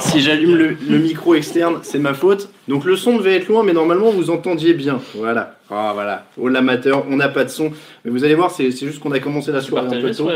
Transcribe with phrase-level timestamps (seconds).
[0.00, 2.48] Si j'allume le, micro externe, c'est ma faute.
[2.68, 5.00] Donc le son devait être loin, mais normalement vous entendiez bien.
[5.14, 5.56] Voilà.
[5.68, 6.26] Ah voilà.
[6.40, 7.72] Oh l'amateur, on n'a pas de son.
[8.04, 10.30] Mais vous allez voir, c'est juste qu'on a commencé la soirée un peu tôt.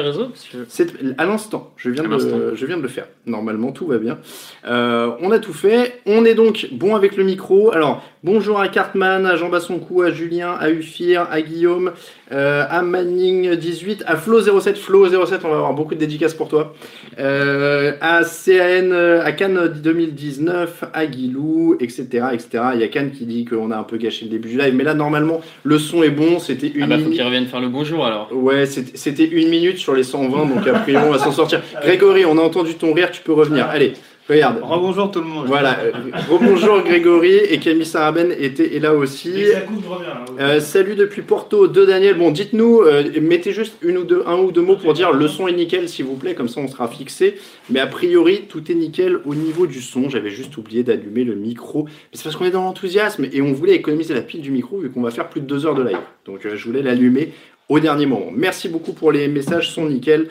[0.68, 0.88] C'est
[1.18, 1.72] à l'instant.
[1.76, 3.06] Je viens À de, je viens de le faire.
[3.26, 4.18] Normalement, tout va bien.
[4.66, 6.00] Euh, on a tout fait.
[6.04, 7.72] On est donc bon avec le micro.
[7.72, 11.92] Alors, bonjour à Cartman, à Jean Bassoncou, à Julien, à Ufir, à Guillaume,
[12.32, 14.74] euh, à Manning18, à Flo07.
[14.74, 16.74] Flo07, on va avoir beaucoup de dédicaces pour toi.
[17.20, 18.90] Euh, à CAN,
[19.24, 22.64] à Cannes 2019, à Guilou, etc., etc.
[22.74, 24.74] Il y a Cannes qui dit qu'on a un peu gâché le début du live,
[24.74, 26.38] mais là, normalement, le son est bon.
[26.38, 27.14] C'était une Ah bah faut minute.
[27.16, 28.28] qu'ils reviennent faire le bonjour alors.
[28.32, 31.62] Ouais, c'était c'était une minute sur les 120, donc après on va s'en sortir.
[31.82, 33.66] Grégory, on a entendu ton rire, tu peux revenir.
[33.66, 33.92] Allez,
[34.30, 34.60] regarde.
[34.62, 35.46] Rebonjour tout le monde.
[35.46, 35.78] Voilà,
[36.30, 39.46] rebonjour Grégory et Camille Saraben était est là aussi.
[39.52, 40.08] Ça coupe, reviens.
[40.08, 40.24] là.
[40.40, 42.16] Euh, salut depuis Porto de Daniel.
[42.16, 45.28] Bon, dites-nous, euh, mettez juste une ou deux, un ou deux mots pour dire le
[45.28, 47.36] son est nickel, s'il vous plaît, comme ça on sera fixé.
[47.68, 50.08] Mais a priori, tout est nickel au niveau du son.
[50.08, 51.84] J'avais juste oublié d'allumer le micro.
[51.84, 54.78] Mais c'est parce qu'on est dans l'enthousiasme et on voulait économiser la pile du micro
[54.78, 55.98] vu qu'on va faire plus de deux heures de live.
[56.24, 57.32] Donc euh, je voulais l'allumer
[57.68, 58.30] au dernier moment.
[58.34, 60.28] Merci beaucoup pour les messages, sont nickel.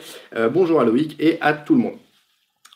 [0.52, 1.94] Bonjour à Loïc et à tout le monde.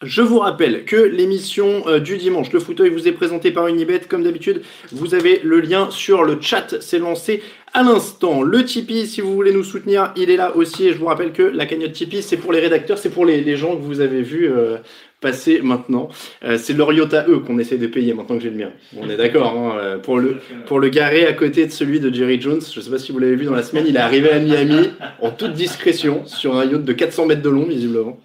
[0.02, 4.00] Je vous rappelle que l'émission euh, du dimanche, le fauteuil, vous est présentée par Unibet.
[4.00, 6.80] Comme d'habitude, vous avez le lien sur le chat.
[6.80, 8.42] C'est lancé à l'instant.
[8.42, 10.88] Le Tipeee, si vous voulez nous soutenir, il est là aussi.
[10.88, 13.56] Et je vous rappelle que la cagnotte Tipeee, c'est pour les rédacteurs, c'est pour les,
[13.56, 14.78] gens que vous avez vus euh,
[15.20, 16.08] passer maintenant.
[16.44, 18.70] Euh, c'est leur à eux qu'on essaie de payer maintenant que j'ai le mien.
[19.00, 22.40] On est d'accord hein, pour le pour le garer à côté de celui de Jerry
[22.40, 22.60] Jones.
[22.60, 24.90] Je sais pas si vous l'avez vu dans la semaine, il est arrivé à Miami
[25.22, 28.18] en toute discrétion sur un yacht de 400 mètres de long visiblement.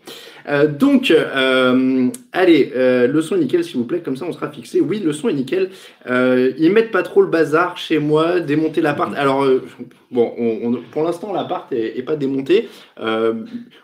[0.47, 4.31] Euh, donc, euh, allez, euh, le son est nickel, s'il vous plaît, comme ça on
[4.31, 4.81] sera fixé.
[4.81, 5.69] Oui, le son est nickel.
[6.07, 9.13] Ils mettent pas trop le bazar chez moi, démonter l'appart.
[9.15, 9.45] Alors,
[10.11, 12.69] bon, on, on- pour l'instant, l'appart est, est pas démonté.
[12.99, 13.33] Euh,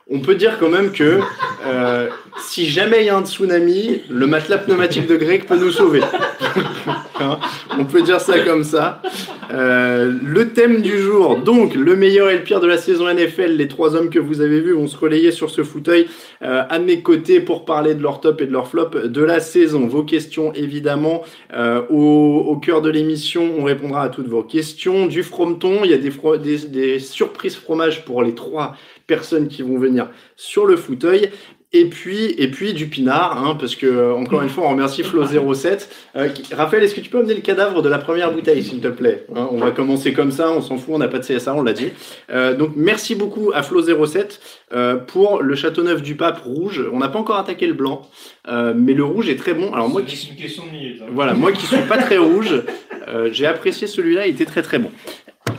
[0.09, 1.19] on peut dire quand même que
[1.65, 2.09] euh,
[2.39, 6.01] si jamais il y a un tsunami, le matelas pneumatique de Greg peut nous sauver.
[7.17, 7.39] Hein,
[7.79, 9.01] on peut dire ça comme ça.
[9.53, 13.51] Euh, le thème du jour, donc le meilleur et le pire de la saison NFL,
[13.55, 16.07] les trois hommes que vous avez vus vont se relayer sur ce fauteuil
[16.41, 19.87] à mes côtés pour parler de leur top et de leur flop de la saison.
[19.87, 21.23] Vos questions évidemment
[21.89, 25.05] au, au cœur de l'émission, on répondra à toutes vos questions.
[25.05, 28.75] Du frometon, il y a des, des, des surprises fromage pour les trois
[29.07, 31.29] personnes qui vont venir sur le fauteuil.
[31.73, 35.01] Et puis, et puis du pinard, hein, parce que, euh, encore une fois, on remercie
[35.01, 35.87] Flo07.
[36.15, 38.87] Euh, Raphaël, est-ce que tu peux amener le cadavre de la première bouteille, s'il te
[38.87, 39.25] plaît?
[39.35, 41.61] Hein, On va commencer comme ça, on s'en fout, on n'a pas de CSA, on
[41.61, 41.89] l'a dit.
[42.29, 44.39] Euh, donc, merci beaucoup à Flo07
[44.71, 46.81] euh, pour le Châteauneuf du Pape rouge.
[46.93, 48.03] On n'a pas encore attaqué le blanc,
[48.47, 49.73] euh, mais le rouge est très bon.
[49.73, 51.01] Alors, moi qui C'est une question de minutes.
[51.01, 51.07] hein.
[51.11, 52.63] voilà, moi qui suis pas très rouge,
[53.09, 54.91] euh, j'ai apprécié celui-là, il était très très bon.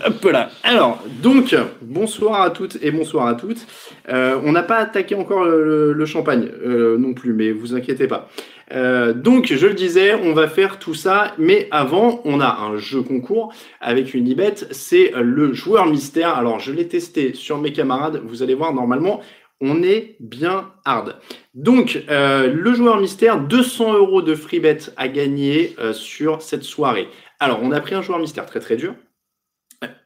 [0.04, 0.50] Hop là.
[0.62, 3.66] Alors, donc, bonsoir à toutes et bonsoir à toutes.
[4.08, 8.28] Euh, on n'a pas attaqué encore le, champagne euh, non plus, mais vous inquiétez pas.
[8.72, 12.76] Euh, donc, je le disais, on va faire tout ça, mais avant, on a un
[12.76, 16.36] jeu concours avec une ibet, c'est le joueur mystère.
[16.36, 19.22] Alors, je l'ai testé sur mes camarades, vous allez voir, normalement,
[19.60, 21.16] on est bien hard.
[21.54, 26.62] Donc, euh, le joueur mystère, 200 euros de free bet à gagner euh, sur cette
[26.62, 27.08] soirée.
[27.40, 28.94] Alors, on a pris un joueur mystère très très dur.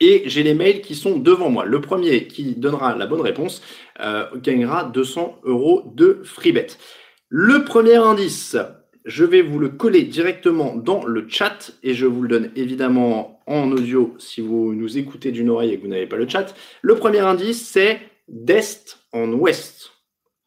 [0.00, 1.64] Et j'ai les mails qui sont devant moi.
[1.64, 3.62] Le premier qui donnera la bonne réponse
[4.00, 6.68] euh, gagnera 200 euros de free bet.
[7.28, 8.56] Le premier indice,
[9.04, 13.40] je vais vous le coller directement dans le chat et je vous le donne évidemment
[13.46, 16.54] en audio si vous nous écoutez d'une oreille et que vous n'avez pas le chat.
[16.82, 19.92] Le premier indice, c'est d'est en ouest.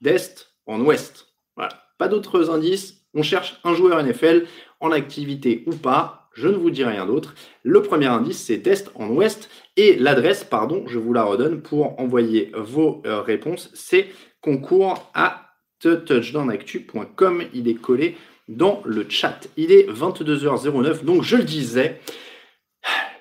[0.02, 1.28] D'est en ouest.
[1.56, 1.84] Voilà.
[1.98, 3.06] Pas d'autres indices.
[3.14, 4.46] On cherche un joueur NFL
[4.80, 7.36] en activité ou pas je ne vous dis rien d'autre.
[7.64, 9.50] Le premier indice, c'est test en ouest.
[9.78, 13.70] Et l'adresse, pardon, je vous la redonne pour envoyer vos euh, réponses.
[13.74, 14.08] C'est
[14.42, 17.44] concours à touchdownactu.com.
[17.54, 18.16] Il est collé
[18.48, 19.48] dans le chat.
[19.58, 21.04] Il est 22h09.
[21.06, 22.00] Donc, je le disais,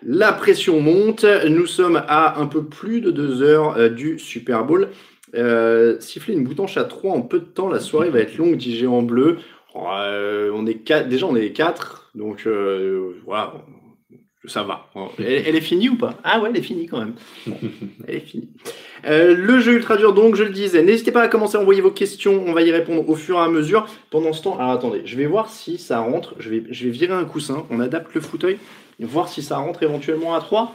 [0.03, 1.25] la pression monte.
[1.49, 4.89] Nous sommes à un peu plus de deux heures euh, du Super Bowl.
[5.35, 8.57] Euh, siffler une boutanche à 3 en peu de temps, la soirée va être longue,
[8.57, 9.39] dit Géant Bleu.
[9.75, 12.02] on est quatre, déjà, on est quatre.
[12.15, 13.55] Donc euh, voilà,
[14.47, 14.91] ça va.
[15.19, 16.19] Elle, est finie ou pas?
[16.25, 17.15] Ah ouais, elle est finie quand même.
[18.09, 18.49] elle est finie.
[19.07, 20.83] Euh, le jeu ultra dur, donc, je le disais.
[20.83, 22.43] N'hésitez pas à commencer à envoyer vos questions.
[22.47, 23.87] On va y répondre au fur et à mesure.
[24.11, 26.35] Pendant ce temps, alors attendez, je vais voir si ça rentre.
[26.41, 27.67] Je vais, je vais virer un coussin.
[27.71, 28.59] On adapte le fauteuil.
[28.99, 30.75] Voir si ça rentre éventuellement à 3.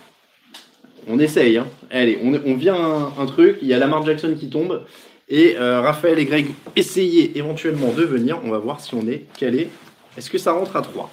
[1.10, 1.57] On essaye.
[1.57, 1.68] Hein.
[1.92, 3.57] Allez, on, on vire un, truc.
[3.62, 4.86] Il y a Lamar Jackson qui tombe.
[5.28, 6.48] Et euh, Raphaël et Greg,
[6.78, 8.40] essayez éventuellement de venir.
[8.45, 9.68] On va voir si on est calé.
[10.18, 11.12] Est-ce que ça rentre à 3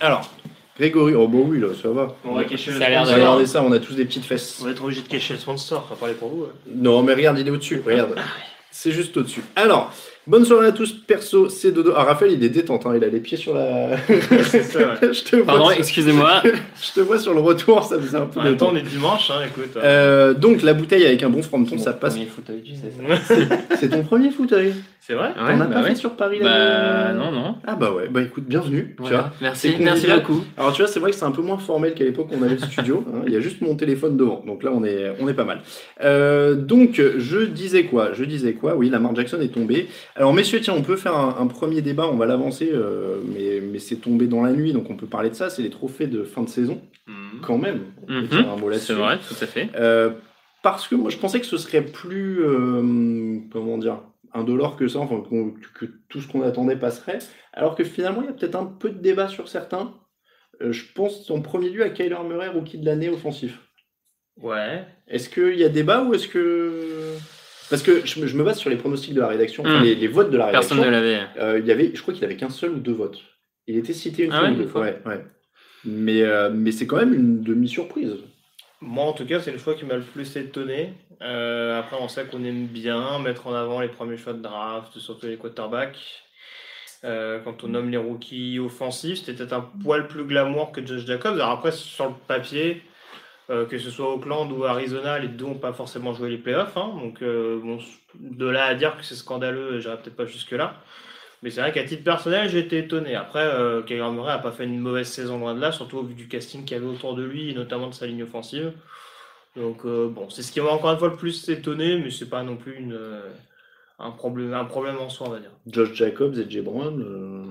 [0.00, 0.30] alors,
[0.78, 2.16] Grégory, oh bah oui, là, ça va.
[2.24, 4.58] On va cacher le ça Regardez ça, on a tous des petites fesses.
[4.60, 6.46] On va être obligé de cacher le sponsor, on va parler pour vous.
[6.66, 8.14] Non, mais regarde, il est au-dessus, regarde.
[8.16, 8.22] Ah
[8.70, 9.44] c'est juste au-dessus.
[9.54, 9.92] Alors,
[10.26, 10.92] bonne soirée à tous.
[10.92, 11.92] Perso, c'est Dodo.
[11.96, 12.92] Ah, Raphaël, il est détente, hein.
[12.96, 13.96] il a les pieds sur la.
[14.08, 16.42] je te Pardon, excusez-moi.
[16.82, 18.40] je te vois sur le retour, ça faisait un peu.
[18.40, 19.76] En même temps, on est dimanche, hein, écoute.
[19.76, 22.18] Euh, donc, la bouteille avec un bon fronton, ça passe.
[23.78, 24.74] C'est ton premier fauteuil.
[25.06, 27.56] C'est vrai On n'a bah pas fait sur Paris Bah non, non.
[27.66, 28.96] Ah bah ouais, bah écoute, bienvenue.
[28.96, 30.42] Tu vois, merci, merci beaucoup.
[30.56, 32.42] Alors tu vois, c'est vrai que c'est un peu moins formel qu'à l'époque où on
[32.42, 33.04] avait le studio.
[33.12, 33.20] Hein.
[33.26, 34.42] Il y a juste mon téléphone devant.
[34.46, 35.60] Donc là, on est, on est pas mal.
[36.02, 38.14] Euh, donc, je disais quoi?
[38.14, 38.76] Je disais quoi?
[38.76, 39.88] Oui, Lamar Jackson est tombé.
[40.16, 43.80] Alors messieurs, tiens, on peut faire un, premier débat, on va l'avancer, euh, mais, mais
[43.80, 45.50] c'est tombé dans la nuit, donc on peut parler de ça.
[45.50, 46.80] C'est les trophées de fin de saison.
[47.06, 47.40] Mhm.
[47.42, 47.80] Quand même.
[48.08, 48.28] Mhm.
[48.78, 49.70] C'est vrai, tout à fait.
[49.74, 50.10] Euh,
[50.62, 52.40] parce que moi, je pensais que ce serait plus...
[53.50, 53.98] comment dire
[54.34, 55.22] indolore que ça, enfin,
[55.78, 57.20] que, tout ce qu'on attendait passerait.
[57.52, 59.94] Alors que finalement, il y a peut-être un peu de débat sur certains.
[60.60, 63.58] Euh, je pense en premier lieu à Kyler Murray, rookie de l'année offensif.
[64.40, 64.84] Ouais.
[65.06, 67.14] Est-ce qu'il y a débat ou est-ce que.
[67.70, 69.82] Parce que je, me base sur les pronostics de la rédaction, hmm.
[69.82, 70.76] les, votes de la rédaction.
[70.76, 71.20] Personne ne l'avait.
[71.38, 73.20] Euh, il y avait, je crois qu'il avait qu'un seul ou deux votes.
[73.66, 75.24] Il était cité une ah fois ouais, Ouais,
[75.84, 78.16] Mais, euh, mais c'est quand même une demi-surprise.
[78.80, 80.92] Moi, en tout cas, c'est le choix qui m'a le plus étonné.
[81.22, 84.98] Euh, après, on sait qu'on aime bien mettre en avant les premiers choix de draft,
[84.98, 86.24] surtout les quarterbacks.
[87.04, 91.06] Euh, quand on nomme les rookies offensifs, c'était peut-être un poil plus glamour que Josh
[91.06, 91.34] Jacobs.
[91.34, 92.82] Alors après, sur le papier,
[93.50, 96.76] euh, que ce soit Oakland ou Arizona, les deux n'ont pas forcément joué les playoffs.
[96.76, 96.92] Hein.
[97.00, 97.78] donc, bon,
[98.18, 100.80] de là à dire que c'est scandaleux, j'irai peut-être pas jusque-là.
[101.44, 103.14] Mais c'est vrai qu'à titre personnel, j'ai été étonné.
[103.14, 106.02] Après, euh, Kyler Murray n'a pas fait une mauvaise saison loin de là, surtout au
[106.02, 108.72] vu du casting qu'il y avait autour de lui, et notamment de sa ligne offensive.
[109.54, 112.30] Donc, euh, bon, c'est ce qui m'a encore une fois le plus étonné, mais c'est
[112.30, 113.28] pas non plus euh,
[113.98, 114.54] un, problème,
[114.98, 115.50] en soi, on va dire.
[115.66, 117.44] Josh Jacobs et Jay Brown euh,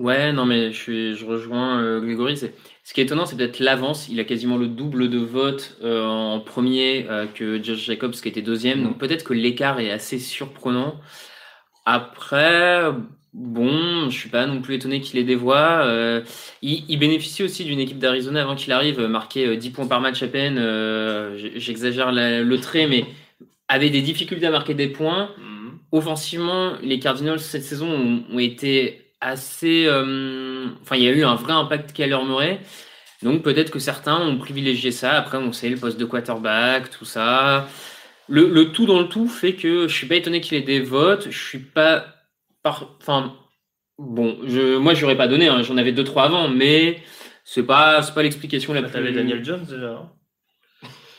[0.00, 2.36] Ouais, non, mais je, suis, je rejoins Grégory.
[2.36, 4.08] Ce qui est étonnant, c'est peut-être l'avance.
[4.08, 8.82] Il a quasiment le double de votes en premier que Josh Jacobs, qui était deuxième.
[8.82, 10.98] Donc peut-être que l'écart est assez surprenant.
[11.84, 12.92] Après,
[13.32, 15.84] Bon, je suis pas non plus étonné qu'il ait des voix.
[15.84, 16.22] Euh,
[16.62, 20.20] il, bénéficie aussi d'une équipe d'Arizona avant qu'il arrive, marqué 10 euh, points par match
[20.22, 20.58] à peine.
[20.58, 23.06] Euh, j'exagère le trait, mais
[23.68, 25.30] avait des difficultés à marquer des points.
[25.38, 25.78] Mhm.
[25.92, 29.88] Offensivement, les Cardinals cette saison ont, été assez.
[29.88, 32.60] enfin, il y a eu un vrai impact leur Murray.
[33.22, 35.12] Donc peut-être que certains ont privilégié ça.
[35.12, 37.68] Après, on sait le poste de quarterback, tout ça.
[38.28, 40.80] Le, le tout dans le tout fait que je suis pas étonné qu'il ait des
[40.80, 41.28] votes.
[41.30, 42.06] Je suis pas
[42.64, 43.36] Enfin,
[43.98, 47.02] bon, je, moi, j'aurais pas donné, hein, j'en avais deux, trois avant, mais
[47.44, 48.94] c'est pas, pas l'explication la bah, plus.
[48.94, 49.92] T'avais Daniel Jones déjà.
[49.92, 50.12] Hein.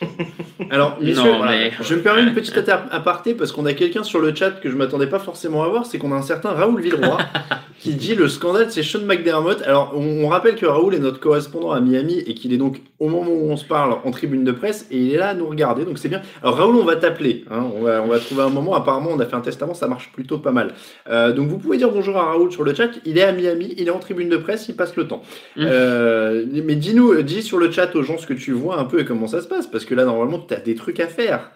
[0.69, 2.57] Alors, messieurs, Non, voilà, mais- je me permets une petite
[2.91, 5.85] aparté parce qu'on a quelqu'un sur le chat que je m'attendais pas forcément à voir,
[5.85, 7.17] c'est qu'on a un certain Raoul Villeroy
[7.79, 9.61] qui dit le scandale c'est Sean McDermott.
[9.63, 12.81] Alors, on, on rappelle que Raoul est notre correspondant à Miami et qu'il est donc
[13.01, 15.33] au moment où on se parle en tribune de presse et il est là à
[15.33, 16.21] nous regarder, donc c'est bien.
[16.43, 18.75] Alors, Raoul, on va t'appeler, hein, on, va, on va trouver un moment.
[18.75, 20.75] Apparemment, on a fait un test avant, ça marche plutôt pas mal.
[21.09, 22.91] Euh, donc, vous pouvez dire bonjour à Raoul sur le chat.
[23.03, 25.23] Il est à Miami, il est en tribune de presse, il passe le temps.
[25.55, 25.63] Mm.
[25.65, 28.99] Euh, mais dis-nous, dis sur le chat aux gens ce que tu vois un peu
[28.99, 31.49] et comment ça se passe, parce que là, normalement, tu as des trucs à faire.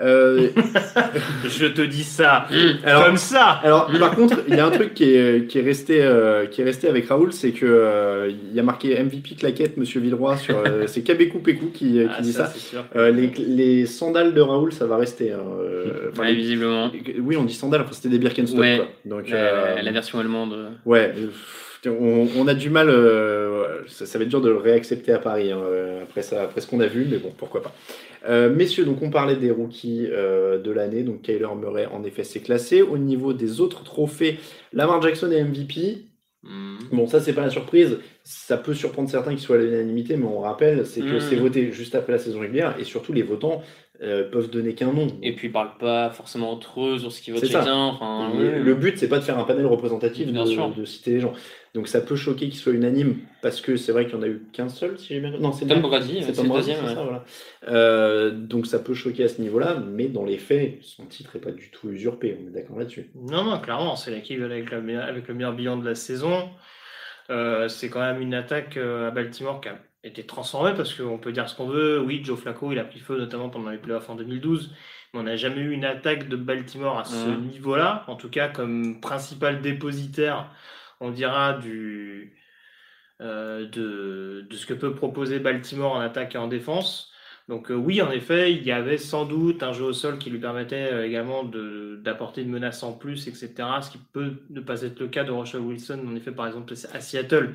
[0.00, 0.48] Euh,
[1.48, 2.46] Je te dis ça
[2.84, 3.60] alors, comme ça.
[3.62, 6.60] alors, par contre, il y a un truc qui est, qui est, resté, euh, qui
[6.62, 10.36] est resté avec Raoul, c'est que euh, il y a marqué MVP claquette, Monsieur Villeroy,
[10.36, 12.52] sur, c'est Kabekou Pekou qui, qui Ah, dit ça.
[12.94, 15.32] les, les sandales de Raoul, ça va rester.
[15.32, 15.38] hein,
[16.10, 16.90] enfin, Ouais, les- visiblement.
[17.20, 18.60] oui, on dit sandales, enfin, c'était des Birkenstock.
[18.60, 18.76] Ouais.
[18.78, 18.88] Quoi.
[19.18, 20.56] Donc, La, la version allemande.
[20.86, 21.12] Ouais,
[21.86, 25.18] on, on a du mal, euh, ça, ça va être dur de le réaccepter à
[25.18, 25.58] Paris hein,
[26.04, 27.74] après, ça, après ce qu'on a vu, mais bon, pourquoi pas.
[28.28, 32.24] Euh, messieurs, donc on parlait des rookies euh, de l'année, donc Kyler Murray en effet
[32.24, 32.82] s'est classé.
[32.82, 34.38] Au niveau des autres trophées,
[34.72, 36.06] Lamar Jackson est MVP.
[36.44, 36.76] Hmm.
[36.92, 40.26] Bon, ça c'est pas la surprise, ça peut surprendre certains qui soient à l'unanimité, mais
[40.26, 41.20] on rappelle, c'est que Mm.
[41.20, 43.62] c'est voté juste après la saison régulière et surtout les votants
[44.02, 45.06] euh, peuvent donner qu'un nom.
[45.22, 47.76] Et puis ils parlent pas forcément entre eux sur ce qu'ils votent chacun.
[47.76, 48.32] Enfin.
[48.36, 50.74] Le but, c'est pas de faire un panel représentatif, Bien de, sûr.
[50.74, 51.32] de citer les gens.
[51.74, 54.28] Donc ça peut choquer qu'il soit unanime, parce que c'est vrai qu'il n'y en a
[54.28, 55.80] eu qu'un seul, si j'ai bien Non, c'est Tom.
[55.80, 56.84] Brady, C'est Tom le Brady, deuxième.
[56.84, 56.94] c'est ouais.
[56.94, 57.24] ça, voilà.
[57.68, 61.40] Euh, donc ça peut choquer à ce niveau-là, mais dans les faits, son titre n'est
[61.40, 63.10] pas du tout usurpé, on est d'accord là-dessus.
[63.14, 66.50] Non, non, clairement, c'est l'équipe avec, la avec le meilleur bilan de la saison.
[67.30, 71.16] Euh, c'est quand même une attaque euh, à Baltimore qui a été transformée parce qu'on
[71.18, 72.00] peut dire ce qu'on veut.
[72.00, 74.74] Oui, Joe Flacco, il a pris feu notamment pendant les playoffs en 2012,
[75.14, 78.04] mais on n'a jamais eu une attaque de Baltimore à ce niveau-là.
[78.08, 80.50] En tout cas, comme principal dépositaire,
[81.02, 82.34] on dira, du,
[83.20, 87.12] euh, de, de ce que peut proposer Baltimore en attaque et en défense.
[87.48, 90.30] Donc euh, oui, en effet, il y avait sans doute un jeu au sol qui
[90.30, 93.52] lui permettait euh, également d'apporter une menace en plus, etc.
[93.82, 96.72] Ce qui peut ne pas être le cas de Russell Wilson, en effet, par exemple,
[96.92, 97.54] à Seattle,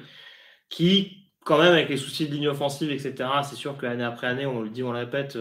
[0.69, 4.45] qui, quand même, avec les soucis de ligne offensive, etc., c'est sûr qu'année après année,
[4.45, 5.37] on le dit, on le répète,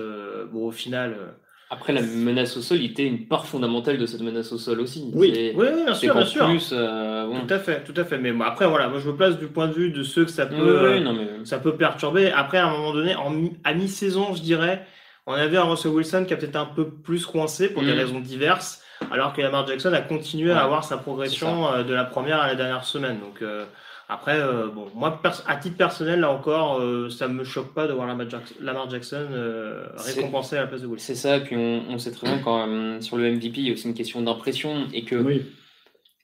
[0.52, 1.36] bon, au final...
[1.68, 4.80] Après, la menace au sol, il était une part fondamentale de cette menace au sol
[4.80, 5.10] aussi.
[5.14, 5.32] Oui.
[5.56, 6.46] Oui, oui, bien sûr, bien sûr.
[6.46, 7.40] plus, euh, bon.
[7.44, 8.18] Tout à fait, tout à fait.
[8.18, 10.30] Mais bon, après, voilà, moi je me place du point de vue de ceux que
[10.30, 11.44] ça peut, Oui, euh, non, mais...
[11.44, 12.30] ça peut perturber.
[12.30, 13.32] Après, à un moment donné, en
[13.64, 14.86] à mi-saison, je dirais,
[15.26, 17.98] on avait un Russell Wilson qui a peut-être un peu plus coincé pour des Mhm.
[17.98, 21.94] raisons diverses, alors que Lamar Jackson a continué Ouais, à avoir sa progression euh, de
[21.94, 23.18] la première à la dernière semaine.
[23.20, 23.64] Donc euh,
[24.08, 27.92] après, euh, bon, moi, à titre personnel, là encore, euh, ça me choque pas de
[27.92, 31.04] voir Lamar Jackson, Lamar Jackson euh, récompensé à la place de Wilson.
[31.04, 33.70] C'est ça, puis on, on sait très bien quand euh, sur le MVP, il y
[33.70, 35.42] a aussi une question d'impression et que Oui.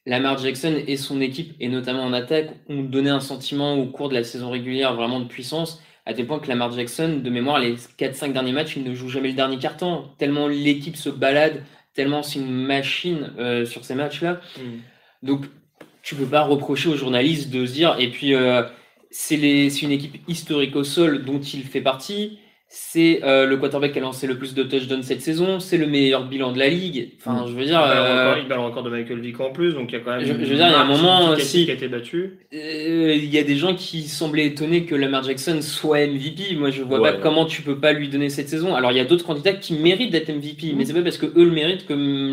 [0.07, 4.09] Lamar Jackson et son équipe, et notamment en attaque, ont donné un sentiment au cours
[4.09, 7.61] de la saison régulière vraiment de puissance, à tel point que Lamar Jackson, de mémoire,
[7.61, 11.63] les 4-5 derniers matchs, il ne joue jamais le dernier carton, tellement l'équipe se balade,
[11.95, 14.41] tellement c'est une machine euh, sur ces matchs-là.
[14.59, 14.81] Mhm.
[15.23, 15.47] Donc,
[16.03, 18.63] tu peux pas reprocher aux journalistes de se dire, et puis euh,
[19.11, 22.39] c'est une équipe historique au sol dont il fait partie.
[22.75, 25.61] C'est euh, le quarterback qui a lancé le plus de touchdowns cette saison.
[25.61, 27.11] C'est le meilleur bilan de la ligue.
[27.19, 27.49] Enfin, Mm.
[27.49, 29.99] je veux dire, euh, il bat le record de Michael Vick en plus, donc il
[29.99, 31.75] y a quand même Je- veux dire, il y a un moment, si- qui a
[31.75, 32.39] été battue.
[32.55, 36.55] euh, il y a des gens qui semblaient étonnés que Lamar Jackson soit MVP.
[36.57, 37.13] Moi, je vois Ouais.
[37.13, 38.75] pas comment tu peux pas lui donner cette saison.
[38.75, 40.77] Alors, il y a d'autres candidats qui méritent d'être MVP, Mm.
[40.79, 41.93] mais c'est pas parce que eux le méritent que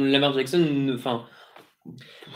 [0.10, 0.65] Lamar Jackson.
[0.96, 1.24] Enfin,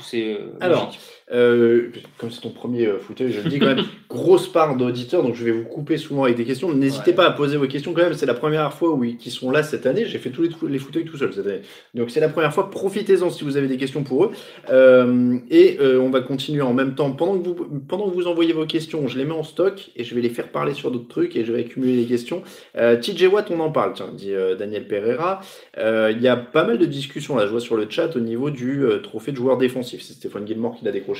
[0.01, 0.99] c'est euh, Alors, logique.
[1.31, 5.23] Euh, comme c'est ton premier euh, fauteuil, je le dis quand même, grosse part d'auditeurs,
[5.23, 6.71] donc je vais vous couper souvent avec des questions.
[6.73, 7.15] N'hésitez Ouais.
[7.15, 9.49] pas à poser vos questions quand même, c'est la première fois où ils qui sont
[9.49, 10.05] là cette année.
[10.05, 11.61] J'ai fait tous les, les fauteuils tout seul cette année.
[11.93, 14.31] Donc c'est la première fois, profitez-en si vous avez des questions pour eux.
[14.69, 17.11] Euh, et euh, on va continuer en même temps.
[17.11, 17.55] Pendant que, vous,
[17.87, 20.29] pendant que vous envoyez vos questions, je les mets en stock et je vais les
[20.29, 22.43] faire parler sur d'autres trucs et je vais accumuler les questions.
[22.75, 25.39] TJ Watt, on en parle, tiens, dit Daniel Pereira.
[25.77, 28.49] Il y a pas mal de discussions là, je vois sur le chat au niveau
[28.49, 30.01] du trophée de joueur défensif.
[30.01, 31.12] C'est Stéphane Gilmore qui l'a décroché.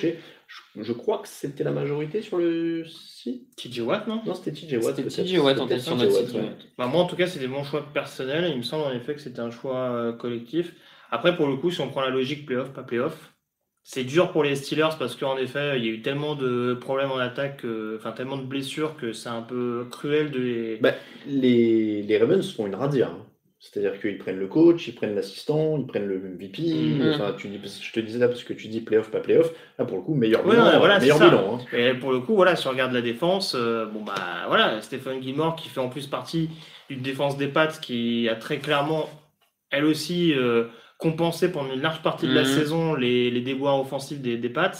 [0.48, 3.56] Je, je crois que c'était la majorité sur le site.
[3.56, 4.22] TJ Watt, non?
[4.26, 4.96] Non, c'était TJ Watt.
[4.96, 5.10] C'était.
[5.24, 6.34] TJ Watt en tête sur notre site.
[6.36, 6.52] ouais.
[6.78, 8.50] Bah, moi, en tout cas, c'était mon choix personnel.
[8.52, 10.74] Il me semble en effet que c'était un choix euh, collectif.
[11.12, 13.34] Après, pour le coup, si on prend la logique playoff, pas playoff,
[13.84, 17.12] c'est dur pour les Steelers parce qu'en effet, il y a eu tellement de problèmes
[17.12, 20.78] en attaque, que- enfin tellement de blessures que c'est un peu cruel de les.
[20.78, 20.94] Bah,
[21.28, 23.08] les, les Ravens font une radia.
[23.10, 23.26] hein.
[23.66, 26.62] C'est-à-dire qu'ils prennent le coach, ils prennent l'assistant, ils prennent le MVP.
[26.64, 27.14] Mhm.
[27.14, 29.52] Enfin, tu dis, je te disais là parce que tu dis playoff, pas playoff.
[29.80, 30.66] Là, pour le coup, meilleur Ouais, bilan.
[30.70, 31.66] ouais, voilà, meilleur bilan hein.
[31.78, 34.14] Et pour le coup, voilà, si on regarde la défense, euh, bon bah
[34.50, 36.50] voilà, Stephen Gilmore qui fait en plus partie
[36.90, 39.10] d'une défense des pattes qui a très clairement,
[39.72, 40.66] elle aussi, euh,
[40.98, 42.46] compensé pendant une large partie de la Mhm.
[42.46, 44.72] saison les, les déboires offensifs des, des Pats.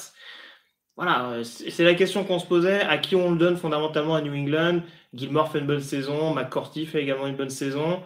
[0.98, 2.82] voilà, c'est c'est la question qu'on se posait.
[2.82, 4.82] À qui on le donne fondamentalement à New England?
[5.14, 8.02] Gilmore fait une bonne saison, McCourty fait également une bonne saison.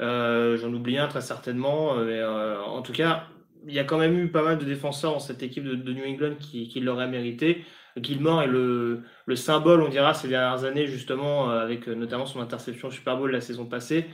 [0.00, 1.96] Euh, J'en oublie un très certainement.
[1.98, 3.26] euh, Mais, euh, en tout cas,
[3.66, 5.92] il y a quand même eu pas mal de défenseurs dans cette équipe de, de
[5.92, 7.64] New England qui, qui l'auraient mérité.
[7.96, 12.88] Gilmore est le, le symbole, on dira, ces dernières années, justement, avec notamment son interception
[12.88, 14.06] au Super Bowl la saison passée.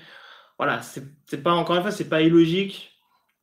[0.58, 2.92] Voilà, c'est c'est pas, encore une fois, c'est pas illogique.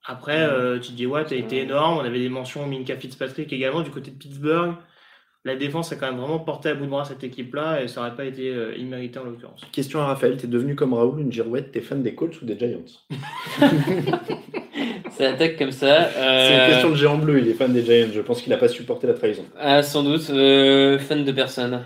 [0.05, 1.97] Après, euh, TJ Watt a été énorme.
[2.00, 4.75] On avait des mentions Minka Fitzpatrick également du côté de Pittsburgh.
[5.45, 8.00] La défense a quand même vraiment porté à bout de bras cette équipe-là et ça
[8.01, 9.59] n'aurait pas été euh, immérité en l'occurrence.
[9.73, 12.57] Question à Raphaël, t'es devenu comme Raoul, une girouette, t'es fan des Colts ou des
[12.57, 12.79] Giants?
[15.12, 16.09] Ça attaque comme ça.
[16.13, 18.51] C'est Euh, une question de géant bleu, il est fan des Giants, je pense qu'il
[18.51, 19.43] n'a pas supporté la trahison.
[19.59, 21.81] ah, sans doute, euh, fan de personne.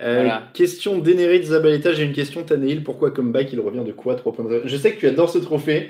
[0.00, 0.44] Euh, Voilà.
[0.54, 4.44] Question d'Enerid Zabaleta, j'ai une question, Taneil, pourquoi comeback il revient de quoi 3 points
[4.44, 5.88] de- Je sais que tu adores ce trophée.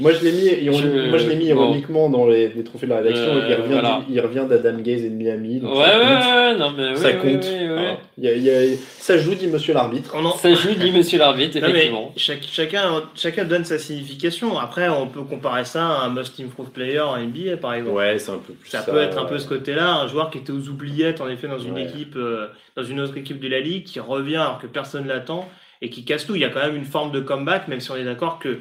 [0.00, 1.64] Moi je l'ai mis, Je- moi, je l'ai mis bon.
[1.64, 4.00] ironiquement dans les, les trophées de la rédaction, Euh, il revient, voilà.
[4.08, 5.54] du- il revient d'Adam Gaze et de Miami.
[5.56, 6.34] Ouais, donc ouais, ça compte.
[6.34, 7.44] ouais, non, mais Ça oui, compte.
[7.44, 7.66] oui, oui.
[7.68, 7.96] Voilà.
[8.18, 10.14] Il y a- il y a- ça joue, dit monsieur l'arbitre.
[10.16, 12.12] En- Ça joue, dit monsieur l'arbitre, Non, mais effectivement.
[12.16, 14.58] chaque- chacun, chacun donne sa signification.
[14.58, 17.96] Après, on peut comparer ça à un Most Improved Player en NBA, par exemple.
[17.96, 20.38] Ouais, c'est un peu plus Ça peut être un peu ce côté-là, un joueur qui
[20.38, 21.84] était aux oubliettes en effet dans une Ouais.
[21.84, 25.48] équipe, euh, dans une autre équipe de la ligue, qui revient alors que personne l'attend
[25.82, 26.34] et qui casse tout.
[26.34, 28.58] Il y a quand même une forme de comeback, même si on est d'accord que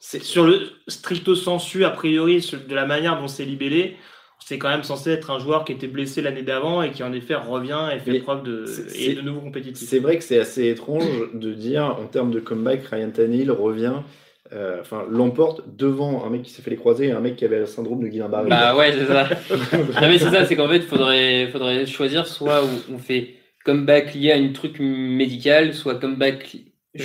[0.00, 3.96] c'est sur le stricto sensu a priori de la manière dont c'est libellé,
[4.44, 7.12] c'est quand même censé être un joueur qui était blessé l'année d'avant et qui en
[7.12, 8.64] effet revient et fait Mais preuve de
[8.94, 9.86] et nouveau compétitif.
[9.86, 13.96] C'est vrai que c'est assez étrange de dire en termes de comeback, Ryan Tannehill revient,
[14.52, 17.44] euh, enfin l'emporte devant un mec qui s'est fait les croiser et un mec qui
[17.44, 18.48] avait le syndrome de Guillain-Barré.
[18.48, 19.28] Bah ouais, c'est ça.
[19.76, 24.32] non, mais c'est ça, c'est qu'en fait, faudrait, faudrait choisir soit on fait comeback lié
[24.32, 26.56] à une truc médical, soit comeback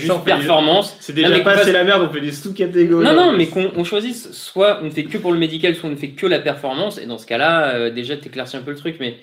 [0.02, 0.96] des- performance.
[1.00, 3.06] C'est déjà Non, pas c'est la merde, on fait des sous-catégories.
[3.06, 5.90] Non, non, mais qu'on on choisisse, soit on ne fait que pour le médical, soit
[5.90, 8.72] on ne fait que la performance, et dans ce cas-là, euh, déjà, t'éclaircis un peu
[8.72, 9.18] le truc, mais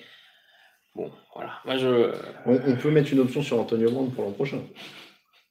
[0.95, 1.51] bon, voilà.
[1.65, 2.11] Moi, je.
[2.45, 4.59] On, on peut mettre une option sur Antonio Brown pour l'an prochain.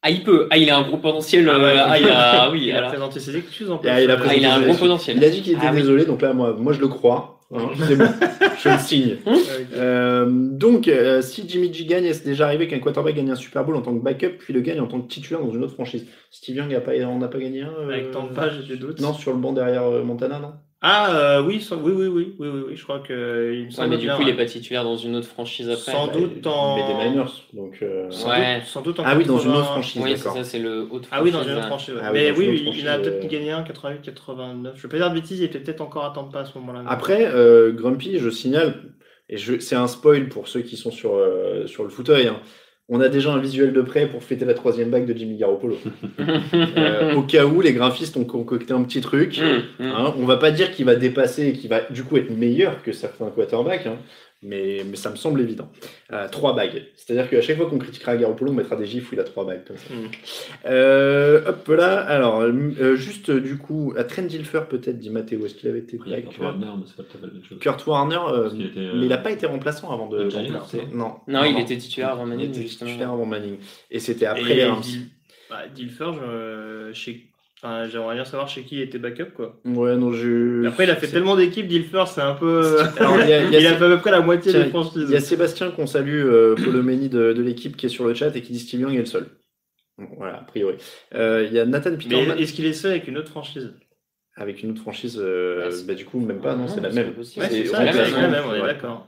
[0.03, 0.47] Ah, il peut.
[0.49, 1.47] Ah, il a un gros potentiel.
[1.47, 2.49] Ah ouais, euh, ah, il a.
[2.49, 2.89] Oui, il a alors.
[2.89, 3.87] présenté ses excuses en plus.
[3.89, 5.17] Ah, il a Ah, il a un gros potentiel.
[5.17, 5.81] Il a dit qu'il était Ah oui.
[5.81, 7.40] désolé, donc là, moi, moi je le crois.
[7.53, 8.09] Hein, c'est bon,
[8.57, 9.17] je le signe.
[9.73, 13.63] Euh, donc, euh, si Jimmy G gagne, c'est déjà arrivé qu'un quarterback gagne un Super
[13.63, 15.73] Bowl en tant que backup, puis le gagne en tant que titulaire dans une autre
[15.73, 16.05] franchise?
[16.29, 18.99] Steve Young a pas, on n'a pas gagné un euh, Avec pages, j'ai des doutes.
[18.99, 20.53] Non, sur le banc derrière euh, Montana, non?
[20.83, 23.59] Ah euh, oui, sans- oui, oui, oui, oui, oui, oui, je crois que euh, il
[23.61, 24.31] me Ouais, semble mais du bien, coup, il ouais.
[24.33, 25.91] est pas titulaire dans une autre franchise après.
[25.91, 27.77] Sans Bah, doute en- met des Niners, donc.
[27.83, 28.55] euh, Sans Ouais.
[28.61, 29.59] doute, sans doute en Ah oui, dans une 80.
[29.59, 30.33] autre franchise, Oui, c'est d'accord.
[30.37, 31.93] ça, c'est le haut Ah oui, dans une autre franchise.
[31.93, 32.01] ouais.
[32.03, 33.27] Ah oui, mais oui, il- il a peut-être euh.
[33.27, 34.73] gagné un 88, 89.
[34.75, 36.45] Je vais pas dire de bêtises, il était peut-être encore à temps de pas à
[36.45, 36.83] ce moment-là.
[36.87, 38.81] Après, euh, Grumpy, je signale,
[39.29, 42.39] et je, c'est un spoil pour ceux qui sont sur, euh, sur le fauteuil, hein,
[42.91, 45.77] on a déjà un visuel de prêt pour fêter la troisième bague de Jimmy Garoppolo.
[46.53, 49.91] Euh, au cas où les graphistes ont concocté un petit truc, Hum, hum.
[49.95, 52.83] hein, on va pas dire qu'il va dépasser et qu'il va du coup être meilleur
[52.83, 53.97] que certains quarterbacks, hein,
[54.43, 55.69] mais, mais ça me semble évident.
[56.11, 56.83] Euh, trois bagues.
[56.95, 59.45] C'est-à-dire qu'à chaque fois qu'on critiquera Garoppolo, on mettra des gifs où il a trois
[59.45, 59.63] bagues.
[59.65, 59.93] Comme ça.
[59.93, 60.09] Mm.
[60.65, 65.55] Euh, hop là, alors, euh, juste du coup, à Trent Dilfer peut-être, dit Mathéo, est-ce
[65.55, 67.59] qu'il avait été Il Kurt Warner, mais c'est pas tout à fait la même chose.
[67.59, 70.41] Kurt Warner, euh, qu'il était, euh, mais il n'a pas été remplaçant avant de Giants,
[70.93, 72.89] non Non, Non, il était titulaire avant il Manning, était justement.
[72.89, 73.57] titulaire avant Manning.
[73.89, 74.81] Et c'était après Et les Rams.
[74.81, 75.07] Dil-
[75.49, 77.27] bah, Dilfer, je- chez...
[77.63, 79.31] enfin, j'aimerais bien savoir chez qui il était backup.
[79.35, 79.59] Quoi.
[79.65, 80.65] Ouais, non, je.
[80.67, 82.79] Après, il a fait tellement d'équipes, Dilfer, c'est un peu.
[82.97, 84.51] Alors, il y a- il y a- il a fait à peu près la moitié
[84.51, 85.05] Tiens, des franchises.
[85.07, 88.13] Il y a Sébastien qu'on salue, euh, Polomeni de, de l'équipe qui est sur le
[88.13, 89.25] chat et qui dit Steve Young est le seul.
[90.17, 90.75] Voilà, a priori.
[91.13, 93.73] Euh, il y a Nathan Peterman est-ce qu'il est seul avec une autre franchise?
[94.37, 95.19] Avec une autre franchise.
[95.21, 97.07] euh, Ouais, bah, du coup, même pas, non, c'est la même.
[97.07, 97.45] pas possible.
[97.45, 97.91] Ouais, c'est ça, la
[98.29, 98.65] même, on est Ouais.
[98.67, 99.07] d'accord.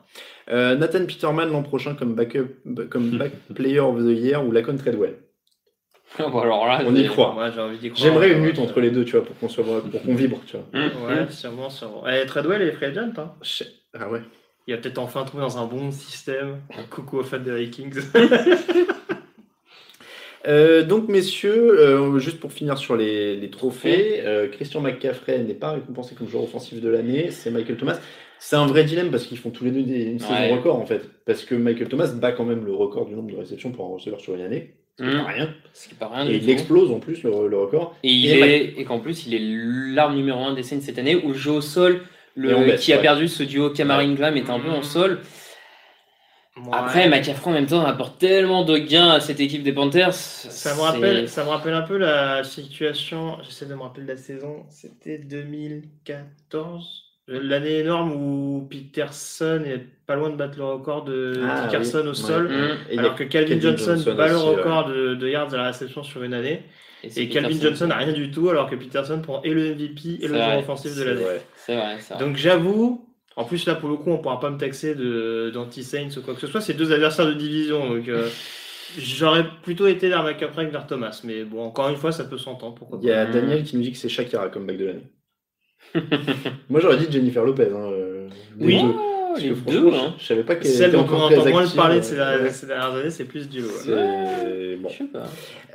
[0.51, 2.49] Euh, Nathan Peterman l'an prochain comme backup,
[2.89, 5.15] comme back player of the year ou Lacon Treadwell.
[6.32, 7.36] Bon, alors là, On y croit.
[7.36, 7.49] Ouais.
[7.95, 10.58] J'aimerais une lutte entre les deux, tu vois, pour qu'on soit, pour qu'on vibre, tu
[10.58, 10.65] vois.
[10.80, 11.30] Hum, Ouais, hum.
[11.30, 12.04] sûrement, sûrement.
[12.08, 13.34] Eh, Treadwell est free agent, hein.
[13.41, 14.21] Je- Ah ouais.
[14.67, 16.62] Il va peut-être enfin trouver dans un bon système.
[16.89, 17.99] Coucou aux fans des Vikings.
[20.45, 25.54] Euh, donc, messieurs, euh, juste pour finir sur les, les trophées, euh, Christian McCaffrey n'est
[25.54, 27.97] pas récompensé comme joueur offensif de l'année, c'est Michael Thomas.
[28.39, 30.54] C'est un vrai dilemme parce qu'ils font tous les deux des, une saison Ouais.
[30.54, 31.10] record en fait.
[31.26, 33.93] Parce que Michael Thomas bat quand même le record du nombre de réceptions pour un
[33.93, 34.73] receveur sur une année.
[34.97, 35.56] C'est pas rien.
[35.73, 36.49] Ce qui est pas rien Et il tout.
[36.49, 37.95] explose en plus le, le record.
[38.03, 39.39] Et, il Et est, et qu'en plus, il est
[39.95, 42.03] l'arme numéro 1 des Saints cette année, où le jeu au sol,
[42.36, 43.01] le, baisse, qui a ouais.
[43.01, 44.84] perdu ce duo Camara-Ingram est un peu en Mhm.
[44.84, 45.21] sol.
[46.71, 50.13] Après, McCaffrey en même temps apporte tellement de gains à cette équipe des Panthers.
[50.13, 54.10] Ça me, rappelle, ça me rappelle un peu la situation, j'essaie de me rappeler de
[54.10, 61.03] la saison, c'était 2014, l'année énorme où Peterson est pas loin de battre le record
[61.05, 62.09] de Ah, Dickerson oui.
[62.09, 62.75] au sol, Ouais.
[62.91, 64.41] Et a alors que Calvin, Calvin Johnson, Johnson bat le ouais.
[64.41, 66.63] record de, de yards à la réception sur une année,
[67.07, 67.67] c'est et Calvin Peterson.
[67.69, 70.57] Johnson n'a rien du tout, alors que Peterson prend et le MVP et le joueur
[70.59, 71.23] offensif de l'année.
[71.55, 71.97] C'est vrai.
[72.19, 76.09] Donc j'avoue, En plus, là, pour le coup, on pourra pas me taxer de- d'anti-Saints
[76.17, 76.62] ou quoi que ce soit.
[76.62, 77.89] C'est deux adversaires de division.
[77.89, 78.29] Donc, euh,
[78.99, 81.19] j'aurais plutôt été vers McCaffrey que vers Thomas.
[81.23, 82.75] Mais bon, encore une fois, ça peut s'entendre.
[82.75, 83.25] Pourquoi Il y a.
[83.25, 85.07] Daniel qui nous dit que c'est Shakira comme back de l'année.
[86.69, 87.69] Moi j'aurais dit Jennifer Lopez.
[87.73, 88.27] Hein, euh,
[88.60, 88.82] Oui.
[88.82, 88.93] deux.
[89.36, 90.13] Oh, les deux, hein.
[90.17, 92.15] je, je savais pas qu'elle Celle dont on entend moins le parler de euh, ces,
[92.15, 92.49] dernières- ouais.
[92.51, 94.89] ces dernières années, c'est plus du bon.
[94.89, 95.23] Je sais pas.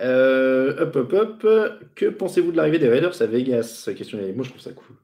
[0.01, 1.13] Euh, hop, hop,
[1.45, 1.47] hop.
[1.97, 3.91] Que pensez-vous de l'arrivée des Raiders à Vegas?
[3.97, 4.95] Question Moi, je trouve ça cool.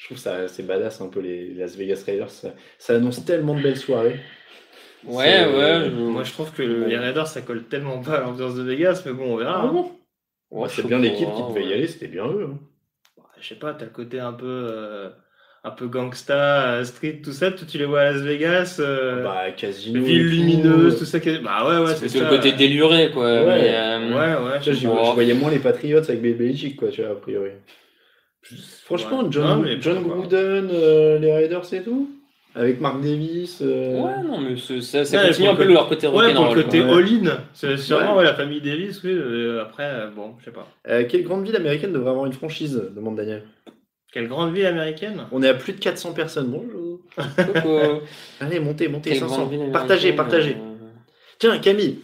[0.00, 2.30] Je trouve ça c'est badass un peu les Las Vegas Raiders.
[2.30, 4.18] Ça, ça annonce tellement de belles soirées.
[5.04, 5.82] Ouais, ouais.
[5.84, 8.62] je- Moi, je trouve que le- les Raiders, ça colle tellement pas à l'ambiance de
[8.64, 9.62] Vegas, mais bon, on verra.
[9.62, 9.84] hein.
[10.50, 11.74] Ouais, c'est bien l'équipe qui devait y ouais.
[11.74, 12.48] aller, c'était bien eux.
[12.52, 12.58] hein.
[13.42, 15.10] Je sais pas, t'as le côté un peu, euh,
[15.64, 17.50] un peu gangsta, euh, street, tout ça.
[17.50, 20.02] Toi, tu les vois à Las Vegas, euh, Bah, casino.
[20.02, 21.18] ville lumineuse, tout ça.
[21.42, 22.30] Bah ouais, ouais, C'est c'est le ça.
[22.30, 23.24] côté déluré, quoi.
[23.24, 23.44] Ouais.
[23.44, 24.10] mais, euh,
[24.44, 24.60] Ouais, ouais.
[24.60, 27.50] Tu je voyais moins les Patriots avec Belichick, quoi, tu vois, a priori.
[28.84, 29.28] Franchement, Ouais.
[29.30, 29.80] John, Non,
[30.28, 32.10] John euh, les Raiders et tout
[32.54, 33.60] Avec Mark Davis.
[33.62, 36.34] euh, Ouais, non, mais c'est- ça, ça Ouais, continue un peu le leur côté Ouais,
[36.34, 37.38] pour le côté all-in.
[37.54, 38.18] C'est sûrement Ouais.
[38.18, 39.10] ouais, la famille Davis, oui.
[39.12, 40.68] euh, après, euh, bon, je sais pas.
[40.88, 43.44] Euh, quelle grande ville américaine devrait avoir une franchise demande Daniel.
[44.12, 45.22] Quelle grande ville américaine?
[45.32, 46.48] On est à plus de 400 personnes.
[46.48, 47.00] Bonjour.
[47.16, 47.78] Coucou.
[48.40, 49.36] Allez, montez, montez, Quelle 500.
[49.36, 50.56] grande ville Partagez, partagez.
[50.58, 50.88] euh,
[51.38, 52.00] Tiens, Camille,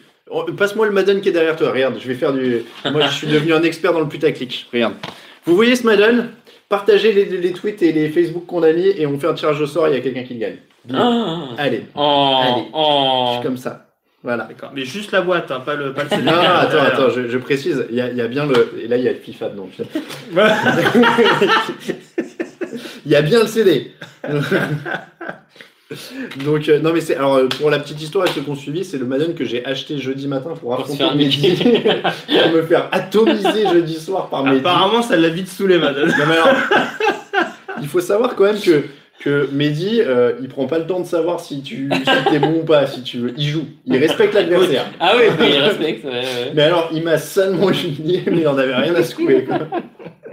[0.57, 1.71] passe-moi le Madden qui est derrière toi.
[1.71, 2.63] Regarde, je vais faire du.
[2.91, 4.67] Moi, je suis devenu un expert dans le putaclic.
[4.73, 4.95] Regarde.
[5.45, 6.31] Vous voyez ce Madden?
[6.69, 9.61] Partagez les, les tweets et les Facebook qu'on a mis et on fait un tirage
[9.61, 9.89] au sort.
[9.89, 10.57] Il y a quelqu'un qui le gagne.
[10.93, 12.63] Ah, Allez, oh, Allez.
[12.63, 13.31] je oh.
[13.35, 13.87] suis comme ça.
[14.23, 14.49] Voilà.
[14.75, 16.23] Mais juste la boîte, hein, pas le, pas le CD.
[16.23, 16.95] Non, non, attends, Derrière.
[16.95, 18.75] attends, je, je précise, il y, a, il y a bien le.
[18.83, 19.69] Et là, il y a le FIFA dedans.
[23.07, 23.93] Il y a bien le CD.
[26.45, 27.17] Donc, euh, non, mais c'est.
[27.17, 29.45] Alors, euh, pour la petite histoire avec ceux qui ont suivi, c'est le Madden que
[29.45, 31.49] j'ai acheté jeudi matin pour faire Mehdi.
[31.51, 31.65] niquer.
[32.43, 34.59] pour me faire atomiser jeudi soir par Mehdi.
[34.59, 36.09] Apparemment, ça l'a vite saoulé, madame.
[36.09, 36.49] Non, mais alors,
[37.81, 38.85] il faut savoir quand même que,
[39.21, 42.61] que Mehdi, euh, il prend pas le temps de savoir si tu si t'es bon
[42.61, 43.33] ou pas, si tu veux.
[43.39, 43.65] Il joue.
[43.87, 44.85] Il respecte l'adversaire.
[45.01, 46.53] Ah oui, il respecte, ouais, ouais.
[46.55, 49.45] Mais alors, il m'a salement humilié, mais il en avait rien à secouer.
[49.45, 49.61] quoi.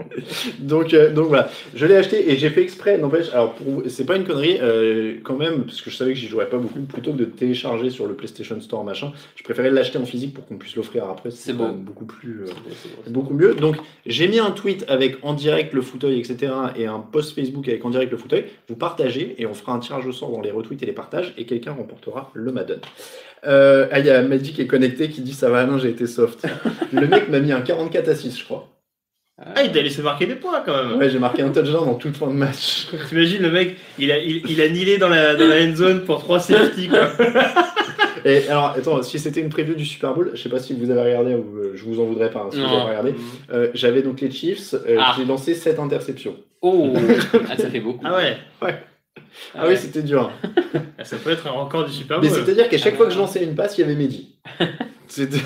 [0.60, 2.98] donc, euh, donc voilà, je l'ai acheté et j'ai fait exprès.
[2.98, 6.20] N'empêche, alors pour- c'est pas une connerie euh, quand même, parce que je savais que
[6.20, 6.80] j'y jouerais pas beaucoup.
[6.82, 10.46] Plutôt que de télécharger sur le PlayStation Store machin, je préférais l'acheter en physique pour
[10.46, 11.32] qu'on puisse l'offrir après.
[11.32, 12.44] C'est beaucoup plus.
[12.44, 13.54] euh, beaucoup mieux.
[13.56, 16.52] Donc, j'ai mis un tweet avec en direct le fauteuil, etc.
[16.78, 18.46] et un post Facebook avec en direct le fauteuil.
[18.70, 21.34] Vous partagez et on fera un tirage au sort dans les retweets et les partages
[21.38, 22.80] et quelqu'un remportera le Madden.
[23.44, 26.08] Ah, il y a Mehdi qui est connecté qui dit ça va Alain, j'ai été
[26.08, 26.46] soft.
[26.92, 28.68] le mec m'a mis un 44 à 6, je crois.
[29.38, 30.98] Ah, il t'a laissé marquer des points quand même.
[30.98, 32.88] Ouais, j'ai marqué un touchdown dans toute fin de match.
[33.10, 36.06] T'imagines le mec, il a, il, il a nilé dans la, dans la end zone
[36.06, 37.10] pour 3 safety quoi.
[38.28, 40.90] Et alors, attends, si c'était une preview du Super Bowl, je sais pas si vous
[40.90, 43.14] avez regardé ou euh, je vous en voudrais pas hein, si vous avez regardé.
[43.54, 45.14] Euh, J'avais donc les Chiefs, euh, Ah.
[45.18, 46.36] j'ai lancé 7 interceptions.
[46.62, 46.94] Oh,
[47.50, 48.04] ah, ça fait beaucoup.
[48.04, 48.38] Ah ouais,
[49.54, 50.32] Ah, oui, c'était dur.
[51.04, 52.38] ça peut être un record du Super Mais Bowl.
[52.44, 53.10] c'est-à-dire qu'à chaque Ah fois ouais.
[53.10, 54.30] que je lançais une passe, il y avait Mehdi.
[55.08, 55.38] C'était.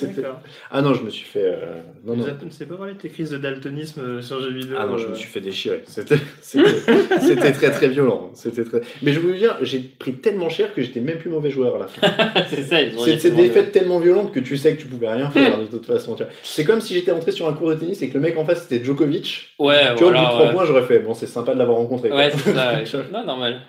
[0.00, 0.40] D'accord.
[0.72, 1.44] Ah non, je me suis fait.
[1.44, 2.24] euh, Non, non.
[2.50, 5.12] C'est pas vrai tes crises de daltonisme euh, sur jeux vidéo Ah non, je me
[5.12, 5.84] euh, suis fait déchirer.
[6.42, 8.30] C'était très très violent.
[8.34, 8.80] C'était très...
[9.02, 11.78] Mais je veux dire, j'ai pris tellement cher que j'étais même plus mauvais joueur à
[11.78, 12.08] la fin.
[12.50, 15.58] c'est ça, C'est vraiment- défaites tellement violentes que tu sais que tu pouvais rien faire
[15.60, 16.16] de toute façon.
[16.42, 18.44] C'est comme si j'étais entré sur un cours de tennis et que le mec en
[18.44, 19.54] face c'était Djokovic.
[19.60, 20.22] Ouais, Tu vois, au bout de voilà.
[20.28, 20.52] 3 ouais.
[20.54, 22.10] points, j'aurais fait bon, c'est sympa de l'avoir rencontré.
[22.10, 22.72] Ouais, c'est ça.
[23.12, 23.60] Non, normal.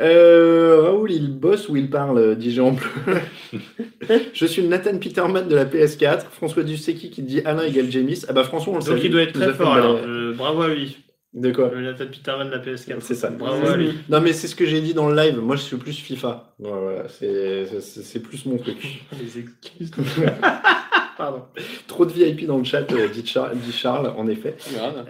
[0.00, 3.60] Euh, Raoul, il bosse ou il parle, euh, dit Jean Bleu.
[4.32, 6.26] Je suis le Nathan Peterman de la PS4.
[6.30, 8.22] François Dusseki qui dit Alain égale Jamis.
[8.28, 9.04] Ah bah François, on le Donc salue.
[9.04, 9.96] il doit être très fort alors.
[10.04, 10.98] Euh, bravo à lui.
[11.34, 12.96] De quoi Le Nathan Peterman de la PS4.
[13.00, 13.28] C'est ça.
[13.30, 13.92] Bravo à lui.
[14.08, 15.38] Non mais c'est ce que j'ai dit dans le live.
[15.40, 16.54] Moi je suis plus FIFA.
[16.60, 18.76] Ouais, voilà, c'est plus mon truc.
[19.20, 19.90] Les excuses.
[21.16, 21.42] Pardon.
[21.86, 24.56] Trop de VIP dans le chat, euh, dit, Char- dit Charles, en effet.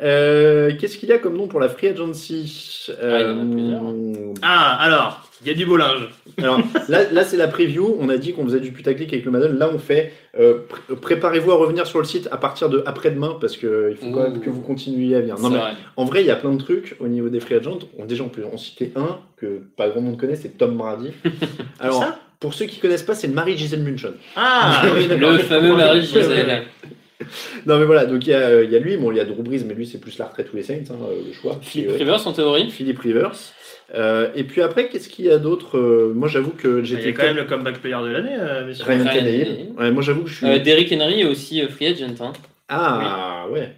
[0.03, 2.88] Euh, Qu'est-ce qu'il y a comme nom pour la free agency?
[2.90, 3.05] Ah.
[3.05, 6.09] Euh, Ah, alors, il y a du beau linge.
[6.38, 7.97] Alors là, là c'est la preview.
[8.01, 9.57] On a dit qu'on faisait du putaclic avec le Madden.
[9.57, 10.12] Là, on fait.
[10.38, 10.59] euh,
[10.90, 14.11] pr- Préparez-vous à revenir sur le site à partir de après-demain parce que il faut
[14.14, 15.38] quand même que vous continuiez à venir.
[15.38, 15.73] Non, mais vrai.
[15.97, 17.79] en vrai, il y a plein de trucs au niveau des free agents.
[17.99, 21.12] On, déjà, on peut en citer un que pas grand monde connaît, c'est Tom Brady.
[21.81, 22.19] Alors, Ça?
[22.44, 24.12] Pour ceux qui connaissent pas, c'est le mari de Gisèle Munchen.
[24.37, 25.30] Ah, oui, d'accord.
[25.33, 26.46] Le fameux Gisèle.
[26.46, 26.62] ouais.
[27.64, 28.04] Non, mais voilà.
[28.04, 28.98] Donc il y a, euh, il y a lui.
[28.98, 30.74] Bon, il y a Drew Brees, mais lui, c'est plus la retraite ou les Saints,
[30.90, 31.59] hein, euh, le choix.
[31.62, 32.70] Philippe Euh, Rivers en théorie.
[32.70, 33.33] Philippe Rivers.
[33.94, 35.78] Euh, et puis après, qu'est-ce qu'il y a d'autre
[36.14, 38.66] Moi, j'avoue que Il y j'étais a quand même le comeback player de l'année, euh,
[38.66, 38.85] messieurs.
[38.87, 39.68] Ryan Ryan Tannehill.
[39.78, 40.46] Ouais, moi, j'avoue que je suis.
[40.46, 42.14] Euh, Derrick Henry est aussi free agent.
[42.20, 42.33] Hein.
[42.68, 43.72] Ah ouais.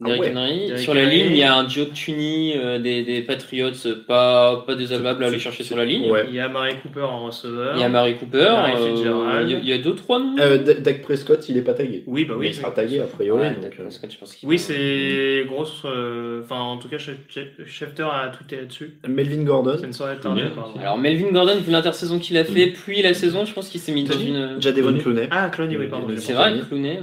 [0.00, 0.32] Derrick ouais.
[0.36, 0.58] Henry.
[0.68, 1.16] Derrick Sur la Henry.
[1.24, 5.24] ligne, il y a un Joe Tunney euh, des, des Patriots, euh, pas, pas désolable
[5.24, 6.08] à aller chercher sur la ligne.
[6.08, 6.26] Ouais.
[6.28, 7.74] Il y a Mary Cooper en receveur.
[7.74, 8.38] Il y a Mary Cooper.
[8.38, 9.42] Euh.
[9.44, 10.36] Il y a- il y a deux, trois noms.
[10.38, 12.04] Euh, Dak Prescott, il est pas tagué.
[12.06, 12.48] Oui, bah oui.
[12.50, 13.40] il sera tagué a priori.
[13.40, 15.82] Ouais, donc, euh, Prescott, je pense qu'il Oui, c'est grosse.
[15.84, 18.94] euh, Enfin, en tout cas, Schef- Schef- Schefter a tweeté là-dessus.
[19.08, 19.76] Melvin Gordon.
[19.80, 20.50] C'est une soirée tardée, Bien.
[20.54, 20.78] pardon.
[20.78, 23.90] Alors Melvin Gordon, vu l'intersaison qu'il a fait, puis la saison, je pense qu'il s'est
[23.92, 24.60] mis dans une.
[24.60, 25.26] Jadevon Clooney.
[25.32, 26.06] Ah, Clooney, oui, pardon.
[26.18, 27.00] C'est vrai, Clooney.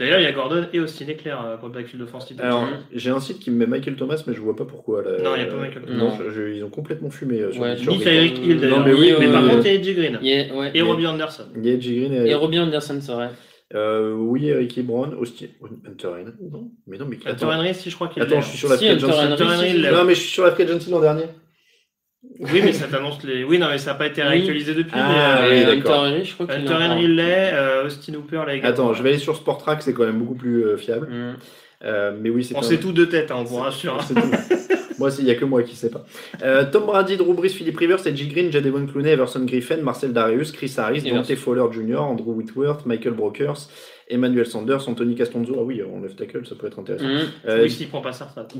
[0.00, 2.21] D'ailleurs, il y a Gordon et Austin Eclair euh, pour le backfield offensif.
[2.38, 5.02] Alors, j'ai un site qui me met Michael Thomas, mais je vois pas pourquoi.
[5.02, 5.10] Là.
[5.22, 6.24] Non, il y a pas Michael Non, Thomas.
[6.28, 8.78] je- je- ils ont complètement fumé euh, sur Ouais, Ni Tyreek Hill d'ailleurs.
[8.80, 10.18] Non, mais oui, mais euh, par euh, contre, il y a AJ Green.
[10.56, 10.70] Ouais.
[10.74, 11.44] Et Robbie Anderson.
[11.56, 11.96] Il y a J.
[12.00, 13.30] Green et, Et Robbie Anderson, c'est vrai.
[13.74, 15.46] euh, oui, Eric Brown, Austin,
[15.88, 16.24] Hunter Henry.
[16.50, 18.42] Non, mais non, mais Hunter attends, Henry, si je crois qu'il attends, l'est.
[18.42, 18.86] je suis sur la Si.
[18.88, 21.24] Non, mais je suis sur la free agency l'an dernier.
[22.38, 23.42] Oui, mais ça t'annonce les.
[23.42, 24.28] Oui, non, mais ça n'a pas été Oui.
[24.28, 24.92] réactualisé depuis.
[24.94, 26.04] Ah, mais, oui, Et d'accord.
[26.04, 28.68] Hunter Henry, je crois euh, qu'il Hunter Henry l'est, euh, Austin Hooper l'a également.
[28.74, 31.08] Attends, je vais aller sur Sportrack, c'est quand même beaucoup plus euh, fiable.
[31.10, 31.36] Mm.
[31.84, 33.98] Euh, mais oui, c'est On un- sait tout de tête, hein, on vous rassure.
[34.00, 34.14] hein.
[34.98, 36.04] Moi, il n'y a que moi qui sais pas.
[36.44, 40.52] Euh, Tom Brady, Drew Brees, Philip Rivers, Edgy Green, Jadevon Clooney, Everson Griffin, Marcel Darius,
[40.52, 41.34] Chris Harris, Dante.
[41.34, 43.68] Fowler Jr., Andrew Whitworth, Michael Brokers,
[44.08, 45.54] Emmanuel Sanders, Anthony Castonzo.
[45.58, 47.06] Ah oui, en left tackle, ça peut être intéressant.
[47.06, 47.20] Mm.
[47.46, 48.10] Euh, Oui, s'il prend pas.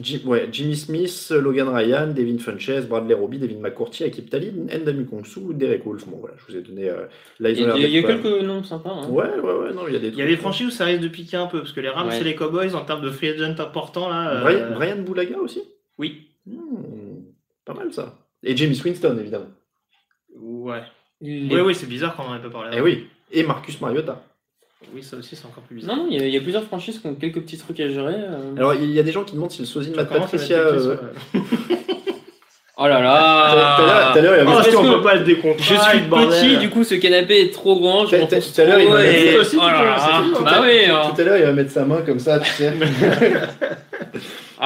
[0.00, 5.04] Jim- ouais, Jimmy Smith, Logan Ryan, Devin Funches, Bradley Roby, Devin McCourty, Akip Talib, Ndamu
[5.06, 6.06] Kongsu, Derek Wolf.
[6.08, 6.88] Bon, voilà, je vous ai donné.
[6.88, 7.06] euh,
[7.40, 8.90] là, ils Il y a, y a quelques noms sympas.
[8.90, 9.08] hein.
[9.08, 10.84] Ouais, ouais, ouais, non, il y a des Il y a des franchises où ça
[10.86, 12.20] risque de piquer un peu, parce que les Rams Ouais.
[12.20, 14.30] et les Cowboys, en termes de free agent importants, là.
[14.30, 15.60] euh, Brian, Brian Boulaga aussi?
[15.98, 16.28] Oui.
[16.46, 16.56] Hmm,
[17.64, 18.18] Pas mal ça.
[18.42, 19.46] Et James Winston, évidemment.
[20.36, 20.82] Ouais.
[21.20, 22.76] Les- Oui, oui, c'est bizarre qu'on en ait pas parlé.
[22.76, 23.06] Eh oui.
[23.30, 24.24] Et Marcus Mariota.
[24.94, 25.96] Oui, ça aussi, c'est encore plus bizarre.
[25.96, 28.14] Non, non, il y, y a plusieurs franchises qui ont quelques petits trucs à gérer.
[28.14, 28.56] euh.
[28.56, 30.56] Alors, il y a des gens qui demandent si le sosie de Matt Patricia.
[30.58, 30.96] euh,
[31.32, 31.40] sur-
[32.78, 35.62] Oh là là tout à l'heure, il y avait- Oh, que peut pas le décompter
[35.62, 35.98] Je suis
[36.40, 38.06] petit, du coup ce canapé est trop grand.
[41.14, 42.72] Tout à l'heure, il va mettre sa main comme ça, tu sais.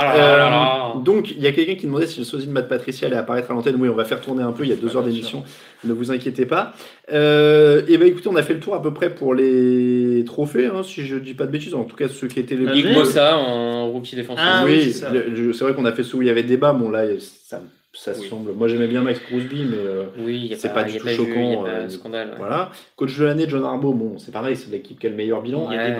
[0.04, 0.92] Là là là là.
[0.96, 3.16] Euh, donc, il y a quelqu'un qui demandait si le sosie de Matt Patricia allait
[3.16, 3.76] apparaître à l'antenne.
[3.78, 4.64] Oui, on va faire tourner un peu.
[4.64, 5.42] Il y a deux Ah, heures d'émission.
[5.85, 6.72] Ne vous inquiétez pas.
[7.12, 10.66] Euh, et ben, écoutez, on a fait le tour à peu près pour les trophées,
[10.66, 11.74] hein, si je dis pas de bêtises.
[11.74, 12.94] En tout cas, ceux qui étaient les Ah, Nick oui.
[12.94, 14.44] Bossa en rookie défensif.
[14.46, 16.72] Ah oui, oui, c'est vrai qu'on a fait ceux où il y avait débat.
[16.72, 17.61] Bon, là, ça,
[17.92, 18.26] ça Oui.
[18.28, 18.52] semble.
[18.52, 21.50] Moi, j'aimais bien Max Crosby, mais euh, Oui, C'est pas y du tout choquant, il
[21.50, 22.28] y a pas euh, de scandale.
[22.30, 22.35] ouais.
[22.38, 22.70] voilà.
[22.96, 23.94] Coach de l'année, John Harbaugh.
[23.94, 25.68] Bon, c'est pareil, c'est l'équipe qui a le meilleur bilan.
[25.70, 25.96] Il y a Ouais.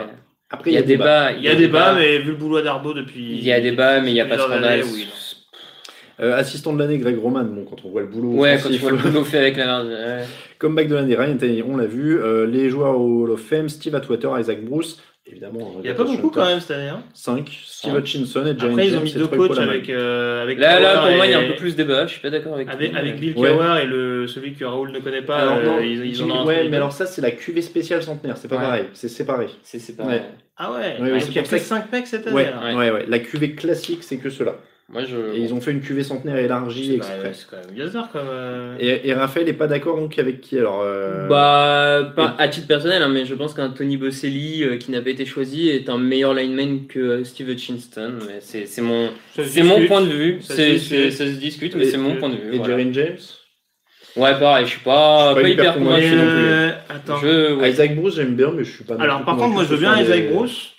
[0.57, 1.33] Après, Il y a débat.
[1.33, 3.37] Il y a débat, mais vu le boulot d'Arbo depuis.
[3.38, 4.83] Il y a débat, mais il n'y a pas de scandale.
[6.19, 7.45] Euh, assistant de l'année, Greg Roman.
[7.45, 8.31] Bon, quand on voit le boulot.
[8.31, 10.25] Ouais, quand tu vois le boulot fait avec la ouais.
[10.59, 12.19] Comeback de l'année, Ryan Tannehill, on l'a vu.
[12.19, 14.99] Euh, les joueurs au Hall of Fame, Steve Atwater, Isaac Bruce,
[15.31, 15.73] évidemment.
[15.79, 16.89] Il n'y a pas beaucoup quand même cette année.
[16.89, 17.03] hein.
[17.15, 17.49] 5.
[17.65, 17.95] Steve.
[17.97, 20.99] Hutchinson et Jalen Après, ils ont James mis deux coachs avec, euh, avec Là, là,
[21.07, 22.07] pour moi, il y a un peu plus débat.
[22.07, 23.51] Je suis pas d'accord avec Avec, avec Bill Ouais.
[23.51, 26.77] Cowher et le, celui que Raoul ne connaît pas, Alors, euh, ils, ont ouais, mais
[26.77, 28.62] alors ça, c'est la cuvée spéciale centenaire, c'est pas Ouais.
[28.62, 29.49] pareil, c'est séparé.
[29.62, 29.79] C'est.
[30.01, 30.23] Ouais.
[30.57, 32.27] Ah ouais, Ouais, ouais, donc c'est il y a que ça que- 5 mecs cette
[32.27, 32.35] année.
[32.37, 34.55] Ouais, ouais, ouais, La cuvée classique, c'est que cela.
[34.88, 35.16] Moi, je.
[35.35, 37.16] Et ils ont fait une cuvée centenaire élargie C'est exprès.
[37.18, 38.29] quand même- c'est quand même bizarre comme.
[38.29, 42.46] euh, Et, et Raphaël est pas d'accord donc avec qui alors euh, Bah, pas à
[42.46, 45.68] titre personnel, hein, mais je pense qu'un Tony Boselli euh, qui n'a pas été choisi
[45.70, 48.12] est un meilleur lineman que Steve Hutchinson.
[48.29, 50.38] Mais c'est c'est mon, ça se c'est mon point de vue.
[50.40, 50.88] Ça se discute.
[50.88, 52.55] c'est- ça se discute, mais Et- c'est mon point de vue.
[52.55, 52.75] Et voilà.
[52.79, 53.18] Jaren James?
[54.14, 56.94] Ouais, pareil, je suis pas, Je suis pas, hyper convaincu non plus.
[56.94, 57.16] Attends.
[57.18, 57.70] Je, ouais.
[57.70, 58.94] Isaac Bruce, j'aime bien, mais je suis pas.
[59.01, 60.70] Alors par contre, moi je veux bien Isaac Bruce,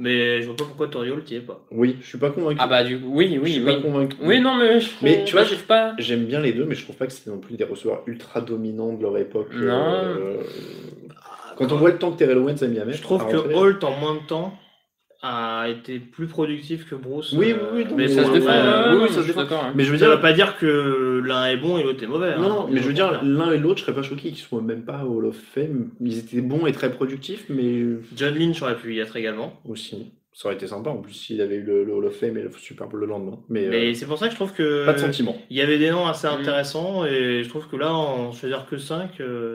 [0.00, 1.60] mais je vois pas pourquoi Toriol t'y est pas.
[1.70, 2.56] Oui, je suis pas convaincu.
[2.58, 3.66] Ah bah du coup, oui, je oui, suis oui.
[3.76, 4.16] pas convaincu.
[4.22, 5.94] Oui, non, mais je Mais tu vois, pas.
[5.98, 8.40] J'aime bien les deux, mais je trouve pas que c'était non plus des receveurs ultra
[8.40, 9.52] dominants de leur époque.
[9.54, 9.68] Non.
[10.04, 10.42] euh,
[11.56, 12.98] Quand on voit le temps que Terrell Owens a mis à mettre.
[12.98, 14.54] Je trouve que rentrer- Holt en moins de temps
[15.22, 17.34] a été plus productif que Bruce.
[17.36, 18.48] Oui, euh, oui, oui, non, mais Ça se défend.
[19.48, 19.72] ça.
[19.74, 22.06] Mais je veux Ça dire, veut pas dire que l'un est bon et l'autre est
[22.06, 22.36] mauvais.
[22.36, 22.48] Non, hein.
[22.48, 24.82] non, mais je veux dire, l'un et l'autre, je serais pas choqué qu'ils soient même
[24.84, 25.90] pas Hall of Fame.
[26.00, 27.84] Ils étaient bons et très productifs, mais
[28.16, 29.60] John Lynch aurait pu y être également.
[29.68, 30.12] aussi.
[30.40, 32.40] Ça aurait été sympa en plus s'il avait eu le, le Hall of Fame et
[32.40, 33.36] le Super Bowl le lendemain.
[33.50, 34.86] Mais, euh, c'est pour ça que je trouve que.
[34.86, 35.36] pas de sentiment.
[35.50, 36.40] Il y avait des noms assez Mm.
[36.40, 39.10] intéressants et je trouve que là, en choisir que 5,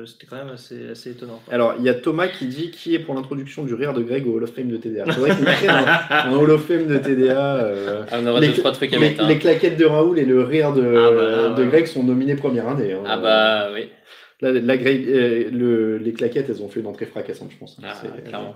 [0.05, 1.41] c'était quand même assez, assez étonnant.
[1.43, 1.51] quoi.
[1.55, 4.27] Alors, il y a Thomas qui dit qui est pour l'introduction du rire de Greg
[4.27, 5.05] au Hall of Fame de TDA.
[5.11, 7.55] Faudrait qu'il crée un, un Hall of Fame de TDA.
[7.63, 9.23] euh, Ah, on aura les, deux, trois trucs à les- mettre.
[9.23, 9.27] hein.
[9.27, 11.11] les claquettes de Raoul et le rire de, Ah
[11.49, 11.67] bah de ouais.
[11.69, 12.93] Greg sont nominés première année.
[12.93, 13.01] hein.
[13.07, 13.89] Ah bah oui.
[14.41, 17.77] La euh, le- les claquettes, elles ont fait une entrée fracassante, je pense.
[17.83, 17.93] Ah,
[18.25, 18.55] clairement.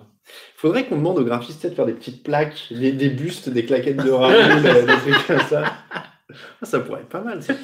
[0.55, 4.03] Faudrait qu'on demande aux graphistes de faire des petites plaques, des, des bustes, des claquettes
[4.03, 5.63] de Raoul, euh, des trucs comme ça.
[6.61, 7.55] Ah, Ça pourrait être pas mal, ça.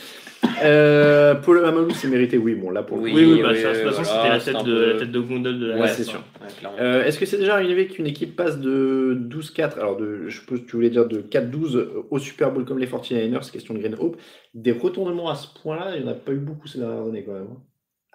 [0.64, 2.56] Euh, Paul Amalou, c'est mérité, oui.
[2.56, 3.18] Bon, là, pour le Oui, coup.
[3.18, 4.94] Oui, oui, bah, oui, ça, de toute façon, voilà, c'était la c'est tête, de, peu-
[4.94, 6.06] la tête de Gondel de la Ouais, c'est hein.
[6.06, 6.24] sûr.
[6.42, 6.70] Ouais.
[6.80, 10.62] Euh, Est-ce que c'est déjà arrivé qu'une équipe passe de 12-4, alors de, je suppose
[10.62, 13.96] que tu voulais dire de 4-12 au Super Bowl comme les 49ers, question de Green
[14.00, 14.18] Hope,
[14.56, 17.24] des retournements à ce point-là, il n'y en a pas eu beaucoup ces dernières années
[17.24, 17.48] quand même.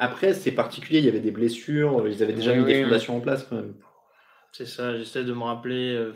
[0.01, 2.83] Après, c'est particulier, il y avait des blessures, ils avaient déjà Oui, mis des oui.
[2.85, 3.75] fondations en place quand même.
[4.53, 5.95] C'est ça, j'essaie de me rappeler.
[5.95, 6.13] euh,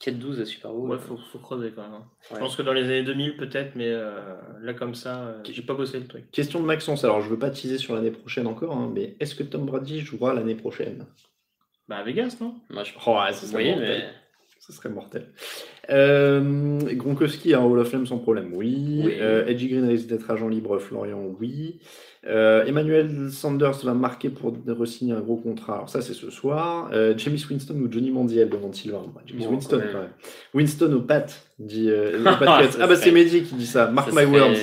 [0.00, 0.90] 4-12 à Super Bowl.
[0.90, 1.94] ouais, faut, faut creuser quand même.
[1.94, 2.04] hein.
[2.30, 2.36] Ouais.
[2.36, 5.62] Je pense que dans les années 2000, peut-être, mais euh, là, comme ça, euh, j'ai
[5.62, 6.30] pas bossé le truc.
[6.30, 9.34] Question de Maxence, alors je veux pas teaser sur l'année prochaine encore, hein, mais est-ce
[9.34, 11.06] que Tom Brady jouera l'année prochaine?
[11.88, 12.54] Bah, à Vegas, non?
[12.70, 13.88] Moi, je Oh, ouais, ça voyez, mortel.
[13.88, 14.23] mais.
[14.66, 15.26] Ça serait mortel.
[15.90, 19.02] Euh, Gronkowski, un Hall of Fame sans problème, oui.
[19.04, 19.12] Oui.
[19.20, 21.80] Euh, Edgy Green risque d'être agent libre, Florian, oui.
[22.26, 25.74] Euh, Emmanuel Sanders va marquer pour re-signer un gros contrat.
[25.74, 26.90] Alors ça, c'est ce soir.
[26.92, 29.04] James Winston ou Johnny Manziel demande Sylvain.
[29.14, 29.92] Bah, James Bon, Winston, quand même.
[29.92, 30.10] quand même.
[30.54, 33.90] Winston au Pat, dit les Ah, ah bah c'est Mehdi qui dit ça.
[33.90, 34.56] Mark ça my words.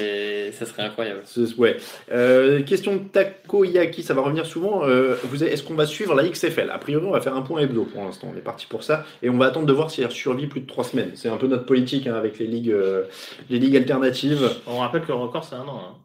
[0.66, 1.22] Serait- Ça serait incroyable.
[1.58, 1.78] Ouais.
[2.12, 4.86] Euh, question de Takoyaki, ça va revenir souvent.
[4.86, 7.84] Euh, Est-ce qu'on va suivre la XFL A priori, on va faire un point hebdo
[7.86, 8.30] pour l'instant.
[8.34, 9.06] On est parti pour ça.
[9.24, 11.12] Et on va attendre de voir si elle survit plus de trois semaines.
[11.16, 13.04] C'est un peu notre politique hein, avec les ligues, euh,
[13.50, 14.50] les ligues alternatives.
[14.68, 15.80] On rappelle que le record, c'est un an.
[15.80, 15.96] hein.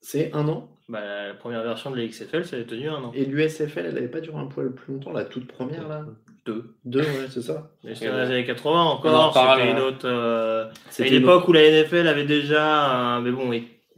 [0.00, 0.68] C'est un an?
[0.88, 3.12] Bah, la première version de la XFL, ça a tenu un an.
[3.14, 6.06] Et l'USFL, elle n'avait pas duré un poil plus longtemps, la toute première là?
[6.48, 6.74] Deux.
[6.84, 7.68] Deux, ouais, c'est ça.
[7.84, 9.82] Mais c'était dans les années 80 On en encore, reparle, c'était une hein.
[9.82, 9.98] autre.
[10.08, 12.86] euh, C'était une époque où la NFL avait déjà.
[12.90, 13.48] un- Mais bon,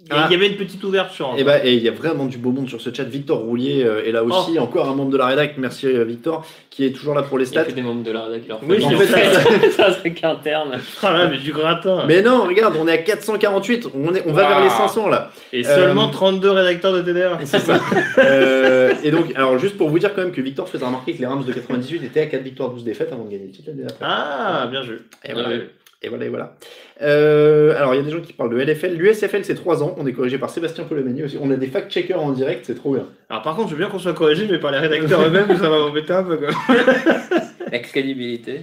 [0.03, 0.25] il il y Ah.
[0.25, 1.35] avait une petite ouverture.
[1.39, 3.05] Et bah, et il y a vraiment du beau monde sur ce chat.
[3.05, 5.55] Victor Roulier euh, est là aussi, encore un membre de la rédac.
[5.59, 7.71] Merci euh, Victor, qui est toujours là pour les Il y a stats.
[7.71, 8.59] que des membres de la rédac.
[8.67, 9.71] Oui, En fait, fait.
[9.77, 10.79] ça serait qu'interne.
[11.03, 12.05] Ah là, mais du gratin.
[12.09, 13.89] Mais non, regarde, on est à 448.
[13.95, 15.31] On, est, on va vers les 500 là.
[15.53, 17.39] Et seulement Euh, 32 rédacteurs de TDR.
[17.45, 17.79] C'est ça.
[18.19, 21.21] Euh, et donc, alors juste pour vous dire quand même que Victor faisait remarquer que
[21.21, 23.71] les Rams de 98 étaient à 4 victoires, 12 défaites avant de gagner le titre.
[24.01, 24.97] Ah, bien joué.
[25.25, 25.71] et, voilà, ouais.
[26.03, 26.57] Et voilà, et voilà.
[27.03, 28.95] Euh, alors, il y a des gens qui parlent de LFL.
[28.95, 29.95] L'USFL, c'est 3 ans.
[29.99, 31.37] On est corrigé par Sébastien Polomeni aussi.
[31.41, 33.07] On a des fact-checkers en direct, c'est trop bien.
[33.29, 35.69] Alors par contre, je veux bien qu'on soit corrigé, mais par les rédacteurs eux-mêmes, ça
[35.69, 36.39] va m'embêter un peu.
[36.39, 36.49] Quoi.
[37.71, 38.63] La crédibilité.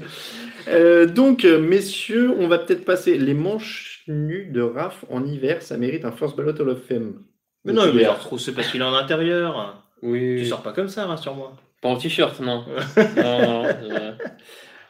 [0.68, 5.62] Euh, donc, euh, messieurs, on va peut-être passer les manches nues de Raph en hiver.
[5.62, 7.22] Ça mérite un First Ballot Hall of Fame.
[7.66, 9.84] Mais non, mais retrouve, c'est parce qu'il est en intérieur.
[10.02, 10.38] Oui.
[10.40, 11.54] Tu sors pas comme ça, rassure-moi.
[11.82, 12.66] Pas en t-shirt, non.
[12.98, 14.18] non, non, vrai.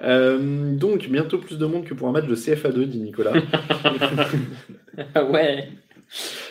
[0.03, 0.38] Euh,
[0.75, 3.33] donc, bientôt plus de monde que pour un match de CFA2, dit Nicolas.
[5.13, 5.69] Ah ouais.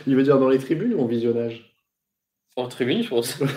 [0.07, 1.75] Il veut dire dans les tribunes ou en visionnage?
[2.55, 3.39] En tribune, je pense.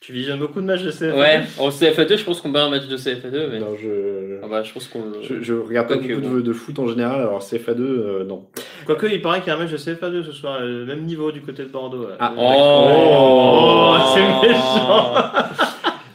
[0.00, 1.16] Tu visionnes beaucoup de matchs de CFA.
[1.18, 3.58] Ouais, en CFA2, je pense qu'on bat un match de CFA2, mais.
[3.58, 4.38] Non, je...
[4.44, 5.22] Ah bah, je pense qu'on le.
[5.22, 6.34] Je, je regarde pas beaucoup bon.
[6.36, 8.46] de, de foot en général, alors CFA2, euh, non.
[8.86, 11.32] Quoique, il paraît qu'il y a un match de CFA2 ce soir, euh, même niveau
[11.32, 12.02] du côté de Bordeaux.
[12.02, 12.14] ouais.
[12.20, 15.14] Ah, Oh, c'est méchant.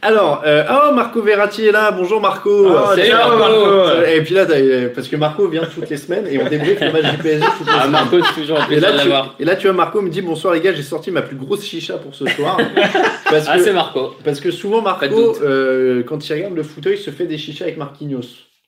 [0.06, 4.02] Alors, euh, oh, Marco Verratti est là, bonjour Marco Oh, salut, Marco.
[4.06, 6.92] Et puis là, t'as- parce que Marco vient toutes les semaines et on débriefe le
[6.92, 7.90] match du PSG toutes les Ah, semaines.
[7.92, 10.20] Marco, c'est toujours un Et plaisir là, tu, et là, tu vois, Marco me dit
[10.20, 12.58] Bonsoir les gars, j'ai sorti ma plus grosse chicha pour ce soir.
[13.30, 14.14] parce, Ah, c'est Marco.
[14.22, 15.06] parce que souvent, Marco,
[15.42, 18.20] euh, quand il regarde le fauteuil, se fait des chichas avec Marquinhos.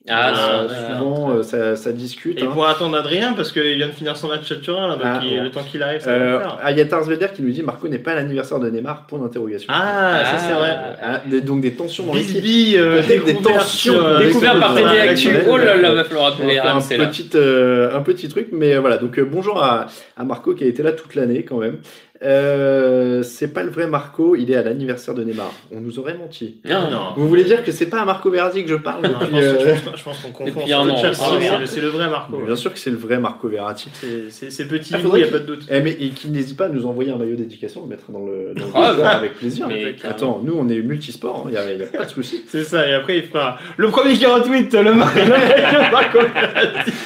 [0.09, 2.39] Ah, Euh, c'est- souvent, euh, ça, ça discute.
[2.39, 2.49] Et hein.
[2.53, 5.19] pour attendre Adrien, parce qu'il vient de finir son match à Turin, là, donc Ah,
[5.23, 6.57] il- le temps qu'il arrive, ça va Euh, le faire.
[6.63, 9.05] ah, il y a Tarsveder qui nous dit Marco n'est pas à l'anniversaire de Neymar,
[9.07, 9.67] point d'interrogation.
[9.73, 10.37] Ah, ça Ah.
[10.39, 10.77] c'est vrai.
[11.03, 12.37] Ah, des- donc des tensions dans l'équipe.
[12.77, 13.93] Euh, des découvert tensions.
[13.95, 15.29] euh, Découvert par TD Actu.
[15.49, 16.79] Oh là là, va falloir va appeler un, là.
[17.07, 18.97] petit, euh, un petit truc, mais voilà.
[18.97, 21.77] Donc bonjour à, à Marco qui a été là toute l'année quand même.
[22.23, 25.51] Euh, c'est pas le vrai Marco, il est à l'anniversaire de Neymar.
[25.71, 26.57] On nous aurait menti.
[26.65, 26.99] Non, Non.
[27.15, 29.31] Vous voulez dire que c'est pas à Marco Verratti que je parle Non, je depuis,
[29.31, 30.59] pense, euh, je pense- pense qu'on confond.
[30.61, 32.37] Ah, c'est- le- vrai Marco.
[32.45, 33.89] Bien sûr que c'est le vrai Marco Verratti.
[33.93, 35.65] C'est- C'est c'est petit, Ah, il faudrait n'y a pas de doute.
[35.69, 38.25] Eh, mais, et qu'il n'hésite pas à nous envoyer un maillot d'éducation, le mettre dans
[38.25, 39.09] le, dans le Ah, bah.
[39.09, 39.67] avec plaisir.
[39.67, 42.43] Mais Attends, nous on est multisport, il n'y a, y a pas de souci.
[42.47, 46.19] C'est ça, et après il fera le premier qui retweet le Mar- le mec Marco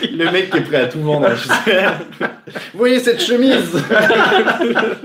[0.04, 1.84] Le mec qui est prêt à tout vendre, je sais.
[2.74, 3.78] Vous voyez cette chemise?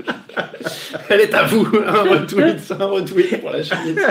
[1.09, 3.99] Elle est à vous, un retweet, un retweet pour la chemise.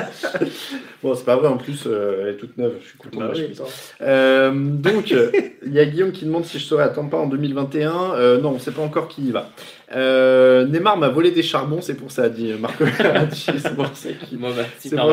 [1.03, 3.23] Bon, c'est pas vrai, en plus, euh, elle est toute neuve, je suis content de
[3.23, 3.63] Bah la chemise.
[4.01, 5.31] Euh, donc, euh,
[5.65, 8.15] il y a Guillaume qui demande si je serai à Tampa en 2021.
[8.15, 9.51] Euh, non, on sait pas encore qui y va.
[9.95, 13.47] Euh, Neymar m'a volé des charbons, c'est pour ça, dit Marco Verratti.
[13.61, 14.09] C'est pour ça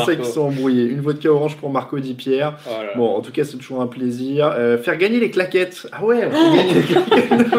[0.07, 0.85] bah, qu'ils sont embrouillés.
[0.85, 2.57] Une vodka orange pour Marco, dit Pierre.
[2.65, 2.91] Oh là là.
[2.95, 4.51] Bon, en tout cas, c'est toujours un plaisir.
[4.55, 5.87] Euh, faire gagner les claquettes.
[5.91, 7.53] Ah ouais, fait gagner les claquettes.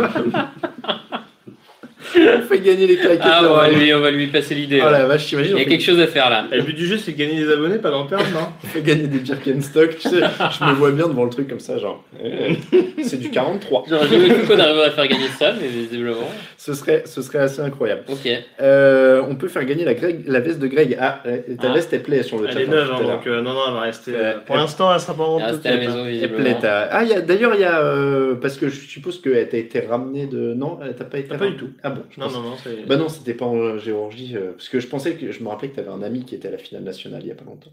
[2.16, 3.20] On fait gagner les claquettes.
[3.24, 3.74] Ah, on va ouais.
[3.74, 4.80] lui, on va lui passer l'idée.
[4.82, 5.00] Oh là.
[5.00, 6.46] la vache, t'imagines, Il y a fait, quelque chose à faire là.
[6.52, 8.66] Et le but du jeu c'est de gagner des abonnés, pas d'en perdre, non on
[8.66, 9.96] fait gagner des Birkenstock.
[9.98, 10.20] Tu sais,
[10.60, 12.02] je me vois bien devant le truc comme ça, genre.
[12.24, 12.54] euh,
[13.02, 13.84] c'est du 43.
[13.88, 16.30] J'aurais jamais cru qu'on arriverait à faire gagner ça, mais visiblement.
[16.64, 18.04] Ce serait, ce serait assez incroyable.
[18.08, 18.26] Ok.
[18.62, 20.96] Euh, on peut faire gagner la, Greg- la veste de Greg.
[20.98, 21.74] Ah, euh, ta Ah.
[21.74, 22.54] veste, elle plaît sur le chat.
[22.54, 24.12] Elle est hein, neuve, tout hein, donc euh, non, non, elle va rester.
[24.16, 26.04] Euh, pour elle- l'instant, elle sera pas en est tout de resté à la maison,
[26.06, 26.58] Elle visiblement.
[26.62, 27.80] Ah, il y a- d'ailleurs, il y a.
[27.82, 30.54] euh, parce que je suppose qu'elle t'a été ramenée de.
[30.54, 31.72] Non, elle t'a pas été Ah, pas du ramenée.
[31.82, 32.56] Ah bon je Non, non, non.
[32.86, 35.68] Bah non, c'était pas en Géorgie, euh, parce que je pensais que je me rappelais
[35.68, 37.44] que tu avais un ami qui était à la finale nationale il y a pas
[37.44, 37.72] longtemps.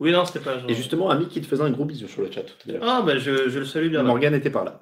[0.00, 0.58] Oui, non, c'était pas.
[0.58, 2.72] genre- Et justement, ami qui te faisait un gros bisou sur le chat tout à
[2.72, 2.82] l'heure.
[2.84, 4.02] Ah, bah je, je le salue bien.
[4.02, 4.80] Morgan était par là.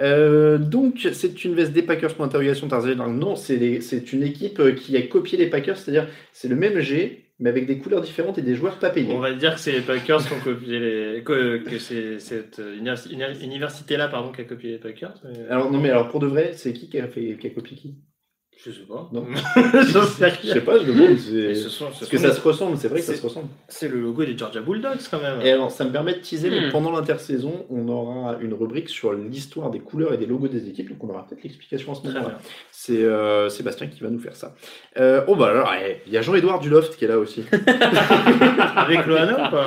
[0.00, 2.68] Euh, donc, c'est une veste des Packers pour interrogation.
[3.08, 7.24] Non, c'est une équipe euh, qui a copié les Packers, c'est-à-dire c'est le même G,
[7.40, 9.12] mais avec des couleurs différentes et des joueurs pas payés.
[9.12, 11.22] On va dire que c'est les Packers qui ont copié les.
[11.24, 15.14] que, que c'est cette univers- uni- université-là pardon, qui a copié les Packers.
[15.24, 17.50] mais- Alors, non, mais alors pour de vrai, c'est qui qui a, fait, qui a
[17.50, 17.96] copié qui?
[18.64, 19.08] Je sais pas.
[19.12, 19.26] Non.
[19.82, 21.18] Je sais pas, je demande.
[21.18, 23.48] Ce sont- ce Parce que ça les- se ressemble, c'est vrai que ça se ressemble.
[23.66, 25.40] C'est le logo des Georgia Bulldogs quand même.
[25.42, 26.70] Et alors, ça me permet de teaser, mais Hmm.
[26.70, 30.90] pendant l'intersaison, on aura une rubrique sur l'histoire des couleurs et des logos des équipes,
[30.90, 32.38] donc on aura peut-être l'explication en ce moment-là.
[32.70, 34.54] C'est euh, Sébastien qui va nous faire ça.
[34.96, 37.44] Euh, oh bah alors, eh, il y a Jean-Édouard Duloft qui est là aussi.
[38.76, 39.66] Avec Loana ou pas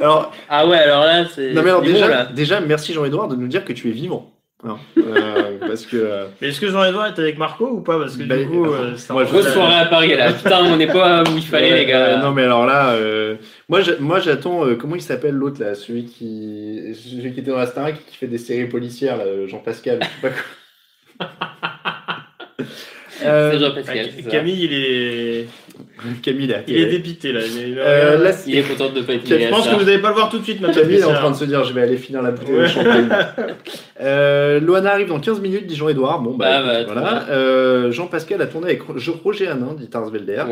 [0.00, 1.52] alors, Ah ouais, alors là, c'est.
[1.52, 2.26] non mais alors bon, déjà, là.
[2.26, 4.30] déjà, merci Jean-Édouard de nous dire que tu es vivant.
[4.62, 7.98] Hein, euh, parce que euh, Mais est-ce que Jean-Edouard est avec Marco ou pas?
[7.98, 10.32] Parce que Bah, du coup, euh, euh, ça moi, Grosse soirée à Paris là.
[10.32, 12.04] Putain, on n'est pas où il fallait, les gars.
[12.18, 13.36] euh, non mais alors là, euh,
[13.68, 14.64] moi, j'a- moi j'attends.
[14.64, 18.16] euh, comment il s'appelle l'autre là, celui qui, celui qui était dans la Starac qui
[18.16, 19.98] fait des séries policières, là, euh, Jean-Pascal.
[20.00, 20.32] je sais
[21.18, 21.28] pas quoi.
[23.22, 24.08] Euh, Pascal.
[24.30, 25.46] Camille, il est,
[26.22, 27.40] Camille, là, il est dépité là.
[27.46, 29.70] Il est- Euh, là, Il est content de pas être je pense ça.
[29.72, 31.36] que vous n'allez pas le voir tout de suite, ma Camille est en train de
[31.36, 33.08] se dire je vais aller finir la bouteille de champagne.
[34.00, 36.20] euh, Loana arrive dans 15 minutes, dit Jean-Edouard.
[36.20, 37.28] Bon, bah, Bah, écoute, bah, voilà.
[37.30, 38.94] Euh, Jean-Pascal a tourné avec Ro-
[39.24, 40.44] Roger Hanin, dit Tarsvelder.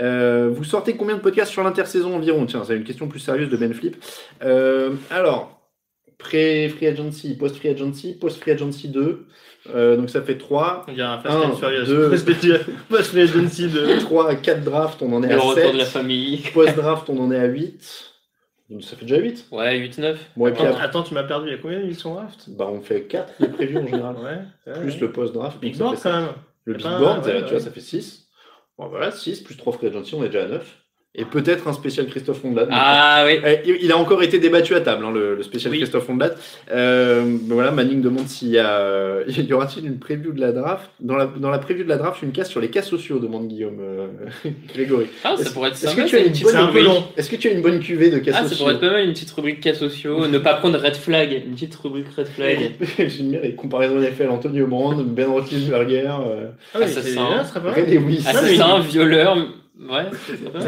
[0.00, 2.44] Euh, vous sortez combien de podcasts sur l'intersaison environ?
[2.46, 3.96] Tiens, c'est une question plus sérieuse de Ben Flip.
[4.44, 5.60] Euh, alors,
[6.18, 9.26] pré-free agency, post-free agency, post-free agency 2.
[9.74, 10.84] Euh, donc ça fait 3.
[10.88, 11.86] On dirait un Fast Un, and Furious.
[11.86, 12.16] deux.
[12.90, 14.00] Fast Agency de.
[14.00, 15.92] 3 à 4 drafts, on en est Le à retour de la 7.
[15.92, 16.42] famille.
[16.52, 18.10] Post-draft, on en est à 8.
[18.70, 19.46] Donc ça fait déjà 8.
[19.52, 20.16] Ouais, 8-9.
[20.36, 21.48] Bon, et puis Attends, après, attends, tu m'as perdu.
[21.48, 22.44] Il y a combien d'émissions draft?
[22.48, 24.16] Bah, on fait 4 les prévus en général.
[24.16, 24.38] Ouais.
[24.72, 24.98] ouais, Plus ouais.
[25.00, 25.58] le post-draft.
[25.60, 26.28] Big Board quand même.
[26.64, 28.26] Le C'est big pas- board, ouais, tu vois, ça fait 6.
[28.78, 30.76] Bon, voilà, 6 plus 3 free agency, on est déjà à 9.
[31.16, 32.66] Et peut-être un spécial Christophe Rondelat.
[32.72, 33.38] Ah oui.
[33.46, 35.78] Eh, il- a encore été débattu à table, hein, le, le spécial Oui.
[35.78, 36.32] Christophe Rondelat.
[36.72, 40.90] Euh, voilà, Manning demande s'il y a, y aura-t-il une preview de la draft?
[40.98, 43.46] Dans la, dans la preview de la draft, une case sur les cas sociaux, demande
[43.46, 44.06] Guillaume euh,
[44.74, 45.06] Grégory.
[45.22, 46.02] Ah, ça Est-ce- pourrait être Est-ce sympa.
[46.02, 47.02] que, tu as ça, une petite bonne.
[47.16, 48.64] Est-ce que tu as une bonne cuvée de cas Ah, ça sociaux?
[48.64, 50.26] pourrait être pas mal, une petite rubrique cas sociaux.
[50.26, 51.44] Ne pas prendre red flag.
[51.46, 52.72] Une petite rubrique red flag.
[52.98, 57.24] J'aime bien les comparaisons NFL, Antonio Brand, Ben Roethlisberger, euh, Ah oui, Assassin.
[58.26, 59.36] Assassin, violeur.
[59.76, 60.60] Ouais, c'est pas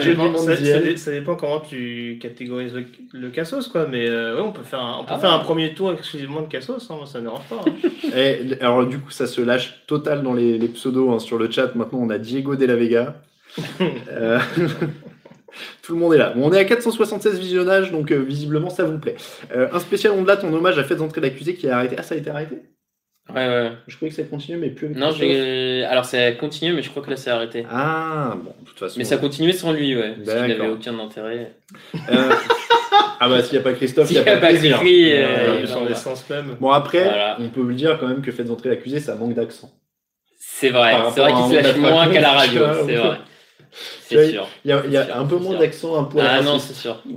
[0.97, 3.87] Ça dépend, comment tu catégorises le, le cassos, quoi.
[3.87, 5.37] Mais euh, ouais, on peut faire un, on peut Ah faire ouais.
[5.37, 7.61] un premier tour exclusivement de cassos, hein, moi ça me dérange pas.
[7.67, 7.89] hein.
[8.17, 11.49] Et, alors du coup, ça se lâche total dans les, les pseudos hein, sur le
[11.51, 11.75] chat.
[11.77, 13.23] Maintenant, on a Diego de la Vega.
[14.11, 14.39] Euh,
[15.83, 16.31] Tout le monde est là.
[16.37, 19.17] Bon, on est à 476 visionnages, donc euh, visiblement ça vous plaît.
[19.55, 21.97] Euh, un spécial ondelat en hommage à Faites entrer l'accusé qui a arrêté.
[21.99, 22.57] Ah, ça a été arrêté?
[23.35, 23.73] Ouais, ouais.
[23.89, 25.85] Je croyais que ça continuait, mais plus avec Non, j'ai.
[25.85, 27.67] Alors, ça a continué, mais je crois que là, c'est arrêté.
[27.71, 28.95] Ah, bon, de toute façon.
[28.99, 30.15] Mais ça continuait sans lui, ouais.
[30.25, 31.53] Parce qu'il n'avait aucun intérêt.
[32.11, 32.31] Euh,
[33.19, 34.77] Ah bah, s'il n'y a pas Christophe, il S'il n'y a pas de plaisir.
[34.77, 36.57] écrit, Euh, euh, bah, essence même.
[36.61, 37.37] Bon, après, Voilà.
[37.41, 39.71] on peut le dire quand même que Faites entrer l'accusé, ça manque d'accent.
[40.39, 43.17] C'est vrai, c'est vrai qu'il se lâche moins qu'à la radio, c'est vrai.
[44.03, 44.49] C'est sûr.
[44.65, 46.43] Il y a, il y a C'est sûr, un peu moins d'accent, un poil Ah
[46.43, 47.03] non, c'est sûr.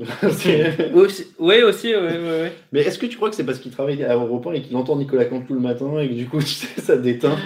[1.40, 2.50] Oui, aussi, oui, oui.
[2.72, 4.76] Mais est-ce que tu crois que c'est parce qu'il travaille à Europe 1 et qu'il
[4.76, 7.38] entend Nicolas Cantou le matin et que du coup, tu sais, ça déteint?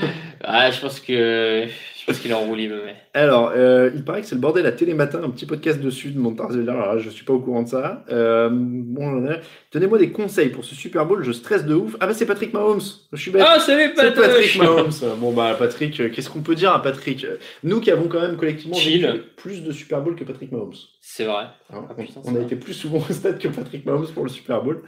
[0.44, 1.68] Ah, je pense que
[2.04, 2.96] je pense qu'il est en roue libre, mais.
[3.14, 6.20] Alors, euh, il paraît que c'est le bordel à Télématin, un petit podcast dessus de
[6.20, 6.70] Montarzeller.
[6.70, 8.04] Alors là, je suis pas au courant de ça.
[8.12, 9.26] Euh, bon,
[9.72, 11.24] donnez-moi des conseils pour ce Super Bowl.
[11.24, 11.96] Je stresse de ouf.
[12.02, 12.82] Ah bah c'est Patrick Mahomes.
[13.14, 13.46] Je suis bête.
[13.48, 14.92] Ah, salut, c'est Patrick Patrick Mahomes.
[15.20, 17.26] Bon bah Patrick, euh, qu'est-ce qu'on peut dire à Patrick?
[17.64, 19.06] Nous qui avons quand même collectivement Chill.
[19.06, 20.74] vécu plus de Super Bowl que Patrick Mahomes.
[21.06, 21.44] C'est vrai.
[21.70, 24.08] Hein, Ah, on- putain, on ça a été plus souvent au stade que Patrick Mahomes
[24.14, 24.84] pour le Super Bowl.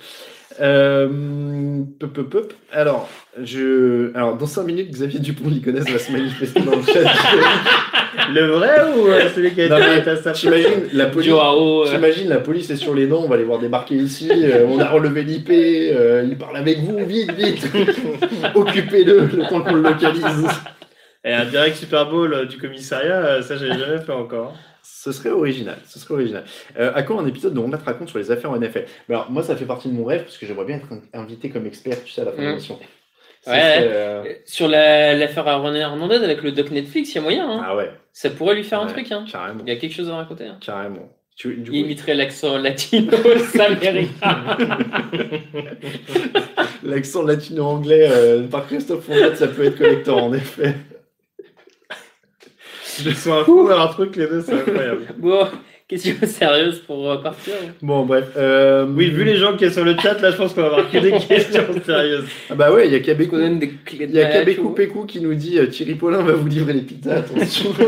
[0.62, 2.54] Euh, pop, pop, pop.
[2.72, 3.10] Alors,
[3.44, 4.16] je...
[4.16, 7.02] Alors, dans 5 minutes, Xavier Dupont, il connaissent va se manifester dans le chat.
[8.34, 12.30] Le vrai ou euh, celui qui a Non, été à sa J'imagine la euh, J'imagine
[12.30, 14.90] la police est sur les dents, on va les voir débarquer ici, euh, on a
[14.90, 17.68] relevé l'IP, euh, il parle avec vous, vite, vite,
[18.56, 20.48] occupez-le le temps qu'on le localise.
[21.26, 24.56] Et un direct Super Bowl du commissariat, ça j'ai jamais fait encore.
[24.88, 26.44] Ce serait original, ce serait original.
[26.80, 29.30] Euh, à quand un épisode de On te raconte sur les affaires en NFL Alors
[29.32, 32.04] moi ça fait partie de mon rêve parce que j'aimerais bien être invité comme expert,
[32.04, 32.50] tu sais, à la fin de Mm.
[32.50, 32.80] l'émission.
[33.42, 33.58] Ça Ouais.
[33.60, 37.22] serait, euh, Sur la- l'affaire à René Hernandez avec le doc Netflix, il y a
[37.22, 37.50] moyen.
[37.50, 37.64] Hein.
[37.66, 39.12] Ah ouais, Ça pourrait lui faire un truc.
[39.12, 39.26] Hein.
[39.32, 40.46] carrément, Il y a quelque chose à raconter.
[40.46, 40.58] Hein.
[40.62, 41.10] carrément.
[41.36, 43.12] Tu, du Il coup, imiterait l'accent latino
[43.60, 44.58] américain.
[46.84, 50.76] l'accent latino-anglais euh, par Christophe Fondat, ça peut être collector en effet.
[53.04, 55.02] Ils sont un fou à leur truc les deux, c'est incroyable.
[55.18, 55.48] bon,
[55.88, 57.54] question sérieuse pour euh, partir.
[57.82, 58.30] Bon bref.
[58.38, 60.68] euh, Oui, vu les gens qui sont sur le chat, là je pense qu'on va
[60.68, 62.26] avoir que des questions sérieuses.
[62.50, 63.38] Ah bah ouais, il y a Qu'on Kabekou.
[63.38, 64.44] donne des clés de Il y a
[65.08, 67.72] qui nous dit euh, Thierry Paulin va vous livrer les pizzas, attention.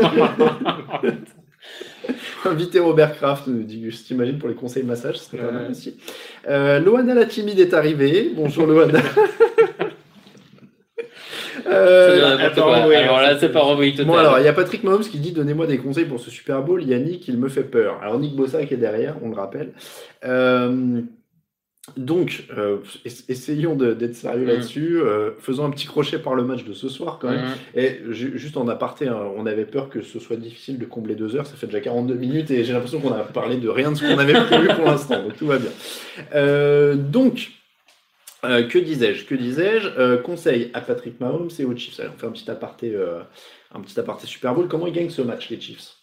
[2.44, 4.04] Invité Robert Kraft, nous dit Gus.
[4.04, 5.96] T'imagines pour les conseils de massage, ce serait pas mal aussi.
[6.48, 8.30] Euh, Loana la timide est arrivée.
[8.34, 9.00] Bonjour Loana.
[11.70, 14.06] Euh, attends, Alors là, c'est- c'est pas embrouille total.
[14.06, 16.62] Bon alors, il y a Patrick Mahomes qui dit donnez-moi des conseils pour ce Super
[16.62, 16.82] Bowl.
[16.82, 17.98] Yannick, il me fait peur.
[18.02, 19.72] Alors Nick Bossa qui est derrière, on le rappelle.
[20.24, 21.00] Euh,
[21.96, 24.48] donc, euh, es- essayons d'être sérieux Mm.
[24.48, 25.00] là-dessus.
[25.00, 27.40] Euh, faisons un petit crochet par le match de ce soir quand même.
[27.40, 27.50] Mhm.
[27.76, 31.14] Et ju- juste en aparté, hein, on avait peur que ce soit difficile de combler
[31.14, 31.46] deux heures.
[31.46, 34.04] Ça fait déjà 42 minutes et j'ai l'impression qu'on a parlé de rien de ce
[34.04, 35.22] qu'on avait prévu pour l'instant.
[35.22, 35.70] Donc tout va bien.
[36.34, 37.52] Euh, donc,
[38.44, 41.98] euh, que disais-je Que disais-je Euh, Conseil à Patrick Mahomes et aux Chiefs.
[41.98, 43.22] Allez, on fait un petit aparté, euh,
[43.74, 44.68] un petit aparté Super Bowl.
[44.68, 45.96] Comment ils gagnent ce match, les Chiefs?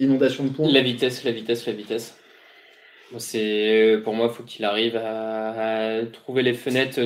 [0.00, 0.70] Inondation de points.
[0.70, 2.16] La vitesse, la vitesse, la vitesse.
[3.18, 7.00] C'est pour moi, faut qu'il arrive à, trouver les fenêtres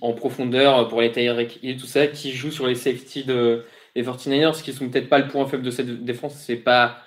[0.00, 3.64] en, profondeur pour les Tyreek Hill, tout ça, qui joue sur les safety de,
[3.96, 6.36] des 49ers, qui sont peut-être pas le point faible de cette défense.
[6.36, 6.98] C'est pas,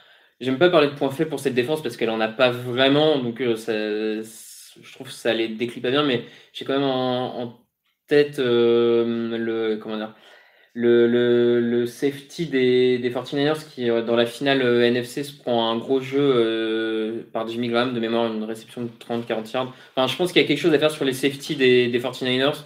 [0.41, 3.17] j'aime pas parler de point faible pour cette défense parce qu'elle en a pas vraiment,
[3.17, 3.73] donc ça,
[4.81, 7.59] je trouve que ça les décrit pas bien, mais j'ai quand même en,
[8.07, 10.13] tête euh, le, comment dire,
[10.73, 15.77] le, safety des, des 49ers qui, euh, dans la finale euh, NFC, se prend un
[15.77, 19.73] gros jeu par Jimmy Graham, de mémoire, une réception de 30-40 yards.
[19.95, 21.99] Enfin, je pense qu'il y a quelque chose à faire sur les safety des, des
[21.99, 22.63] 49ers.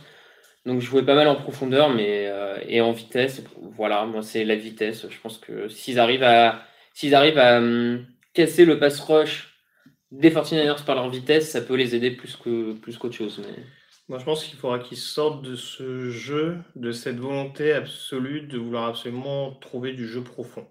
[0.66, 2.32] Donc, je jouais pas mal en profondeur mais,
[2.68, 3.41] et en vitesse.
[3.78, 5.07] Voilà, moi, c'est la vitesse.
[5.10, 9.59] Je pense que s'ils arrivent à, s'ils arrivent à hum, casser le pass rush
[10.12, 13.41] des 49ers par leur vitesse, ça peut les aider plus que plus qu'autre chose.
[13.45, 13.64] Mais...
[14.07, 18.57] Moi, je pense qu'il faudra qu'ils sortent de ce jeu, de cette volonté absolue de
[18.57, 20.68] vouloir absolument trouver du jeu profond.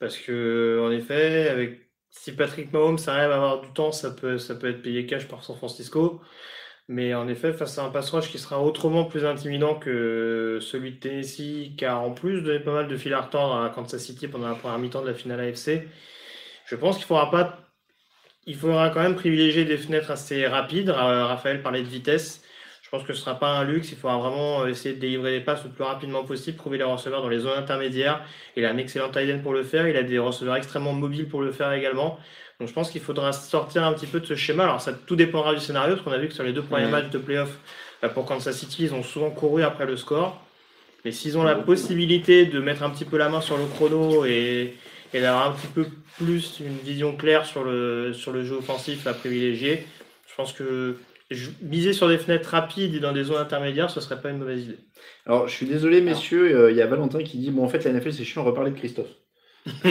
[0.00, 4.38] Parce que, en effet, avec si Patrick Mahomes arrive à avoir du temps, ça peut,
[4.38, 6.20] ça peut être payé cash par San Francisco.
[6.88, 10.96] Mais en effet, face à un pass qui sera autrement plus intimidant que celui de
[10.98, 14.48] Tennessee, a en plus donné pas mal de fil à retordre à Kansas City pendant
[14.48, 15.88] la première mi-temps de la finale AFC,
[16.66, 17.71] je pense qu'il faudra pas
[18.46, 20.90] il faudra quand même privilégier des fenêtres assez rapides.
[20.90, 22.42] Ra- Raphaël parlait de vitesse.
[22.82, 23.90] Je pense que ce ne sera pas un luxe.
[23.92, 27.22] Il faudra vraiment essayer de délivrer les passes le plus rapidement possible, trouver les receveurs
[27.22, 28.20] dans les zones intermédiaires.
[28.56, 29.88] Il a un excellent tight end pour le faire.
[29.88, 32.18] Il a des receveurs extrêmement mobiles pour le faire également.
[32.60, 34.64] Donc je pense qu'il faudra sortir un petit peu de ce schéma.
[34.64, 36.86] Alors ça tout dépendra du scénario, parce qu'on a vu que sur les deux premiers
[36.90, 37.56] matchs de playoff,
[38.02, 40.38] bah, pour Kansas City, ils ont souvent couru après le score.
[41.04, 44.24] Mais s'ils ont la possibilité de mettre un petit peu la main sur le chrono
[44.26, 44.74] et,
[45.14, 45.86] et d'avoir un petit peu
[46.18, 49.86] plus une vision claire sur le, sur le jeu offensif à privilégier,
[50.28, 50.96] je pense que
[51.62, 54.64] miser sur des fenêtres rapides et dans des zones intermédiaires, ce serait pas une mauvaise
[54.64, 54.78] idée.
[55.26, 57.84] Alors, je suis désolé, messieurs, euh, il y a Valentin qui dit Bon, en fait,
[57.84, 59.08] la NFL, c'est chiant, on reparler de Christophe.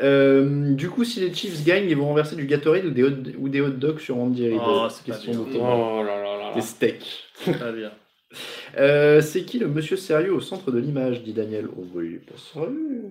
[0.00, 3.12] Euh, du coup, si les Chiefs gagnent, ils vont renverser du Gatorade ou des hot,
[3.38, 5.52] ou des hot dogs sur Andy Reid Oh, c'est pas Question bien.
[5.52, 5.58] de.
[5.60, 6.54] Oh là là là là.
[6.54, 7.24] Des steaks.
[7.44, 7.92] Très bien.
[8.78, 11.66] Euh, c'est qui le monsieur sérieux au centre de l'image dit Daniel.
[11.76, 13.02] Oh, bah, il est pas sérieux.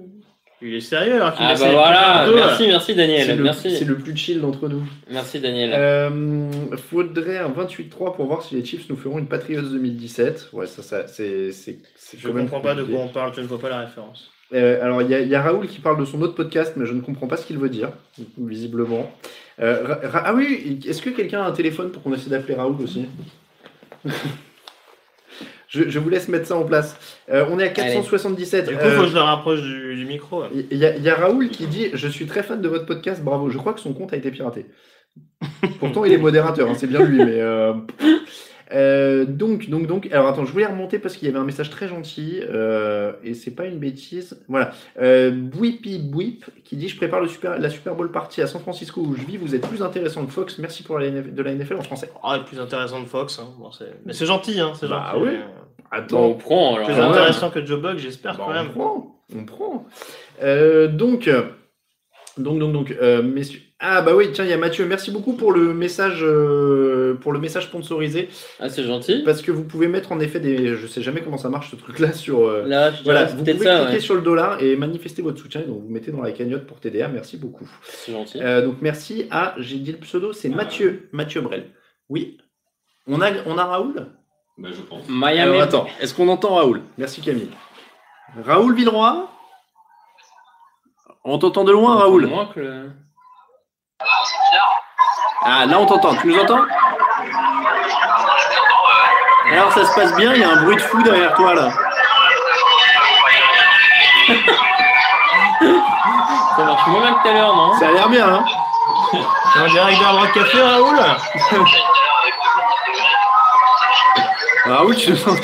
[0.64, 3.76] Il est sérieux alors qu'il Ah bah voilà, merci, merci C'est Daniel, le, merci.
[3.76, 4.84] c'est le plus chill d'entre nous.
[5.10, 5.72] Merci Daniel.
[5.74, 10.50] Euh, faudrait un 28-3 pour voir si les Chiefs nous feront une Patriots 2017.
[10.54, 11.52] Ouais, ça, ça c'est.
[11.52, 13.70] c'est- c'est Je quand même comprends pas de quoi on parle, je ne vois pas
[13.70, 14.30] la référence.
[14.54, 16.74] Euh, alors, il y, a- il y a Raoul qui parle de son autre podcast,
[16.76, 17.90] mais je ne comprends pas ce qu'il veut dire,
[18.38, 19.10] visiblement.
[19.62, 22.54] Euh, Ra- Ra- ah oui, est-ce que quelqu'un a un téléphone pour qu'on essaie d'appeler
[22.54, 23.06] Raoul aussi?
[25.74, 26.96] Je, je vous laisse mettre ça en place.
[27.32, 28.68] Euh, on est à 477.
[28.68, 30.44] Du coup, Euh, faut que je le rapproche du, du micro.
[30.72, 32.86] Il y, a- il y a Raoul qui dit Je suis très fan de votre
[32.86, 33.50] podcast, bravo.
[33.50, 34.66] Je crois que son compte a été piraté.
[35.80, 37.40] Pourtant, il est modérateur, hein, c'est bien lui, mais.
[38.74, 40.08] Euh, donc, donc, donc.
[40.12, 43.34] Alors, attends, je voulais remonter parce qu'il y avait un message très gentil euh, et
[43.34, 44.42] c'est pas une bêtise.
[44.48, 44.72] Voilà.
[45.02, 48.62] Euh, Bouipi Bouip qui dit Je prépare le super, la Super Bowl party à San
[48.62, 49.38] Francisco où je vis.
[49.38, 50.58] Vous êtes plus intéressant que Fox.
[50.60, 52.10] Merci pour la de la NFL en français.
[52.24, 53.40] Ah, le plus intéressant de Fox.
[53.40, 53.48] hein.
[53.60, 53.70] Bon,
[54.06, 55.24] mais c'est gentil, hein, c'est Bah gentil.
[55.26, 55.36] oui.
[55.36, 56.34] Euh, Bon, on Attends.
[56.36, 56.88] prend alors.
[56.88, 57.18] Plus Ah ouais.
[57.18, 58.70] intéressant que Joe Bug, j'espère Bah, quand on même.
[58.70, 59.86] prend, on prend.
[60.42, 61.30] Euh, donc,
[62.38, 63.60] donc, donc, donc, euh, messieurs.
[63.84, 64.86] Ah bah oui, tiens, il y a Mathieu.
[64.86, 68.30] Merci beaucoup pour le message, euh, pour le message sponsorisé,
[68.60, 69.24] Ah, c'est gentil.
[69.26, 71.76] parce que vous pouvez mettre en effet des, je sais jamais comment ça marche ce
[71.78, 72.46] truc-là sur.
[72.48, 74.00] euh, Là, je voilà, vous pouvez ça, cliquer ouais.
[74.00, 75.62] sur le dollar et manifester votre soutien.
[75.62, 77.08] Donc vous mettez dans la cagnotte pour TDA.
[77.08, 77.68] Merci beaucoup.
[77.84, 78.40] C'est gentil.
[78.40, 81.72] Euh, donc merci à, j'ai dit le pseudo, c'est Mathieu, Mathieu Brel.
[82.08, 82.38] Oui.
[83.08, 84.10] On a, on a Raoul?
[84.60, 85.06] Bah, je pense.
[85.10, 85.40] Miami.
[85.40, 86.82] Alors attends, est-ce qu'on entend Raoul?
[87.00, 87.50] Merci Camille.
[88.46, 89.28] Raoul Villeroy?
[91.24, 92.28] On t'entend de loin Raoul?
[92.28, 92.90] Moins que le-
[95.44, 96.62] Ah là on t'entend, tu nous entends
[99.52, 101.70] Alors ça se passe bien, il y a un bruit de fou derrière toi là.
[106.58, 108.44] Ça marche moins bien que tout à l'heure, non Ça a l'air bien hein
[109.64, 111.00] en direct d'un Rock Café, Raoul
[114.66, 115.36] Raoul tu nous entends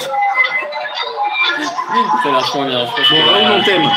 [2.23, 2.79] Ça marche moins bien.
[2.85, 3.89] Bon que- Raoul on t'aime.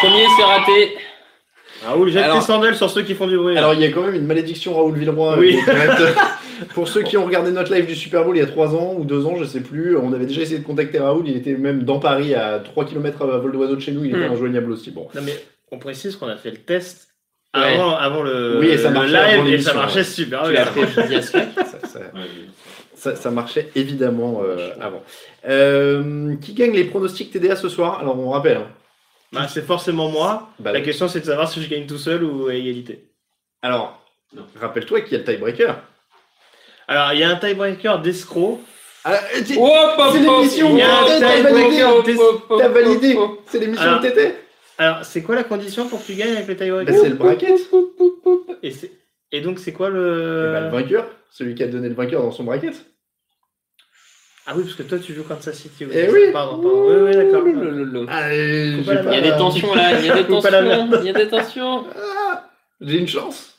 [0.00, 0.98] Premier, c'est raté.
[1.84, 3.56] Raoul, jette Alors- tes sandales sur ceux qui font du bruit.
[3.56, 5.36] Alors il y a quand même une malédiction Raoul Villeroy.
[5.38, 5.58] Oui.
[5.68, 6.08] euh,
[6.74, 8.94] Pour ceux qui ont regardé notre live du Super Bowl il y a 3 ans
[8.98, 11.54] ou 2 ans, je sais plus, on avait déjà essayé de contacter Raoul, il était
[11.54, 14.32] même dans Paris à 3 km à vol d'oiseau de chez nous, il était Hmm.
[14.32, 14.90] injoignable aussi.
[14.90, 15.08] Bon.
[15.14, 17.08] Non, mais on précise qu'on a fait le test
[17.56, 17.62] Ouais.
[17.62, 20.04] avant, avant le, Oui, et ça le marchait live et ça marchait ouais.
[20.04, 20.64] super bien.
[22.94, 25.02] ça marchait évidemment euh, avant.
[25.48, 27.98] Euh, qui gagne les pronostics TDA ce soir?
[28.00, 28.58] Alors on rappelle.
[28.58, 28.66] hein.
[29.32, 30.48] Bah, c'est forcément moi.
[30.58, 33.04] Bah, La question c'est de savoir si je gagne tout seul ou à égalité.
[33.62, 34.04] Alors,
[34.58, 35.78] rappelle-toi qu'il y a le tiebreaker.
[36.88, 38.60] Alors, il y a un tiebreaker d'escroc.
[39.04, 42.16] Ah, C'est l'émission, t'as validé,
[42.58, 43.18] T'as validé.
[43.46, 44.34] C'est l'émission de TT
[44.78, 47.14] Alors, c'est quoi la condition pour que tu gagnes avec le Bah, tiebreaker C'est le
[47.14, 47.60] bracket.
[48.62, 48.92] et, c'est-
[49.32, 50.50] et donc, c'est quoi Eh le.
[50.52, 52.74] ben, le vainqueur, celui qui a donné le vainqueur dans son bracket.
[54.46, 55.84] Ah oui, parce que toi, tu joues Kansas City.
[55.92, 56.32] Eh oui.
[56.32, 56.88] Pardon, pardon.
[56.88, 57.44] Oui, oui, d'accord.
[58.06, 61.12] La Il y a des tensions là, il y a des tensions, il y a
[61.12, 61.84] des tensions.
[62.80, 63.54] J'ai une chance.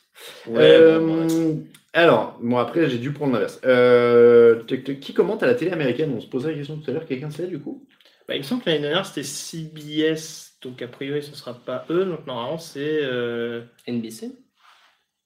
[0.47, 1.55] Ouais, Euh, bon, ouais.
[1.93, 3.59] alors, bon après j'ai dû prendre l'inverse.
[3.65, 6.13] Euh, qui commente à la télé américaine?
[6.15, 7.85] On se posait la question tout à l'heure, quelqu'un sait du coup?
[8.27, 10.53] Bah, il me semble que l'année dernière, c'était CBS.
[10.61, 12.05] Donc, a priori, ce sera pas eux.
[12.05, 12.99] Donc, normalement, c'est.
[13.01, 14.31] euh, NBC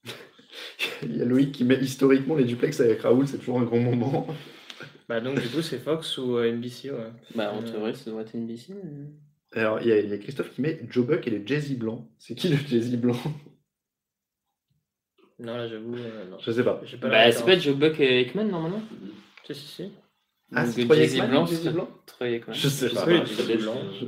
[1.03, 3.79] Il y a Loïc qui met historiquement les duplex avec Raoul, c'est toujours un grand
[3.79, 4.27] moment.
[5.07, 6.91] Bah, donc, du coup, c'est Fox ou euh, NBC.
[6.91, 7.11] Ouais.
[7.35, 8.73] Bah en théorie ça doit être NBC.
[8.73, 11.45] mais- Alors il y, a, il y a Christophe qui met Joe Buck et le
[11.45, 12.07] Jay-Z blanc.
[12.17, 13.15] C'est qui le Jay-Z blanc?
[15.39, 15.95] Non, là, j'avoue.
[15.95, 16.25] euh.
[16.39, 16.81] Je sais pas.
[17.01, 17.57] Pas Bah c'est pas.
[17.59, 18.81] Joe Buck et Ekman normalement?
[19.45, 19.91] Si, si, si.
[20.53, 21.89] Ah, c'est Troy Jay-Z Aikman, blanc, blanc?
[22.05, 22.41] Troy.
[22.51, 23.05] Je sais Je pas.
[23.05, 23.25] sais Oui, pas.
[23.25, 23.57] Je, je sais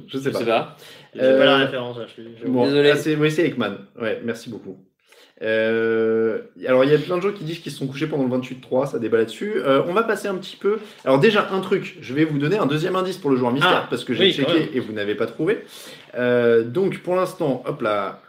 [0.07, 0.39] Je pas.
[0.39, 0.77] sais pas.
[1.13, 1.97] J'ai pas la Euh, référence.
[2.15, 3.29] Je je- Désolé.
[3.29, 3.77] c'est Ekman.
[3.99, 4.77] Ouais, merci beaucoup.
[5.41, 8.23] Euh, alors, il y a plein de gens qui disent qu'ils se sont couchés pendant
[8.23, 9.53] le 28-3, ça débat là-dessus.
[9.57, 10.79] Euh, on va passer un petit peu.
[11.05, 13.83] Alors, déjà, un truc, je vais vous donner un deuxième indice pour le joueur mystère,
[13.83, 15.59] Ah, parce que j'ai oui, checké et vous n'avez pas trouvé.
[16.15, 18.21] Euh, donc, pour l'instant, hop là,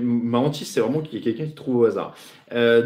[0.00, 2.16] ma hantise, c'est vraiment qu'il y ait quelqu'un qui trouve au hasard.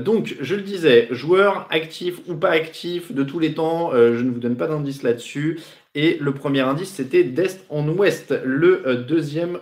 [0.04, 4.30] Donc, je le disais, joueur actif ou pas actif de tous les temps, je ne
[4.30, 5.58] vous donne pas d'indice là-dessus.
[5.94, 8.34] Et le premier indice, c'était d'est en ouest.
[8.44, 9.58] Le deuxième.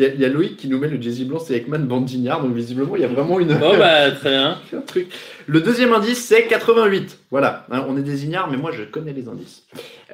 [0.00, 1.86] Il, y a, il y a Loïc qui nous met le Jay-Z blanc, c'est Ekman
[1.86, 3.54] Bandignard, donc visiblement, il y a vraiment une.
[3.58, 4.58] Bon bah très bien.
[4.72, 5.08] un truc.
[5.46, 7.18] Le deuxième indice, c'est 88.
[7.30, 9.64] Voilà, Hein, on est des ignares, mais moi, je connais les indices.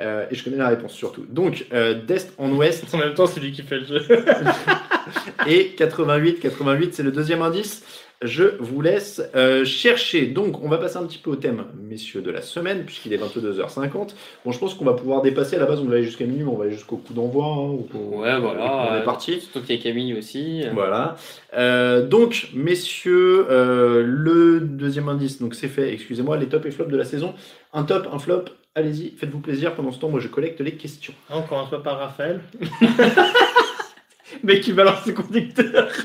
[0.01, 1.25] Euh, et je connais la réponse surtout.
[1.29, 4.03] Donc, euh, d'est en ouest, En même temps, c'est lui qui fait le jeu.
[5.47, 7.83] et 88, 88, c'est le deuxième indice.
[8.23, 10.27] Je vous laisse euh, chercher.
[10.27, 13.19] Donc, on va passer un petit peu au thème, messieurs, de la semaine, puisqu'il est
[13.19, 14.15] 22h50.
[14.45, 15.57] Bon, je pense qu'on va pouvoir dépasser.
[15.57, 17.45] À la base, on devait aller jusqu'à minuit, mais on va aller jusqu'au coup d'envoi.
[17.47, 18.89] hein, Ouais voilà.
[18.91, 19.41] On est parti.
[19.41, 20.65] Surtout qu'il y a Camille aussi.
[20.73, 21.17] Voilà.
[21.55, 26.91] Euh, donc, messieurs, euh, le deuxième indice, donc c'est fait, excusez-moi, les tops et flops
[26.91, 27.35] de la saison.
[27.75, 28.45] Un top, un flop,
[28.75, 29.75] allez-y, faites-vous plaisir.
[29.75, 31.13] Pendant ce temps, moi, je collecte les questions.
[31.29, 32.41] Ah, on commence pas par Raphaël.
[34.43, 35.91] Mais qui balance ses conducteurs.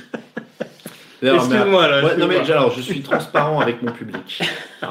[1.21, 2.03] Excuse-moi là.
[2.03, 4.41] Ouais, non mais alors je suis transparent avec mon public.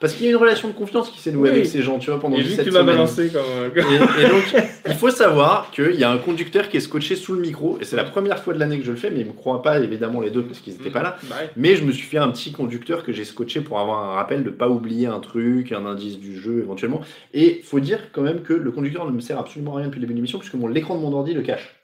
[0.00, 1.56] Parce qu'il y a une relation de confiance qui s'est nouée Oui.
[1.56, 2.94] avec ces gens, tu vois, pendant Et vu que 17 tu m'as semaines.
[2.94, 3.42] balancé comme.
[3.44, 7.16] euh, Et, et donc, il faut savoir qu'il y a un conducteur qui est scotché
[7.16, 9.22] sous le micro, et c'est la première fois de l'année que je le fais, mais
[9.22, 11.16] ils me croient pas, évidemment, les deux, parce qu'ils n'étaient pas là.
[11.24, 11.34] Bah.
[11.56, 14.44] Mais je me suis fait un petit conducteur que j'ai scotché pour avoir un rappel
[14.44, 17.00] de pas oublier un truc, un indice du jeu éventuellement.
[17.34, 19.96] Et faut dire quand même que le conducteur ne me sert absolument à rien depuis
[19.98, 21.74] le début de l'émission, puisque mon l'écran de mon ordi le cache.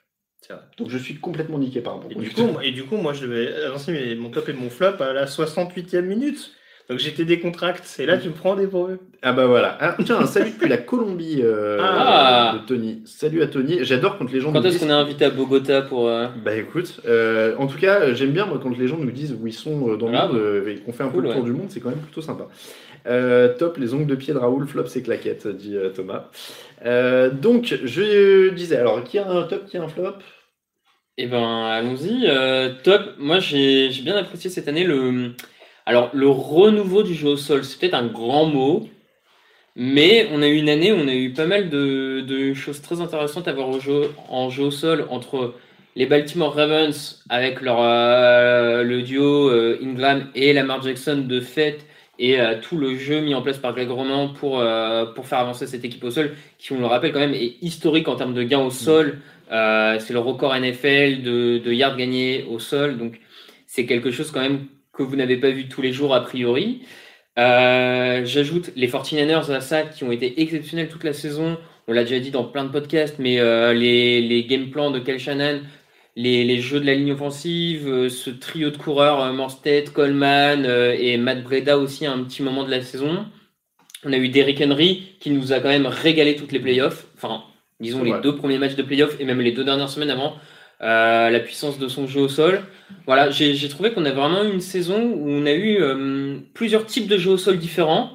[0.45, 0.61] C'est vrai.
[0.77, 3.13] Donc je suis complètement niqué par mon Et du, coup, moi- et du coup, moi,
[3.13, 3.51] je devais
[3.91, 6.51] mes- mon top et mon flop à la 68e minute.
[6.87, 8.03] Donc j'étais décontracté.
[8.03, 8.99] Et là, tu me prends des eux.
[9.23, 9.75] Ah bah voilà.
[9.81, 12.59] Ah, tiens, un salut depuis la Colombie euh, Ah.
[12.61, 13.01] de Tony.
[13.05, 13.79] Salut à Tony.
[13.83, 17.01] J'adore quand les gens Quand est-ce qu'on est invité à Bogota pour euh, Bah écoute,
[17.07, 19.89] euh, en tout cas, j'aime bien moi, quand les gens nous disent où ils sont
[19.93, 21.49] euh, dans le Ah, monde et qu'on fait un cool, peu le tour ouais.
[21.49, 22.47] du monde, c'est quand même plutôt sympa.
[23.07, 26.29] Euh, top, les ongles de pied de Raoul, flop ses claquettes, dit euh, Thomas.
[26.85, 30.13] Euh, donc, je disais, alors, qui a un top, qui a un flop?
[31.17, 32.27] Eh ben, allons-y.
[32.27, 33.15] Euh, top.
[33.17, 35.33] Moi, j'ai bien apprécié cette année le.
[35.85, 38.89] Alors, le renouveau du jeu au sol, c'est peut-être un grand mot,
[39.75, 43.01] mais on a eu une année où on a eu pas mal de, choses très
[43.01, 43.69] intéressantes à voir
[44.29, 45.55] en jeu au sol entre
[45.95, 51.85] les Baltimore Ravens avec leur euh, le duo euh, Ingram et Lamar Jackson de fait
[52.19, 55.39] et euh, tout le jeu mis en place par Greg Roman pour, euh, pour faire
[55.39, 58.33] avancer cette équipe au sol, qui, on le rappelle quand même, est historique en termes
[58.33, 59.19] de gains au sol.
[59.51, 63.19] Euh, c'est le record NFL de, de yards gagnés au sol, donc
[63.67, 66.81] c'est quelque chose quand même que vous n'avez pas vu tous les jours a priori.
[67.37, 71.57] J'ajoute les 49ers à ça qui ont été exceptionnels toute la saison.
[71.87, 73.35] On l'a déjà dit dans plein de podcasts, mais
[73.73, 75.59] les, les game plans de Kel Shannon,
[76.15, 80.65] les, les jeux de la ligne offensive, euh, ce trio de coureurs, euh, Morstead, Coleman
[80.65, 83.25] euh, et Matt Breda aussi à un petit moment de la saison.
[84.03, 87.07] On a eu Derrick Henry qui nous a quand même régalé toutes les playoffs.
[87.15, 87.43] Enfin,
[87.79, 90.35] disons les deux premiers matchs de playoffs et même les deux dernières semaines avant.
[90.81, 92.63] euh, la puissance de son jeu au sol.
[93.07, 96.85] Voilà, j'ai trouvé qu'on a vraiment eu une saison où on a eu euh, plusieurs
[96.85, 98.11] types de jeux au sol différents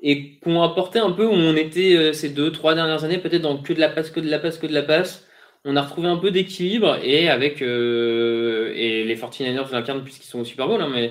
[0.00, 3.42] et qu'on apporté un peu où on était euh, ces deux, trois dernières années, peut-être
[3.42, 5.25] dans que de la passe, que de la passe, que de la passe.
[5.68, 10.38] On a retrouvé un peu d'équilibre et avec euh, et les 49ers l'incarnent puisqu'ils sont
[10.40, 11.10] au Super Bowl, hein, mais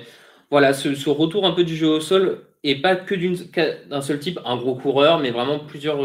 [0.50, 3.14] voilà, ce, retour un peu du jeu au sol et pas que
[3.88, 6.00] d'un seul type, un gros coureur, mais vraiment plusieurs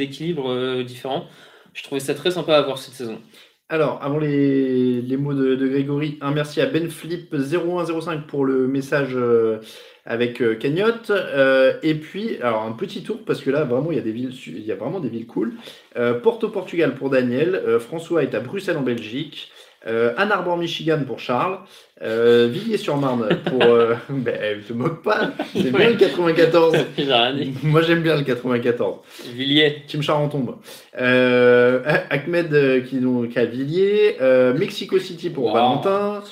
[0.00, 1.26] équilibres euh, différents.
[1.72, 3.20] Je trouvais ça très sympa à voir cette saison.
[3.68, 9.12] Alors, avant les, les mots de, de Grégory, un merci à BenFlip0105 pour le message
[9.14, 9.60] euh,
[10.06, 11.10] avec euh, Cagnotte.
[11.10, 14.12] Euh, et puis, alors un petit tour, parce que là, vraiment, il y a, des
[14.12, 15.54] villes, il y a vraiment des villes cool.
[15.96, 17.54] Euh, Porto, Portugal pour Daniel.
[17.54, 19.50] Euh, François est à Bruxelles en Belgique.
[19.86, 21.58] Ann Arbor, Michigan pour Charles.
[22.02, 23.62] Euh, Villiers-sur-Marne pour.
[23.62, 24.34] Euh, ben,
[24.66, 26.74] te moque pas, c'est bien le 94.
[26.98, 27.54] J'ai rien dit.
[27.62, 28.96] Moi, j'aime bien le 94.
[29.32, 29.84] Villiers.
[29.86, 30.56] Team Charenton.
[31.00, 31.80] Euh,
[32.10, 35.52] Ahmed euh, qui, donc, à Villiers, euh, Mexico City pour Wow.
[35.54, 36.22] Valentin,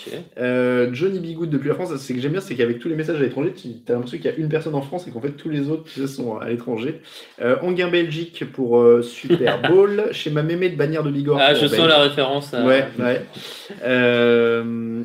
[0.93, 1.95] Johnny Bigood depuis la France.
[1.97, 4.27] C'est que j'aime bien, c'est qu'avec tous les messages à l'étranger, tu as l'impression qu'il
[4.27, 6.39] y a une personne en France et qu'en fait tous les autres tu sais, sont
[6.39, 7.01] à l'étranger.
[7.63, 11.39] Anguin Belgique pour Super Bowl, chez ma mémé de bannière de Bigorre.
[11.41, 11.89] Ah, je sens Belgique.
[11.89, 12.53] la référence.
[12.55, 13.23] à- Ouais, ouais.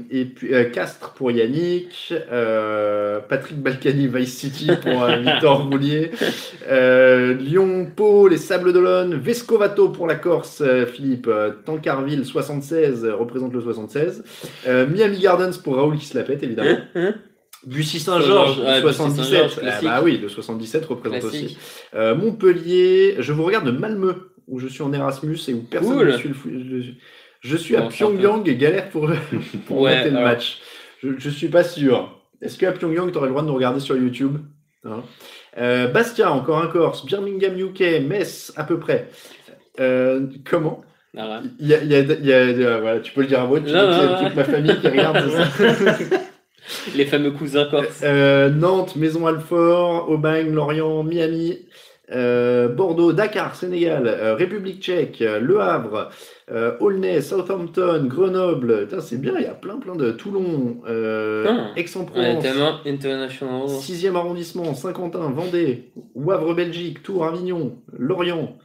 [0.09, 6.11] Et puis Castres pour Yannick, euh, Patrick Balkany Vice City pour euh, Victor Roulier,
[6.69, 13.05] euh, Lyon, Pau, les Sables d'Olonne, Vescovato pour la Corse, euh, Philippe, euh, Tancarville 76
[13.05, 14.23] euh, représente le 76,
[14.67, 16.77] euh, Miami Gardens pour Raoul qui se la pète évidemment.
[17.65, 19.25] Bussy Saint-Georges, Ouais, le Bussy 77.
[19.25, 19.87] Saint-Georges, Ah classique.
[19.89, 21.57] bah oui, le 77 représente aussi.
[21.95, 24.13] Euh, Montpellier, je vous regarde de Malmö,
[24.47, 26.07] où je suis en Erasmus et où personne Cool.
[26.07, 26.51] ne suit le foot.
[27.41, 29.09] Je, suis à Pyongyang et galère pour,
[29.67, 30.29] pour Ouais, mater le alors.
[30.29, 30.59] match.
[31.03, 32.19] Je, je suis pas sûr.
[32.41, 34.37] Est-ce qu'à Pyongyang, tu aurais le droit de nous regarder sur YouTube?
[34.85, 35.03] Hein?
[35.57, 37.05] Euh, Bastia, encore un Corse.
[37.05, 38.01] Birmingham, UK.
[38.07, 39.09] Metz, à peu près.
[39.79, 40.81] Euh, comment?
[41.17, 41.35] Ah ouais.
[41.59, 43.21] il y a, il y a- il y a- il y a- voilà, Tu peux
[43.21, 45.17] le dire à moi, tu Non, toute ma famille qui regarde.
[46.95, 48.01] Les fameux cousins corses.
[48.03, 51.59] Euh, Nantes, Maison Alfort, Aubagne, Lorient, Miami,
[52.11, 56.09] euh, Bordeaux, Dakar, Sénégal, euh, République tchèque, euh, Le Havre,
[56.79, 58.87] Aulnay, Southampton, Grenoble.
[59.01, 60.81] C'est bien, il y a plein plein de Toulon,
[61.75, 62.45] Aix-en-Provence,
[62.85, 63.67] international.
[63.67, 68.57] 6e arrondissement, Saint-Quentin, Vendée, Wavre, Belgique, Tours, Avignon, Lorient.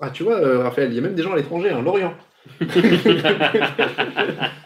[0.00, 2.14] Ah, tu vois, Raphaël, il y a même des gens à l'étranger, hein, Lorient.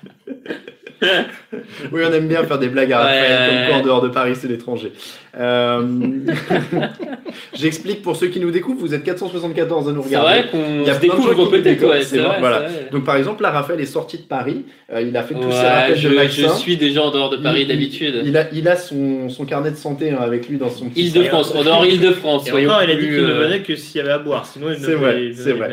[1.93, 3.85] Oui, on aime bien faire des blagues à Ouais, Raphaël, ouais, comme quoi en ouais.
[3.85, 4.93] dehors de Paris, c'est l'étranger.
[5.39, 5.83] Euh,
[7.55, 10.41] J'explique pour ceux qui nous découvrent, vous êtes 474 à nous C'est regarder.
[10.41, 12.69] vrai qu'on Il y a plein de gens qui découvrent, Ouais, c'est c'est vrai, voilà.
[12.69, 12.89] c'est vrai.
[12.93, 15.47] Donc par exemple, là, Raphaël est sorti de Paris, euh, il a fait tous ses
[15.49, 16.43] Ouais, rappels de je, vaccins.
[16.55, 18.23] je suis déjà en dehors de Paris Il- d'habitude.
[18.25, 21.03] Il a, il a son, son carnet de santé hein, avec lui dans son petit.
[21.07, 22.49] Île-de-France, en dehors Île-de-France.
[22.49, 24.47] Et encore, il a dit qu'il ne euh, venait que s'il y avait à boire,
[24.47, 25.67] sinon il ne C'est venait- il c'est pas.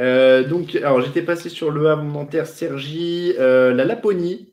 [0.00, 4.48] Euh, donc, alors j'étais passé sur le Havre, Nanterre, Sergi, euh, la Laponie.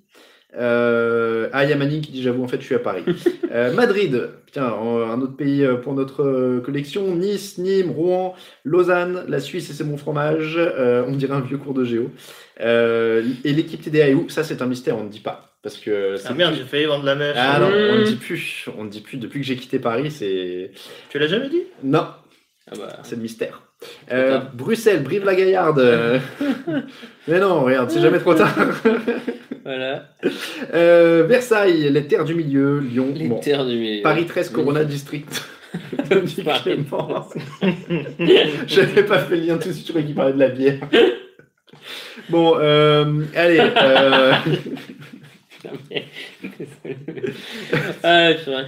[0.57, 3.03] Euh, ah, Yamani qui dit j'avoue en fait je suis à Paris.
[3.53, 7.13] Euh, Madrid, tiens un autre pays euh, pour notre euh, collection.
[7.15, 8.33] Nice, Nîmes, Rouen,
[8.63, 10.53] Lausanne, la Suisse et c'est mon fromage.
[10.57, 12.09] Euh, on dirait un vieux cours de géo.
[12.61, 14.29] Euh, et l'équipe TDA est où?
[14.29, 16.65] Ça c'est un mystère, on ne dit pas parce que Ah c'est merde, plus- j'ai
[16.67, 17.35] failli vendre la mèche.
[17.37, 20.09] Ah non, on ne dit plus, on ne dit plus depuis que j'ai quitté Paris,
[20.11, 20.71] c'est
[21.09, 21.63] Tu l'as jamais dit?
[21.83, 22.05] Non,
[22.69, 23.63] Ah bah, c'est le mystère.
[24.11, 24.39] Euh.
[24.53, 26.21] Bruxelles, Brive-la-Gaillarde.
[27.27, 28.53] Mais non, regarde, c'est jamais trop tard.
[29.63, 30.09] voilà.
[30.73, 33.39] Euh, Versailles, les terres du milieu, Lyon, Les bon.
[33.39, 34.03] terres du milieu.
[34.03, 35.43] Paris 13, Corona District.
[36.63, 37.29] Clément.
[38.67, 40.79] J'avais pas fait le lien tout de suite, je croyais qu'il parlait de la bière.
[42.29, 43.61] Bon, euh, allez.
[48.03, 48.65] ah, c'est vrai.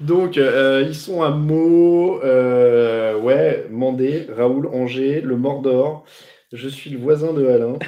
[0.00, 6.04] donc, euh, ils sont à Meaux, euh, ouais, Mandé, Raoul, Angers, le Mordor.
[6.52, 7.78] Je suis le voisin de Alain.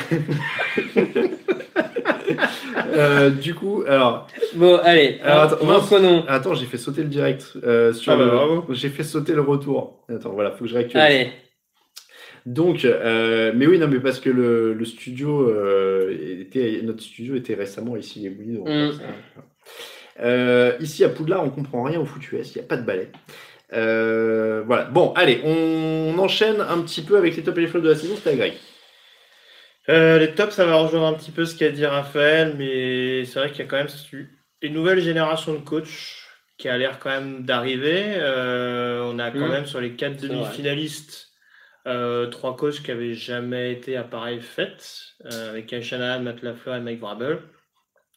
[2.95, 5.19] Euh, du coup, alors, Bon, allez.
[5.23, 6.23] Alors, attends, reprenons.
[6.27, 8.63] attends, j'ai fait sauter le direct euh, sur Ah bah.
[8.69, 10.03] J'ai fait sauter le retour.
[10.09, 11.05] Attends, voilà, faut que je réactualise.
[11.05, 11.31] Allez.
[12.45, 17.35] Donc, euh, mais oui, non, mais parce que le, le studio euh, était, notre studio
[17.35, 18.91] était récemment ici les Mm.
[20.19, 22.85] Euh, ici à Poudlard, on comprend rien au foot US, il n'y a pas de
[22.85, 23.09] balai.
[23.73, 24.83] Euh, voilà.
[24.85, 27.95] Bon, allez, on enchaîne un petit peu avec les top et les flops de la
[27.95, 28.15] saison.
[28.15, 28.53] C'était Greg.
[29.89, 33.39] Euh, les tops, ça va rejoindre un petit peu ce qu'a dit Raphaël, mais c'est
[33.39, 33.87] vrai qu'il y a quand même
[34.61, 36.19] une nouvelle génération de coachs
[36.57, 38.03] qui a l'air quand même d'arriver.
[38.05, 39.49] Euh, on a quand Mhm.
[39.51, 41.32] même sur les quatre demi-finalistes
[41.87, 46.41] euh, trois coachs qui avaient jamais été à pareille fête, euh, avec Kyle Shanahan, Matt
[46.41, 47.41] LaFleur et Mike Vrabel.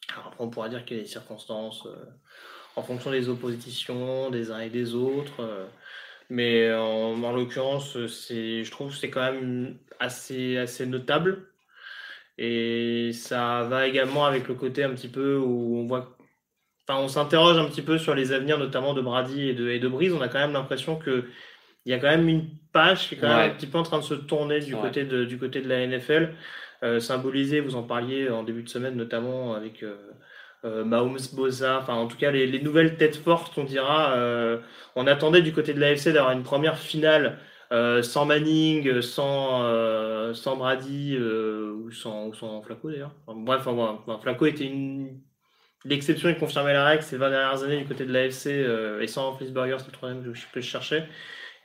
[0.09, 2.05] Après, on pourra dire qu'il y a des circonstances euh,
[2.75, 5.67] en fonction des oppositions des uns et des autres.
[6.29, 11.47] Mais en, en l'occurrence, je trouve que c'est quand même assez, assez notable.
[12.37, 16.17] Et ça va également avec le côté un petit peu où on voit.
[16.87, 19.79] Enfin, on s'interroge un petit peu sur les avenirs, notamment de Brady et de, et
[19.79, 20.13] de Brise.
[20.13, 21.25] On a quand même l'impression que
[21.87, 23.83] il y a quand même une page qui est quand même un petit peu en
[23.83, 26.35] train de se tourner du, côté de, du côté de la NFL.
[26.83, 29.95] Euh, symbolisé, vous en parliez en début de semaine, notamment avec euh,
[30.65, 34.13] euh, Mahomes, Boza, enfin en tout cas les, les nouvelles têtes fortes, on dira.
[34.15, 34.59] euh,
[34.95, 37.39] on attendait du côté de l'AFC d'avoir une première finale
[38.01, 39.63] sans Manning, sans,
[40.33, 43.13] sans Brady ou, sans, ou sans Flacco d'ailleurs.
[43.27, 43.91] Enfin, bref, enfin, voilà.
[44.05, 45.21] Enfin, Flacco était une
[45.85, 49.07] l'exception et confirmait la règle ces 20 dernières années du côté de l'AFC euh, et
[49.07, 51.07] sans Flisburger, c'est le troisième que je, que je cherchais.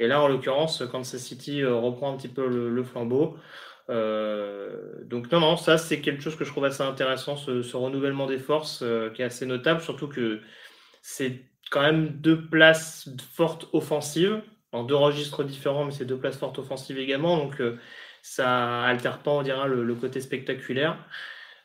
[0.03, 3.39] Et là, en l'occurrence, Kansas City euh, reprend un petit peu le, flambeau.
[3.89, 8.27] Euh, donc non, non, ça c'est quelque chose que je trouve assez intéressant, ce, renouvellement
[8.27, 10.41] des forces euh, qui est assez notable, surtout que
[11.03, 14.43] c'est quand même deux places fortes offensives,
[14.73, 17.63] en deux registres différents, mais c'est deux places fortes offensives également, donc
[18.23, 20.97] ça altère pas, on dira, le, le côté spectaculaire.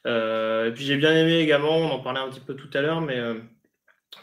[0.06, 3.02] Et puis j'ai bien aimé également, on en parlait un petit peu tout à l'heure,
[3.02, 3.20] mais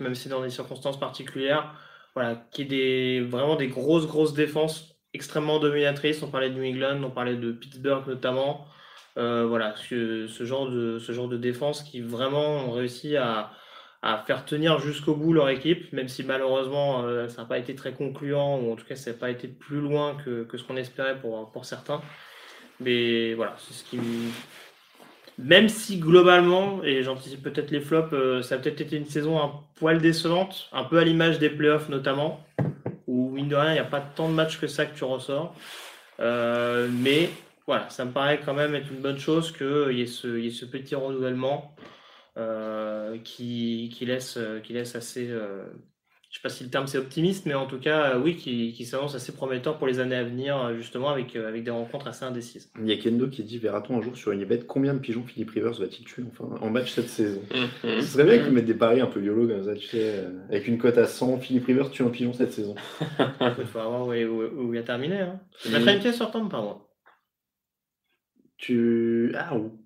[0.00, 1.74] même si dans des circonstances particulières,
[2.14, 6.22] voilà, qui est des, vraiment des grosses, grosses défenses extrêmement dominatrices.
[6.22, 8.66] On parlait de New England, on parlait de Pittsburgh notamment.
[9.16, 13.52] Euh, voilà, ce, ce genre de, ce genre de défense qui vraiment ont réussi à,
[14.02, 17.74] à faire tenir jusqu'au bout leur équipe, même si malheureusement euh, ça n'a pas été
[17.76, 20.64] très concluant, ou en tout cas ça n'a pas été plus loin que, que ce
[20.64, 22.00] qu'on espérait pour, pour certains.
[22.80, 23.98] Mais voilà, c'est ce qui
[25.38, 29.42] Même si globalement, et j'anticipe peut-être les flops, euh, ça a peut-être été une saison
[29.42, 32.44] un poil décevante, un peu à l'image des playoffs notamment,
[33.08, 35.04] où mine de rien, il n'y a pas tant de matchs que ça que tu
[35.04, 35.54] ressors.
[36.20, 37.30] Euh, mais
[37.66, 40.44] voilà, ça me paraît quand même être une bonne chose qu'il y, ait ce- il
[40.44, 41.74] y ait ce petit renouvellement
[42.36, 45.28] euh, euh, qui laisse assez.
[46.34, 48.72] Je sais pas si le terme c'est optimiste, mais en tout cas, euh, oui, qui,
[48.72, 51.70] qui s'annonce assez prometteur pour les années à venir, euh, justement, avec, euh, avec des
[51.70, 52.72] rencontres assez indécises.
[52.80, 55.50] Il y a Kendo qui dit Verra-t-on un jour sur Unibet combien de pigeons Philippe
[55.50, 57.40] Rivers va-t-il tuer enfin, en match cette saison?
[57.54, 58.00] Mhm.
[58.00, 60.66] Ce serait bien qu'ils mettent des paris un peu YOLO comme ça, tu sais, avec
[60.66, 62.74] une cote à 100, Philippe Rivers tue un pigeon cette saison.
[63.40, 65.20] Il faut voir où, où- où il a terminé.
[65.20, 65.38] Hein.
[65.64, 66.88] Je mettrais une pièce sur Tom, par moi.
[68.58, 69.32] Tu.
[69.38, 69.78] Ah, ou.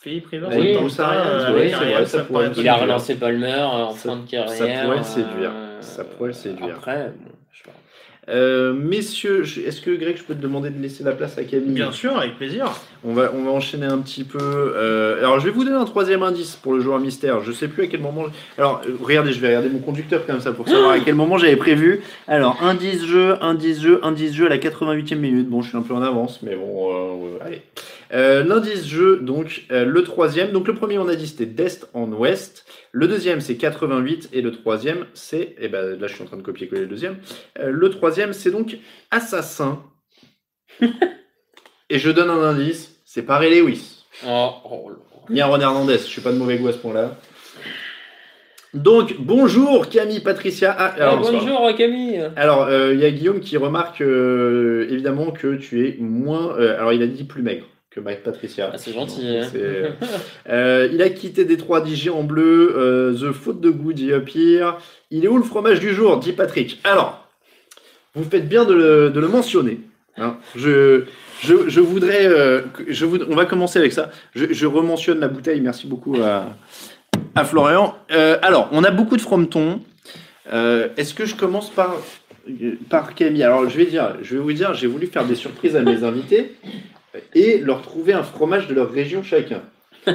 [0.00, 4.08] Philippe Rivers, Oui, ça, ça, euh, ça ça pourrait Il a relancé Palmer en Ça-
[4.08, 4.84] fin de ça carrière.
[4.84, 5.52] pourrait le séduire.
[5.54, 6.76] euh, Ça pourrait le séduire.
[6.76, 8.32] Après, bon, je sais pas.
[8.32, 11.74] Euh, messieurs, est-ce que Greg, je peux te demander de laisser la place à Camille?
[11.74, 12.72] Bien sûr, avec plaisir.
[13.02, 14.38] On va, on va enchaîner un petit peu.
[14.40, 17.40] Euh, alors, je vais vous donner un troisième indice pour le joueur mystère.
[17.40, 18.26] Je sais plus à quel moment.
[18.58, 21.38] Alors, euh, regardez, je vais regarder mon conducteur comme ça pour savoir à quel moment
[21.38, 22.02] j'avais prévu.
[22.28, 25.48] Alors, indice jeu, indice jeu, indice jeu à la 88e minute.
[25.48, 27.62] Bon, je suis un peu en avance, mais bon, euh, allez.
[28.12, 30.50] Euh, L'indice jeu, donc, le troisième.
[30.52, 32.66] Donc, le premier, on a dit, c'était d'est en ouest.
[32.92, 34.28] Le deuxième, c'est 88.
[34.34, 35.54] Et le troisième, c'est.
[35.58, 37.16] Et ben là, je suis en train de copier-coller le deuxième.
[37.62, 38.76] Le troisième, c'est donc
[39.10, 39.82] assassin.
[41.90, 42.89] et je donne un indice.
[43.12, 44.04] C'est pas Ray Lewis.
[44.24, 44.96] Oh, oh, là.
[45.30, 47.16] Ni Aaron Hernandez, je suis pas de mauvais goût à ce point-là.
[48.72, 50.72] Donc, bonjour Camille, Patricia.
[50.78, 52.22] Ah, Ah, alors, bonjour Camille.
[52.36, 56.56] Alors, euh, il y a Guillaume qui remarque euh, évidemment que tu es moins.
[56.56, 58.70] euh, alors, il a dit plus maigre que Mike Patricia.
[58.72, 59.22] Ah, c'est gentil.
[59.40, 60.06] Donc, hein.
[60.48, 62.76] euh, il a quitté Détroit, dit G en bleu.
[62.76, 64.74] euh, The faute de goût, dit Up Here.
[65.10, 66.78] Il est où le fromage du jour, dit Patrick.
[66.84, 67.26] Alors,
[68.14, 69.80] vous faites bien de le, de le mentionner.
[70.18, 70.36] Hein.
[70.56, 71.04] Je,
[71.42, 72.26] je, je voudrais.
[72.26, 74.10] euh, je voud- on va commencer avec ça.
[74.34, 75.60] Je, je rementionne la bouteille.
[75.60, 76.56] Merci beaucoup à,
[77.34, 77.94] à Florian.
[78.12, 79.80] Euh, alors, on a beaucoup de fromentons.
[80.52, 81.96] Euh, Est-ce que je commence par,
[82.88, 83.42] par Camille?
[83.44, 86.02] Alors, je vais, dire, je vais vous dire, j'ai voulu faire des surprises à mes
[86.04, 86.56] invités
[87.34, 89.62] et leur trouver un fromage de leur région chacun.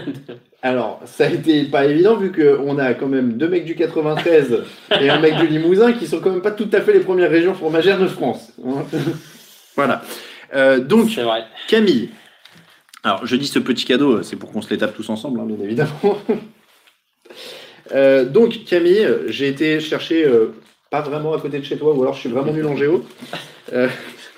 [0.62, 4.64] Alors, ça a été pas évident vu qu'on a quand même deux mecs du 93
[5.00, 7.30] et un mec du Limousin qui sont quand même pas tout à fait les premières
[7.30, 8.52] régions fromagères de France.
[9.76, 10.01] Voilà.
[10.53, 11.43] Euh, donc, vrai.
[11.67, 12.09] Camille.
[13.03, 15.45] Alors, je dis ce petit cadeau, c'est pour qu'on se les tape tous ensemble, hein,
[15.45, 16.17] bien évidemment.
[17.93, 20.55] Euh, donc, Camille, j'ai été chercher, euh,
[20.89, 23.05] pas vraiment à côté de chez toi, ou alors je suis vraiment nul en géo.
[23.73, 23.88] Euh,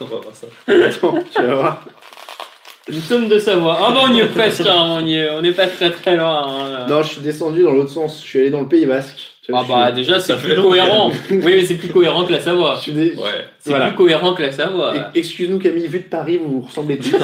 [0.01, 0.47] On va voir ça.
[0.67, 1.85] attends, tu vas voir.
[2.89, 3.81] Une somme de savoir.
[3.81, 6.17] Ah bah on y est presque, hein, on y est, on n'est pas très très
[6.17, 6.45] loin.
[6.45, 6.87] hein.
[6.89, 9.36] Non, je suis descendu dans l'autre sens, je suis allé dans le Pays Basque.
[9.53, 11.11] Ah bah déjà c'est plus cohérent.
[11.31, 12.75] oui mais c'est plus cohérent que la Savoie.
[12.87, 13.15] Ouais.
[13.59, 13.87] C'est Voilà.
[13.87, 14.93] plus cohérent que la Savoie.
[15.15, 17.15] Excuse-nous Camille, vu de Paris, vous vous ressemblez tous.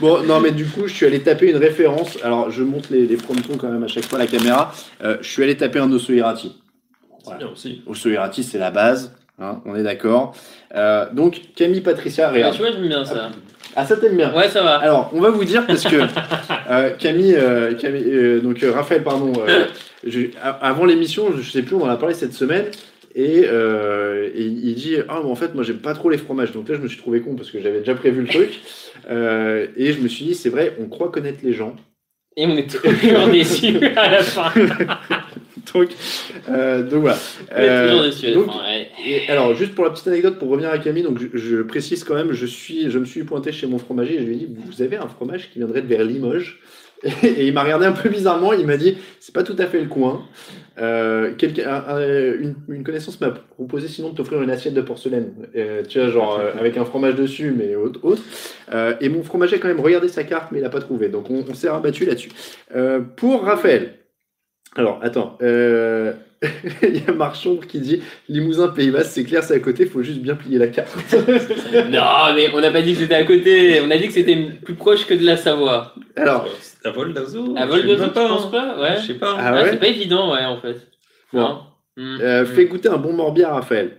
[0.00, 2.18] bon, non, mais du coup, je suis allé taper une référence.
[2.22, 4.72] Alors, je monte les, les frontons quand même à chaque fois à la caméra.
[5.02, 6.56] Euh, je suis allé taper un Osso Hirati.
[7.24, 7.82] C'est bien aussi.
[7.86, 9.14] Osso Hirati, c'est la base.
[9.40, 10.34] hein, on est d'accord.
[10.74, 12.54] Euh, donc, Camille Patricia, Ah, regarde.
[12.54, 13.30] tu vois j'aime bien ça.
[13.30, 13.36] Ah,
[13.76, 14.76] ça t'aime bien Ouais ça va.
[14.76, 15.96] alors, on va vous dire parce que
[16.70, 19.32] euh, Camille, euh, Camille, euh, donc Raphaël, pardon,
[20.06, 20.26] je-
[20.60, 22.66] avant l'émission, je sais plus, on en a parlé cette semaine.
[23.14, 26.52] Et, et il dit Ah, mais en fait, moi, j'aime pas trop les fromages.
[26.52, 28.60] Donc là, je me suis trouvé con parce que j'avais déjà prévu le truc.
[29.10, 31.76] Et je me suis dit C'est vrai, on croit connaître les gens.
[32.36, 34.50] Et on est toujours déçus à la fin.
[35.74, 35.88] Donc,
[36.48, 37.16] euh, donc voilà.
[37.54, 37.88] Euh,
[38.34, 38.46] donc.
[39.06, 42.04] Et alors, juste pour la petite anecdote, pour revenir à Camille, donc je, je précise
[42.04, 44.38] quand même, je, suis, je me suis pointé chez mon fromager et je lui ai
[44.38, 46.60] dit, vous avez un fromage qui viendrait de vers Limoges?
[47.24, 49.80] Et il m'a regardé un peu bizarrement, il m'a dit, c'est pas tout à fait
[49.80, 50.22] le coin.
[50.78, 54.82] Euh, quelqu'un- un- un- une, une connaissance m'a proposé sinon de t'offrir une assiette de
[54.82, 57.98] porcelaine, Euh, tu vois, genre euh, avec un fromage dessus, mais autre.
[58.04, 58.22] autre.
[59.00, 61.08] Et mon fromager a quand même regardé sa carte, mais il n'a pas trouvé.
[61.08, 62.30] Donc on, on s'est rabattu là-dessus.
[63.16, 63.94] Pour Raphaël,
[64.76, 66.12] alors attends, euh,
[66.82, 70.02] il y a Marchand qui dit Limousin Pays Basque, c'est clair, c'est à côté, faut
[70.02, 70.90] juste bien plier la carte.
[71.90, 73.80] Non, mais on n'a pas dit que c'était à côté.
[73.84, 75.94] On a dit que c'était plus proche que de la Savoie.
[76.16, 76.46] Alors,
[76.84, 78.50] À vol d'oiseau À vol même tu penses hein.
[78.50, 78.96] pas Ouais.
[79.00, 79.36] Je sais pas.
[79.38, 80.76] Ah Ah, ouais c'est pas évident, ouais, en fait.
[81.32, 81.40] Bon.
[81.40, 81.60] Non.
[81.96, 82.18] Hmm.
[82.22, 83.98] euh, fais goûter un bon morbier à Raphaël.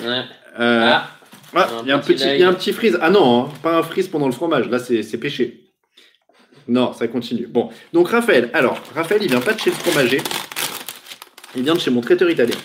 [0.00, 0.22] Ouais.
[0.58, 1.08] Euh, Ah,
[1.54, 2.98] ah, il y a un petit il y a un petit freeze.
[3.00, 4.68] Ah non, hein, pas un freeze pendant le fromage.
[4.68, 5.61] Là, c'est c'est péché.
[6.68, 7.46] Non, ça continue.
[7.46, 8.50] Bon, donc Raphaël.
[8.52, 10.20] Alors, Raphaël, il vient pas de chez le fromager.
[11.54, 12.56] Il vient de chez mon traiteur italien.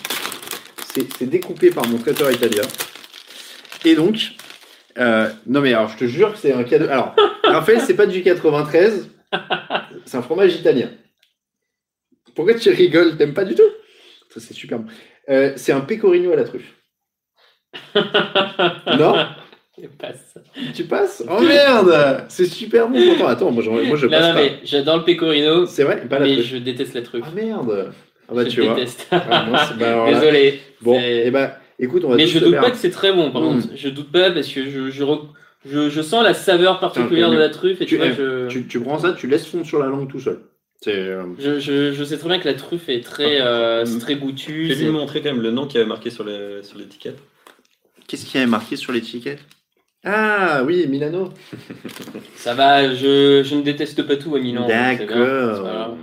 [0.94, 2.62] C'est découpé par mon traiteur italien.
[3.84, 4.32] Et donc,
[4.98, 6.86] euh, non mais alors, je te jure que c'est un cadeau.
[6.86, 9.10] Alors, Raphaël, c'est pas du 93.
[10.04, 10.90] C'est un fromage italien.
[12.34, 13.16] Pourquoi tu rigoles?
[13.16, 13.70] T'aimes pas du tout?
[14.30, 14.90] Ça, c'est super bon.
[15.28, 16.74] Euh, c'est un pecorino à la truffe.
[18.98, 19.26] non?
[20.74, 23.26] Tu passes Oh merde C'est super bon pourtant.
[23.28, 24.40] Attends, moi, je Non, passe non, pas.
[24.42, 27.24] mais j'adore le pecorino, C'est vrai Pas la mais je déteste la truffe.
[27.26, 27.92] Ah merde
[28.28, 28.74] Ah bah je tu vois.
[28.74, 29.06] déteste.
[29.10, 29.46] Ah,
[29.78, 30.60] bah, alors Désolé.
[30.80, 33.30] Bon, et bah écoute, on va Mais je doute faire pas que c'est très bon,
[33.30, 33.46] par Mm.
[33.62, 33.68] contre.
[33.76, 35.04] Je doute pas parce que je, je,
[35.68, 38.48] je, je sens la saveur particulière de la truffe et tu, tu- vois, eh, je,
[38.48, 40.40] Tu, tu prends ça, tu laisses fondre sur la langue tout seul.
[40.86, 44.14] Euh, je, je, je sais très bien que la truffe est très, euh, c'est très
[44.14, 44.66] goûtue.
[44.68, 46.78] J'ai c'est- lui montrer quand même le nom qu'il y avait marqué sur le- sur
[46.78, 47.18] l'étiquette.
[48.06, 49.40] Qu'est-ce qu'il y avait marqué sur l'étiquette?
[50.04, 51.32] Ah oui, Milano.
[52.36, 54.66] Ça va, je, je ne déteste pas tout à Milan.
[54.66, 55.96] D'accord.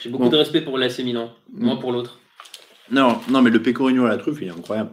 [0.00, 0.30] J'ai beaucoup Bon.
[0.30, 2.18] de respect pour l'AC Milan, moins pour l'autre.
[2.90, 4.90] Non, non, mais le pecorino à la truffe, il est incroyable.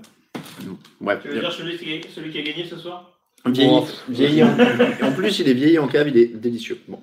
[1.01, 1.19] Bref.
[1.23, 3.11] Tu veux dire celui qui, celui qui a gagné ce soir?
[3.45, 3.87] Vieilli, Bon.
[4.09, 4.49] vieilli en...
[4.49, 6.77] en plus, il est vieilli en cave, il est délicieux.
[6.87, 6.99] Bon.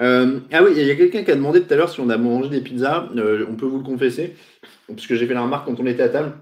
[0.00, 2.08] Euh, ah oui, il y a quelqu'un qui a demandé tout à l'heure si on
[2.10, 3.08] a mangé des pizzas.
[3.16, 4.36] Euh, on peut vous le confesser,
[4.86, 6.32] parce que j'ai fait la remarque quand on était à table.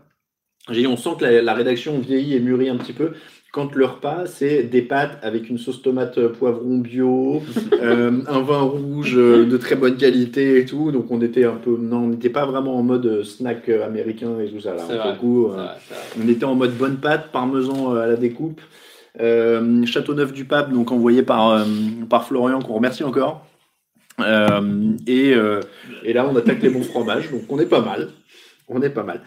[0.70, 3.12] J'ai dit, on sent que la, la rédaction vieillit et mûrit un petit peu.
[3.50, 7.42] Quand le repas, c'est des pâtes avec une sauce tomate euh, poivron bio,
[7.72, 10.92] euh, un vin rouge euh, de très bonne qualité et tout.
[10.92, 14.50] Donc on était un peu, non, on n'était pas vraiment en mode snack américain et
[14.50, 14.74] tout ça.
[14.74, 15.66] Là, vrai, coup, euh,
[16.22, 18.60] on était en mode bonne pâte, parmesan à la découpe.
[19.18, 21.64] Euh, Châteauneuf du Pape, donc envoyé par,
[22.10, 23.46] par Florian, qu'on remercie encore.
[24.20, 25.34] Et,
[26.04, 28.10] et là, on attaque les bons fromages, donc on est pas mal.
[28.68, 29.22] On est pas mal.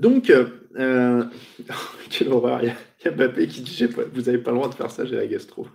[0.00, 0.32] Donc,
[2.10, 2.60] quelle horreur,
[3.16, 5.26] Mbappé qui dit j'ai pas- Vous n'avez pas le droit de faire ça, j'ai la
[5.26, 5.66] gastro.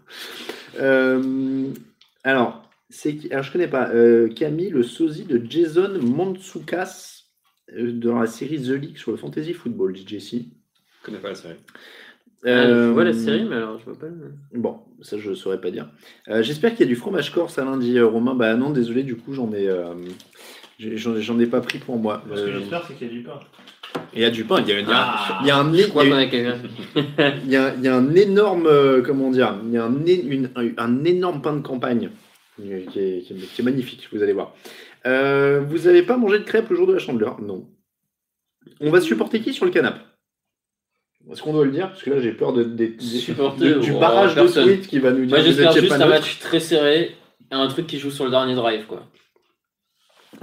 [0.80, 1.70] Euh,
[2.24, 3.90] alors, c'est qui alors, je connais pas.
[3.90, 7.24] Euh, Camille, le sosie de Jason Mantzoukas
[7.76, 10.34] euh, dans la série The League sur le fantasy football, dit Jesse.
[10.36, 11.56] Je connais pas la série.
[12.44, 14.34] Ah, Euh, je vois la série, mais alors je vois pas le.
[14.60, 15.90] Bon, ça je saurais pas dire.
[16.28, 18.34] Euh, J'espère qu'il y a du fromage corse à lundi, Romain.
[18.34, 19.94] Bah non, désolé, du coup j'en ai, euh,
[20.80, 22.24] j'en j'en ai pas pris pour moi.
[22.36, 23.40] Ce que j'espère, c'est qu'il y a du pain.
[24.14, 25.06] Il y a du pain, il y a, il y a-
[25.42, 25.74] il y a un,
[27.46, 30.50] il y a- il y un énorme, euh, comment dire, il y a un, une-
[30.56, 32.10] un- un énorme pain de campagne
[32.58, 33.22] qui est, qui est-
[33.56, 34.54] qui est magnifique, vous allez voir.
[35.06, 37.42] Euh, vous avez pas mangé de crêpes le jour de la chandeleur?
[37.42, 37.68] Non.
[38.82, 40.02] On va supporter qui sur le canapé?
[41.32, 41.90] Est-ce qu'on doit le dire?
[41.90, 42.96] Parce que là j'ai peur de, de-
[43.58, 46.40] de- du oh, barrage de tweets qui va nous dire Moi j'espère juste un match
[46.40, 47.16] très serré
[47.52, 49.08] et un truc qui joue sur le dernier drive quoi.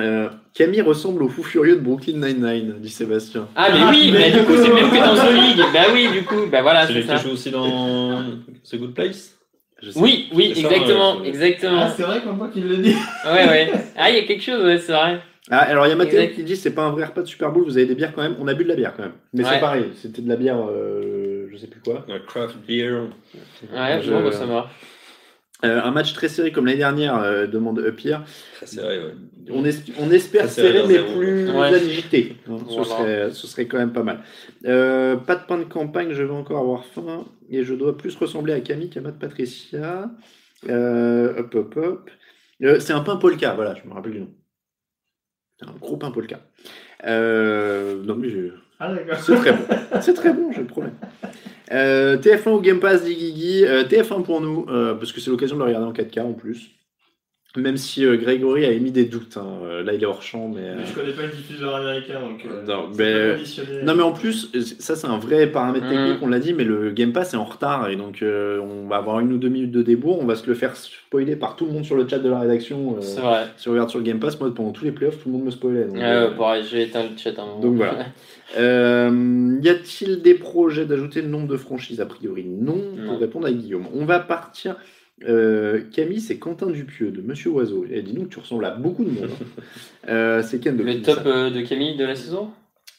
[0.00, 3.48] Euh, Camille ressemble au fou furieux de Brooklyn Nine-Nine, dit Sébastien.
[3.56, 5.64] Ah mais oui, mais du coup c'est même que dans The League.
[5.72, 7.16] Bah oui, du coup, bah voilà, C'est ça.
[7.16, 8.22] joue aussi dans
[8.70, 9.34] The Good Place?
[9.96, 11.80] Oui, oui, ça, exactement, exactement.
[11.82, 12.94] Ah, c'est vrai comme moi qu'il le dit.
[13.24, 13.70] Ouais, ouais.
[13.96, 15.20] Ah, il y a quelque chose, ouais, c'est vrai.
[15.50, 16.34] Ah, alors il y a Mathéo Exact.
[16.36, 18.22] qui dit c'est pas un vrai repas de Super Bowl, vous avez des bières quand
[18.22, 18.36] même.
[18.38, 19.12] On a bu de la bière quand même.
[19.32, 22.04] Mais c'est pareil, c'était de la bière, euh, je sais plus quoi.
[22.26, 22.92] Craft beer.
[23.72, 24.70] Ouais, Je- bon, bah, ça marche.
[25.64, 28.24] Euh, un match très serré comme l'année dernière, euh, demande Pierre.
[28.56, 29.12] Très serré, ouais.
[29.50, 31.74] On, es- on espère Très serré mais plus Ouais.
[31.74, 32.36] agité.
[32.48, 32.58] hein.
[32.68, 34.20] ce, serait, ce serait quand même pas mal.
[34.66, 37.26] Euh, pas de pain de campagne, je vais encore avoir faim.
[37.50, 40.10] Et je dois plus ressembler à Camille qu'à Matt Patricia.
[40.68, 42.10] Euh, hop, hop, hop.
[42.62, 44.30] Euh, c'est un pain polka, voilà, je me rappelle du nom.
[45.58, 46.38] C'est un gros pain polka.
[47.04, 49.64] Euh, non, mais je- Ah, c'est très bon.
[50.00, 50.92] C'est très bon, je le promets.
[51.72, 53.64] Euh, TF1 ou Game Pass, dit Guigui.
[53.64, 56.32] Euh, TF1 pour nous, euh, parce que c'est l'occasion de le regarder en 4K en
[56.32, 56.70] plus.
[57.56, 59.38] Même si euh, Grégory a émis des doutes.
[59.38, 59.82] hein.
[59.82, 60.60] Là, il est hors champ, mais.
[60.60, 62.44] euh, Mais je connais pas le diffuseur américain, donc.
[62.46, 63.82] euh, Non, mais-.
[63.84, 65.90] Non mais en plus, ça c'est un vrai paramètre Mm.
[65.90, 68.86] technique, on l'a dit, mais le Game Pass est en retard et donc euh, on
[68.86, 71.56] va avoir une ou deux minutes de débours, on va se le faire spoiler par
[71.56, 72.96] tout le monde sur le chat de la rédaction.
[72.96, 73.46] euh, C'est vrai.
[73.56, 75.44] si on regarde sur le Game Pass, moi pendant tous les playoffs, tout le monde
[75.44, 75.84] me spoilait.
[75.86, 77.60] Donc, Ouais, euh, ouais, pareil, j'ai éteint le chat un moment.
[77.60, 78.06] donc voilà.
[78.56, 83.06] Euh, y a-t-il des projets d'ajouter le nombre de franchises A priori non, Non.
[83.12, 83.86] pour répondre à Guillaume.
[83.94, 84.76] On va partir.
[85.28, 87.84] euh, Camille, c'est Quentin Dupieux de Monsieur Oiseau.
[87.90, 89.28] Et dis donc, tu ressembles à beaucoup de monde.
[89.30, 89.62] hein.
[90.08, 92.50] Euh, c'est Ken de Le dit top ça euh, de Camille de la saison?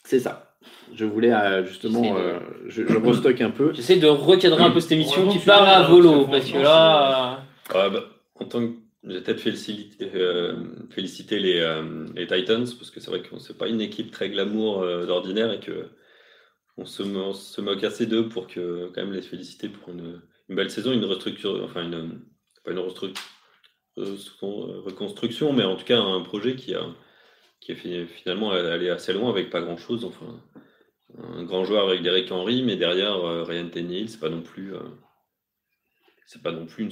[0.04, 0.54] C'est ça.
[0.96, 3.74] Je voulais euh, justement, de- euh, je, je restocke un peu.
[3.74, 6.52] J'essaie de recadrer un peu cette émission qui que tu part à volo, que parce
[6.52, 7.40] que là.
[7.74, 8.04] Ah, bah,
[8.40, 8.74] en tant que
[9.10, 10.56] j'ai peut-être félicité, euh,
[10.94, 15.06] euh, les Titans parce que c'est vrai que c'est pas une équipe très glamour euh,
[15.06, 15.90] d'ordinaire et que
[16.78, 17.02] on se,
[17.62, 21.62] moque assez d'eux pour que quand même les féliciter pour une, belle saison, une restructure,
[21.64, 22.22] enfin une
[22.64, 22.80] pas une
[23.98, 26.86] reconstruction, mais en tout cas un projet qui a
[27.68, 30.06] est fi- finalement allé assez loin avec pas grand chose.
[30.06, 30.42] Enfin,
[31.18, 34.74] un grand joueur avec Derek Henry, mais derrière Ryan Tannehill, c'est pas non plus
[36.26, 36.92] c'est pas non plus une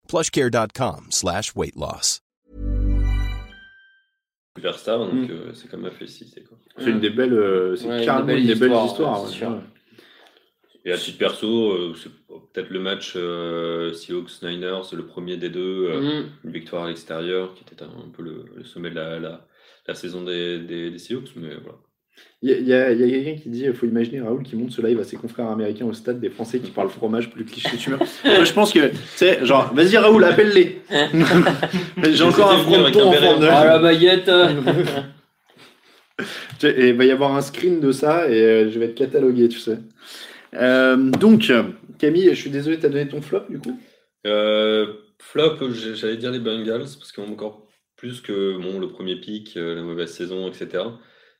[0.11, 2.19] plushcare.com slash weight loss.
[4.57, 5.31] superstar, donc Mm.
[5.31, 6.43] euh, c'est quand même à féliciter.
[6.43, 6.57] Quoi.
[6.77, 9.23] C'est une des belles, euh, c'est Ouais, une carrément des belles une des belles histoires,
[9.23, 9.59] ouais.
[10.83, 15.87] Et à titre perso, euh, c'est peut-être le match euh, Seahawks-Niners, le premier des deux,
[15.89, 16.29] euh, Mhm.
[16.43, 19.47] une victoire à l'extérieur, qui était un, un peu le, le sommet de la, la,
[19.87, 21.77] la saison des, des, des Seahawks, mais voilà.
[22.43, 24.19] Il y a, il y a- il y a quelqu'un qui dit il faut imaginer
[24.21, 26.89] Raoul qui monte ce live à ses confrères américains au stade des Français qui parlent
[26.89, 27.97] fromage plus cliché que tu veux.
[27.97, 30.81] Moi, je pense que, tu sais, genre, vas-y Raoul, appelle-les.
[32.11, 33.45] J'ai encore un fronton en forme de.
[33.47, 34.29] Ah la baguette
[36.63, 39.47] Et il va y avoir un screen de ça et euh, je vais être catalogué,
[39.49, 39.77] tu sais.
[40.53, 41.51] Euh, donc,
[41.97, 43.79] Camille, je suis désolé, t'as donné ton flop du coup?
[44.27, 44.85] Euh,
[45.19, 45.57] flop,
[45.95, 47.67] j'allais dire les Bengals, parce qu'encore
[47.97, 50.83] plus que bon, le premier pic, la mauvaise saison, etc.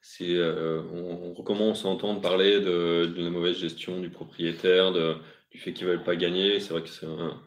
[0.02, 4.92] C'est, euh, on, on recommence à entendre parler de, de la mauvaise gestion du propriétaire,
[4.92, 5.16] de,
[5.52, 6.60] du fait qu'ils ne veulent pas gagner.
[6.60, 7.40] C'est vrai que c'est un.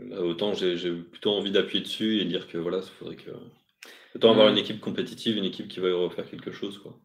[0.00, 3.30] Là, autant j'ai j'ai plutôt envie d'appuyer dessus et dire que voilà, il faudrait que.
[4.14, 4.52] Autant avoir Mm.
[4.52, 6.78] une équipe compétitive, une équipe qui va refaire quelque chose.
[6.78, 6.96] Quoi.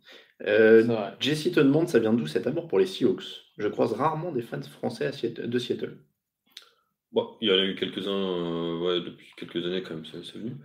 [0.46, 0.84] euh.
[1.20, 3.24] Jesse te demande ça vient d'où cet amour pour les Seahawks?
[3.58, 5.98] Je croise rarement des fans français à Seattle- de Seattle.
[7.12, 10.24] Bon, il y en a eu quelques-uns euh, ouais, depuis quelques années quand même, c'est
[10.24, 10.56] c'est venu.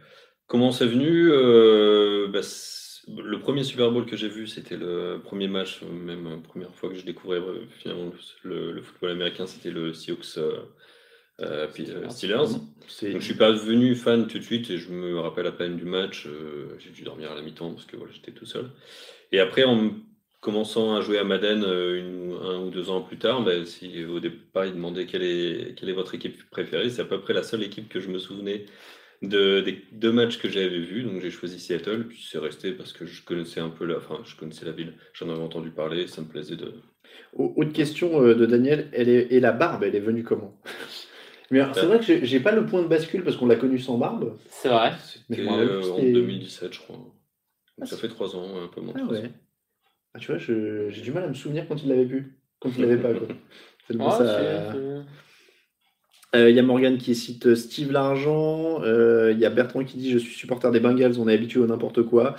[0.47, 1.31] Comment c'est venu?
[1.33, 5.93] Euh, bah, c'est- Le premier Super Bowl que j'ai vu, c'était le premier match, euh,
[5.93, 8.11] même la première fois que je découvrais euh, finalement
[8.43, 10.63] le, le football américain, c'était le Seahawks euh,
[11.41, 12.37] euh, euh, Steelers.
[13.13, 15.77] Donc je suis pas devenu fan tout de suite et je me rappelle à peine
[15.77, 16.27] du match.
[16.27, 18.71] euh, j'ai dû dormir à la mi-temps parce que voilà, j'étais tout seul.
[19.33, 19.91] Et après, en
[20.41, 24.05] commençant à jouer à Madden euh, une un ou deux ans plus tard, ben, si
[24.05, 27.33] au départ ils demandaient quelle est, quelle est votre équipe préférée, c'est à peu près
[27.35, 28.67] la seule équipe que je me souvenais
[29.29, 31.03] de, des deux matchs que j'avais vus.
[31.03, 34.20] Donc j'ai choisi Seattle, puis c'est resté parce que je connaissais un peu la, enfin,
[34.25, 36.72] je connaissais la ville, j'en avais entendu parler, ça me plaisait de.
[37.35, 40.61] Au- Autre question euh, de Daniel, elle est, et la barbe, elle est venue comment?
[41.51, 43.99] Mais c'est vrai que j'ai pas le point de bascule parce qu'on l'a connu sans
[43.99, 44.37] barbe.
[44.49, 44.93] C'est vrai.
[45.29, 46.97] C'était euh, en c'était- 2017, je crois.
[46.97, 47.12] Donc,
[47.83, 48.95] Ah, ça fait trois ans, un peu moins.
[48.97, 49.31] Ah ouais.
[50.14, 52.83] Ah, tu vois, j'ai du mal à me souvenir quand il l'avait pu, quand il
[52.83, 53.12] l'avait pas.
[53.14, 53.29] quoi.
[53.89, 54.72] Tellement Ah, ça-
[56.35, 58.82] c'est- Euh, Il y a Morgan qui cite Steve Largent.
[58.85, 61.61] euh, Il y a Bertrand qui dit Je suis supporter des Bengals, on est habitué
[61.61, 62.35] au n'importe quoi.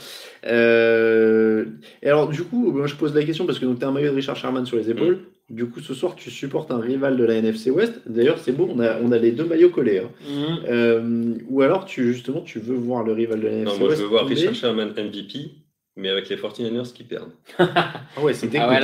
[0.45, 1.65] Euh,
[2.03, 4.11] et alors, du coup, moi, je pose la question parce que tu as un maillot
[4.11, 5.19] de Richard Sherman sur les épaules.
[5.49, 8.01] Du coup, ce soir, tu supportes un rival de la NFC West.
[8.07, 9.99] D'ailleurs, c'est beau, on a, on a les deux maillots collés.
[9.99, 10.09] hein.
[10.67, 13.89] Euh, ou alors, tu, justement, tu veux voir le rival de la NFC Non, moi
[13.89, 13.99] West.
[13.99, 14.25] je veux voir.
[14.25, 15.51] Richard Sherman MVP,
[15.97, 17.29] mais avec les 49ers qui perdent.
[17.59, 18.75] Ah ouais, c'est Ah ouais,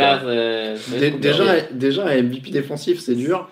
[1.00, 3.50] Dé- déjà, déjà, un MVP défensif, c'est dur.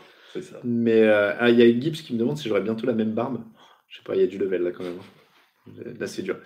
[0.63, 3.11] Mais euh, ah, il y a Gibbs qui me demande si j'aurais bientôt la même
[3.11, 3.39] barbe.
[3.87, 4.99] Je sais pas, il y a du level là quand même.
[5.99, 6.37] Là, c'est dur.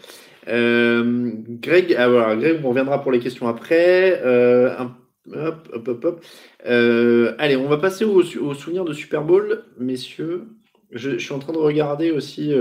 [0.48, 1.32] Euh,
[1.62, 4.22] Greg, ah, Greg, on reviendra pour les questions après.
[4.24, 4.76] Euh,
[5.34, 6.26] hop, hop, hop,
[6.64, 10.48] allez, on va passer au, au souvenir de Super Bowl, messieurs.
[10.92, 12.54] Je, suis en train de regarder aussi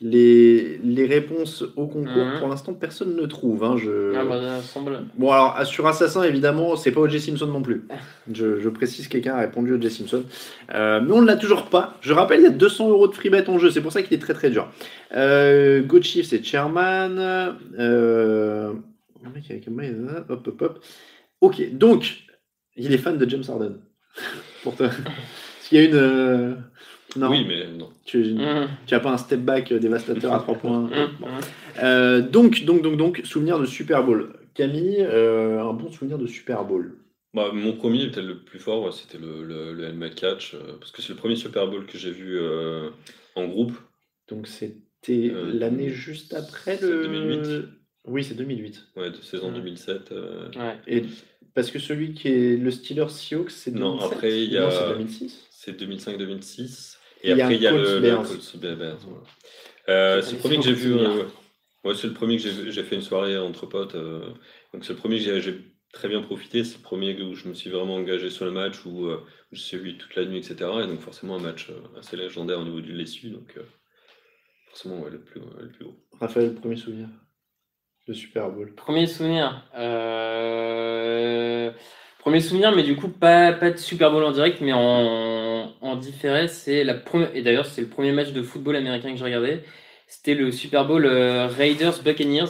[0.00, 2.24] les, les réponses au concours.
[2.24, 2.38] Mhm.
[2.38, 3.64] Pour l'instant, personne ne trouve.
[3.64, 4.14] hein, je...
[4.14, 5.00] Ah, bah, ça semble.
[5.16, 7.20] Bon, alors, sur Assassin, évidemment, c'est pas O.J.
[7.20, 7.86] Simpson non plus.
[8.32, 9.90] Je, je précise, quelqu'un a répondu O.J.
[9.90, 10.22] Simpson.
[10.74, 11.96] Euh, mais on ne l'a toujours pas.
[12.00, 13.70] Je rappelle, il y a 200 euros de free bet en jeu.
[13.70, 14.70] C'est pour ça qu'il est très très dur.
[15.16, 17.16] Euh, Go Chief, c'est Chairman.
[17.18, 18.72] Euh...
[19.24, 20.84] le mec avec un mail, Hop, hop, hop.
[21.40, 22.18] Ok, donc,
[22.76, 23.78] il est fan de James Harden.
[24.62, 24.84] pour te...
[25.68, 26.56] Qu'il y a une.
[27.16, 27.90] Euh, Non, Oui, mais non.
[28.04, 28.68] tu, Mmh.
[28.86, 30.80] tu as pas un step back dévastateur à 3 points.
[30.82, 30.90] Mmh,
[31.20, 31.26] Bon.
[31.28, 31.40] mmh.
[31.82, 34.32] Euh, donc, donc, donc, donc, souvenir de Super Bowl.
[34.54, 36.96] Camille, euh, un bon souvenir de Super Bowl.
[37.34, 40.76] Bah, mon premier était le plus fort, ouais, c'était le, le, le helmet catch, euh,
[40.80, 42.88] parce que c'est le premier Super Bowl que j'ai vu euh,
[43.36, 43.72] en groupe.
[44.28, 47.02] Donc, c'était Euh, l'année juste après c'est le.
[47.06, 47.64] 2008.
[48.06, 48.86] Oui, c'est 2008.
[48.96, 49.54] Ouais, de saison Ouais.
[49.54, 50.10] 2007.
[50.12, 50.76] euh, Ouais.
[50.88, 51.04] Et
[51.54, 53.80] parce que celui qui est le Steelers Seahawks, c'est 2007.
[53.80, 55.46] Non, après, il y a- c'est 2006.
[55.50, 56.97] C'est 2005-2006.
[57.22, 58.22] Et Et il y a après, il y a le, le Bears.
[58.28, 59.22] Colts Bears, voilà.
[59.88, 60.92] Euh, c'est le premier que j'ai vu.
[60.94, 61.24] Euh,
[61.84, 63.94] ouais, c'est le premier que j'ai vu- j'ai fait une soirée entre potes.
[63.94, 64.20] euh,
[64.72, 65.60] donc c'est le premier que j'ai-
[65.92, 66.62] très bien profité.
[66.64, 69.60] C'est le premier où je me suis vraiment engagé sur le match, où euh, je
[69.60, 70.70] suis vu toute la nuit, etc.
[70.84, 73.30] Et donc forcément un match euh, assez légendaire au niveau du l'essu.
[73.30, 73.62] Donc euh,
[74.68, 75.96] forcément ouais, le plus ouais, le plus haut.
[76.20, 77.08] Raphaël, premier souvenir
[78.06, 78.74] de Super Bowl.
[78.74, 79.64] Premier souvenir.
[80.68, 81.70] Euh,
[82.18, 84.78] Premier souvenir, mais du coup, pas, pas de Super Bowl en direct, mais en,
[85.80, 86.48] en différé.
[86.48, 89.60] C'est la première, et d'ailleurs, c'est le premier match de football américain que j'ai regardé.
[90.06, 92.46] C'était le Super Bowl euh, Raiders Buccaneers.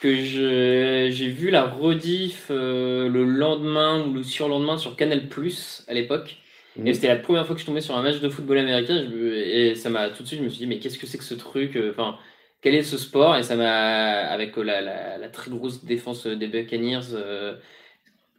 [0.00, 5.84] Que je- j'ai vu la rediff euh, le lendemain ou le surlendemain sur Canal Plus
[5.88, 6.38] à l'époque.
[6.76, 6.86] Mhm.
[6.86, 9.04] Et c'était la première fois que je tombais sur un match de football américain.
[9.10, 11.18] je et ça m'a tout de suite, je me suis dit, mais qu'est-ce que c'est
[11.18, 12.16] que ce truc euh, Enfin,
[12.62, 13.36] quel est ce sport?
[13.36, 17.56] Et ça m'a, avec la, la, la très grosse défense des Buccaneers, euh,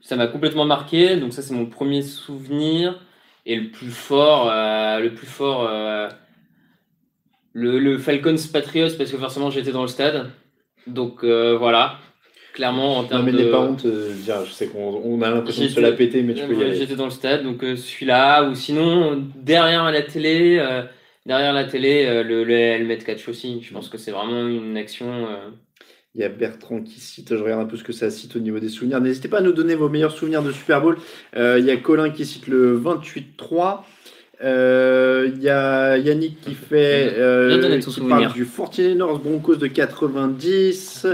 [0.02, 1.16] ça m'a complètement marqué.
[1.18, 3.00] Donc ça, c'est mon premier souvenir.
[3.46, 6.10] Et le plus fort, euh, le plus fort, euh,
[7.54, 10.30] le, le Falcons Patriots, parce que forcément j'étais dans le stade.
[10.88, 11.98] Donc euh, voilà,
[12.54, 13.50] clairement en Non, termes mais de.
[13.52, 13.86] pas honte.
[13.86, 16.76] je sais qu'on on a l'impression de se la péter, mais tu peux y aller.
[16.76, 20.64] J'étais dans le stade, donc celui-là, ou sinon derrière la télé,
[21.26, 23.62] derrière la télé, le, le helmet catch aussi.
[23.64, 25.28] Je pense que c'est vraiment une action.
[26.14, 28.40] Il y a Bertrand qui cite, je regarde un peu ce que ça cite au
[28.40, 29.00] niveau des souvenirs.
[29.00, 30.98] N'hésitez pas à nous donner vos meilleurs souvenirs de Super Bowl.
[31.38, 33.84] Euh, il y a Colin qui cite le 28-3.
[34.44, 41.08] Euh, il y a Yannick qui fait euh, qui parle du 49ers Broncos de 90.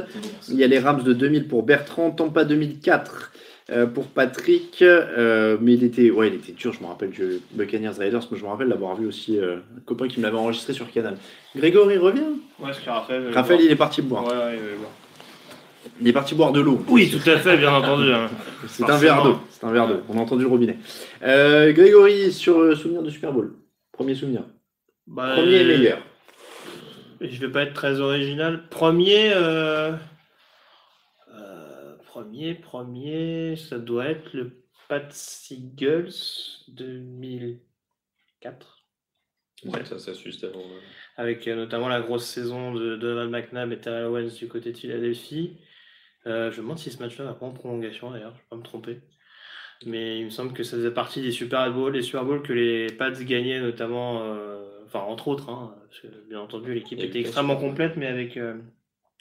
[0.49, 3.31] Il y a les Rams de 2000 pour Bertrand, Tampa 2004
[3.69, 4.81] euh, pour Patrick.
[4.81, 6.73] Euh, mais il était, ouais, il était dur.
[6.73, 9.37] Je me rappelle du Buccaneers Raiders, mais je me rappelle l'avoir vu aussi.
[9.39, 11.17] euh, un copain qui me l'avait enregistré sur Canal.
[11.55, 12.21] Grégory revient.
[12.59, 13.29] Ouais, c'est Raphaël.
[13.33, 14.23] Raphaël, il est parti boire.
[14.25, 14.91] Ouais, ouais, je vais voir.
[16.01, 16.83] Il est parti boire de l'eau.
[16.89, 18.11] Oui, tout à fait, bien entendu.
[18.11, 18.29] hein.
[18.67, 19.39] C'est un verre d'eau.
[19.49, 20.01] C'est un verre d'eau.
[20.09, 20.77] On a entendu le robinet.
[21.23, 23.53] Euh, Grégory, sur souvenir de Super Bowl.
[23.93, 24.43] Premier souvenir.
[25.07, 25.99] Bah, Premier et meilleur.
[27.21, 28.63] Je vais pas être très original.
[28.69, 29.31] Premier,
[32.17, 36.09] premier, premier, ça doit être le Pat Seagulls
[36.67, 38.85] 2004.
[39.65, 40.63] Ouais, ça, ça suit avant.
[41.15, 44.77] avec euh, notamment la grosse saison de Donald McNabb et Terrell Owens du côté de
[44.77, 45.57] Philadelphie.
[46.25, 48.55] Euh, je me demande si ce match-là va pas en prolongation d'ailleurs, je vais pas
[48.55, 48.99] me tromper.
[49.85, 52.53] Mais il me semble que ça faisait partie des Super Bowls, les Super Bowls que
[52.53, 57.19] les Pats gagnaient notamment, euh, enfin entre autres, hein, parce que bien entendu l'équipe était
[57.19, 58.39] extrêmement complète, mais avec,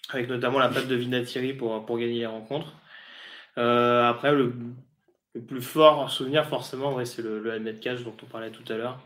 [0.08, 2.72] avec notamment la patte de Vinatieri pour, pour gagner les rencontres.
[3.58, 4.52] Euh, après, le,
[5.34, 8.70] le plus fort souvenir forcément, ouais, c'est le, le helmet catch dont on parlait tout
[8.72, 8.98] à l'heure.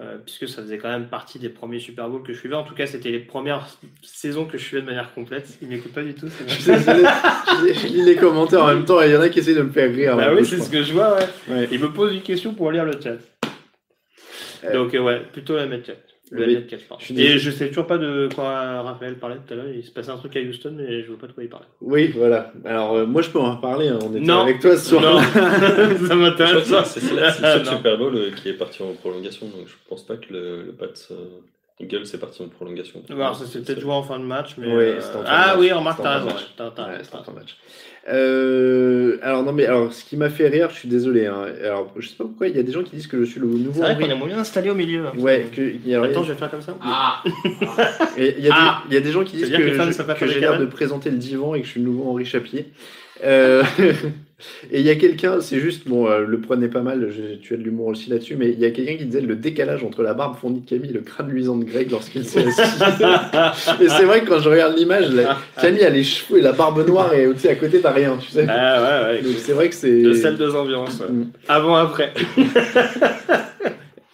[0.00, 2.54] Euh, puisque ça faisait quand même partie des premiers Super Bowls que je suivais.
[2.54, 3.66] En tout cas, c'était les premières
[4.02, 5.58] saisons que je suivais de manière complète.
[5.60, 9.16] Il m'écoute pas du tout, Je lis les commentaires en même temps et il y
[9.16, 10.16] en a qui essaient de me faire rire.
[10.16, 11.26] Bah oui, c'est ce que je vois, ouais.
[11.44, 11.54] crois.
[11.54, 11.68] Ouais.
[11.70, 13.16] Il me pose une question pour lire le chat.
[14.64, 15.90] Euh, Donc, euh, ouais, plutôt la mettre
[16.32, 16.64] Le.
[17.00, 17.20] Je suis.
[17.20, 19.68] Et je sais toujours pas de quoi Raphaël parlait tout à l'heure.
[19.74, 21.66] Il se passait un truc à Houston, mais je vois pas de quoi il parlait.
[21.80, 22.52] Oui, voilà.
[22.64, 23.88] Alors, euh, moi, je peux en parler.
[23.88, 23.98] hein.
[24.02, 24.42] On était Non.
[24.42, 25.02] avec toi ce soir.
[25.02, 25.18] Non,
[26.08, 27.64] ça m'intéresse c'est le.
[27.64, 30.72] Super Bowl euh, qui est parti en prolongation, donc je pense pas que le, le
[30.72, 31.14] Pats euh,
[31.80, 33.02] Eagles est parti en prolongation.
[33.10, 34.66] Alors, ça s'est peut-être joué en fin de match, mais.
[34.66, 35.56] Oui, euh, c'était en fin de Ah match.
[35.58, 36.36] oui, remarque, C'était en t'as fin de raison.
[36.36, 36.44] match.
[36.58, 37.56] ouais, t'as- match.
[38.08, 41.26] Euh, alors, non, mais alors, ce qui m'a fait rire, je suis désolé.
[41.26, 41.44] hein.
[41.62, 43.40] Alors, je sais pas pourquoi, il y a des gens qui disent que je suis
[43.40, 45.06] le nouveau C'est vrai qu'on aimerait bien installé au milieu.
[45.06, 45.12] hein.
[45.18, 46.74] Ouais, que, y a- Attends, je vais faire comme ça.
[46.82, 47.22] Ah
[48.16, 50.40] Et il y, a Ah des- il y a des gens qui disent que, j'ai
[50.40, 52.72] l'air de présenter le divan et que je suis le nouveau Henri Chapier.
[53.24, 53.62] Euh,
[54.70, 57.54] Et il y a quelqu'un, c'est juste, bon, euh, le prenez pas mal, je- tu
[57.54, 60.02] as de l'humour aussi là-dessus, mais il y a quelqu'un qui disait le décalage entre
[60.02, 62.60] la barbe fournie de Camille et le crâne luisant de Greg lorsqu'il s'est assis.
[63.82, 65.08] et c'est vrai que quand je regarde l'image,
[65.60, 68.46] Camille a les cheveux et la barbe noire et à côté t'as rien, tu sais.
[68.48, 69.22] Ah ouais, ouais.
[69.22, 69.90] Donc c'est vrai que c'est.
[70.02, 71.00] Le sel deux ambiances.
[71.00, 71.12] ouais.
[71.12, 71.26] Mm.
[71.48, 72.12] Avant, après.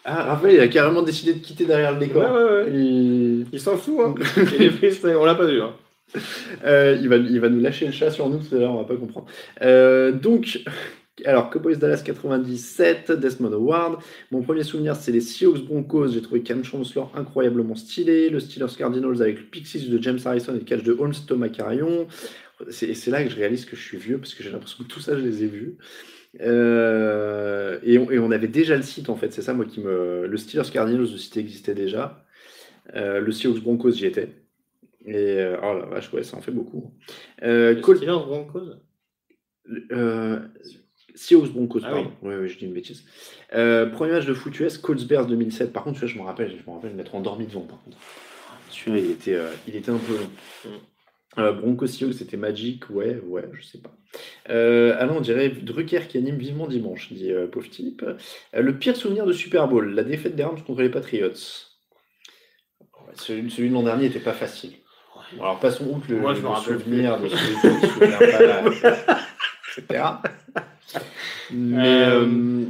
[0.08, 2.22] Ah, Raphaël, il a carrément décidé de quitter derrière le Ouais, décor.
[2.22, 2.64] ouais, ouais.
[2.72, 3.46] Il...
[3.52, 4.14] Il s'en fout, hein.
[4.56, 5.70] Il est freestyle, on l'a pas vu, hein.
[6.64, 8.78] Euh, il, va, il va nous lâcher le chat sur nous tout à l'heure, on
[8.78, 9.26] va pas comprendre.
[9.62, 10.60] Euh, donc,
[11.24, 13.98] alors, Cowboys Dallas 97, Desmond Howard.
[14.30, 16.08] Mon premier souvenir, c'est les Seahawks Broncos.
[16.08, 18.28] J'ai trouvé Cam Chancellor incroyablement stylé.
[18.28, 21.48] Le Steelers Cardinals avec le Pixies de James Harrison et le catch de Holmes Thomas
[21.48, 22.06] Carrion.
[22.70, 24.88] C'est c'est là que je réalise que je suis vieux parce que j'ai l'impression que
[24.88, 25.76] tout ça, je les ai vus.
[26.42, 30.26] Euh, et, on, avait déjà le site en fait, c'est ça moi qui me.
[30.26, 32.24] Le Steelers Cardinals, le site existait déjà.
[32.94, 34.45] Le Seahawks Broncos, j'y étais.
[35.06, 36.92] Et euh, oh la vache, ouais, ça en fait beaucoup.
[37.42, 38.72] Euh, Col- Steelers Broncos
[39.92, 40.40] euh,
[41.14, 42.12] Seahawks Broncos, Ah pardon.
[42.22, 43.04] Oui, oui, je dis une bêtise.
[43.54, 45.72] Euh, premier match de foot US, Colts Bears 2007.
[45.72, 47.62] Par contre, celui-là, je me rappelle, je me rappelle m'être endormi devant.
[47.62, 47.96] Par contre,
[48.70, 50.30] celui-là, il était, euh, il était un peu long.
[50.64, 50.68] Mm.
[51.38, 53.94] Euh, Broncos Seahawks, c'était Magic, ouais, ouais, je sais pas.
[54.50, 58.04] Euh, alors, on dirait Drucker qui anime vivement dimanche, dit pauvre type.
[58.54, 61.32] Le pire souvenir de Super Bowl, la défaite des Rams contre les Patriots.
[62.80, 64.72] Ouais, celui, celui de l'an dernier n'était pas facile.
[65.40, 68.62] Alors, passons outre le, Moi, je le souvenir de pas, là,
[69.78, 70.04] etc.
[71.52, 72.64] Mais Euh, euh,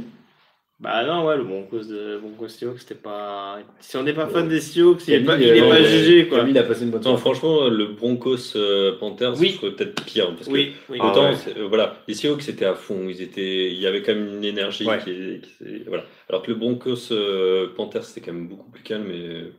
[0.79, 3.57] Bah non, ouais, le Broncos de Broncos Seahawks, c'était pas.
[3.79, 5.81] Si on n'est pas fan des Seahawks, il est Camille, pas, il est euh, pas
[5.83, 6.37] jugé, quoi.
[6.39, 7.21] Camille, il a passé une bonne Non, soirée.
[7.21, 9.55] franchement, le Broncos euh, Panthers, Oui.
[9.55, 10.35] trouve peut-être pire.
[10.35, 10.97] Parce que Oui, oui.
[11.01, 11.35] Ah, Autant, ouais.
[11.57, 14.43] euh, voilà, les Seahawks c'était à fond, ils étaient, il y avait quand même une
[14.45, 14.99] énergie Ouais.
[14.99, 16.03] qui, qui- voilà.
[16.29, 19.51] Alors que le Broncos euh, Panthers c'était quand même beaucoup plus calme et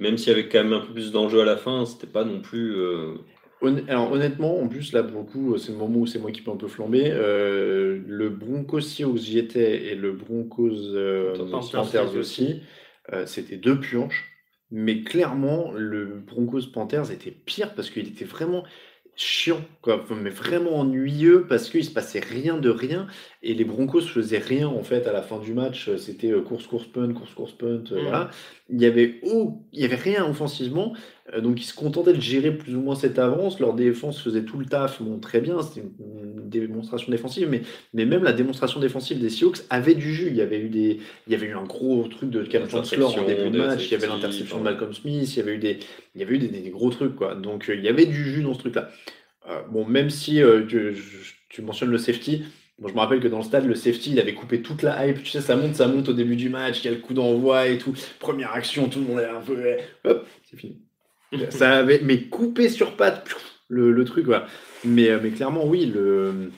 [0.00, 2.24] même s'il y avait quand même un peu plus d'enjeu à la fin, c'était pas
[2.24, 2.76] non plus.
[2.76, 3.14] euh,
[3.88, 6.42] Alors honnêtement, en plus là pour le coup, c'est le moment où c'est moi qui
[6.42, 7.10] peux un peu flamber.
[7.10, 11.34] Euh, le Broncos Seahawks j'y étais et le Broncos euh,
[11.72, 12.18] Panthers aussi.
[12.18, 12.62] aussi,
[13.12, 14.24] euh, c'était deux purges.
[14.70, 18.64] Mais clairement, le Broncos Panthers était pire parce qu'il était vraiment
[19.16, 20.04] chiant, quoi.
[20.20, 23.06] Mais vraiment ennuyeux parce qu'il se passait rien de rien
[23.42, 25.90] et les Broncos faisaient rien en fait à la fin du match.
[25.96, 27.84] C'était euh, course, course, punt, course, course, punt.
[27.92, 28.02] euh, Mhm.
[28.02, 28.30] Voilà.
[28.70, 30.94] Il y avait oh, il y avait rien offensivement.
[31.32, 33.58] Euh, donc ils se contentaient de gérer plus ou moins cette avance.
[33.60, 37.62] Leur défense faisait tout le taf, bon, très bien, c'était une, démonstration défensive, mais,
[37.94, 40.28] mais même la démonstration défensive des Seahawks avait du jus.
[40.28, 43.18] Il y avait eu, des, il y avait eu un gros truc de Cam Chancellor
[43.18, 44.62] en début de match, il y avait l'interception de.
[44.62, 45.78] Malcolm Smith, il y avait eu des,
[46.14, 47.16] il y avait eu des, des gros trucs.
[47.16, 47.34] Quoi.
[47.34, 48.90] Donc euh, il y avait du jus dans ce truc-là.
[49.48, 50.62] Euh, bon, même si euh,
[51.48, 52.44] tu, mentionnes le safety,
[52.80, 55.06] Bon, je me rappelle que dans le stade, le safety, il avait coupé toute la
[55.06, 55.22] hype.
[55.22, 57.14] Tu sais, ça monte, ça monte au début du match, il y a le coup
[57.14, 57.94] d'envoi et tout.
[58.18, 59.76] Première action, tout le monde est un peu.
[60.04, 60.83] Hop, c'est fini.
[61.50, 63.28] Ça avait, mais coupé sur patte,
[63.68, 64.40] le, truc, euh,
[64.84, 66.50] mais clairement, oui, le,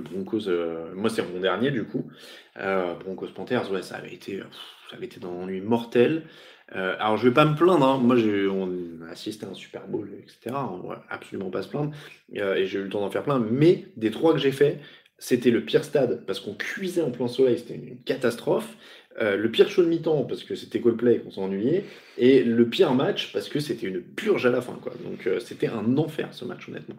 [0.00, 2.10] Broncos, euh, moi, c'est mon dernier, du coup.
[2.58, 4.42] Euh, Broncos Panthers, ouais, ça avait été,
[4.90, 6.24] ça avait été dans l'ennui mortel.
[6.70, 7.98] Alors, je vais pas me plaindre, hein.
[7.98, 10.54] moi, on a assisté à un Super Bowl, etc.
[10.54, 11.92] On va absolument pas se plaindre.
[12.30, 13.38] Et j'ai eu le temps d'en faire plein.
[13.38, 14.78] Mais des trois que j'ai fait,
[15.18, 18.76] c'était le pire stade parce qu'on cuisait en plein soleil, c'était une catastrophe.
[19.20, 21.84] Euh, le pire show de mi-temps parce que c'était Coldplay qu'on s'ennuyait.
[22.18, 24.78] Et le pire match parce que c'était une purge à la fin.
[24.80, 24.92] Quoi.
[25.04, 26.96] Donc euh, c'était un enfer ce match, honnêtement.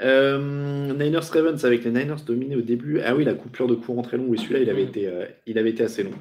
[0.00, 3.00] Euh, Niners Ravens avec les Niners dominés au début.
[3.00, 4.30] Ah oui, la coupure de courant très longue.
[4.30, 5.10] Oui, celui-là, il avait été,
[5.46, 6.12] il avait été assez long.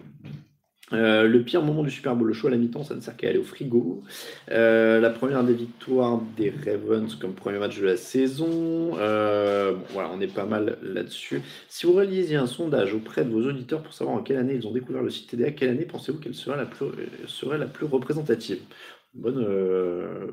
[0.93, 3.17] Euh, le pire moment du Super Bowl, le show à la mi-temps, ça ne sert
[3.17, 4.03] qu'à aller au frigo.
[4.51, 8.91] Euh, la première des victoires des Ravens comme premier match de la saison.
[8.97, 11.41] Euh, voilà, on est pas mal là-dessus.
[11.67, 14.65] Si vous réalisiez un sondage auprès de vos auditeurs pour savoir en quelle année ils
[14.65, 18.59] ont découvert le site TDA, quelle année pensez-vous qu'elle serait la plus, représentative?
[19.13, 19.45] Bonne,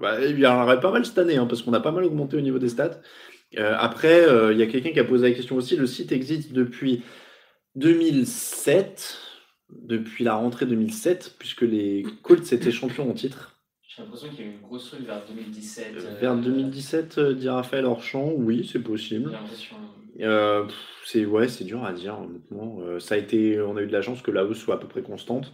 [0.00, 2.04] bah, il y en aurait pas mal cette année, hein, parce qu'on a pas mal
[2.04, 3.00] augmenté au niveau des stats.
[3.56, 5.76] Après, il y a quelqu'un qui a posé la question aussi.
[5.76, 7.02] Le site existe depuis
[7.76, 9.23] 2007,
[9.82, 13.58] depuis la rentrée 2007, puisque les Colts étaient champions en titre.
[13.82, 15.94] J'ai l'impression qu'il y a eu une grosse truc vers 2017.
[15.96, 19.30] euh, Vers 2017, euh, dit Raphaël Orchamp, oui, c'est J'ai possible.
[19.30, 19.76] l'impression.
[20.20, 20.64] Euh,
[21.04, 22.78] c'est ouais, c'est dur à dire honnêtement.
[22.82, 24.78] Euh, ça a été, on a eu de la chance que la hausse soit à
[24.78, 25.52] peu près constante.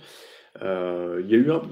[0.63, 1.63] Euh, il y a eu un,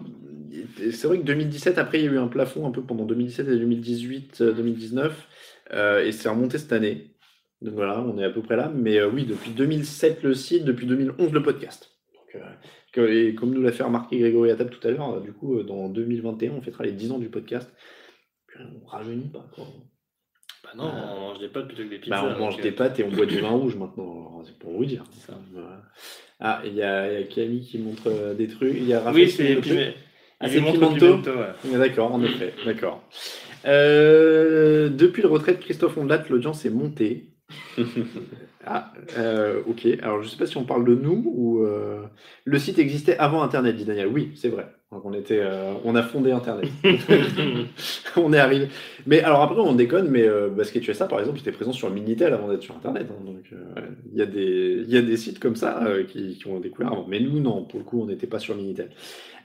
[0.93, 3.49] c'est vrai que 2017 après il y a eu un plafond un peu pendant 2017
[3.49, 5.29] et 2018, euh, 2019
[5.73, 7.15] euh, et c'est remonté cette année.
[7.61, 8.71] Donc voilà, on est à peu près là.
[8.75, 11.91] Mais euh, oui, depuis 2007 le site, depuis 2011 le podcast.
[12.39, 12.53] Euh,
[12.93, 15.59] que- et comme nous l'a fait remarquer Grégory Attab tout à l'heure, euh, du coup
[15.59, 17.71] euh, dans 2021 on fêtera les 10 ans du podcast.
[18.83, 19.65] On rajeunit pas quoi.
[20.65, 22.23] Bah non, on mange des pâtes plutôt que des pizzas.
[22.23, 24.85] Bah, on mange des pâtes et on boit du vin rouge maintenant, c'est pour vous
[24.85, 25.05] dire.
[25.27, 25.39] Ça.
[25.53, 25.83] Voilà.
[26.41, 28.75] Ah, il y, a il y a Camille qui montre euh, des trucs.
[28.75, 29.79] Il y a Raphaël Oui, c'est montre des trucs.
[29.79, 29.95] pime-
[30.41, 31.47] Ah, c'est Pimento, ouais.
[31.75, 33.03] Ah, D'accord, en effet, d'accord.
[33.65, 37.33] Depuis le retrait de Christophe Ondelat, l'audience est montée.
[38.71, 39.87] Ah, euh, ok.
[40.03, 42.07] Alors, je sais pas si on parle de nous ou euh,
[42.45, 44.09] le site existait avant Internet, dit Daniel.
[44.09, 44.78] Oui, c'est vrai.
[44.91, 46.71] Donc, on était, euh, on a fondé Internet.
[48.17, 48.69] on est arrivé.
[49.07, 52.33] Mais alors après, on déconne, mais euh, Basket USA, par exemple, était présent sur Minitel
[52.33, 53.07] avant d'être sur Internet.
[53.11, 53.23] hein.
[53.25, 56.47] donc, euh, il y a des, y a des sites comme ça euh, qui, qui
[56.47, 57.07] ont découvert avant.
[57.07, 57.65] Mais nous, non.
[57.65, 58.89] Pour le coup, on n'était pas sur Minitel.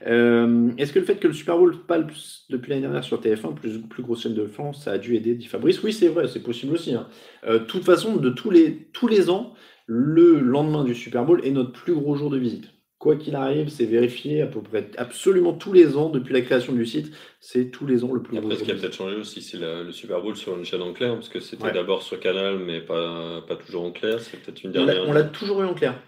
[0.06, 2.12] Euh, Est-ce que le fait que le Super Bowl palpe
[2.50, 5.34] depuis l'année dernière sur TF1, plus, plus grosse chaîne de France, ça a dû aider,
[5.34, 5.82] dit Fabrice?
[5.82, 6.94] Oui, c'est vrai, c'est possible aussi.
[6.94, 7.06] hein.
[7.46, 9.54] Euh, De toute façon, de tous les, tous les ans,
[9.86, 12.73] le lendemain du Super Bowl est notre plus gros jour de visite.
[13.04, 16.72] Quoi qu'il arrive, c'est vérifié à peu près absolument tous les ans depuis la création
[16.72, 17.12] du site.
[17.38, 19.92] C'est tous les ans le plus Après, ce qui a peut-être changé aussi, c'est le
[19.92, 21.72] Super Bowl sur une chaîne en clair, parce que c'était Ouais.
[21.72, 24.18] d'abord sur Canal, mais pas, pas toujours en clair.
[24.20, 25.10] C'est peut-être une On l'a- dernière.
[25.10, 26.00] On l'a toujours eu en clair.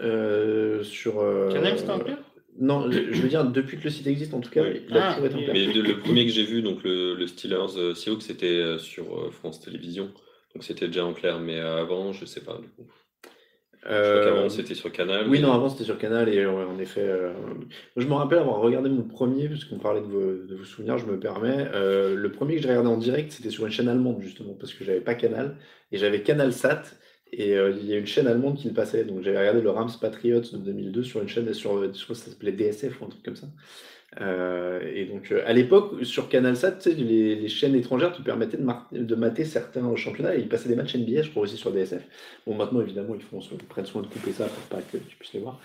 [0.00, 2.18] Euh, sur, euh, Canal, c'était en clair?
[2.60, 4.82] Non, je veux dire, depuis que le site existe, en tout cas, Oui.
[4.88, 5.54] il a Ah, toujours été en clair.
[5.54, 9.58] Mais le premier que j'ai vu, donc le, le Steelers euh, Seahawks, c'était sur France
[9.60, 10.12] Télévisions.
[10.54, 12.60] Donc c'était déjà en clair, mais avant, je sais pas.
[12.62, 12.88] Du coup.
[13.84, 15.24] Je crois Euh, qu'avant, c'était sur Canal.
[15.28, 17.32] Oui, mais- non, avant c'était sur Canal et ouais, en effet, euh,
[17.96, 21.06] je me rappelle avoir regardé mon premier, puisqu'on parlait de vos, de vos souvenirs, je
[21.06, 21.68] me permets.
[21.74, 24.72] euh, le premier que j'ai regardé en direct, c'était sur une chaîne allemande justement, parce
[24.72, 25.56] que j'avais pas Canal
[25.92, 26.82] et j'avais Canal Sat
[27.32, 29.90] et il y a une chaîne allemande qui le passait, donc j'avais regardé le Rams
[30.00, 33.08] Patriots de 2002 sur une chaîne, sur, je crois que ça s'appelait DSF ou un
[33.08, 33.48] truc comme ça.
[34.20, 38.12] Euh, et donc euh, à l'époque sur Canal Sat, tu sais, les, les chaînes étrangères
[38.12, 38.58] te permettaient
[38.92, 42.02] de, mater certains championnats et ils passaient des matchs NBA, je crois aussi sur DSF.
[42.46, 45.16] Bon, maintenant, évidemment, ils, font, ils prennent soin de couper ça pour pas que tu
[45.16, 45.58] puisses les voir.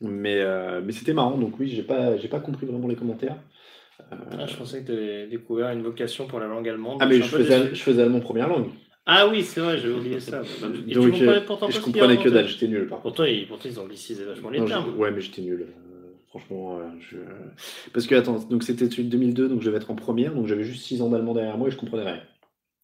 [0.00, 3.36] Mais, euh, mais c'était marrant, donc oui, j'ai pas, pas compris vraiment les commentaires.
[4.10, 6.98] Ah, je pensais que tu avais découvert une vocation pour la langue allemande.
[7.00, 7.76] ah, mais je faisais, déçu.
[7.76, 8.66] je faisais allemand première langue.
[9.04, 10.42] Ah oui, c'est vrai, j'ai oublié ça.
[10.42, 13.16] Et tu Donc, comprenais euh, pourtant je comprenais que dalle, j'étais nul par contre.
[13.16, 14.96] Pourtant, ils, pourtant, ils ont anglicisé vachement les Non, termes.
[14.96, 15.66] ouais, mais j'étais nul.
[16.34, 17.18] Euh, franchement, euh, je...
[17.92, 20.46] parce que attends, donc c'était celui de 2002, donc je devais être en première, donc
[20.46, 22.20] j'avais juste 6 ans d'allemand derrière moi et je comprenais rien.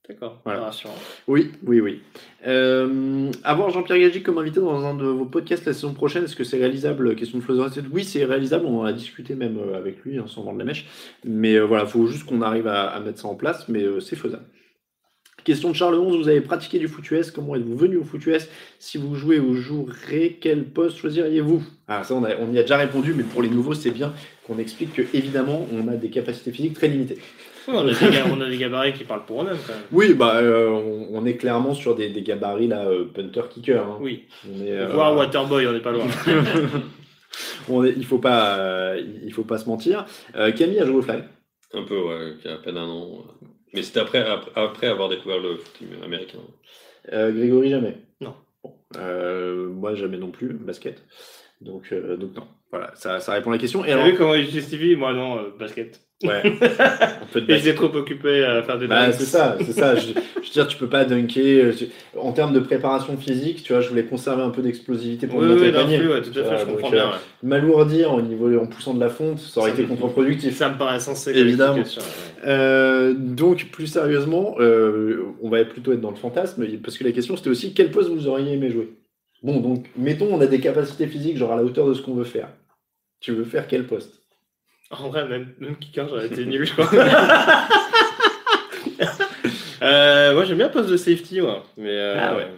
[0.08, 0.62] D'accord, Voilà.
[0.62, 0.94] rassurant.
[1.26, 2.00] Oui, oui, oui.
[2.46, 6.34] Euh, avoir Jean-Pierre Gagic comme invité dans un de vos podcasts la saison prochaine, est-ce
[6.34, 7.14] que c'est réalisable?
[7.14, 7.78] Question de Florence.
[7.92, 8.64] Oui, c'est réalisable.
[8.64, 10.86] On en a discuté même euh, avec lui, hein, sans vendre la mèche.
[11.24, 13.82] Mais euh, voilà, il faut juste qu'on arrive à, à mettre ça en place, mais
[13.82, 14.44] euh, c'est faisable.
[15.48, 18.26] Question de Charles 11, vous avez pratiqué du foot US, comment êtes-vous venu au foot
[18.26, 21.62] US Si vous jouez ou jouerez, quel poste choisiriez-vous?
[21.88, 24.12] Ah ça on, a- on y a déjà répondu, mais pour les nouveaux c'est bien
[24.46, 27.16] qu'on explique que évidemment on a des capacités physiques très limitées.
[27.66, 29.82] Oui, on, a des ga- on a des gabarits qui parlent pour eux-mêmes quand même.
[29.90, 33.82] Oui, bah euh, on, on est clairement sur des, des gabarits là, euh, punter kicker.
[33.82, 33.96] hein.
[34.02, 34.24] Oui.
[34.54, 36.04] On est, euh, Voir Waterboy, on n'est pas loin.
[37.70, 40.04] on est- il faut pas, euh, il faut pas se mentir.
[40.36, 41.22] Euh, Camille a joué au fly.
[41.72, 43.24] Un peu, ouais, il y a à peine un an.
[43.72, 46.38] Mais c'était après, après, après avoir découvert le foot américain.
[47.12, 47.96] Euh, Grégory jamais.
[48.20, 48.34] Non.
[48.62, 48.74] Bon.
[48.96, 51.04] Euh, moi jamais non plus basket.
[51.60, 52.48] Donc donc, euh, donc non.
[52.70, 53.84] Voilà, ça, ça répond à la question.
[53.84, 56.00] Et T'as alors, vu comment il justifie Moi non, euh, basket.
[56.24, 56.42] Ouais,
[57.48, 59.14] j'étais trop occupé à faire des Bah, dunks.
[59.14, 59.94] c'est ça, c'est ça.
[59.96, 61.64] Je, je veux dire, tu peux pas dunker.
[61.64, 61.72] euh,
[62.16, 65.46] En termes de préparation physique, tu vois, je voulais conserver un peu d'explosivité pour Oui,
[65.46, 65.98] monter oui, le panier.
[65.98, 67.10] plus, ouais, tout Tu à vois, fait, je donc, comprends euh, bien.
[67.10, 67.16] ouais.
[67.42, 70.56] M'alourdir au niveau en poussant de la fonte, ça aurait Ça été contre-productif.
[70.56, 71.32] Ça me paraît sensé.
[71.36, 71.74] Évidemment.
[71.76, 71.84] ouais.
[72.46, 77.12] Euh, donc, plus sérieusement, euh, on va plutôt être dans le fantasme, parce que la
[77.12, 78.90] question c'était aussi quel poste vous auriez aimé jouer?
[79.42, 82.14] Bon, donc, mettons, on a des capacités physiques, genre à la hauteur de ce qu'on
[82.14, 82.48] veut faire.
[83.20, 84.17] Tu veux faire quel poste?
[84.90, 86.88] En vrai, même, même kicker, j'aurais été nul, je crois.
[89.80, 91.62] Euh, moi, j'aime bien le poste de safety, ouais.
[91.76, 92.48] Mais, euh, Ah ouais.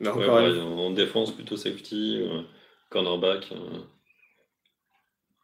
[0.00, 2.40] Mais Ouais, encore ouais, une- en en défense, plutôt safety, euh,
[2.88, 3.52] cornerback.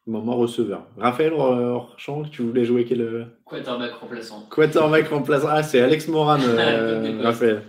[0.06, 0.86] Moment receveur.
[0.96, 4.46] Raphaël Orchamp, tu voulais jouer quel Quarterback remplaçant.
[4.50, 7.22] quarterback remplaçant Ah, c'est Alex Moran, euh, postes.
[7.24, 7.62] Raphaël.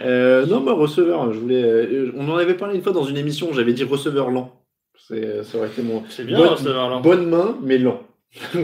[0.00, 2.10] Euh, non, moi, receveur, je voulais.
[2.16, 4.63] on en avait parlé une fois dans une émission, j'avais dit receveur lent.
[4.96, 6.02] C'est- Ça aurait été mon.
[6.08, 6.64] C'est bien, Bonne-.
[7.02, 8.02] Bonne main, mais lent.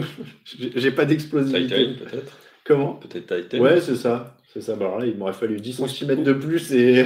[0.45, 1.93] J'ai j'ai pas d'explosivité.
[1.93, 2.37] Titan, peut-être.
[2.65, 2.93] Comment?
[2.95, 3.59] Peut-être Titan.
[3.59, 4.35] Ouais, c'est ça.
[4.53, 4.75] C'est ça.
[4.75, 7.05] Bah, alors là, il m'aurait fallu 10 cm de plus et,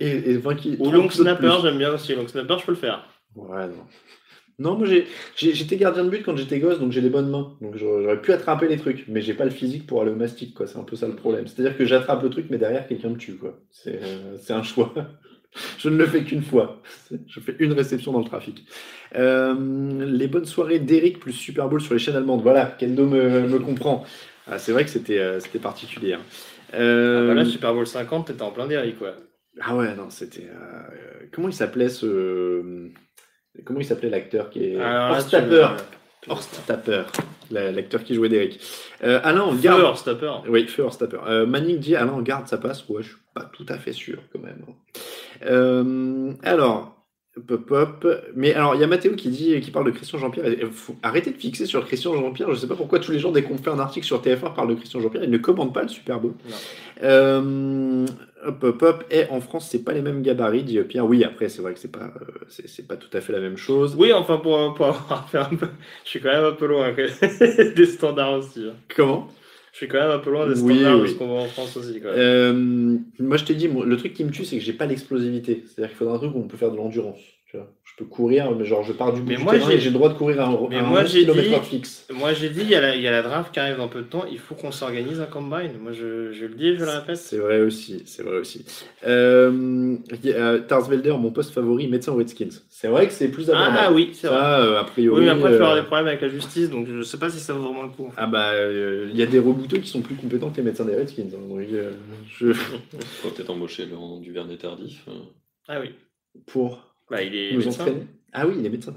[0.00, 0.80] et, et 20 kg.
[0.80, 2.14] Ou long snapper, j'aime bien aussi.
[2.14, 3.04] Long snapper, je peux le faire.
[3.34, 3.84] Ouais, non.
[4.60, 7.28] Non, moi j'ai- j'ai- j'étais gardien de but quand j'étais gosse, donc j'ai des bonnes
[7.28, 7.56] mains.
[7.60, 10.14] Donc j'aurais j'aurais pu attraper les trucs, mais j'ai pas le physique pour aller au
[10.14, 10.68] mastic, quoi.
[10.68, 11.48] C'est un peu ça le problème.
[11.48, 13.58] C'est-à-dire que j'attrape le truc, mais derrière quelqu'un me tue, quoi.
[13.72, 14.94] C'est euh, c'est un choix.
[15.78, 16.82] Je ne le fais qu'une fois.
[17.26, 18.66] Je fais une réception dans le trafic.
[19.16, 19.54] Euh,
[20.06, 22.42] les bonnes soirées d'Eric plus Super Bowl sur les chaînes allemandes.
[22.42, 24.04] Voilà, Kendo me, me comprend.
[24.46, 26.14] Ah, c'est vrai que c'était euh, particulier.
[26.14, 26.20] hein.
[26.74, 29.14] Euh, Ah bah là, Super Bowl 50, t'étais en plein dérive, quoi.
[29.60, 30.48] ah ouais, non, c'était.
[30.50, 32.90] euh, comment il s'appelait ce.
[33.64, 34.74] Comment il s'appelait l'acteur qui est.
[34.76, 35.68] Là, Horst Tapper.
[36.26, 37.02] Horst Tapper,
[37.50, 38.28] la- l'acteur qui jouait.
[39.04, 39.80] Euh, Alain, en garde.
[39.80, 40.32] Feur, stopper.
[40.48, 41.20] Oui, feu Horst Tapper.
[41.28, 42.88] Euh, Manning dit Alain, en garde, ça passe.
[42.88, 44.64] Ouais, je suis pas tout à fait sûr quand même.
[45.44, 46.90] Euh, alors,
[47.48, 48.06] Pop, pop.
[48.36, 50.46] Mais alors, il y a Mathéo qui dit, qui parle de Christian Jean-Pierre.
[51.02, 52.48] Arrêter de fixer sur Christian Jean-Pierre.
[52.54, 54.68] Je sais pas pourquoi tous les gens, dès qu'on fait un article sur TF1, parlent
[54.68, 55.24] de Christian Jean-Pierre.
[55.24, 56.34] Ils ne commandent pas le Super Bowl.
[57.02, 58.06] Euh,
[58.46, 59.04] hop, hop, hop.
[59.10, 61.06] Et en France, c'est pas les mêmes gabarits, dit Pierre.
[61.06, 63.56] Oui, après, c'est vrai que c'est pas, euh, c'est pas tout à fait la même
[63.56, 63.96] chose.
[63.98, 65.66] Oui, enfin, pour, pour avoir fait un peu.
[66.04, 66.92] Je suis quand même un peu loin
[67.76, 68.64] des standards aussi.
[68.68, 68.74] hein.
[68.94, 69.28] Comment?
[69.74, 71.48] Je suis quand même un peu loin des Oui, standards de ce qu'on voit en
[71.48, 71.94] France aussi.
[71.94, 72.02] Même.
[72.06, 75.64] Euh, moi, je t'ai dit, le truc qui me tue, c'est que j'ai pas l'explosivité.
[75.66, 77.18] C'est-à-dire qu'il faudra un truc où on peut faire de l'endurance.
[77.96, 78.02] Tu.
[78.02, 79.90] Je peux courir, mais genre, je pars du bout Mais du moi, j'ai- et j'ai
[79.90, 81.64] le droit de courir à un, Mais à un moi, 11 j'ai kilomètres dit- heure
[81.64, 82.06] fixe.
[82.12, 83.86] Moi, j'ai dit, il y, a la, il y a la draft qui arrive dans
[83.86, 84.24] peu de temps.
[84.28, 85.78] Il faut qu'on s'organise un combine.
[85.80, 87.16] Moi, je, je le dis je le répète.
[87.18, 88.64] C'est vrai aussi, c'est vrai aussi.
[89.06, 89.96] Euh,
[90.34, 92.48] a Tarsvelder, mon poste favori, médecin Redskins.
[92.68, 93.76] C'est vrai que c'est plus abordable.
[93.78, 94.38] Ah, ah oui, c'est vrai.
[94.38, 95.20] Ça, euh, a priori.
[95.20, 97.18] Oui, mais après, je peux avoir euh, des problèmes avec la justice, donc je sais
[97.18, 98.06] pas si ça vaut vraiment le coup.
[98.06, 98.16] en fait.
[98.18, 100.84] Ah bah, euh, il y a des rebouteux qui sont plus compétents que les médecins
[100.84, 101.30] des Redskins.
[101.32, 101.48] hein.
[101.48, 101.92] Donc, euh,
[102.40, 102.52] je...
[103.22, 105.04] Faut peut-être embaucher le du Vernet tardif.
[105.06, 105.12] euh.
[105.68, 105.90] Ah oui.
[106.46, 107.82] Pour Bah, il est nous médecin.
[107.82, 108.06] entraîner.
[108.32, 108.94] Ah oui, il est médecin.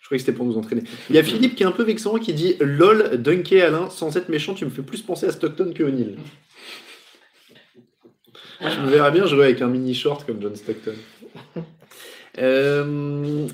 [0.00, 0.82] Je croyais que c'était pour nous entraîner.
[1.08, 4.16] Il y a Philippe qui est un peu vexant qui dit LOL, Dunké Alain, sans
[4.16, 6.16] être méchant, tu me fais plus penser à Stockton que O'Neill.
[8.60, 10.94] Je me verrais bien jouer avec un mini short comme John Stockton.
[12.38, 13.46] Euh,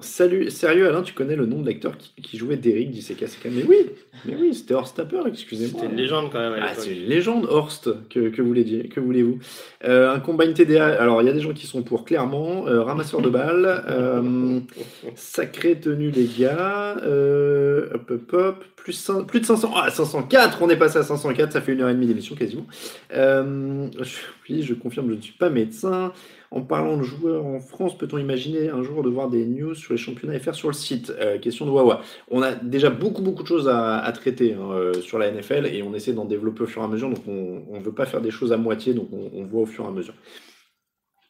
[0.00, 3.24] salut, sérieux Alain, tu connais le nom de l'acteur qui, qui jouait Derrick dit CK
[3.46, 3.76] Mais oui,
[4.24, 5.80] mais oui, c'était Horst Tapper, excusez-moi.
[5.80, 9.38] C'était une légende quand même Ah, c'est une légende, Horst, que, que voulez- que voulez-vous
[9.84, 12.66] Euh, Un combine TDA, alors il y a des gens qui sont pour, clairement.
[12.66, 14.60] Euh, ramasseur de balles, euh,
[15.14, 16.96] sacrée tenue, les gars.
[17.02, 18.92] Euh, hop, hop, hop, plus
[19.40, 22.06] de 500, ah, 504, on est passé à 504, ça fait une heure et demie
[22.06, 22.66] d'émission quasiment.
[23.14, 24.16] Euh, je,
[24.48, 26.12] oui, je confirme, je ne suis pas médecin.
[26.50, 29.92] En parlant de joueurs en France, peut-on imaginer un jour de voir des news sur
[29.92, 31.12] les championnats FR sur le site?
[31.20, 32.02] Euh, Question de Wawa.
[32.30, 35.66] On a déjà beaucoup beaucoup de choses à, à traiter hein, euh, sur la NFL
[35.66, 37.10] et on essaie d'en développer au fur et à mesure.
[37.10, 39.66] Donc on ne veut pas faire des choses à moitié, donc on, on voit au
[39.66, 40.14] fur et à mesure.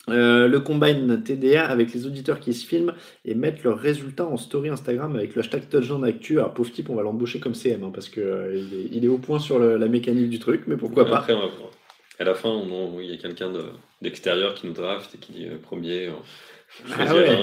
[0.08, 2.92] Euh, le combine TDA avec les auditeurs qui se filment
[3.24, 6.38] et mettent leurs résultats en story Instagram avec le hashtag touchdown actu.
[6.38, 9.04] Alors pauvre type, on va l'embaucher comme CM hein, parce que euh, il, est, il
[9.04, 11.34] est au point sur le- la mécanique du truc, mais pourquoi pas Après,
[12.20, 12.56] à la fin,
[13.00, 13.64] il y a quelqu'un de-
[14.02, 16.06] d'extérieur qui nous draft et qui dit euh, premier.
[16.06, 16.12] euh,
[16.98, 17.38] Ah ouais.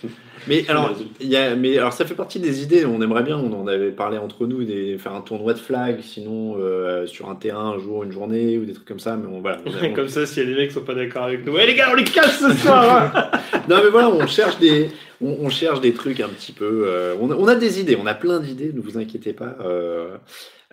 [0.48, 2.84] Mais alors, il y a, mais alors, ça fait partie des idées.
[2.84, 6.00] On aimerait bien, on en avait parlé entre nous, des, faire un tournoi de flag,
[6.02, 9.16] sinon euh, sur un terrain un jour, une journée ou des trucs comme ça.
[9.16, 11.56] Mais on, voilà, on- Comme ça, a des mecs qui sont pas d'accord avec nous.
[11.58, 13.30] Eh les gars, on les casse ce soir hein
[13.68, 16.84] non mais voilà, on cherche des, on, on cherche des trucs un petit peu.
[16.86, 18.70] euh, on, a, on a des idées, on a plein d'idées.
[18.72, 19.56] Ne vous inquiétez pas.
[19.64, 20.16] euh,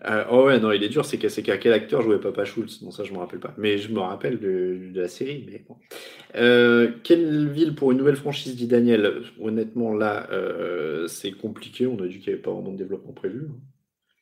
[0.06, 1.06] euh, oh ouais, non, il est dur.
[1.06, 2.82] C'est qu'à quel acteur jouait Papa Schultz?
[2.82, 3.54] Non, ça je me rappelle pas.
[3.58, 5.46] Mais je me rappelle de, la série.
[5.50, 5.78] Mais bon.
[6.36, 9.22] Euh, quelle ville pour une nouvelle franchise dit Daniel?
[9.40, 11.88] Honnêtement là, euh, c'est compliqué.
[11.88, 13.48] On a dit qu'il n'y avait pas vraiment de développement prévu.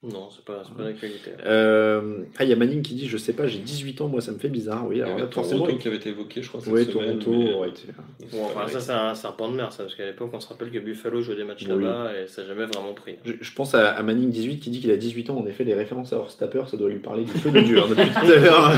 [0.04, 1.30] Non, c'est pas, c'est pas d'actualité.
[1.46, 4.20] Euh, ah, il y a Manning qui dit Je sais pas, j'ai 18 ans, moi
[4.20, 4.88] ça me fait bizarre.
[4.88, 5.60] Oui, alors là, forcément.
[5.66, 7.20] Toronto qui avait été évoqué, je crois, cette Oui, semaine.
[7.20, 7.84] Toronto mais- aurait été.
[8.32, 10.72] Bon, enfin, ça, c'est un serpent de mer, ça, parce qu'à l'époque, on se rappelle
[10.72, 11.84] que Buffalo jouait des matchs Oui.
[11.84, 13.18] là-bas et ça n'a jamais vraiment pris.
[13.26, 15.38] Je, je pense à, à Manning 18 qui dit qu'il a 18 ans.
[15.38, 17.78] En effet, les références à Horst Tapper, ça doit lui parler du feu de Dieu
[17.80, 18.72] hein, depuis tout à l'heure.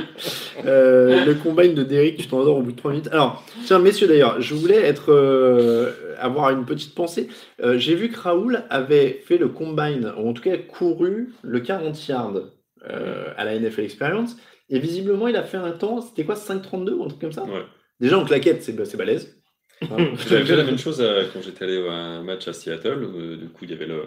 [0.65, 3.09] Euh, le combine de Derrick, tu t'endors au bout de 3 minutes.
[3.11, 5.91] Alors, tiens, messieurs d'ailleurs, je voulais être, euh,
[6.21, 7.27] avoir une petite pensée.
[7.61, 11.59] Euh, J'ai vu que Raoul avait fait le combine, ou en tout cas couru le
[11.59, 12.41] 40 yards
[12.89, 14.37] euh, à la NFL Experience.
[14.69, 17.43] Et visiblement, il a fait un temps, c'était quoi, 5,32 ou un truc comme ça?
[17.43, 17.63] Ouais.
[17.99, 19.37] Déjà en claquette, c'est c'est balèze.
[19.81, 23.03] J'avais fait la même chose euh, quand j'étais allé à un match à Seattle.
[23.03, 24.03] euh, du coup, il y avait le.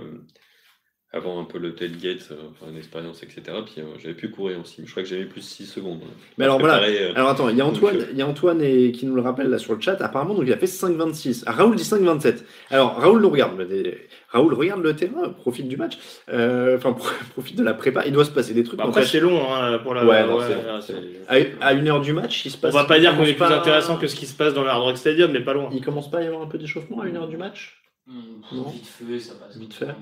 [1.17, 3.43] Avant un peu le tailgate, euh, enfin une expérience, etc.
[3.65, 4.83] Puis euh, j'avais pu courir aussi.
[4.85, 6.01] Je crois que j'avais plus de 6 secondes.
[6.39, 6.83] Mais alors, voilà.
[6.83, 9.07] euh, Alors attends, il y a Antoine, Donc, euh, il y a Antoine et, qui
[9.07, 10.01] nous le rappelle là sur le chat.
[10.03, 11.45] Apparemment, donc il a fait 5,26.
[11.47, 12.39] Ah, Raoul dit 5,27.
[12.71, 13.53] Alors Raoul nous regarde.
[14.31, 18.03] Raoul regarde le terrain, profite du match, enfin pro- profite de la prépa.
[18.07, 18.79] Il doit se passer des trucs.
[18.79, 20.05] Bah, après, c'est long hein, pour la.
[20.05, 20.93] Ouais, non, c'est
[21.29, 22.75] c'est- à, à une heure du match, il se On passe.
[22.75, 24.69] va pas dire qu'on est plus pas- intéressant que ce qui se passe dans le
[24.69, 25.71] Hard Rock Stadium, mais pas loin.
[25.73, 27.81] Il commence pas à y avoir un peu d'échauffement à une heure du match?
[28.07, 28.69] Non.
[28.69, 29.57] Vite fait, ça passe.
[29.57, 29.87] Vite fait.
[29.87, 29.93] Ouais,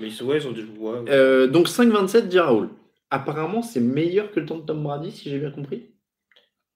[0.00, 0.64] mais ils sont, ouais, ils ont du.
[0.78, 1.10] Ouais, ouais.
[1.10, 2.68] Euh, donc 5,27 dit Raoul.
[3.10, 5.86] Apparemment, c'est meilleur que le temps de Tom Brady, si j'ai bien compris.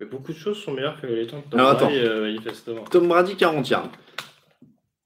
[0.00, 1.86] Mais beaucoup de choses sont meilleures que les temps de Tom Alors, attends.
[1.86, 2.84] Brady, euh, manifestement.
[2.84, 3.92] Tom Brady 40 yards.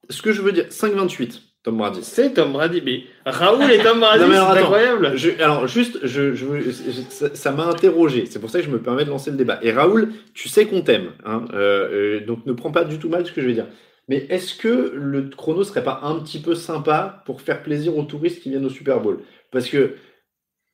[0.09, 1.41] Ce que je veux dire, 5,28.
[1.65, 2.05] Tom Brady.
[2.05, 5.17] C'est Tom Brady, mais Raoul et Tom Brady, c'est incroyable.
[5.17, 6.71] Je- alors juste, je, je, veux- je-
[7.11, 8.25] ça ça m'a interrogé.
[8.27, 9.59] C'est pour ça que je me permets de lancer le débat.
[9.63, 13.09] Et Raoul, tu sais qu'on t'aime, hein, euh, euh, donc ne prends pas du tout
[13.09, 13.67] mal ce que je vais dire.
[14.09, 18.05] Mais est-ce que le chrono serait pas un petit peu sympa pour faire plaisir aux
[18.05, 19.21] touristes qui viennent au Super Bowl?
[19.51, 19.97] Parce que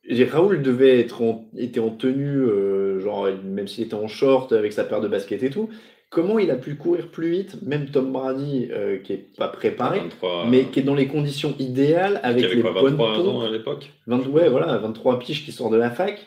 [0.09, 4.73] Raoul devait être en, était en tenue, euh, genre même s'il était en short avec
[4.73, 5.69] sa paire de baskets et tout.
[6.09, 9.99] Comment il a pu courir plus vite, même Tom Brady, euh, qui est pas préparé,
[9.99, 13.43] 23, mais qui est dans les conditions idéales avec les quoi, bonnes 23 ans pompes
[13.45, 13.91] à l'époque?
[14.05, 16.23] 20, ouais, voilà, 23 piges qui sort de la fac.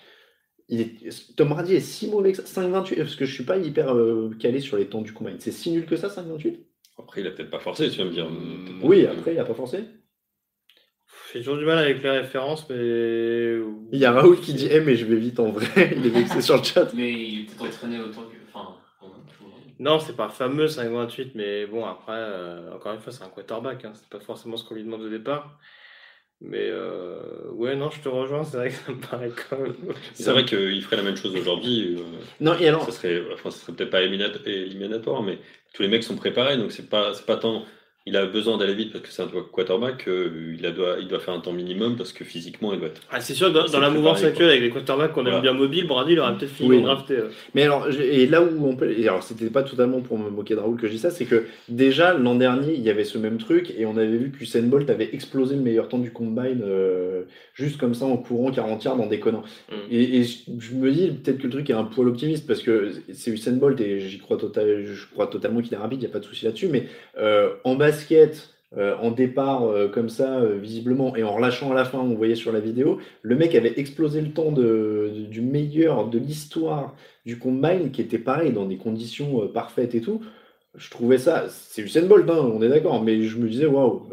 [0.69, 1.37] il est...
[1.37, 4.31] Tom Brady est si mauvais que ça 5-28 Parce que je suis pas hyper euh,
[4.41, 5.37] calé sur les temps du combine.
[5.39, 6.57] C'est si nul que ça, 5-28
[6.98, 8.28] Après, il a peut-être pas forcé, tu vas me dire.
[8.82, 9.85] Oui, après, il a pas forcé.
[11.32, 13.59] J'ai toujours du mal avec les références, mais.
[13.93, 15.93] Il y a Raoul qui dit Eh, mais je vais vite en vrai.
[15.97, 16.93] il est vexé sur le chat.
[16.94, 18.36] Mais il est peut-être entraîné autant que.
[18.48, 18.77] Enfin,
[19.78, 23.85] non, c'est pas fameux 5-28, mais bon, après, euh, encore une fois, c'est un quarterback.
[23.85, 25.59] Hein, c'est pas forcément ce qu'on lui demande au départ.
[26.43, 29.75] Mais euh, ouais, non, je te rejoins, c'est vrai que ça me paraît quand même.
[30.15, 31.97] C'est vrai qu'il ferait la même chose aujourd'hui.
[31.99, 32.03] Euh,
[32.41, 32.85] non, et alors.
[32.85, 35.39] Ça serait, enfin, ça serait peut-être pas éliminatoire, mais
[35.73, 37.65] tous les mecs sont préparés, donc c'est pas, c'est pas tant
[38.09, 41.09] il a besoin d'aller vite parce que c'est un quarterback, euh, il, a doit, il
[41.09, 43.01] doit faire un temps minimum parce que physiquement il doit être.
[43.11, 45.89] Ah, c'est sûr, dans, dans la mouvance actuelle avec les quarterbacks qu'on aime bien mobile,
[45.89, 46.83] Brady il aurait peut-être fini oui.
[46.83, 47.15] drafté.
[47.15, 47.28] Euh.
[47.55, 48.95] Mais alors, et là où on peut.
[48.97, 51.24] Et alors, c'était pas totalement pour me moquer de Raoul que je dis ça, c'est
[51.24, 54.62] que déjà l'an dernier il y avait ce même truc et on avait vu qu'Usain
[54.62, 57.23] Bolt avait explosé le meilleur temps du combine euh,
[57.57, 59.43] juste comme ça en courant 40 yards en déconnant.
[59.70, 59.74] Mm.
[59.91, 62.93] Et, et, je me dis peut-être que le truc est un poil optimiste parce que
[63.12, 66.11] c'est Usain Bolt et j'y crois, total, je crois totalement qu'il est rapide, il n'y
[66.11, 66.87] a pas de souci là-dessus, mais
[67.65, 71.74] en bas basket, euh, en départ euh, comme ça, euh, visiblement, et en relâchant à
[71.74, 75.41] la fin, on voyait sur la vidéo, le mec avait explosé le temps de, du
[75.41, 80.20] meilleur de l'histoire du combine, qui était pareil, dans des conditions parfaites et tout.
[80.74, 84.09] Je trouvais ça, c'est Usain Bolt, hein, on est d'accord, mais je me disais, waouh,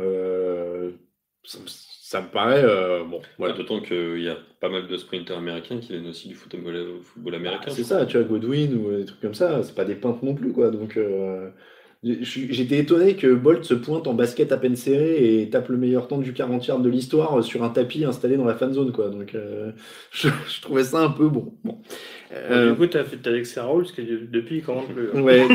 [2.13, 2.63] ça, me paraît
[3.09, 3.21] bon.
[3.37, 3.53] Voilà.
[3.53, 7.35] D'autant qu'il y a pas mal de sprinters américains qui viennent aussi du football, football
[7.35, 7.71] américain.
[7.71, 10.35] c'est ça, tu as Godwin ou des trucs comme ça, c'est pas des peintres non
[10.35, 10.71] plus, quoi.
[10.71, 10.97] Donc.
[12.03, 16.09] J'étais étonné que Bolt se pointe en basket à peine serré et tape le meilleur
[16.09, 18.91] temps du 40 yards de l'histoire sur un tapis installé dans la fan zone.
[18.91, 19.07] Quoi.
[19.07, 19.71] Donc, euh,
[20.11, 20.27] je,
[20.61, 21.53] trouvais ça un peu bon.
[21.63, 21.79] bon.
[22.33, 22.71] Euh...
[22.71, 25.11] Du coup, tu as fait avec Raoul, parce que depuis, il commande plus.
[25.15, 25.21] Hein.
[25.21, 25.47] Ouais.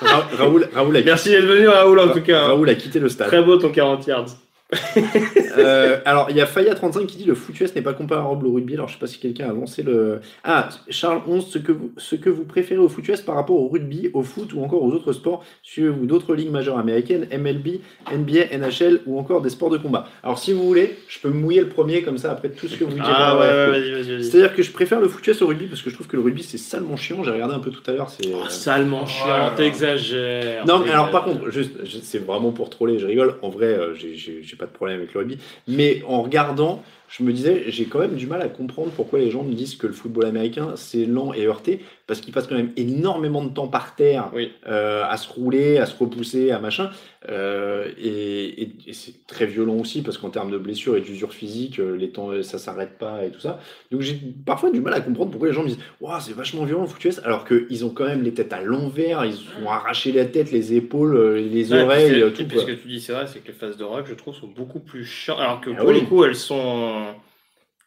[0.00, 2.46] Raoul, Raoul a Merci d'être venu, Raoul, en tout cas.
[2.46, 3.26] Raoul a quitté le stade.
[3.26, 4.36] Très beau ton 40 yards.
[5.58, 8.52] euh, alors, il y a Faya35 qui dit le foot US n'est pas comparable au
[8.52, 8.74] rugby.
[8.74, 10.20] Alors, je sais pas si quelqu'un a lancé le.
[10.44, 13.56] Ah, Charles 11, ce que, vous, ce que vous préférez au foot US par rapport
[13.56, 17.80] au rugby, au foot ou encore aux autres sports Suivez-vous d'autres ligues majeures américaines, MLB,
[18.12, 21.38] NBA, NHL ou encore des sports de combat Alors, si vous voulez, je peux me
[21.38, 23.02] mouiller le premier comme ça après tout ce que vous dites.
[23.04, 24.16] Ah, ouais, ouais, vas-y, vas-y.
[24.16, 26.16] Vas C'est-à-dire que je préfère le foot US au rugby parce que je trouve que
[26.16, 27.22] le rugby c'est salement chiant.
[27.24, 28.08] J'ai regardé un peu tout à l'heure.
[28.08, 30.64] C'est oh, salement chiant, oh, t'exagères.
[30.66, 31.72] Non, mais alors par contre, juste,
[32.02, 33.36] c'est vraiment pour troller, je rigole.
[33.42, 35.38] En vrai, euh, j'ai pas de problème avec le rugby.
[35.66, 36.82] Mais en regardant,
[37.12, 39.76] je me disais, j'ai quand même du mal à comprendre pourquoi les gens me disent
[39.76, 43.50] que le football américain, c'est lent et heurté, parce qu'ils passent quand même énormément de
[43.50, 44.30] temps par terre
[44.66, 46.90] euh, à se rouler, à se repousser, à machin.
[47.28, 51.96] Euh, et, c'est très violent aussi, parce qu'en termes de blessures et d'usure physique, euh,
[51.96, 53.60] les temps, ça s'arrête pas et tout ça.
[53.90, 56.64] Donc j'ai parfois du mal à comprendre pourquoi les gens me disent wow, c'est vachement
[56.64, 59.68] violent le foot US, alors qu'ils ont quand même les têtes à l'envers, ils ont
[59.68, 62.58] arraché la tête, les épaules, les oreilles, tout.
[62.58, 64.48] ce que tu dis, c'est vrai, c'est que les phases de rock, je trouve, sont
[64.48, 65.38] beaucoup plus chiantes.
[65.38, 67.01] Alors que ah pour le coup, elles sont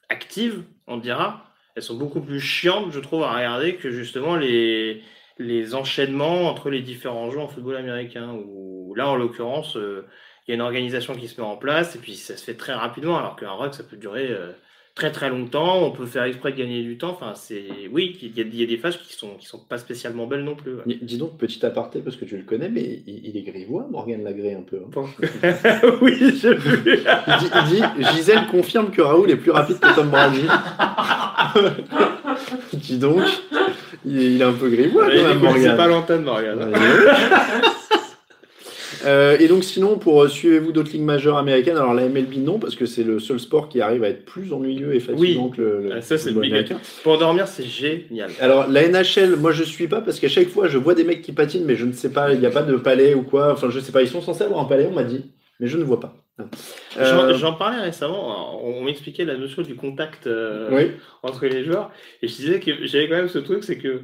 [0.09, 1.45] actives, on dira.
[1.75, 5.03] Elles sont beaucoup plus chiantes, je trouve, à regarder que justement les,
[5.73, 8.33] enchaînements entre les différents jeux en football américain.
[8.33, 10.07] Où là, en l'occurrence, euh,
[10.47, 12.55] il y a une organisation qui se met en place et puis ça se fait
[12.55, 14.51] très rapidement, alors qu'un rock, ça peut durer euh,
[14.95, 15.83] très très longtemps.
[15.83, 17.11] On peut faire exprès de gagner du temps.
[17.11, 19.59] Enfin, c'est oui, il y, a, il y, a des phases qui sont qui sont
[19.59, 20.75] pas spécialement belles non plus.
[20.75, 20.97] Ouais.
[21.01, 24.23] Dis donc, petit aparté, parce que tu le connais, mais il, il est grivois, Morgan
[24.23, 24.77] Lagré, un peu.
[24.77, 24.89] Hein.
[26.01, 26.79] oui, je vu.
[26.85, 30.47] il, dit, il dit Gisèle confirme que Raoul est plus rapide que Tom Brady.
[32.73, 33.23] dis donc,
[34.05, 35.61] il, est un peu grivois, quand même, Morgan.
[35.61, 36.71] C'est pas l'antenne, Morgan.
[39.05, 41.77] Euh, et donc sinon, pour euh, suivez-vous d'autres ligues majeures américaines?
[41.77, 44.51] Alors la MLB non, parce que c'est le seul sport qui arrive à être plus
[44.53, 45.51] ennuyeux et fatigant oui.
[45.55, 46.79] que le, le ah, ça, c'est le américain.
[47.03, 48.31] Pour dormir, c'est génial.
[48.39, 51.21] Alors la NHL, moi je suis pas parce qu'à chaque fois je vois des mecs
[51.21, 53.53] qui patinent, mais je ne sais pas, il n'y a pas de palais ou quoi.
[53.53, 55.25] Enfin, je sais pas, ils sont censés avoir un palais, on m'a dit,
[55.59, 56.15] mais je ne vois pas.
[56.97, 57.33] Euh...
[57.37, 60.91] J'en parlais récemment, on m'expliquait la notion du contact euh, oui.
[61.23, 61.91] entre les joueurs,
[62.21, 64.01] et je disais que j'avais quand même ce truc, c'est que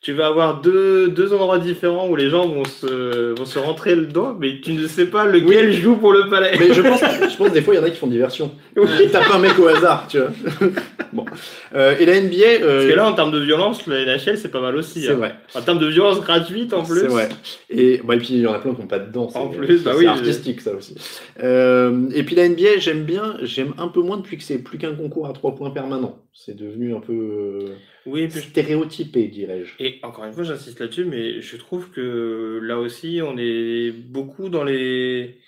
[0.00, 3.94] tu vas avoir deux, deux endroits différents où les gens vont se, vont se rentrer
[3.94, 5.74] le doigt, mais tu ne sais pas lequel oui.
[5.74, 6.52] joue pour le palais.
[6.58, 8.50] Mais je pense, je pense des fois, il y en a qui font diversion.
[8.76, 8.88] Oui.
[9.02, 10.30] Ils tapent un mec au hasard, tu vois.
[11.12, 11.26] bon.
[11.74, 12.34] Euh, et la NBA.
[12.34, 12.76] Euh...
[12.78, 15.02] Parce que là, en termes de violence, la NHL, c'est pas mal aussi.
[15.02, 15.16] C'est hein.
[15.16, 15.34] vrai.
[15.54, 17.00] En termes de violence gratuite, en plus.
[17.00, 17.28] C'est vrai.
[17.68, 19.28] Et, bah, et puis, il y en a plein qui n'ont pas de dents.
[19.34, 20.04] En plus, bah oui.
[20.04, 20.94] C'est artistique, ça aussi.
[21.42, 24.78] Euh, et puis, la NBA, j'aime bien, j'aime un peu moins depuis que c'est plus
[24.78, 26.16] qu'un concours à trois points permanent.
[26.32, 27.12] C'est devenu un peu.
[27.12, 27.74] euh,
[28.06, 29.72] Oui, puis stéréotypé, dirais-je.
[29.78, 34.48] Et encore une fois, j'insiste là-dessus, mais je trouve que là aussi, on est beaucoup
[34.48, 35.38] dans les.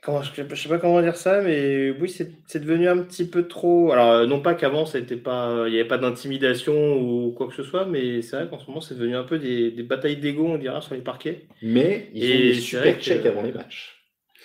[0.00, 3.48] Comment, je ne sais pas comment dire ça, mais oui, c'est devenu un petit peu
[3.48, 3.90] trop.
[3.92, 7.84] Alors, non pas qu'avant, pas, il n'y avait pas d'intimidation ou quoi que ce soit,
[7.84, 10.58] mais c'est vrai qu'en ce moment, c'est devenu un peu des, des batailles d'ego, on
[10.58, 11.42] dira, sur les parquets.
[11.62, 13.97] Mais ils ont des super vrai que- checks avant les matchs.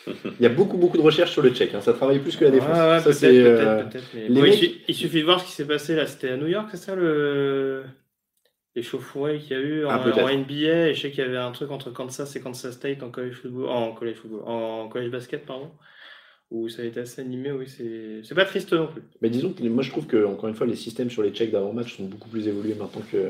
[0.40, 1.74] Il y a beaucoup, beaucoup de recherches sur le tchèque.
[1.74, 1.82] hein.
[1.82, 2.70] Ça travaille plus que la défense.
[2.78, 5.52] Ouais, Ça, c'est, euh, les bon, il mecs- su- il, suffit de voir ce qui
[5.52, 6.06] s'est passé là.
[6.08, 7.84] C'était à New York, c'est ça le
[8.76, 10.90] l'échauffourée qu'il y a eu en, Ah, en NBA.
[10.90, 13.34] Et je sais qu'il y avait un truc entre Kansas et Kansas State en college
[13.36, 15.70] football, en college football, en college basket, pardon,
[16.50, 17.52] où ça a été assez animé.
[17.52, 19.04] Oui, c'est c'est pas triste non plus.
[19.22, 21.52] Mais disons que moi je trouve que encore une fois les systèmes sur les checks
[21.52, 23.30] d'avant-match sont beaucoup plus évolués maintenant que,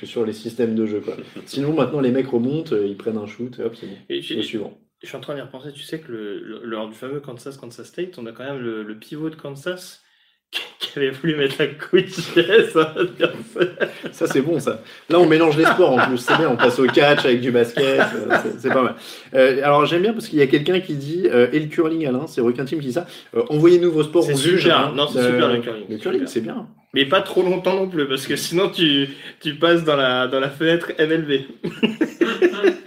[0.00, 1.00] que sur les systèmes de jeu.
[1.00, 1.16] Quoi.
[1.46, 3.96] Sinon maintenant les mecs remontent, euh, ils prennent un shoot et hop c'est bon.
[4.08, 4.78] Et Le suivant.
[5.02, 5.72] Je suis en train d'y repenser.
[5.72, 8.82] Tu sais que le, le- lors du fameux Kansas-Kansas State, on a quand même le,
[8.82, 10.02] le pivot de Kansas
[10.50, 13.88] qui, qui avait voulu mettre à un adversaire.
[14.12, 14.82] Ça c'est bon ça.
[15.10, 17.50] Là on mélange les sports en plus, c'est bien, on passe au catch avec du
[17.50, 18.94] basket, euh, c'est- c'est pas mal.
[19.34, 22.06] Euh, alors j'aime bien parce qu'il y a quelqu'un qui dit, euh, et le curling
[22.06, 24.62] Alain, c'est Requin Team qui dit ça, euh, envoyez-nous vos sports, C'est on juge.
[24.62, 24.78] super.
[24.78, 24.92] hein.
[24.96, 25.84] Non, c'est super, le curling.
[25.90, 26.68] Le curling c'est bien.
[26.94, 29.08] Mais pas trop longtemps non plus, parce que sinon tu,
[29.42, 31.42] tu passes dans la, dans la fenêtre MLB.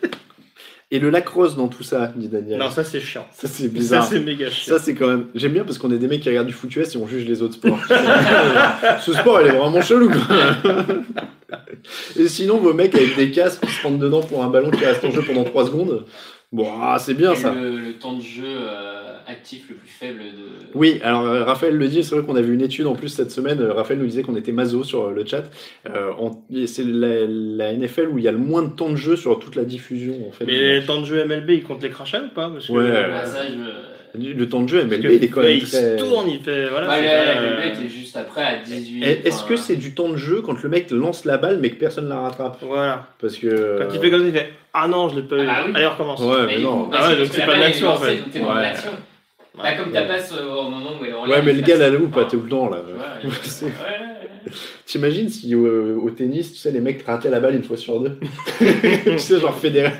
[0.92, 2.58] Et le lacrosse dans tout ça, dit Daniel.
[2.58, 3.28] Non, ça c'est chiant.
[3.32, 4.08] ça c'est Ça bizarre.
[4.10, 4.76] c'est méga chiant.
[4.78, 5.28] Ça, c'est quand même.
[5.36, 7.26] J'aime bien parce qu'on est des mecs qui regardent du foot US et on juge
[7.26, 7.80] les autres sports.
[9.02, 10.10] Ce sport, il est vraiment chelou.
[10.10, 10.36] quoi.
[12.18, 14.84] et sinon, vos mecs avec des casques qui se prennent dedans pour un ballon qui
[14.84, 16.06] reste en jeu pendant 3 secondes.
[16.52, 17.54] Bon, ah, c'est bien Et ça.
[17.54, 20.68] Le, le temps de jeu euh, actif le plus faible de.
[20.74, 23.10] Oui, alors euh, Raphaël le dit, c'est vrai qu'on a vu une étude en plus
[23.10, 23.62] cette semaine.
[23.62, 25.44] euh, Raphaël nous disait qu'on était maso sur euh, le chat.
[25.88, 26.12] Euh,
[26.66, 29.38] c'est la, la NFL où il y a le moins de temps de jeu sur
[29.38, 30.16] toute la diffusion.
[30.28, 30.46] En fait.
[30.46, 33.06] Mais les temps de jeu MLB, ils comptent les crachats ou pas parce que, Ouais.
[34.16, 36.00] Le temps de jeu, MLB, que- il est quand ouais, même il très...
[36.00, 36.68] se tourne, il fait.
[36.70, 39.04] Voilà, Ouais, c'est le pas, MLB était juste après à 18.
[39.04, 41.70] Et Est-ce que c'est du temps de jeu quand le mec lance la balle mais
[41.70, 42.58] que personne la rattrape?
[42.64, 43.06] Voilà.
[43.22, 43.78] Parce que.
[43.78, 44.50] Quand il fait comme il fait
[44.82, 45.48] Ah non, je l'ai pas eu.
[45.50, 45.72] Ah bah oui.
[45.76, 46.20] Allez, on recommence.
[46.22, 46.90] Ouais, mais Mais non.
[46.94, 48.18] Ah ouais, donc c'est pas la de l'action, en fait.
[48.32, 48.62] t'es dans Ouais.
[48.62, 48.92] l'action.
[49.58, 52.08] Bah, comme ta passe euh, au moment où elle Ouais, mais le gars, là, où
[52.08, 52.78] pas tout le temps, là.
[52.78, 53.30] ouais.
[54.86, 58.00] T'imagines si euh, au tennis, tu sais, les mecs rataient la balle une fois sur
[58.00, 58.18] deux?
[59.04, 59.92] Tu sais, genre Federer.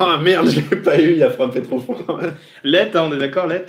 [0.00, 2.20] Ah merde, je l'ai pas eu, il a frappé trop fort.
[2.64, 3.66] Let, hein, on est d'accord, Let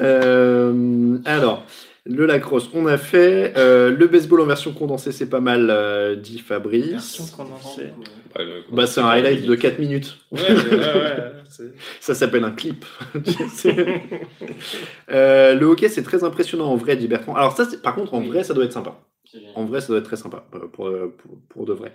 [0.00, 1.64] Euh, alors,
[2.06, 3.54] le lacrosse, on a fait.
[3.56, 6.90] Euh, le baseball en version condensée, c'est pas mal, euh, dit Fabrice.
[6.90, 7.88] Version condensée.
[8.36, 10.16] Le- Bah, c'est un highlight de 4 minutes.
[10.32, 11.32] Ouais, ouais, ouais.
[12.00, 12.84] Ça s'appelle un clip.
[15.10, 17.34] Euh, le hockey, c'est très impressionnant en vrai, dit Bertrand.
[17.36, 18.98] Alors, ça, par contre, en vrai, ça doit être sympa.
[19.54, 21.92] En vrai, ça doit être très sympa euh, pour, pour, pour de vrai.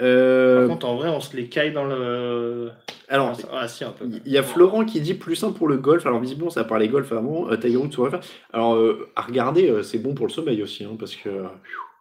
[0.00, 2.70] Euh, Par contre, en vrai, on se les caille dans le.
[3.08, 4.06] alors, Ah, si, un peu.
[4.24, 6.06] il y a Florent qui dit plus simple pour le golf.
[6.06, 7.48] Alors, visiblement, ça a parlé golf avant.
[7.50, 8.08] Euh, Tiger Woods, sur
[8.52, 11.42] Alors, euh, à regarder, euh, c'est bon pour le sommeil aussi, hein, parce que euh,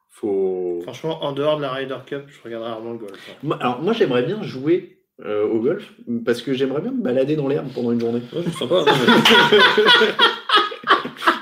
[0.09, 0.79] faut.
[0.83, 3.13] Franchement, en dehors de la Ryder Cup, je regarde rarement le golf.
[3.43, 3.57] hein.
[3.59, 5.91] Alors, moi, j'aimerais bien jouer euh, au golf
[6.25, 8.21] parce que j'aimerais bien me balader dans l'herbe pendant une journée.
[8.33, 8.75] Ouais, c'est sympa.
[8.75, 8.85] non,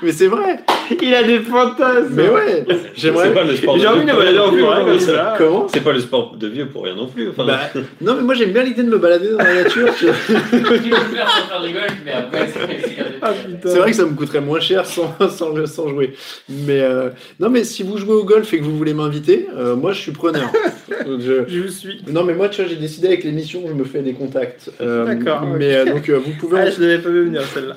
[0.02, 0.60] mais- c'est vrai.
[1.02, 2.64] Il a des fantasmes Mais ouais.
[2.68, 3.32] C'est J'aimerais.
[3.34, 4.62] pas le sport de J'ai envie de vieux me pour balader rien en non plus,
[4.62, 5.34] forêt comme ça- ça.
[5.36, 5.66] Comment?
[5.68, 7.28] C'est pas le sport de vieux pour rien non plus.
[7.28, 7.60] Enfin, Bah,
[8.00, 9.88] non, mais moi j'aime bien l'idée de me balader dans la nature.
[9.98, 13.32] tu le faire sans faire du golf, mais après, c'est c'est Ah.
[13.64, 16.14] C'est vrai que ça me coûterait moins cher sans, sans, le- sans jouer.
[16.48, 17.10] Mais euh,
[17.40, 20.00] non, mais si vous jouez au golf et que vous voulez m'inviter, euh, moi je
[20.00, 20.50] suis preneur.
[20.88, 22.00] Je- Je vous suis.
[22.10, 24.70] Non, mais moi, tu vois, j'ai décidé avec l'émission, je me fais des contacts.
[24.80, 26.58] Euh, D'accord, Mais euh, donc, euh, vous pouvez.
[26.58, 27.76] en- Ah, je l'avais pas vu venir celle-là.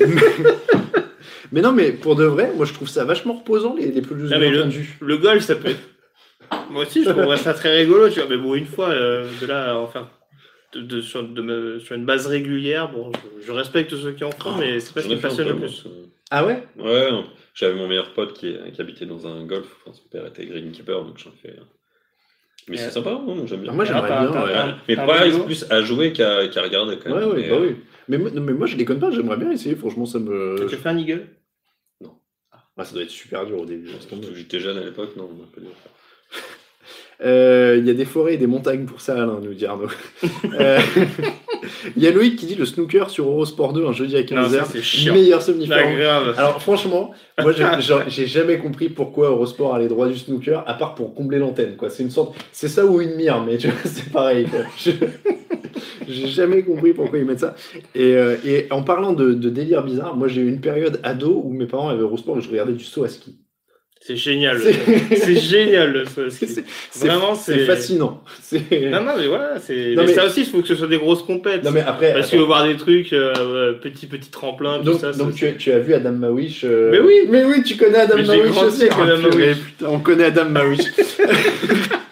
[1.52, 4.30] mais non, mais pour de vrai, moi je trouve ça vachement reposant, les, les pelouses
[4.32, 4.68] Non, mais bien
[5.00, 5.80] le- golf, ça peut être.
[6.70, 8.28] Moi aussi, je trouverais ça très rigolo, tu vois.
[8.28, 10.08] Mais bon, une fois, euh, de là à en faire.
[10.74, 14.24] De, de- sur, de me- sur une base régulière, bon, je, je respecte ceux qui
[14.24, 15.84] en font, mais c'est pas ce qui me passionne le plus.
[16.30, 16.62] Ah ouais?
[16.78, 17.24] Ouais, non.
[17.54, 19.66] j'avais mon meilleur pote qui, qui habitait dans un golf.
[19.84, 21.54] Enfin, son père était greenkeeper, donc j'en fais.
[22.68, 23.72] Mais c'est sympa, non, j'aime bien.
[23.72, 24.30] Ah, Moi j'aimerais Ah, bien.
[24.44, 24.52] ouais.
[24.54, 27.28] Ouais, mais pareil, c'est plus à jouer qu'à regarder quand Ouais, même.
[27.30, 27.76] ouais, mais, bah euh, oui.
[28.08, 30.56] Mais, moi- non, mais moi je déconne pas, j'aimerais bien essayer, franchement, ça me.
[30.68, 31.26] Tu as fait un eagle?
[32.76, 33.90] Ah, ça doit être super dur au début.
[33.90, 35.70] que J'étais jeune à l'époque, non, on peut dire.
[37.20, 39.88] Euh, Il y a des forêts et des montagnes pour ça, Alain, nous dit Arnaud.
[40.54, 40.80] Euh,
[41.96, 44.48] Il y a Loïc qui dit le snooker sur Eurosport 2 un jeudi à Non,
[44.48, 44.66] ça, 15h.
[44.72, 45.14] c'est chiant.
[45.14, 45.96] Meilleur somnifère.
[45.96, 46.34] grave.
[46.36, 47.52] Alors franchement, moi
[48.08, 51.76] j'ai- jamais compris pourquoi Eurosport a les droits du snooker, à part pour combler l'antenne.
[51.76, 51.90] quoi.
[51.90, 54.46] C'est une sorte, c'est ça ou une mire, mais c'est pareil.
[54.46, 54.60] quoi.
[54.78, 54.90] Je-
[56.08, 57.54] J'ai jamais compris pourquoi ils mettent ça.
[57.94, 61.40] Et, euh, et en parlant de, de délire bizarre, moi j'ai eu une période ado
[61.44, 63.36] où mes parents avaient Eurosport et je regardais du saut à ski.
[64.04, 64.60] C'est génial.
[64.60, 66.02] C'est- génial, le
[66.96, 67.64] Vraiment, C'est c'est.
[67.66, 68.20] fascinant.
[68.42, 69.60] C'est- Non, non, mais voilà.
[69.60, 71.62] c'est- Non, mais mais- ça aussi, il faut que ce soit des grosses compètes.
[71.62, 75.00] Non mais après, Parce qu'il faut voir des trucs, euh, petits, petits tremplins, tout donc,
[75.00, 75.12] ça.
[75.12, 77.28] donc tu, as, tu as vu Adam Mawish euh, Mais oui.
[77.30, 78.88] Mais oui, tu connais Adam Mawish aussi.
[78.88, 79.56] Adam Mawish.
[79.58, 80.80] putain, on connaît Adam Mawish.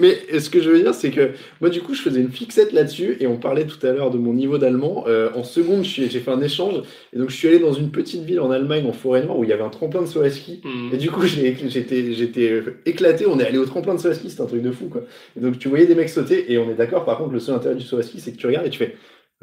[0.00, 2.72] Mais ce que je veux dire, c'est que moi, du coup, je faisais une fixette
[2.72, 5.04] là-dessus et on parlait tout à l'heure de mon niveau d'allemand.
[5.06, 6.82] Euh, en seconde, j'ai fait un échange
[7.12, 9.44] et donc je suis allé dans une petite ville en Allemagne, en forêt noire, où
[9.44, 10.60] il y avait un tremplin de saut à ski.
[10.64, 10.94] Hmm.
[10.94, 13.26] Et du coup, j'étais j'étais éclaté.
[13.26, 15.02] On est allé au tremplin de saut à ski, c'était un truc de fou, quoi.
[15.36, 17.54] Et donc, tu voyais des mecs sauter, et on est d'accord, par contre, le seul
[17.54, 18.96] intérêt du saut à ski, c'est que tu regardes et tu fais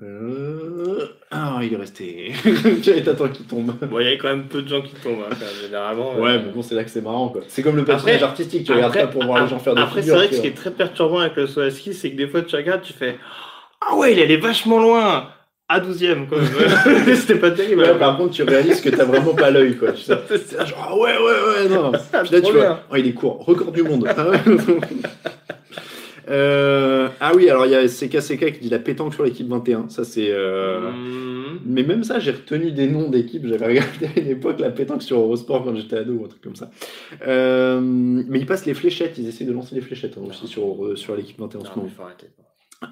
[0.04, 2.32] Euh, Ah, il est resté.
[3.06, 3.74] T'attends qu'il tombe.
[3.90, 6.16] Bon, il y avait quand même peu de gens qui tombent, hein, quand même, généralement.
[6.20, 7.42] Ouais, euh, mais bon, c'est là que c'est marrant, quoi.
[7.48, 9.82] C'est comme le personnage Après- artistique, tu regardes pas pour voir les gens faire des
[9.82, 12.12] Après, c'est vrai que ce qui est très perturbant avec le saut à ski, c'est
[12.12, 13.18] que des fois, tu regardes, tu fais
[13.82, 15.30] Ah ouais, il allait vachement loin
[15.68, 17.16] À 12ème, quand même.
[17.16, 17.82] C'était pas terrible.
[17.82, 19.92] Ouais, par contre, tu réalises que t'as vraiment pas l'œil, quoi.
[19.94, 20.14] Tu sais.
[20.66, 21.92] Genre, ah ouais, ouais, ouais, non.
[21.92, 24.08] Puis là, tu vois, oh, il est court, record du monde.
[26.28, 26.32] Ah.
[26.32, 29.90] Euh, ah oui, alors il y a CKCK qui dit la pétanque sur l'équipe 21.
[29.90, 30.28] Ça, c'est.
[30.32, 31.60] euh, Mhm.
[31.66, 33.46] Mais même ça, j'ai retenu des noms d'équipes.
[33.48, 36.42] J'avais regardé à une époque la pétanque sur Eurosport quand j'étais ado ou un truc
[36.42, 36.70] comme ça.
[37.26, 40.86] Euh, mais ils passent les fléchettes, ils essaient de lancer les fléchettes hein, aussi sur,
[40.86, 41.88] euh, sur l'équipe 21 en ce Non, moment.
[41.90, 42.28] mais faut arrêter.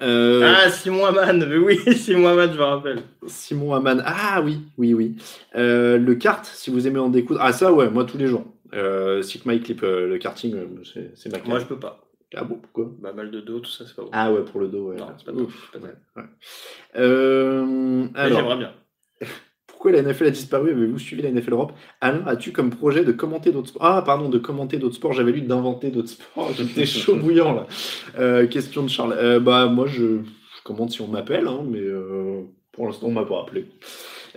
[0.02, 2.98] Euh, Ah, Simon Haman, mais oui, Simon Haman, je me rappelle.
[3.26, 4.02] Simon Haman.
[4.04, 5.14] Ah oui, oui, oui.
[5.54, 7.40] Euh, le kart, si vous aimez en découdre.
[7.42, 8.44] Ah ça, ouais, moi tous les jours.
[8.74, 10.54] Euh, si que Mike clip euh, le karting,
[11.14, 12.00] c'est ma Moi, je peux pas.
[12.34, 12.90] Ah bon, pourquoi?
[13.00, 14.08] Bah, mal de dos, tout ça, c'est pas bon.
[14.12, 14.96] Ah ouais, pour le dos, ouais.
[14.96, 16.24] Non, c'est pas Ouf, pas ouais.
[16.96, 18.72] Euh, alors, J'aimerais bien.
[19.66, 20.70] pourquoi la NFL a disparu?
[20.72, 21.72] Avez-vous suivi la NFL Europe?
[22.00, 25.12] Alain, as-tu comme projet de commenter d'autres sports Ah, pardon, de commenter d'autres sports.
[25.12, 26.52] J'avais lu d'inventer d'autres sports.
[26.56, 27.66] J'étais chaud bouillant là.
[28.18, 29.12] Euh, question de Charles.
[29.12, 31.82] Euh, bah moi, je, je commente si on m'appelle, hein, mais
[32.72, 33.66] pour l'instant, on m'a pas appelé.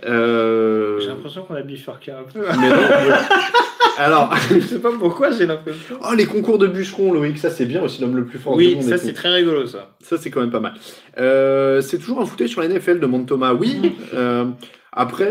[0.06, 2.40] Euh, J'ai l'impression qu'on a bifurqué un peu.
[2.40, 3.14] mais non, mais-
[3.98, 5.96] Alors, je sais pas pourquoi, j'ai l'impression.
[6.02, 8.64] oh, les concours de bûcherons, Loïc, ça c'est bien aussi, l'homme le plus fort du
[8.64, 8.84] Oui, monde.
[8.84, 9.04] ça, et tout.
[9.06, 9.90] c'est très rigolo, ça.
[10.00, 10.72] Ça, c'est quand même pas mal.
[11.18, 13.52] Euh, c'est toujours un fauteuil sur la NFL, demande Thomas.
[13.52, 13.94] Oui.
[14.14, 14.46] euh,
[14.92, 15.28] après,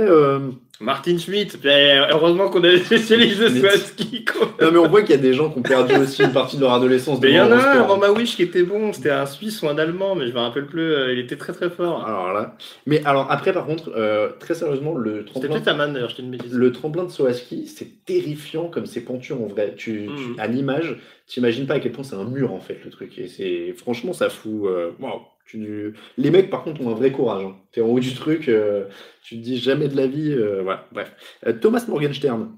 [0.81, 4.49] Martin Schmidt, mais heureusement qu'on a des spécialistes de Mais- ski, quoi.
[4.61, 6.55] non, mais on voit qu'il y a des gens qui ont perdu aussi une partie
[6.55, 7.19] de leur adolescence.
[7.21, 7.87] Mais il y en a un, Eurosport.
[7.89, 8.93] Romain Wish, qui était bon.
[8.93, 10.81] C'était un Suisse ou un Allemand, mais je me rappelle plus.
[10.93, 12.05] euh, Il était très très fort.
[12.05, 12.55] Alors là.
[12.85, 16.21] Mais alors après, par contre, euh, très sérieusement, le C'était tremplin, peut-être Aman, d'ailleurs, je
[16.21, 16.53] une bêtise.
[16.53, 19.73] le tremplin de saut à ski, c'est terrifiant comme c'est pentu en vrai.
[19.75, 20.35] Tu, tu- Mhm.
[20.39, 20.95] à l'image,
[21.27, 23.17] tu imagines pas à quel point c'est un mur en fait le truc.
[23.19, 24.65] Et c'est franchement, ça fout.
[24.65, 25.19] euh, waouh.
[25.49, 27.43] Tu- Les mecs, par contre, ont un vrai courage.
[27.43, 27.55] Hein.
[27.71, 28.85] T'es en haut du truc, euh,
[29.23, 30.31] tu te dis jamais de la vie.
[30.31, 31.11] euh, voilà, bref.
[31.47, 32.55] Euh, Thomas Morgenstern.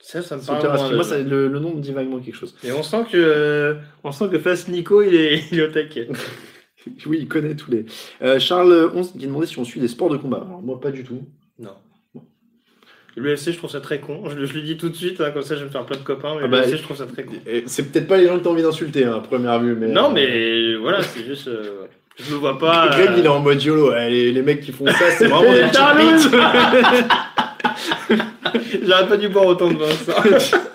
[0.00, 0.94] Ça, ça me parle moins.
[0.94, 2.56] Moi, ça- le, le nom me dit vaguement quelque chose.
[2.64, 6.08] Et on sent que, on sent que face Nico, il est, il est au taquet.
[7.06, 7.84] Oui, il connaît tous les.
[8.22, 10.38] Euh, Charles 11 qui demandait si on suit des sports de combat.
[10.46, 11.22] Alors, moi, pas du tout.
[11.58, 11.74] Non.
[13.18, 14.22] L'UFC, je trouve ça très con.
[14.30, 15.84] Je, le- je le dis tout de suite, hein, comme ça je vais me faire
[15.84, 17.34] plein de copains, mais Ah bah, l'UFC, je trouve ça très con.
[17.46, 19.88] Et C'est peut-être pas les gens que t'as envie d'insulter hein, à première vue, mais.
[19.88, 21.48] Non, euh, mais voilà, c'est juste.
[21.48, 21.82] euh,
[22.18, 22.88] je me vois pas.
[22.90, 23.90] Greg, euh, il est en mode YOLO.
[23.90, 25.64] Ouais, les, les mecs qui font ça, c'est vraiment des.
[28.84, 30.22] J'aurais pas dû boire autant de vin, ça.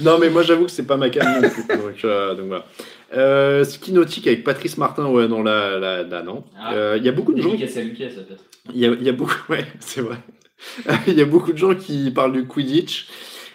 [0.00, 1.76] Non, mais moi, j'avoue que c'est pas ma non plus.
[1.76, 2.64] Donc, euh, donc voilà.
[3.16, 6.44] Euh, ski nautique avec Patrice Martin, ouais, non, là, là, là non.
[6.56, 6.72] Ah.
[6.74, 7.50] Euh, Il y a beaucoup de gens.
[7.50, 8.44] qui- Dédicace à Lucas, ça peut-être.
[8.72, 10.14] Il y a, il y a beaucoup, ouais, c'est vrai.
[11.06, 13.08] Il y a beaucoup de gens qui parlent du Quidditch.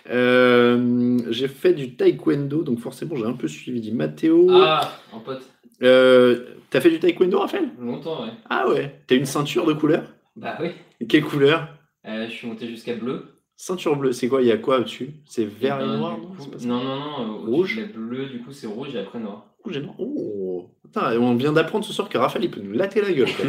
[0.09, 3.80] Euh, j'ai fait du taekwondo, donc forcément j'ai un peu suivi.
[3.81, 4.49] Dit Mathéo.
[4.51, 5.41] Ah, en pote.
[5.81, 7.69] Euh, T'as fait du taekwondo, Raphaël?
[7.80, 8.31] Longtemps, ouais.
[8.49, 9.01] Ah ouais.
[9.07, 10.03] T'as une ceinture de couleur?
[10.35, 10.71] Bah oui.
[11.07, 11.67] Quelle couleur?
[12.05, 13.25] Euh, je suis monté jusqu'à bleu.
[13.55, 14.41] Ceinture bleue, c'est quoi?
[14.41, 15.11] Il y a quoi au-dessus?
[15.25, 17.21] C'est vert et ben, noir non, coup- non, non, non.
[17.21, 17.80] euh, Rouge?
[17.93, 19.52] bleue, du coup, c'est rouge et après noir.
[19.65, 19.94] Noir.
[19.99, 23.27] Oh Putain, on vient d'apprendre ce soir que Raphaël il peut nous latter la gueule.
[23.27, 23.45] quoi.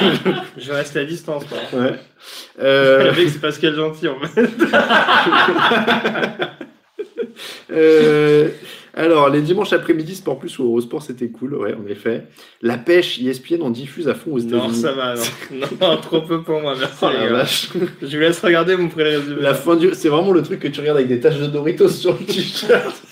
[0.56, 1.58] Je vais rester à distance, quoi.
[1.80, 1.94] ouais.
[2.60, 4.46] Euh, Le mec, c'est Pascal Gentil, en fait.
[7.72, 8.48] Euh,
[8.94, 12.24] alors, les dimanches après-midi, Sport Plus ou Eurosport, c'était cool, ouais, en effet.
[12.60, 14.68] La pêche, ESPN en diffuse à fond aux États-Unis.
[14.68, 15.66] Non, ça va, non.
[15.80, 16.96] Non, trop peu pour moi, merci.
[17.02, 17.44] Oh les gars.
[18.02, 19.40] Je vous laisse regarder, le résumé.
[19.40, 19.90] La fin du...
[19.94, 23.02] C'est vraiment le truc que tu regardes avec des taches de Doritos sur le t-shirt.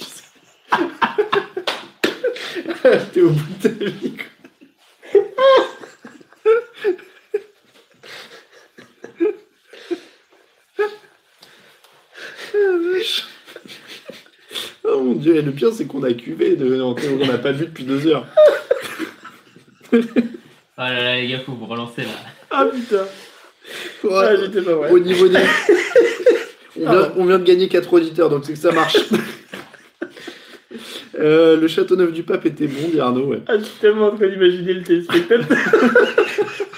[3.13, 4.13] T'es au bout de ta vie.
[5.37, 5.65] Ah.
[14.85, 16.81] Oh mon dieu, et le pire c'est qu'on a cuvé, de...
[16.81, 16.95] on
[17.27, 18.27] n'a pas bu depuis deux heures.
[20.77, 22.09] Ah là là, les gars, faut vous relancer là.
[22.51, 23.07] Ah putain.
[24.05, 24.11] Ouais.
[24.15, 24.91] Ah, j'étais pas vrai.
[24.91, 25.39] Au niveau des.
[26.77, 28.97] on, vient, on vient de gagner 4 auditeurs, donc c'est que ça marche.
[31.19, 33.27] Euh, le château neuf du pape était bon, dit Arnaud.
[33.27, 33.43] Ouais.
[33.47, 35.47] Ah, je suis tellement en train d'imaginer le téléspectateur.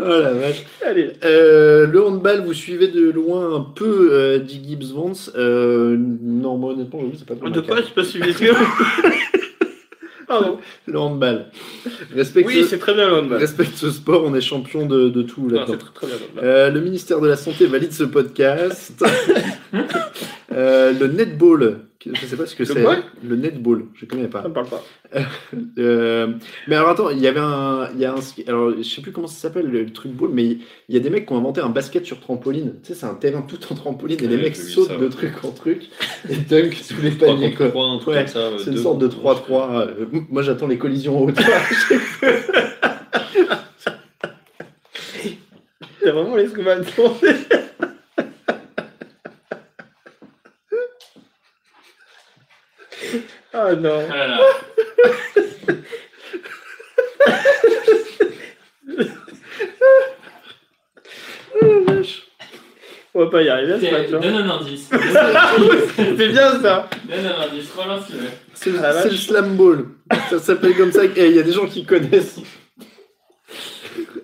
[0.00, 0.64] Oh la vache.
[0.86, 1.12] Allez.
[1.24, 5.32] Euh, le handball, vous suivez de loin un peu, euh, dit Gibbs Vance.
[5.36, 7.88] Euh, non, moi honnêtement, j'avoue, c'est pas De ma quoi carte.
[7.88, 8.32] Je pas suivi.
[10.28, 10.58] Pardon.
[10.86, 11.46] Le handball.
[12.14, 13.38] Respecte, Oui, c'est très bien le handball.
[13.38, 15.78] respecte ce sport, on est champion de, de tout là-dedans.
[16.42, 19.04] Euh, le ministère de la Santé valide ce podcast.
[20.50, 21.80] Euh, le netball,
[22.14, 22.84] Je sais pas ce que Le c'est.
[23.22, 24.42] Le netball, je connais pas.
[24.42, 24.82] Ça me parle pas.
[25.78, 26.34] Euh,
[26.66, 29.10] mais alors attends, il y avait un, il y a un, alors je sais plus
[29.12, 31.60] comment ça s'appelle le, truc ball, mais il y a des mecs qui ont inventé
[31.62, 32.74] un basket sur trampoline.
[32.82, 34.88] Tu sais, c'est un terrain tout en trampoline et les Ouais, mecs j'ai vu sautent
[34.88, 35.08] ça, de ouais.
[35.10, 35.88] truc en truc
[36.28, 37.54] et dunk sous les 3 paniers.
[37.54, 37.68] contre quoi.
[37.70, 38.26] 3, un truc Ouais.
[38.58, 39.80] C'est une sorte de contre 3-3.
[39.88, 39.94] euh,
[40.28, 41.46] Moi j'attends les collisions en hauteur.
[46.02, 46.62] T'as vraiment les scouts
[53.60, 54.00] Ah non.
[54.10, 54.38] Ah là là.
[63.14, 64.10] On va pas y arriver à ce match.
[64.10, 64.88] Donne un indice.
[65.96, 66.88] C'est bien ça.
[67.08, 67.70] Donne un indice.
[67.76, 68.04] Relance.
[68.54, 69.26] C'est le, Ah, c'est le vache.
[69.26, 69.86] slam ball.
[70.30, 71.04] Ça s'appelle comme ça.
[71.04, 72.38] Et il y a des gens qui connaissent.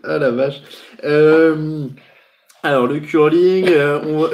[0.04, 0.60] Ah la vache.
[1.02, 1.86] Euh,
[2.62, 4.30] alors le curling, euh, on va-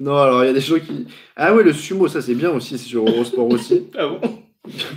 [0.00, 1.06] non alors il y a des gens qui.
[1.36, 3.84] Ah ouais le sumo ça c'est bien aussi c'est sur Eurosport aussi.
[3.96, 4.20] Ah bon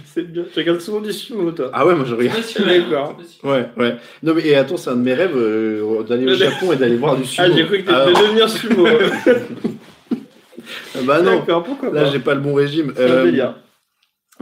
[0.05, 0.43] C'est bien.
[0.53, 1.69] Tu regardes souvent du sumo, toi.
[1.73, 2.39] Ah ouais moi je regarde.
[2.65, 3.17] D'accord.
[3.43, 3.95] Ouais ouais.
[4.23, 6.77] Non mais et attends c'est un de mes rêves euh, d'aller au Ah, Japon et
[6.77, 7.47] d'aller voir du sumo.
[7.47, 8.85] Ah, j'ai cru que Ah, t'étais devenir sumo.
[11.05, 11.41] bah non.
[11.61, 12.93] Pourquoi Là pas j'ai pas le bon régime.
[12.95, 13.55] C'est Euh, délire.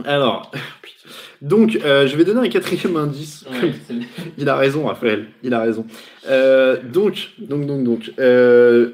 [0.04, 0.50] alors.
[1.42, 3.44] Donc, euh, je vais donner un quatrième indice.
[3.50, 3.72] Ouais.
[4.38, 5.26] Il a raison, Raphaël.
[5.42, 5.84] Il a raison.
[6.28, 8.12] Euh, donc, donc, donc, donc.
[8.20, 8.90] euh,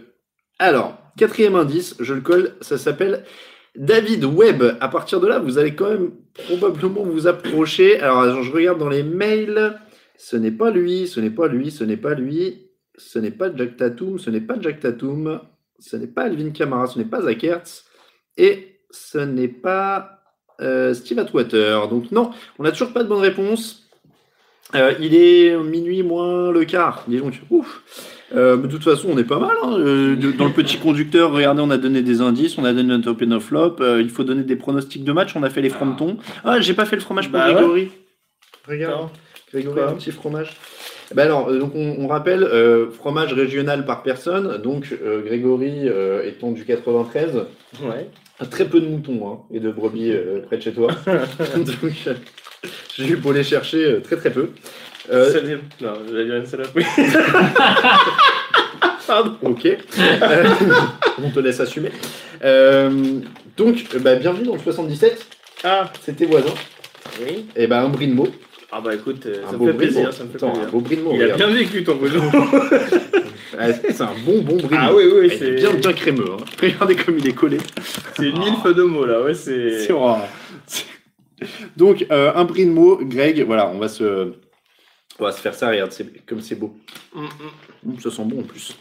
[0.58, 3.24] alors, quatrième indice, je le colle, ça s'appelle
[3.76, 4.78] David Webb.
[4.80, 8.00] À partir de là, vous allez quand même probablement vous approcher.
[8.00, 9.78] Alors, je regarde dans les mails.
[10.16, 12.64] Ce n'est pas lui, ce n'est pas lui, ce n'est pas lui.
[12.96, 15.40] Ce n'est pas Jack Tatum, ce n'est pas Jack Tatum.
[15.78, 17.84] Ce n'est pas Alvin Kamara, ce n'est pas Zach Ertz.
[18.36, 20.22] Et ce n'est pas
[20.60, 21.88] euh, Steve Atwater.
[21.88, 23.88] Donc, non, on n'a toujours pas de bonne réponse.
[24.74, 27.40] Euh, il est minuit moins le quart, dis donc.
[27.50, 27.82] Ouf.
[28.34, 29.56] Euh, de toute façon, on est pas mal.
[29.62, 29.76] hein.
[29.78, 33.10] Euh, dans le petit conducteur, regardez, on a donné des indices, on a donné notre
[33.10, 33.76] open of flop.
[33.80, 35.34] euh, il faut donner des pronostics de match.
[35.34, 36.18] On a fait les frontons.
[36.44, 37.54] Ah, j'ai pas fait le fromage pour Bah ouais.
[37.54, 37.88] Grégory.
[38.68, 39.08] Regarde.
[39.50, 40.50] Grégory, un petit fromage.
[41.14, 44.60] Ben alors, donc on, on rappelle, euh, fromage régional par personne.
[44.60, 47.46] Donc euh, Grégory euh, étant du 93,
[47.82, 48.10] Ouais.
[48.50, 50.88] très peu de moutons hein, et de brebis euh, près de chez toi.
[51.06, 51.68] donc
[52.06, 52.14] euh,
[52.94, 54.50] j'ai eu pour les chercher euh, très très peu.
[55.10, 56.84] Euh, dé- Non, j'allais dire une saloperie.
[59.06, 59.36] Pardon.
[59.42, 59.64] Ok.
[59.66, 60.44] Euh,
[61.22, 61.90] on te laisse assumer.
[62.44, 63.20] Euh,
[63.56, 65.26] donc, euh, bah, bienvenue dans le 77.
[65.64, 66.52] Ah, C'était voisin.
[67.22, 67.46] oui.
[67.56, 68.28] Et ben un bris de mots.
[68.70, 70.70] Ah bah écoute, Un ça me fait plaisir, ça me fait Attends, un plaisir.
[70.70, 71.12] beau bris de mots.
[71.14, 71.98] Il a bien vécu ton.
[73.58, 75.92] Ah, c'est un bon bon bris de Ah oui, oui, Il est c'est bien bien
[75.94, 76.26] crémeux.
[76.32, 76.44] hein.
[76.62, 77.56] Regardez comme il est collé.
[78.14, 79.86] c'est mille feux de mots là, ouais, c'est.
[79.86, 80.20] C'est rare.
[81.78, 83.42] Donc euh, un mots, Greg.
[83.46, 84.32] Voilà, on va se,
[85.18, 85.68] on va se faire ça.
[85.70, 86.74] Regarde, c'est comme c'est beau.
[87.14, 87.22] Mm,
[87.84, 87.98] mm.
[88.00, 88.76] Ça sent bon en plus.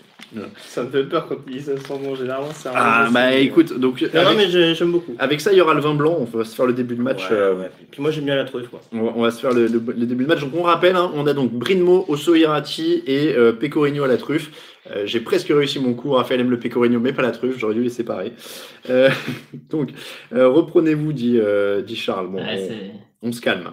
[0.65, 3.34] Ça me fait peur quand il dit ça sent bon, généralement c'est un Ah bah
[3.35, 5.14] écoute, donc Non, non, avec, mais j'ai- j'aime beaucoup.
[5.19, 6.18] avec ça il y aura le vin blanc.
[6.19, 7.30] On va se faire le début de match.
[7.30, 7.72] Ouais, euh, ouais.
[7.91, 8.81] Puis moi j'aime bien la truffe, moi.
[8.91, 10.41] On va, on va se faire le, le- le début de match.
[10.41, 14.18] Donc on rappelle, hein, on a donc Brinmo, Osso Hirati et euh, Pecorino à la
[14.18, 14.51] truffe.
[14.91, 16.11] Euh, J'ai presque réussi mon coup.
[16.11, 17.57] Raphaël aime le Pecorino, mais pas la truffe.
[17.57, 18.34] J'aurais dû les séparer.
[18.89, 19.09] Euh,
[19.69, 19.91] donc
[20.34, 22.27] euh, reprenez-vous, dit, euh, dit Charles.
[22.27, 22.91] Bon, Ouais, on, c'est-
[23.22, 23.72] on se calme.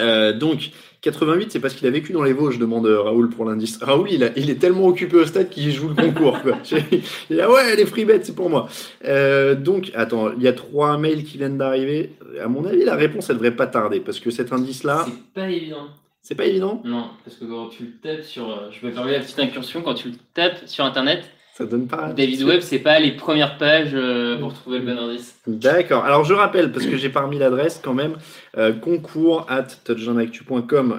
[0.00, 0.70] Euh, donc
[1.02, 3.78] 88, c'est parce qu'il a vécu dans les Vosges, demande Raoul pour l'indice.
[3.80, 6.40] Raoul, il, a- il est tellement occupé au stade qu'il joue le concours.
[6.42, 6.58] Quoi.
[7.30, 8.68] il a ouais, les free bets, c'est pour moi.
[9.04, 12.10] Euh, donc, attends, il y a trois mails qui viennent d'arriver.
[12.42, 15.48] À mon avis, la réponse, elle devrait pas tarder parce que cet indice-là, C'est pas
[15.48, 15.86] évident.
[16.22, 16.80] c'est pas évident.
[16.84, 18.48] Non, parce que quand tu le tapes sur.
[18.50, 19.82] euh, Je vais permettre la petite incursion.
[19.82, 21.22] Quand tu le tapes sur internet,
[21.56, 22.12] Ça donne pas.
[22.12, 25.36] David Webb, c'est pas les premières pages euh, pour trouver le bon indice.
[25.46, 26.04] D'accord.
[26.04, 28.16] Alors je rappelle, parce que j'ai pas remis l'adresse quand même,
[28.58, 29.68] euh, concours at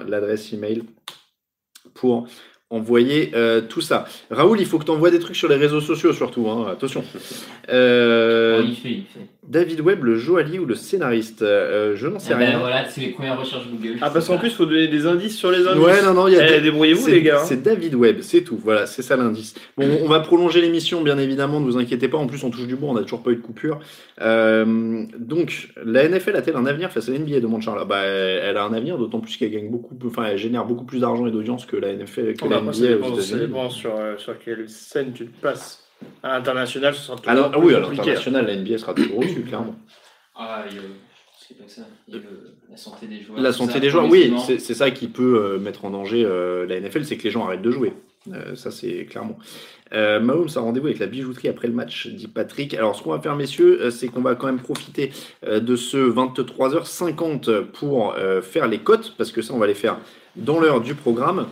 [0.08, 0.82] l'adresse email
[1.92, 2.26] pour
[2.70, 4.06] envoyer euh, tout ça.
[4.30, 7.04] Raoul, il faut que tu envoies des trucs sur les réseaux sociaux surtout, hein, attention.
[7.68, 9.28] Euh, Oh, il fait, il fait.
[9.48, 12.58] David Webb, le joaillier ou le scénariste Euh, Je n'en sais ben, rien.
[12.58, 13.96] voilà, c'est les premières recherches Google.
[14.00, 15.82] Ah, parce qu'en plus, il faut donner des indices sur les indices.
[15.84, 17.40] Ouais, non, non, il y a Eh, débrouillez-vous, C'est- les gars.
[17.40, 17.44] hein.
[17.44, 18.58] C'est David Webb, c'est tout.
[18.62, 19.54] Voilà, c'est ça l'indice.
[19.76, 22.18] Bon, on va prolonger l'émission, bien évidemment, ne vous inquiétez pas.
[22.18, 23.78] En plus, on touche du bois, on n'a toujours pas eu de coupure.
[24.20, 27.86] Euh, donc, la NFL a-t-elle un avenir face à la NBA demande Charles.
[27.88, 31.00] Bah, elle a un avenir, d'autant plus qu'elle gagne beaucoup, enfin, elle génère beaucoup plus
[31.00, 33.40] d'argent et d'audience que la NFL, que Bon, la après, ça NBA aux ça États-Unis.
[33.46, 35.82] dépend sur, euh, sur quelle scène tu te places.
[36.22, 37.96] À l'international, ce sera toujours Alors, ah plus oui, à compliqué.
[37.98, 39.76] l'international, la NBA sera toujours au-dessus, clairement.
[40.34, 40.82] Ah, il y a,
[41.48, 41.82] c'est pas que ça.
[42.08, 43.40] Il y a le- la santé des joueurs.
[43.40, 46.66] La santé ça, des joueurs, oui, c'est ça qui peut euh, mettre en danger euh,
[46.66, 47.92] la NFL, c'est que les gens arrêtent de jouer.
[48.32, 49.38] Euh, ça, c'est clairement.
[49.92, 52.74] Euh, Mahomes a rendez-vous avec la bijouterie après le match, dit Patrick.
[52.74, 55.12] Alors, ce qu'on va faire, messieurs, c'est qu'on va quand même profiter
[55.46, 59.74] euh, de ce 23h50 pour euh, faire les cotes, parce que ça, on va les
[59.74, 59.98] faire
[60.34, 61.46] dans l'heure du programme.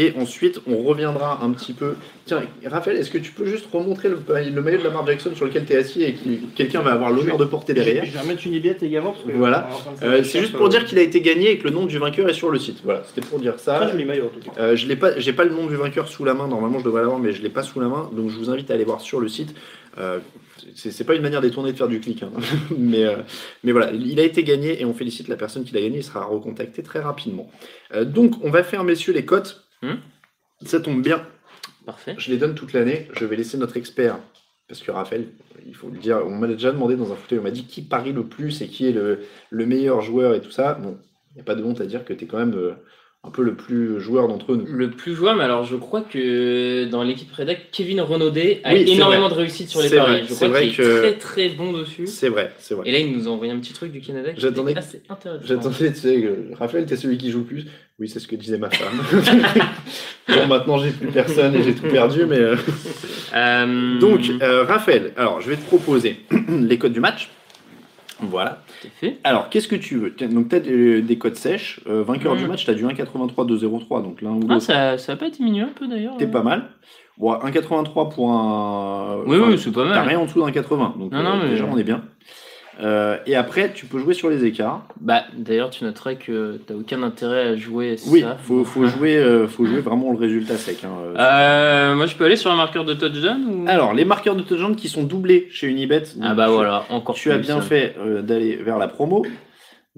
[0.00, 1.94] Et ensuite, on reviendra un petit peu.
[2.24, 5.44] Tiens, Raphaël, est-ce que tu peux juste remontrer le, le maillot de Lamar Jackson sur
[5.44, 6.20] lequel tu es assis et que
[6.54, 8.04] quelqu'un va avoir l'honneur de porter derrière?
[8.04, 9.10] Je vais remettre une ibette également.
[9.10, 9.68] Parce que Voilà.
[10.04, 11.98] Euh, C'est juste pour euh, dire qu'il a été gagné et que le nom du
[11.98, 12.78] vainqueur est sur le site.
[12.84, 13.80] Voilà, c'était pour dire ça.
[13.80, 14.52] Très joli maillot en tout cas.
[14.60, 16.46] Euh, je pas, j'ai pas le nom du vainqueur sous la main.
[16.46, 18.08] Normalement, je devrais l'avoir, mais je l'ai pas sous la main.
[18.12, 19.52] Donc, je vous invite à aller voir sur le site.
[19.98, 20.20] Euh,
[20.74, 22.30] c'est c'est pas une manière détournée de faire du clic, hein.
[22.78, 23.16] mais euh,
[23.64, 25.98] mais voilà, il a été gagné et on félicite la personne qui l'a gagné.
[25.98, 27.50] Il sera recontacté très rapidement.
[27.94, 29.64] Euh, donc, on va faire, messieurs, les cotes.
[29.82, 29.96] Hmm.
[30.62, 31.26] Ça tombe bien.
[31.86, 32.14] Parfait.
[32.18, 33.08] Je les donne toute l'année.
[33.14, 34.18] Je vais laisser notre expert.
[34.68, 35.28] Parce que Raphaël,
[35.66, 37.80] il faut le dire, on m'a déjà demandé dans un fauteuil, on m'a dit qui
[37.80, 40.74] parie le plus et qui est le, le meilleur joueur et tout ça.
[40.74, 40.98] Bon,
[41.30, 42.74] il n'y a pas de honte à dire que tu es quand même euh,
[43.24, 44.64] un peu le plus joueur d'entre nous.
[44.64, 48.84] Le plus joueur, mais alors je crois que dans l'équipe rédac, Kevin Renaudet a Oui,
[48.92, 49.34] énormément vrai.
[49.34, 50.20] de réussite sur les paris.
[50.20, 52.06] vrai, je crois vrai qu'il que- est très très bon dessus.
[52.06, 52.88] C'est vrai, c'est vrai.
[52.88, 55.02] Et là, il nous a envoyé un petit truc du Canada qui J'attendais- était assez
[55.08, 55.44] intéressant.
[55.44, 57.64] J'attendais, tu sais, que Raphaël, t'es celui qui joue le plus.
[57.98, 59.02] Oui, c'est ce que disait ma femme.
[60.28, 62.38] bon, maintenant, j'ai plus personne et j'ai tout perdu, mais.
[62.38, 62.56] euh,
[63.34, 67.28] Euh, Donc, euh, Raphaël, alors, je vais te proposer les codes du match.
[68.20, 68.62] Voilà.
[69.00, 69.18] fait.
[69.24, 70.10] Alors, qu'est-ce que tu veux?
[70.28, 71.80] Donc, tu as des, des codes sèches.
[71.86, 72.40] Euh, vainqueur Mhm.
[72.42, 74.02] du match, tu as du 1,83, 2,03.
[74.02, 76.16] Donc, l'un ou Ah, ça, ça va pas diminué un peu d'ailleurs.
[76.16, 76.30] t'es euh.
[76.30, 76.64] pas mal.
[77.16, 79.18] Bon, 1,83 pour un.
[79.26, 80.08] Oui, enfin, oui, c'est pas T'as mal.
[80.08, 80.94] rien en dessous d'un 80.
[80.98, 82.02] Donc, Non, euh, non, mais- déjà, on est bien.
[82.80, 84.86] Euh, et après, tu peux jouer sur les écarts.
[85.00, 88.36] Bah, d'ailleurs, tu noterais que t'as aucun intérêt à jouer Oui, ça.
[88.40, 90.84] faut, faut jouer, euh, faut jouer vraiment le résultat sec.
[90.84, 91.94] hein, euh.
[91.96, 93.64] Moi, je peux aller sur un marqueur de touchdown ou...
[93.68, 96.04] Alors, les marqueurs de touchdown qui sont doublés chez Unibet.
[96.22, 99.24] Ah bah tu- voilà, encore Tu as bien fait euh, d'aller vers la promo.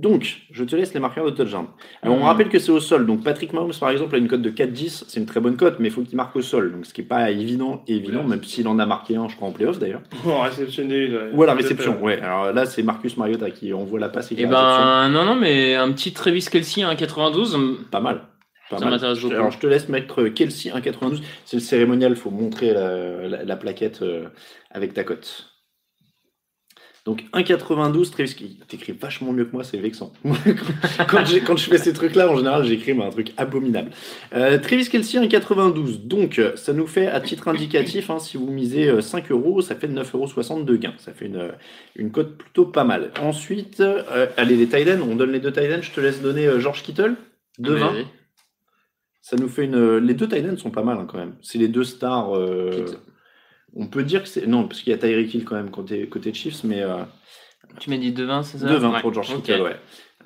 [0.01, 1.67] Donc, je te laisse les marqueurs de touchdown.
[2.03, 2.25] Alors, on Mhm.
[2.27, 3.07] rappelle que c'est au sol.
[3.07, 5.05] Donc, Patrick Mahomes, par exemple, a une cote de 4-10.
[5.09, 6.73] C'est une très bonne cote, mais il faut qu'il marque au sol.
[6.73, 9.49] Donc, ce qui n'est pas évident, évident, même s'il en a marqué un, je crois,
[9.49, 10.03] en playoff d'ailleurs.
[10.27, 11.09] En réceptionné.
[11.11, 11.31] ouais.
[11.35, 12.21] Ou à la réception, euh, ouais.
[12.21, 14.59] Alors là, c'est Marcus Mariota qui envoie la passe et qui réception.
[14.59, 17.57] ben, non, non, mais un petit Travis Kelsey à 1,92.
[17.91, 18.23] Pas mal.
[18.71, 18.95] Pas Ça mal.
[18.95, 19.35] m'intéresse beaucoup.
[19.35, 21.21] Alors, je te laisse mettre Kelsey 1,92.
[21.45, 24.29] C'est le cérémonial, il faut montrer la, la- la plaquette euh,
[24.71, 25.50] avec ta cote.
[27.11, 28.57] Donc 1,92, Travis Kelsey.
[28.69, 30.13] T'écris vachement mieux que moi, c'est vexant.
[31.09, 33.91] quand, je fais ces trucs-là, en général, j'écris un truc abominable.
[34.33, 36.07] Euh, Travis Kelsey 1,92.
[36.07, 39.61] Donc, euh, ça nous fait, à titre indicatif, hein, si vous misez euh, 5 euros,
[39.61, 40.95] ça fait 9,60 euros de gain.
[40.99, 41.49] Ça fait une, euh,
[41.97, 43.11] une cote plutôt pas mal.
[43.21, 45.83] Ensuite, euh, allez, les Titans, on donne les deux Titans.
[45.83, 47.17] Je te laisse donner euh, George Kittle.
[47.61, 47.79] 2,20.
[47.79, 48.07] Vas-y.
[49.21, 49.97] Ça nous fait une.
[49.97, 51.35] Les deux Titans sont pas mal hein, quand même.
[51.43, 52.37] C'est les deux stars.
[52.37, 52.87] euh.
[53.77, 54.47] On peut dire que c'est.
[54.47, 56.97] Non, parce qu'il y a Tyreek Hill quand même côté, côté Chiefs, mais euh,
[57.79, 58.67] Tu m'as dit 2,20, c'est ça?
[58.67, 59.01] 2-20 Ouais.
[59.01, 59.43] pour George Ok.
[59.43, 59.77] Kittle, ouais.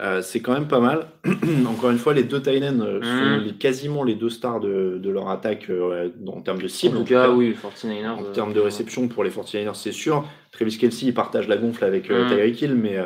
[0.01, 1.07] Euh, c'est quand même pas mal.
[1.69, 3.45] Encore une fois, les deux Titans euh, sont Mm.
[3.45, 6.99] les- quasiment les deux stars de, de leur attaque euh, en termes de En cible.
[6.99, 8.09] tout cas, oui, 49ers.
[8.09, 10.27] En termes de réception pour les 49ers, c'est sûr.
[10.51, 12.29] Travis Kelsey, il partage la gonfle avec euh, Mm.
[12.29, 12.97] Tyreek Hill, mais,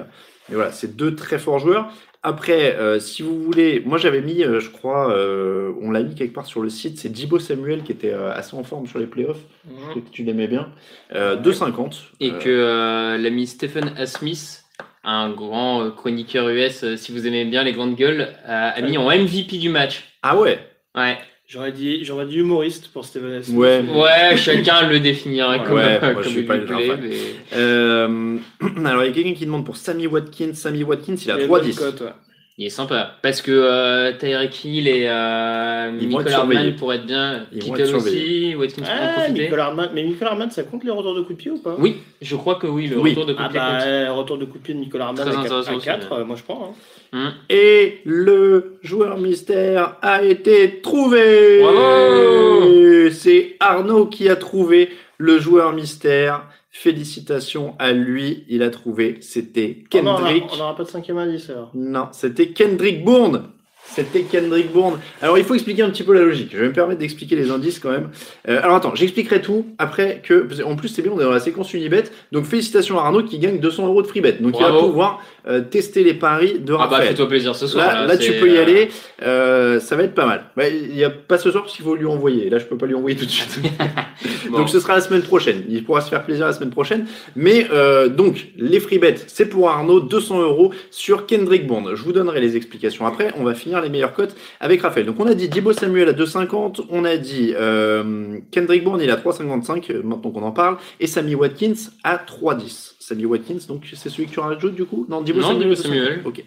[0.48, 1.92] mais voilà, c'est deux très forts joueurs.
[2.22, 6.14] Après, euh, si vous voulez, moi j'avais mis, euh, je crois, euh, on l'a mis
[6.16, 8.98] quelque part sur le site, c'est Dibo Samuel qui était euh, assez en forme sur
[8.98, 9.40] les playoffs.
[9.64, 10.72] Je sais que tu l'aimais bien.
[11.14, 12.02] Euh, 2,50.
[12.20, 14.06] Et Euh, que euh, l'ami Stephen A.
[14.06, 14.64] Smith,
[15.04, 18.98] un grand chroniqueur US, euh, si vous aimez bien les grandes gueules, a, a mis
[18.98, 20.04] en MVP du match.
[20.22, 20.58] Ah ouais?
[20.96, 21.18] Ouais.
[21.50, 23.56] J'aurais dit, j'aurais dit humoriste pour Steven Smith.
[23.56, 23.82] Ouais.
[23.90, 28.36] Ouais, chacun le définirait comme, Ouais, moi, comme je suis il pas plaît, mais- Euh,
[28.84, 30.52] Alors, il y a quelqu'un qui demande pour Sammy Watkins.
[30.52, 32.12] Sammy Watkins, il a Il y a une bonne 3,10.
[32.60, 33.12] Il est sympa.
[33.22, 37.46] Parce que euh, Tyreek Hill et euh, Michael pourraient être bien.
[37.52, 39.28] Ils vont Kittle être aussi, Watkins Ah.
[39.30, 39.90] Michael Hardman.
[39.94, 41.76] Mais Michael Hardman, ça compte les retours de coup de pied ou pas?
[41.78, 43.10] Oui, je crois que oui, le Oui.
[43.10, 45.04] retour de coup Ah de pied bah, euh, retour de coup de pied de Nicolas
[45.06, 46.18] Hardman Très à 4, intéressant aussi, 4 ouais.
[46.18, 46.74] euh, moi je prends.
[47.12, 47.16] hein.
[47.16, 47.32] Hum.
[47.48, 51.60] Et le joueur mystère a été trouvé.
[51.62, 56.42] Bravo C'est Arnaud qui a trouvé le joueur mystère.
[56.80, 59.18] Félicitations à lui, il a trouvé.
[59.20, 60.44] C'était Kendrick.
[60.52, 61.72] on n'aura pas de cinquième indice alors.
[61.74, 63.50] Non, c'était Kendrick Bourne.
[63.94, 64.98] C'était Kendrick Bourne.
[65.22, 66.50] Alors, il faut expliquer un petit peu la logique.
[66.52, 68.10] Je vais me permettre d'expliquer les indices quand même.
[68.48, 70.46] Euh, alors, attends, j'expliquerai tout après que.
[70.64, 72.04] En plus, c'est bien, on est dans la séquence Unibet.
[72.30, 74.32] Donc, félicitations à Arnaud qui gagne 200 euros de free bet.
[74.40, 77.08] Donc, il va pouvoir euh, tester les paris de Ah bah Raphaël.
[77.08, 77.86] fais-toi plaisir ce soir.
[77.86, 78.88] Là, là, tu peux y euh, aller.
[79.22, 80.44] Euh, ça va être pas mal.
[80.56, 82.50] Bah, Il n'y a pas ce soir parce qu'il faut lui envoyer.
[82.50, 83.58] Là, je peux pas lui envoyer tout de suite.
[84.50, 84.58] bon.
[84.58, 85.64] Donc, ce sera la semaine prochaine.
[85.68, 87.06] Il pourra se faire plaisir la semaine prochaine.
[87.34, 87.66] Mais
[88.10, 91.94] donc, les free bets, c'est pour Arnaud, 200 euros sur Kendrick Bourne.
[91.94, 93.32] Je vous donnerai les explications après.
[93.36, 95.06] On va finir les meilleures cotes avec Raphaël.
[95.06, 96.86] Donc, on a dit Dibo Samuel à 2,50.
[96.90, 100.76] On a dit euh, Kendrick Bourne, il est à 3,55 euh, maintenant qu'on en parle.
[101.00, 101.74] Et Sammy Watkins
[102.04, 102.94] à 3,10.
[103.00, 105.06] Sammy Watkins, donc c'est celui que tu rajoutes du coup?
[105.08, 105.68] Non, Dibo Non, Samuel.
[105.70, 105.82] Dibo 2,50.
[105.82, 106.22] Samuel.
[106.26, 106.44] Ok.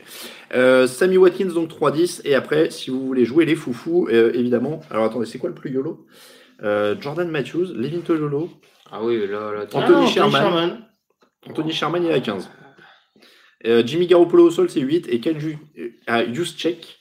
[0.53, 2.21] Euh, Sammy Watkins, donc 3,10.
[2.25, 4.81] Et après, si vous voulez jouer les foufous, euh, évidemment.
[4.91, 6.05] Alors attendez, c'est quoi le plus YOLO?
[6.63, 8.49] Euh, Jordan Matthews, Levin Tojolo,
[8.91, 9.65] Ah oui, là, là.
[9.65, 10.77] tu- Anthony Ah, Sherman.
[11.49, 12.47] Anthony Sherman, il est à 15.
[13.65, 15.07] Euh, Jimmy Garoppolo au sol, c'est 8.
[15.09, 15.37] Et Kyle
[16.09, 16.99] euh, Juszczyk,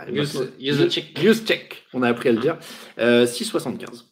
[0.00, 1.22] Ah, Use- check.
[1.22, 2.56] Use check, on a appris à le dire.
[2.98, 4.04] Euh, 6,75.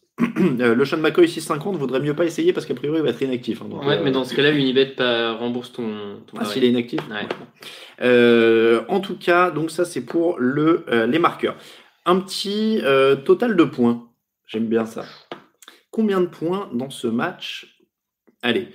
[0.59, 3.21] Euh, le Sean McCoy 6,50, vaudrait mieux pas essayer parce qu'a priori il va être
[3.23, 3.61] inactif.
[3.63, 6.69] hein, donc, Ouais, euh, mais dans ce cas-là, Unibet rembourse ton, ton Ah, s'il est
[6.69, 7.27] inactif Ouais.
[8.01, 11.55] Euh, En tout cas, donc ça c'est pour le, euh, les marqueurs.
[12.05, 14.07] Un petit euh, total de points.
[14.47, 15.03] J'aime bien ça.
[15.89, 17.75] Combien de points dans ce match?
[18.43, 18.67] Allez.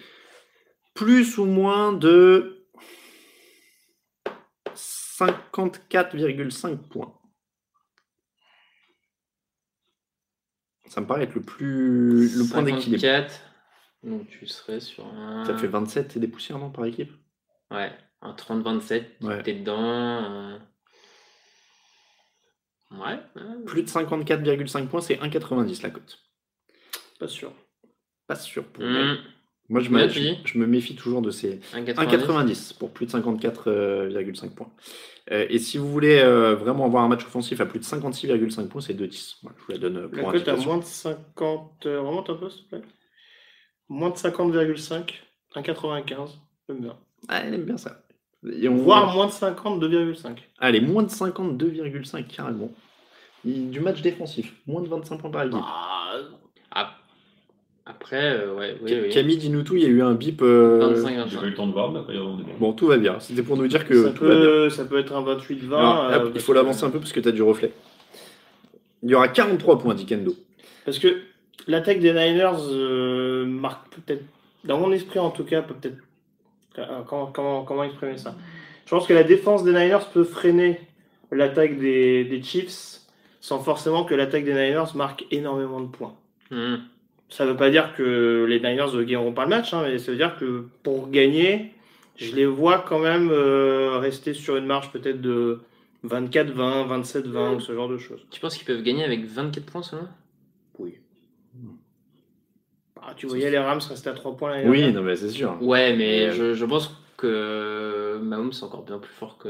[0.94, 2.57] Plus ou moins de
[5.18, 7.14] 54,5 points.
[10.86, 13.00] Ça me paraît être le plus le point d'équilibre.
[13.02, 13.40] 54,
[14.04, 15.44] Donc tu serais sur un.
[15.44, 17.12] Ça fait 27 et des poussières non par équipe
[17.70, 17.92] Ouais,
[18.22, 19.42] un 30-27, Ouais.
[19.42, 19.78] t'es dedans.
[19.82, 20.58] euh.
[22.92, 23.18] Ouais.
[23.36, 23.64] ouais.
[23.66, 26.18] Plus de 54,5 points, c'est 1,90 la cote.
[27.20, 27.52] Pas sûr.
[28.26, 29.18] Pas sûr pour Mmh,
[29.68, 29.80] moi.
[29.80, 31.94] Je me, je, je me méfie toujours de ces 1,90.
[31.94, 34.70] 1,90 pour plus de 54,5 points.
[35.30, 38.68] Euh, et si vous voulez euh, vraiment avoir un match offensif à plus de 56,5
[38.68, 39.36] points, c'est 2,10.
[39.42, 41.86] Voilà, je vous la donne euh, La pour cote à moins de 50.
[41.86, 42.82] euh, remonte un peu, s'il te plaît?
[43.88, 45.12] Moins de 50,5.
[45.54, 46.30] 1,95.
[46.68, 46.96] J'aime bien.
[47.28, 48.02] Ah, elle aime bien ça.
[48.50, 48.76] Et on...
[48.76, 50.36] Voire moins de 50, 2,5.
[50.58, 52.70] Allez, moins de 52,5 carrément.
[53.44, 55.58] Du match défensif, moins de 25 points par équipe.
[55.62, 56.37] Ah, Ah.
[57.90, 59.08] Après, euh, ouais, oui, Ca- oui.
[59.08, 60.42] Camille, dis-nous tout, il y a eu un bip.
[60.42, 61.42] euh, 25, J'ai pas eu 25.
[61.46, 62.52] le temps de voir, mais après, on est bon.
[62.60, 63.18] Bon, tout va bien.
[63.20, 64.40] C'était pour nous dire que ça, tout va bien.
[64.44, 65.74] peut, ça peut être un 28-20.
[65.78, 67.72] Alors, euh, il faut que- l'avancer un peu parce que tu as du reflet.
[69.02, 70.34] Il y aura 43 points, dit Kendo.
[70.84, 71.22] Parce que
[71.66, 74.24] l'attaque des Niners euh, marque peut-être,
[74.64, 75.96] dans mon esprit en tout cas, peut peut-être.
[77.08, 78.36] Comment, comment, comment exprimer ça?
[78.86, 80.80] Je pense que la défense des Niners peut freiner
[81.32, 83.00] l'attaque des, des Chiefs
[83.40, 86.14] sans forcément que l'attaque des Niners marque énormément de points.
[86.50, 86.76] Mmh.
[87.28, 89.98] Ça ne veut pas dire que les Niners ne gagneront pas le match, hein, mais
[89.98, 91.72] ça veut dire que pour gagner,
[92.16, 95.60] je les vois quand même euh, rester sur une marge peut-être de
[96.04, 98.24] 24-20, 27-20 ou ce genre de choses.
[98.30, 100.08] Tu penses qu'ils peuvent gagner avec 24 points seulement?
[100.78, 100.98] Oui.
[103.00, 105.00] Ah, tu voyais les Rams rester à 3 points l'année Oui, dernière?
[105.00, 105.56] non, mais c'est sûr.
[105.62, 109.48] Ouais, mais Euh, je, je pense que Mahomes c'est encore bien plus fort que.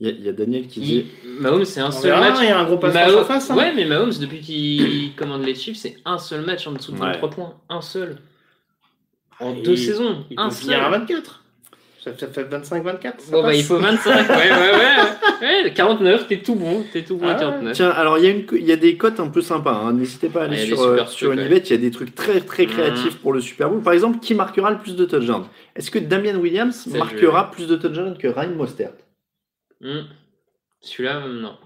[0.00, 1.06] Il y, a- il y a Daniel qui dit.
[1.24, 2.38] Il- Mahomes c'est un On seul verra, match.
[2.40, 3.50] il y a un gros pass Mahomes- en face.
[3.50, 3.56] hein.
[3.56, 6.98] Ouais, mais Mahomes, depuis qu'il commande les Chiefs, c'est un seul match en dessous de
[7.00, 7.06] Ouais.
[7.06, 7.54] 23 points.
[7.68, 8.18] Un seul.
[9.40, 10.24] En Et deux saisons.
[10.30, 11.00] Il un finir à seul.
[11.00, 11.44] 24.
[12.04, 13.20] Ça, ça fait 25-24.
[13.20, 13.58] ça Bon, bah, passe.
[13.58, 14.28] il faut 25.
[14.30, 15.64] ouais, ouais, ouais.
[15.64, 15.72] ouais.
[15.74, 16.84] 49, t'es tout bon.
[16.92, 17.40] T'es tout bon à Ah ouais.
[17.40, 17.72] 49.
[17.74, 19.82] Tiens, alors il y, a une co- il y a des cotes un peu sympas.
[19.84, 19.92] hein.
[19.94, 21.58] N'hésitez pas à aller Ouais, sur, euh, sur Unibet.
[21.58, 22.70] Il y a des trucs très très Mhm.
[22.72, 23.82] créatifs pour le Super Bowl.
[23.82, 25.46] Par exemple, qui marquera le plus de touchdowns?
[25.74, 28.92] Est-ce que Damian Williams marquera plus de touchdowns que Ryan Mostert?
[29.80, 30.02] Hmm.
[30.80, 31.56] Celui-là, non.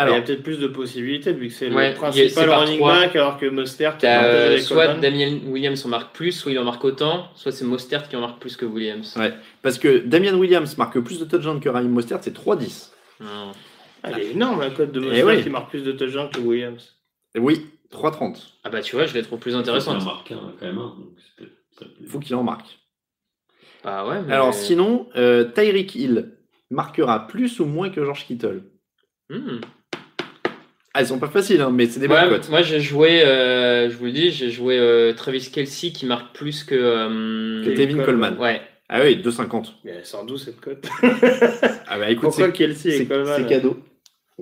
[0.00, 2.80] Il y Alors, a peut-être plus de possibilités vu que c'est Ouais, le principal running
[2.80, 4.94] back alors que Mostert euh, soit.
[4.94, 8.20] Damien Williams en marque plus, soit il en marque autant, soit c'est Mostert qui en
[8.20, 9.16] marque plus que Williams.
[9.16, 9.34] Ouais.
[9.60, 12.92] parce que Damian Williams marque plus de touchdowns que Ryan Mostert, c'est 3-10.
[13.20, 13.52] Non.
[14.04, 15.42] Ah, Elle est énorme la cote de Eh Mostert oui.
[15.42, 16.94] qui marque plus de touchdowns que Williams.
[17.34, 18.36] Et Oui, 3-30.
[18.62, 20.04] Ah bah tu vois, je les trouve plus Il en intéressantes.
[20.04, 20.78] marque un, quand même.
[20.78, 22.78] un, donc peut- Il faut qu'il en marque.
[23.82, 24.32] Bah ouais, mais...
[24.32, 26.34] Alors sinon, euh, Tyreek Hill
[26.70, 28.62] marquera plus ou moins que George Kittle.
[29.30, 29.60] Hmm.
[30.94, 32.48] Ah, elles sont pas faciles, hein, mais c'est des Ouais, bonnes cotes.
[32.50, 36.34] moi j'ai joué, euh, je vous le dis, j'ai joué euh, Travis Kelsey qui marque
[36.34, 36.74] plus que...
[36.74, 38.04] euh, Que Tevin Coleman.
[38.04, 38.38] Coleman.
[38.38, 38.60] Ouais.
[38.88, 39.66] Ah oui, 2,50.
[39.84, 40.86] Mais elle sort d'où cette cote?
[41.86, 43.78] Ah bah écoute, Pourquoi c'est Kelsey c'est- et Coleman c'est cadeau.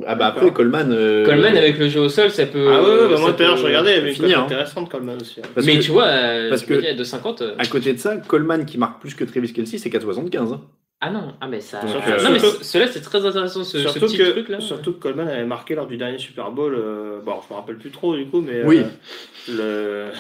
[0.07, 0.53] Ah bah après.
[0.53, 0.93] Coleman.
[0.93, 2.69] euh, Coleman avec le jeu au sol, ça peut...
[2.71, 4.45] Ah ouais, ouais, bah moi tout à l'heure je regardais, cote finir, hein.
[4.45, 5.41] intéressante Coleman aussi.
[5.41, 5.49] hein.
[5.55, 6.07] parce mais que- tu vois,
[6.49, 7.43] parce que- à 2,50...
[7.43, 10.61] euh, À côté de ça, Coleman qui marque plus que Travis Kelsey, c'est 4,75.
[11.03, 11.83] Ah non, ah mais ça...
[11.83, 14.61] Donc, non euh, mais surtout- ce- cela c'est très intéressant, ce, petit que, truc là.
[14.61, 16.75] surtout que Coleman avait marqué lors du dernier Super Bowl.
[16.75, 18.81] euh, bon, je me rappelle plus trop du coup, mais Oui.
[19.51, 20.11] euh,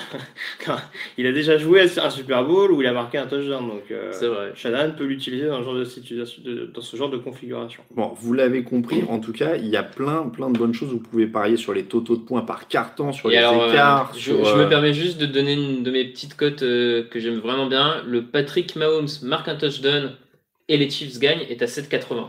[0.66, 0.68] le...
[1.16, 3.66] il a déjà joué à un Super Bowl où il a marqué un touchdown.
[3.66, 4.52] Donc, euh, C'est vrai.
[4.54, 7.82] Shanahan peut l'utiliser dans, ce genre de situation, de- dans ce genre de configuration.
[7.92, 10.90] Bon, vous l'avez compris, en tout cas, il y a plein, plein de bonnes choses.
[10.90, 14.12] Vous pouvez parier sur les totaux de points par carton, sur Et les alors, écarts.
[14.14, 17.02] je, sur, je euh, me permets juste de donner une de mes petites cotes euh,
[17.04, 18.02] que j'aime vraiment bien.
[18.06, 20.12] Le Patrick Mahomes marque un touchdown
[20.68, 22.28] et les Chiefs gagnent est à 7,80.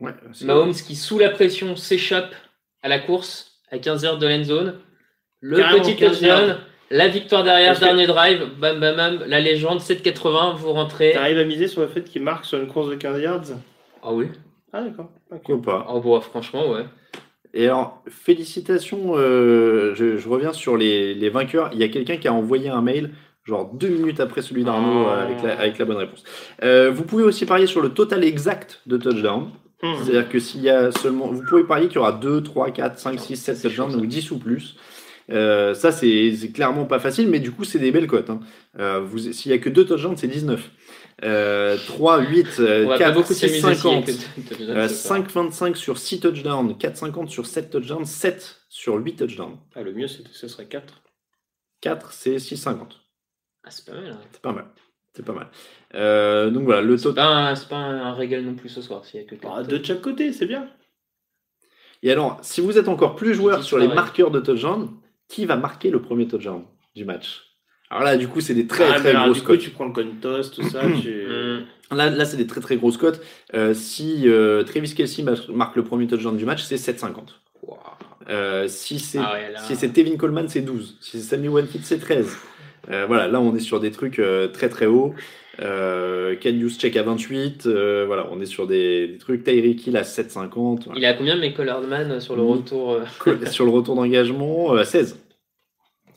[0.00, 0.12] ouais,
[0.44, 2.34] Mahomes qui, sous la pression, s'échappe
[2.82, 4.80] à la course à 15 yards de l'end zone.
[5.40, 6.56] Le Carrément, petit 15 touchdown,
[6.90, 11.12] la victoire derrière, Parce que- dernier drive, bam bam bam, la légende, 7,80, vous rentrez.
[11.12, 13.42] T'arrives à miser sur le fait qu'il marque sur une course de 15 yards?
[14.02, 14.26] Ah oui
[14.72, 15.10] Ah d'accord.
[15.30, 15.40] ok.
[15.44, 15.86] Pourquoi pas.
[15.90, 16.84] Oh bon, franchement, ouais.
[17.56, 21.70] Et alors, félicitations, euh, je, je reviens sur les, les vainqueurs.
[21.72, 23.10] Il y a quelqu'un qui a envoyé un mail,
[23.44, 25.08] genre deux minutes après celui d'Arnaud, Oh.
[25.10, 26.22] avec, la, avec la bonne réponse.
[26.62, 29.50] Euh, vous pouvez aussi parier sur le total exact de touchdown.
[29.82, 29.94] Hmm.
[30.02, 31.26] C'est-à-dire que s'il y a seulement.
[31.28, 34.00] Vous pouvez parier qu'il y aura 2, 3, 4, 5, 6, 7 c'est chaud, touchdowns,
[34.00, 34.76] donc 10 ou plus.
[35.30, 38.28] Euh, ça, c'est clairement pas facile, mais du coup, c'est des belles cotes.
[38.30, 38.40] hein.
[38.78, 40.70] Euh, S'il y a que deux touchdowns, c'est 19.
[41.22, 44.04] Euh, 3, 8, On va pas 4, beaucoup 6, s'amuser s'il y a 50.
[44.06, 44.16] que deux
[44.56, 49.16] touchdowns, Euh, c'est pas- 5,25 sur 6 touchdowns, 4,50 sur 7 touchdowns, 7 sur 8
[49.16, 49.56] touchdowns.
[49.74, 51.02] Ah, le mieux, ce serait 4.
[51.80, 53.00] 4, c'est 6,50.
[53.64, 54.10] Ah, c'est pas mal.
[54.12, 54.18] hein.
[54.32, 54.64] C'est pas mal.
[55.14, 55.46] C'est pas mal.
[55.94, 57.56] Euh, donc voilà, le total.
[57.56, 59.36] c'est pas un, un régal non plus ce soir s'il y a que.
[59.46, 60.68] Ah, de chaque côté, c'est bien.
[62.02, 64.90] Et alors, si vous êtes encore plus joueur sur les marqueurs de touchdown,
[65.28, 66.64] qui va marquer le premier touchdown
[66.94, 67.42] du match?
[67.90, 69.60] Alors là, du coup, c'est des très Ah, très alors, grosses du coup, cotes.
[69.60, 70.80] tu prends le coin toss, tout ça.
[71.02, 71.26] tu...
[71.26, 73.20] Hum, Là, là c'est des très très grosses cotes.
[73.54, 77.38] Euh, si euh, Travis Kelsey ma- marque le premier touchdown du match, c'est 7,50.
[78.30, 80.96] Euh, si c'est Ah ouais, là- si c'est Tevin Coleman, c'est 12.
[81.00, 82.36] Si c'est Sammy Watkins, c'est 13.
[82.90, 85.14] Euh, voilà, là on est sur des trucs euh, très très hauts.
[85.60, 87.66] Euh, Ken check à 28.
[87.66, 89.44] euh, voilà, on est sur des, des trucs.
[89.44, 90.84] Tyreek Hill à 7,50.
[90.86, 90.98] Voilà.
[90.98, 92.46] Il à combien, mais Collardman, sur le Mm.
[92.48, 95.18] retour euh, sur le retour d'engagement, euh, à 16.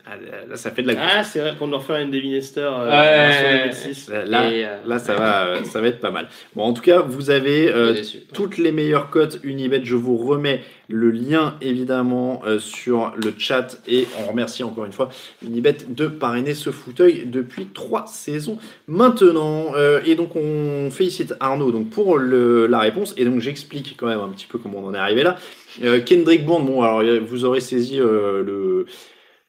[0.09, 0.15] Ah,
[0.49, 2.89] là, ça fait de la Ah, c'est vrai qu'on doit faire une Devin Hester euh,
[2.89, 3.33] Ouais.
[3.33, 3.57] sur le
[3.89, 4.09] 2006.
[4.27, 6.29] Là, Et, euh, là ça, va, euh, ça va être pas mal.
[6.55, 8.19] Bon, en tout cas, vous avez euh, déçu.
[8.33, 9.81] toutes les meilleures cotes Unibet.
[9.83, 14.93] Je vous remets le lien évidemment euh, sur le chat et on remercie encore une
[14.93, 15.09] fois
[15.45, 18.57] Unibet de parrainer ce fauteuil depuis trois saisons
[18.87, 19.73] maintenant.
[19.75, 24.07] Euh, et donc on félicite Arnaud donc pour le, la réponse et donc j'explique quand
[24.07, 25.35] même un petit peu comment on en est arrivé là.
[25.83, 28.85] Euh, Kendrick Bourne, bon alors vous aurez saisi euh, le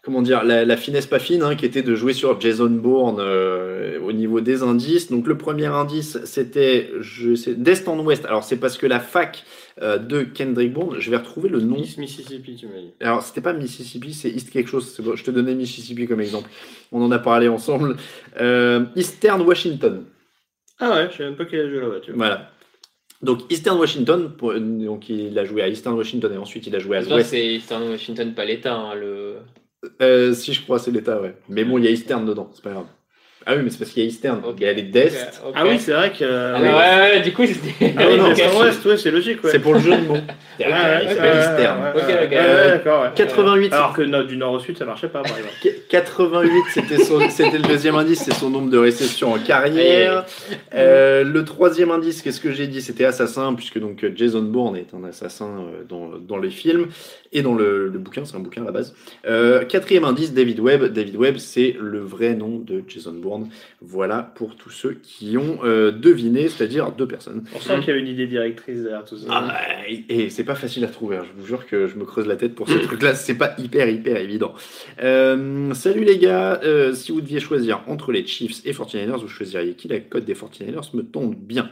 [0.08, 3.18] comment dire, la, la finesse pas fine, hein, qui était de jouer sur Jason Bourne
[3.20, 5.10] euh, au niveau des indices.
[5.10, 6.90] Donc le premier indice, c'était
[7.58, 8.24] d'est en ouest.
[8.24, 9.44] Alors c'est parce que la fac
[9.82, 11.76] euh, de Kendrick Bourne, je vais retrouver le nom.
[11.76, 12.94] East Mississippi, tu m'as dit.
[13.02, 14.98] Alors c'était pas Mississippi, c'est East quelque chose.
[15.00, 16.48] Bon, je te donnais Mississippi comme exemple.
[16.90, 17.96] On en a parlé ensemble.
[18.40, 20.04] Euh, Eastern Washington.
[20.78, 22.16] Ah ouais, je sais même pas quel jeu là-bas, tu vois.
[22.16, 22.50] Voilà.
[23.20, 26.96] Donc Eastern Washington, donc il a joué à Eastern Washington et ensuite il a joué
[26.96, 27.28] à l'ouest.
[27.28, 28.74] c'est Eastern Washington, pas l'État.
[28.74, 29.34] hein, le...
[30.02, 31.36] Euh, si je crois, c'est l'État, ouais.
[31.48, 32.86] Mais bon, il y a Eastern dedans, c'est pas grave.
[33.46, 34.42] Ah oui, mais c'est parce qu'il y a Eastern.
[34.58, 35.40] Il y a les d'Est.
[35.54, 36.24] Ah oui, c'est vrai que.
[36.24, 36.68] Ah, oui.
[37.16, 37.94] ouais, du coup, c'était.
[37.96, 39.50] Ah non, c'est- en Ouest, ouais, c'est logique, ouais.
[39.50, 40.16] C'est pour le jeu de mots.
[40.18, 41.82] Ah, ouais, il s'appelle Eastern.
[41.82, 42.30] ouais, Ok, ouais, ok.
[42.30, 43.08] d'accord, ouais.
[43.14, 45.54] 88, Alors que no- du nord au sud, ça marchait pas, par exemple.
[45.62, 50.26] Qu- 88, c'était son- c'était le deuxième indice, c'est son nombre de réceptions en carrière.
[50.74, 52.82] Euh, le troisième indice, qu'est-ce que j'ai dit?
[52.82, 56.88] C'était assassin, puisque donc euh, Jason Bourne est un assassin euh, dans, dans les films
[57.32, 58.94] et dans le, le bouquin, c'est un bouquin à la base.
[59.26, 60.84] Euh, quatrième indice, David Webb.
[60.92, 63.27] David Webb, c'est le vrai nom de Jason Bourne.
[63.80, 67.44] Voilà pour tous ceux qui ont euh, deviné, c'est-à-dire deux personnes.
[67.54, 69.26] On sent qu'il y a une idée directrice derrière tout ça.
[69.30, 69.60] Ah,
[70.08, 71.24] et c'est pas facile à trouver, hein.
[71.34, 73.88] je vous jure que je me creuse la tête pour ce truc-là, c'est pas hyper
[73.88, 74.54] hyper évident.
[75.02, 79.28] Euh, salut les gars, Euh, si vous deviez choisir entre les Chiefs et 49ers, vous
[79.28, 79.88] choisiriez qui?
[79.88, 81.70] La cote des 49ers me tombe bien.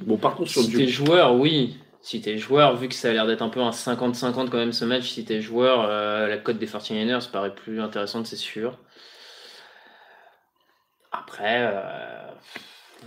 [0.00, 0.76] Bon, partons sur Si du...
[0.78, 1.76] t'es joueur, oui.
[2.02, 4.72] Si t'es joueur, vu que ça a l'air d'être un peu un 50-50 quand même
[4.72, 8.78] ce match, si t'es joueur, euh, la cote des 49ers paraît plus intéressante, c'est sûr.
[11.18, 11.80] Après, euh,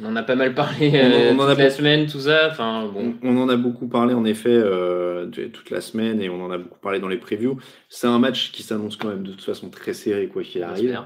[0.01, 2.19] on en a pas mal parlé euh, On en a toute la beaucoup- semaine, tout
[2.19, 2.47] ça.
[2.51, 3.15] Enfin, bon.
[3.23, 6.43] On, on en a beaucoup parlé en effet euh, de- toute la semaine et on
[6.43, 7.57] en a beaucoup parlé dans les previews.
[7.89, 10.99] C'est un match qui s'annonce quand même de toute façon très serré quoi qu'il arrive.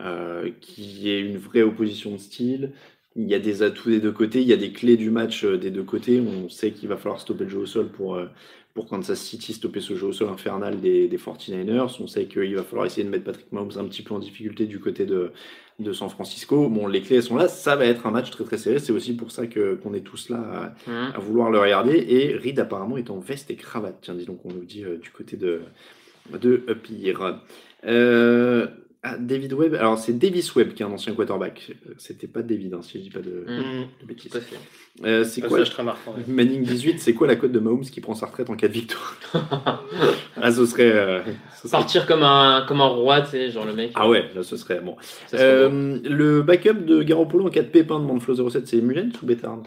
[0.00, 2.72] euh, qui est une vraie opposition de style.
[3.16, 5.44] Il y a des atouts des deux côtés, il y a des clés du match
[5.44, 6.20] des deux côtés.
[6.20, 8.18] On sait qu'il va falloir stopper le jeu au sol pour,
[8.74, 11.96] pour Kansas City stopper ce jeu au sol infernal des, des 49ers.
[12.00, 14.66] On sait qu'il va falloir essayer de mettre Patrick Mahomes un petit peu en difficulté
[14.66, 15.30] du côté de,
[15.78, 16.68] de San Francisco.
[16.68, 18.80] Bon, les clés elles sont là, ça va être un match très très serré.
[18.80, 22.04] C'est aussi pour ça que, qu'on est tous là à, à vouloir le regarder.
[22.08, 23.98] Et Reed apparemment est en veste et cravate.
[24.02, 25.60] Tiens, dis donc, on nous dit euh, du côté de,
[26.32, 27.40] de Pire.
[27.86, 28.66] Euh,
[29.04, 31.72] ah, David Webb, alors c'est Davis Webb qui est un ancien quarterback.
[31.86, 33.44] Euh, C'était pas David, hein, si je dis pas de.
[33.46, 33.86] Mmh.
[34.00, 34.32] de bêtises.
[34.32, 34.56] Tout à fait.
[35.02, 36.12] Euh, c'est quoi marquant.
[36.16, 36.22] ouais.
[36.28, 38.72] Manning 18, c'est quoi la cote de Mahomes qui prend sa retraite en cas de
[38.74, 39.16] victoire
[40.40, 40.84] Ah, ce serait.
[40.92, 41.20] euh,
[41.60, 43.90] ce serait- Partir comme un, comme un roi, tu sais, genre le mec.
[43.96, 44.96] Ah ouais, là, ce serait bon.
[45.34, 49.26] Euh, le backup de Garoppolo en cas de pépin de Flow 07, c'est Mullens ou
[49.26, 49.58] Bétard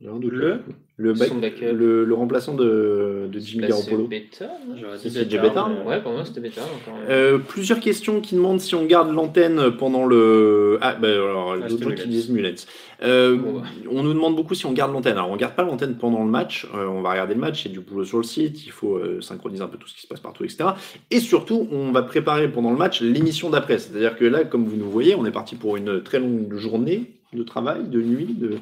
[0.00, 0.60] Le
[1.00, 4.08] le, back- le, le remplaçant de, de Jimmy Bah, Garoppolo.
[4.10, 6.98] c'est dit c'est Bétard, Bétard, mais- Ouais, pour moi c'était encore.
[7.08, 10.78] Euh, plusieurs questions qui demandent si on garde l'antenne pendant le.
[10.82, 12.66] Ah, bah alors, Ah, d'autres qui disent Mullens.
[13.02, 13.62] Euh, Bon, bah.
[13.90, 15.14] On nous demande beaucoup si on garde l'antenne.
[15.16, 16.66] Alors, on garde pas l'antenne pendant le match.
[16.76, 17.64] Euh, on va regarder le match.
[17.64, 18.66] Il y a du boulot sur le site.
[18.66, 20.70] Il faut euh, synchroniser un peu tout ce qui se passe partout, etc.
[21.12, 23.78] Et surtout, on va préparer pendant le match l'émission d'après.
[23.78, 27.04] C'est-à-dire que là, comme vous nous voyez, on est parti pour une très longue journée
[27.32, 28.34] de travail, de nuit.
[28.34, 28.58] De...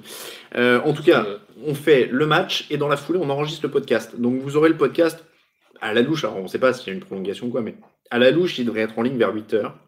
[0.56, 1.26] Euh, en tout cas,
[1.64, 4.18] on fait le match et dans la foulée, on enregistre le podcast.
[4.18, 5.24] Donc, vous aurez le podcast
[5.80, 6.24] à la louche.
[6.24, 7.76] Alors, on ne sait pas s'il y a une prolongation ou quoi, mais
[8.10, 9.78] à la louche, il devrait être en ligne vers 8 heures.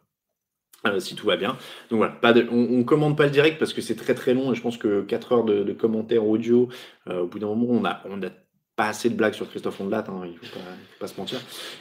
[0.86, 1.56] euh, si tout va bien.
[1.90, 2.14] Donc voilà,
[2.52, 4.76] on, on commande pas le direct parce que c'est très très long et je pense
[4.76, 6.68] que 4 heures de, commentaires audio,
[7.08, 8.30] euh, au bout d'un moment, on a, on a
[8.76, 10.60] pas assez de blagues sur Christophe Ondelat, hein, il ne faut,
[11.00, 11.40] pas se mentir.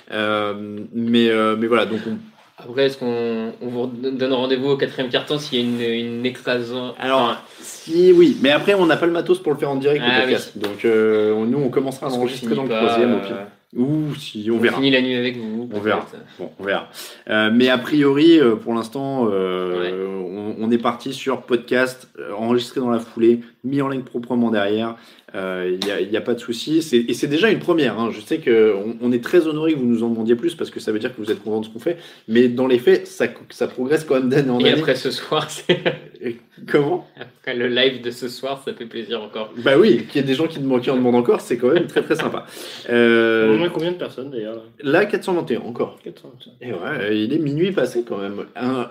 [0.09, 2.17] Mais, mais voilà, donc on,
[2.57, 6.25] après, est-ce qu'on on vous donne rendez-vous au quatrième quart-temps s'il y a une, une
[6.25, 9.75] écrasante Alors, si oui, mais après, on n'a pas le matos pour le faire en
[9.75, 10.57] direct ah, podcast.
[10.57, 13.37] Donc, euh, nous, on commencera à l'enregistrer dans le troisième au pire.
[13.75, 14.77] Ou si on, verra.
[14.77, 15.69] Finit la nuit avec vous.
[15.71, 16.07] On verra.
[16.39, 16.87] Bon, on verra.
[17.29, 22.07] Euh, mais a priori, euh, pour l'instant, euh, on, on, est parti sur podcast
[22.37, 24.95] enregistré dans la foulée, mis en ligne proprement derrière.
[25.33, 25.77] Il euh,
[26.09, 26.77] n'y a, a, pas de souci.
[26.77, 27.99] Et c'est déjà une première.
[27.99, 28.11] Hein.
[28.13, 30.79] Je sais qu'on on est très honoré que vous nous en demandiez plus parce que
[30.79, 31.97] ça veut dire que vous êtes content de ce qu'on fait.
[32.29, 34.69] Mais dans les faits, ça, ça progresse quand même d'année en année.
[34.69, 36.37] Et après ce soir, c'est.
[36.65, 37.07] Comment?
[37.19, 39.53] Après le live de ce soir, ça fait plaisir encore.
[39.57, 41.87] Bah oui, qu'il y ait des gens qui, qui en demandent encore, c'est quand même
[41.87, 42.45] très très sympa.
[42.89, 43.57] Euh...
[43.59, 45.99] On a combien de personnes d'ailleurs Là, 421 encore.
[46.03, 46.67] 421.
[46.67, 48.45] Et ouais, il est minuit passé quand même.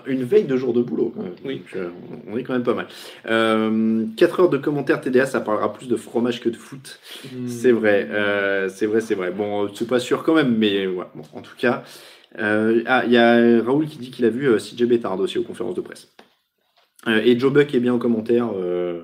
[0.05, 1.13] une veille de jour de boulot.
[1.15, 1.35] Quand même.
[1.43, 1.61] Oui.
[1.75, 1.89] Euh,
[2.31, 2.87] on est quand même pas mal.
[3.29, 6.99] Euh, 4 heures de commentaires TDA, ça parlera plus de fromage que de foot.
[7.33, 7.47] Hmm.
[7.47, 9.31] C'est vrai, euh, c'est vrai, c'est vrai.
[9.31, 11.83] Bon, c'est pas sûr quand même, mais ouais, bon, en tout cas.
[12.39, 15.37] Euh, ah, il y a Raoul qui dit qu'il a vu euh, CJ Bétard aussi
[15.37, 16.09] aux conférences de presse.
[17.05, 18.49] Euh, et Joe Buck est bien en commentaire.
[18.55, 19.01] Euh,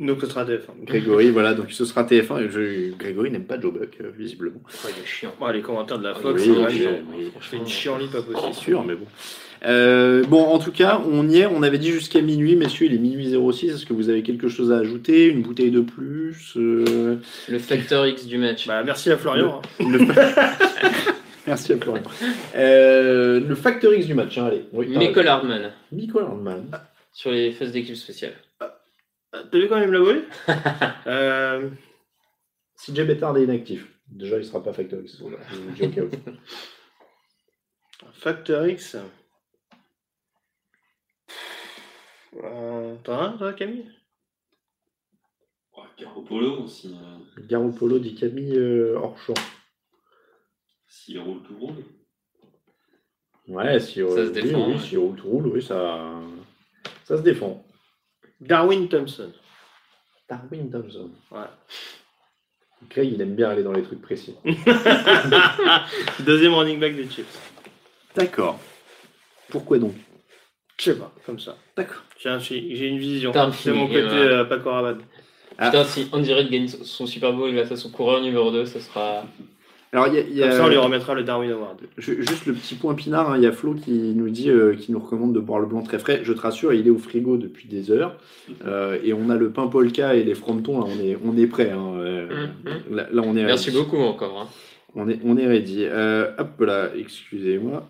[0.00, 0.84] donc ce sera TF1.
[0.84, 2.48] Grégory, voilà, donc ce sera TF1.
[2.50, 4.60] Je, Grégory n'aime pas Joe Buck, visiblement.
[4.84, 5.32] Ouais, il est chiant.
[5.52, 7.02] les commentaires de la Fox, oui, c'est
[7.40, 8.52] Je fais une chienlit pas possible.
[8.52, 9.06] C'est sûr, mais bon.
[9.66, 11.46] Euh, bon, en tout cas, on y est.
[11.46, 13.70] On avait dit jusqu'à minuit, messieurs, il est minuit 06.
[13.70, 15.26] Est-ce que vous avez quelque chose à ajouter?
[15.26, 17.16] Une bouteille de plus euh?
[17.48, 18.66] Le facteur X du match.
[18.66, 19.62] Bah, merci à Florian.
[19.80, 20.00] Le...
[20.02, 20.52] Hein.
[21.46, 22.02] merci à Florian.
[22.54, 24.68] Euh, le facteur X du match, hein, allez.
[24.72, 25.72] Oui, Michael Hardman.
[25.92, 26.70] Michael Hardman.
[27.12, 28.34] Sur les phases d'équipe spéciale.
[28.58, 30.22] T'as vu quand même la volée
[31.06, 31.68] euh...
[32.76, 35.22] Si Jay Bettard est inactif, déjà il sera pas facteur X.
[38.12, 38.96] facteur X.
[42.42, 43.90] Euh, T'en as un, toi, Camille?
[45.98, 46.94] Garoppolo aussi.
[46.94, 47.42] Euh...
[47.46, 49.34] Garoppolo dit Camille euh, hors champ.
[51.04, 51.84] S'il roule tout roule.
[53.46, 54.68] Ouais, si ça se défend.
[54.68, 56.14] Oui, si roule tout roule, oui, ça,
[57.04, 57.62] ça se défend.
[58.40, 59.30] Darwin Thompson.
[60.30, 61.10] Darwin Thompson.
[61.30, 61.40] Ouais.
[62.88, 64.34] Craig, il aime bien aller dans les trucs précis.
[66.20, 67.52] Deuxième running back des Chiefs.
[68.14, 68.58] D'accord.
[69.50, 69.94] Pourquoi donc?
[70.78, 71.58] Je sais pas, comme ça.
[71.76, 72.02] D'accord.
[72.18, 73.30] J'ai une vision.
[73.52, 75.02] C'est mon côté euh, Paco Rabanne.
[75.58, 75.66] Ah.
[75.66, 79.26] Putain, si Andy gagne son Super Bowl grâce à son coureur numéro 2, ça sera.
[79.94, 80.48] Alors, y a, y a...
[80.48, 81.78] Comme ça, on lui remettra le Darwin Award.
[81.98, 84.90] juste le petit point pinard, il hein, y a Flo qui nous dit, euh, qui
[84.90, 86.22] nous recommande de boire le blanc très frais.
[86.24, 88.16] Je te rassure, il est au frigo depuis des heures.
[88.66, 91.46] Euh, et on a le pain polka et les frontons, là, on est, on est
[91.46, 91.70] prêt.
[91.70, 93.12] Hein, euh, mm-hmm.
[93.12, 94.40] là, on est Merci beaucoup encore.
[94.40, 94.48] Hein.
[94.96, 95.86] On est, on est ready.
[95.86, 97.88] hop là, excusez-moi.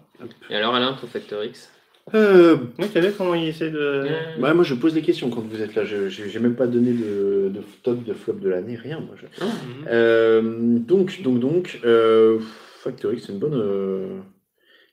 [0.51, 1.71] Et alors, Alain, pour Factor X?
[2.13, 4.39] Euh, oui, tu vu comment il essaie de.
[4.39, 5.85] Moi je pose des questions quand vous êtes là.
[5.85, 9.01] Je n'ai même pas donné de, de, top, de flop de l'année, rien.
[9.01, 9.45] Moi, ah.
[9.89, 10.43] euh,
[10.79, 12.41] donc, donc, donc, euh,
[12.81, 13.55] Factory, c'est une bonne.
[13.55, 14.21] Euh,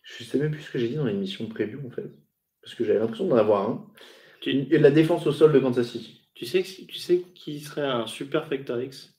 [0.03, 2.09] je sais même plus ce que j'ai dit dans l'émission preview en fait.
[2.61, 3.85] Parce que j'avais l'impression d'en avoir un.
[4.39, 4.67] Tu...
[4.71, 6.21] Et la défense au sol de Kansas City.
[6.33, 9.13] Tu sais, tu sais qui serait un super Factor X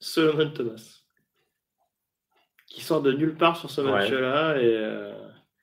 [0.00, 1.02] Solomon Thomas.
[2.66, 4.76] Qui sort de nulle part sur ce match-là et.
[4.76, 5.12] Euh,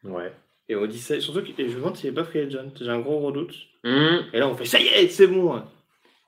[0.05, 0.31] ouais.
[0.69, 2.71] Et on dit ça, surtout que je me demande s'il n'est pas free agent.
[2.79, 3.53] J'ai un gros redoute.
[3.83, 4.17] Mmh.
[4.33, 5.61] Et là, on fait ça y est, c'est bon.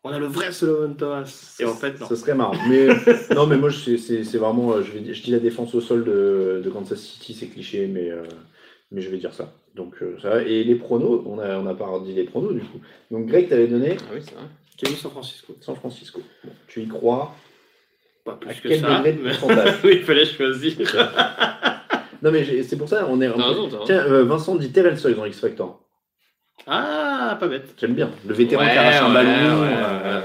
[0.08, 1.56] On a le vrai Solomon Thomas.
[1.60, 2.08] Et en fait, non.
[2.08, 2.54] Ce serait marrant.
[2.70, 2.90] Mais
[3.36, 4.74] non, mais moi, c'est vraiment.
[4.74, 7.88] Euh, je, vais, je dis la défense au sol de, de Kansas City, c'est cliché,
[7.88, 8.22] mais, euh,
[8.92, 9.52] mais je vais dire ça.
[9.74, 10.44] Donc, euh, ça.
[10.44, 12.80] Et les pronos, on n'a on a pas dit les pronos du coup.
[13.10, 13.98] Donc, Greg, t'avais donné.
[14.00, 14.92] Ah oui, c'est vrai.
[14.92, 15.56] Mis San Francisco.
[15.62, 16.22] San Francisco.
[16.68, 17.34] tu y crois
[18.24, 19.02] Pas plus que ça.
[19.84, 20.74] oui, il fallait choisir.
[22.26, 23.32] Non, mais c'est pour ça, on est.
[23.86, 25.80] Tiens, euh, Vincent dit Terrell Suggs dans X Factor.
[26.66, 27.76] Ah, pas bête.
[27.78, 28.10] J'aime bien.
[28.26, 29.30] Le vétéran qui arrache un ballon.
[29.30, 30.22] Euh,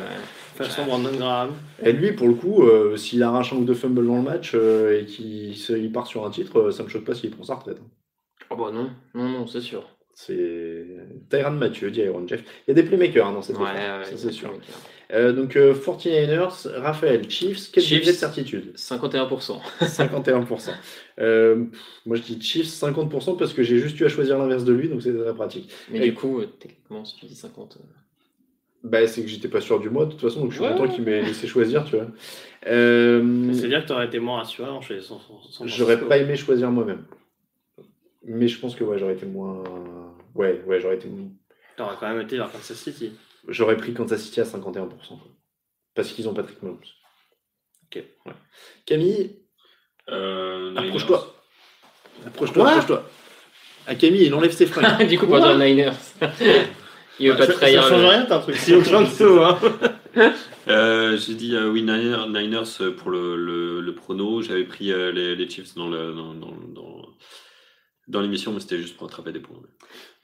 [0.54, 1.50] façon Brandon Graham.
[1.82, 4.54] Et lui, pour le coup, euh, s'il arrache un ou deux fumbles dans le match
[4.54, 7.82] et qu'il part sur un titre, ça me choque pas s'il prend sa retraite.
[8.48, 9.84] Oh bah non, non, non, c'est sûr.
[10.14, 10.86] C'est
[11.28, 12.42] Tyran Mathieu, dit Iron Jeff.
[12.66, 14.50] Il y a des playmakers hein, dans cette ouais, ouais, ça c'est sûr.
[15.12, 18.72] Euh, donc, 49ers, euh, Raphaël, Chiefs, quel Chiefs, de certitude?
[18.76, 19.58] 51%.
[19.80, 20.70] 51%.
[21.20, 21.64] Euh,
[22.06, 24.88] moi, je dis Chiefs 50% parce que j'ai juste eu à choisir l'inverse de lui,
[24.88, 25.70] donc c'est très pratique.
[25.90, 27.78] Mais du coup, techniquement, si tu dis 50.
[28.82, 30.88] Bah, c'est que j'étais pas sûr du mois, de toute façon, donc je suis content
[30.88, 32.06] qu'il m'ait laissé choisir, tu vois.
[32.62, 35.20] C'est-à-dire que tu aurais été moins rassuré en choisissant
[35.64, 37.04] J'aurais pas aimé choisir moi-même.
[38.24, 39.62] Mais je pense que ouais, j'aurais été moins.
[40.34, 41.08] Ouais, ouais, j'aurais été.
[41.76, 43.12] T'aurais quand même été vers Kansas City.
[43.48, 44.88] J'aurais pris Kansas City à 51%.
[45.94, 46.78] Parce qu'ils ont Patrick Mahomes.
[47.84, 48.04] Ok.
[48.86, 49.39] Camille
[50.10, 51.34] euh, Approche-toi.
[52.26, 53.10] Approche-toi, approche-toi.
[53.86, 55.06] À ah, Camille, il enlève ses fringues.
[55.08, 55.92] du coup, pas dans Niners.
[57.18, 57.82] Il veut pas ça, trahir.
[57.82, 59.58] ça change le- rien, t'as un truc si Lorenzo, hein.
[60.68, 64.40] Euh, J'ai dit euh, oui, Niners, Niners pour le, le, le prono.
[64.40, 67.08] J'avais pris euh, les, les Chiefs dans le- dans, dans, dans,
[68.08, 69.58] dans l'émission, mais c'était juste pour attraper des points.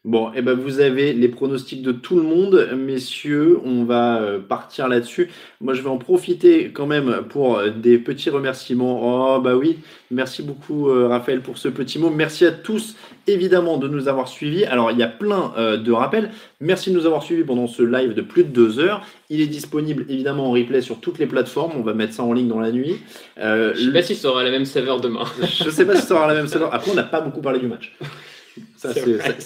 [0.07, 3.59] Bon, et ben vous avez les pronostics de tout le monde, messieurs.
[3.65, 5.29] On va euh, partir là-dessus.
[5.61, 9.35] Moi, je vais en profiter quand même pour euh, des petits remerciements.
[9.35, 9.81] Oh, bah oui,
[10.13, 12.09] merci beaucoup, euh, Raphaël, pour ce petit mot.
[12.09, 12.95] Merci à tous,
[13.27, 14.65] évidemment, de nous avoir suivis.
[14.65, 16.31] Alors, il y a plein euh, de rappels.
[16.61, 19.05] Merci de nous avoir suivis pendant ce live de plus de deux heures.
[19.29, 21.73] Il est disponible, évidemment, en replay sur toutes les plateformes.
[21.77, 22.95] On va mettre ça en ligne dans la nuit.
[23.39, 25.25] Euh, Je sais pas si ça aura la même saveur demain.
[25.43, 26.73] je sais pas si ça aura la même saveur.
[26.73, 27.93] Après, on n'a pas beaucoup parlé du match.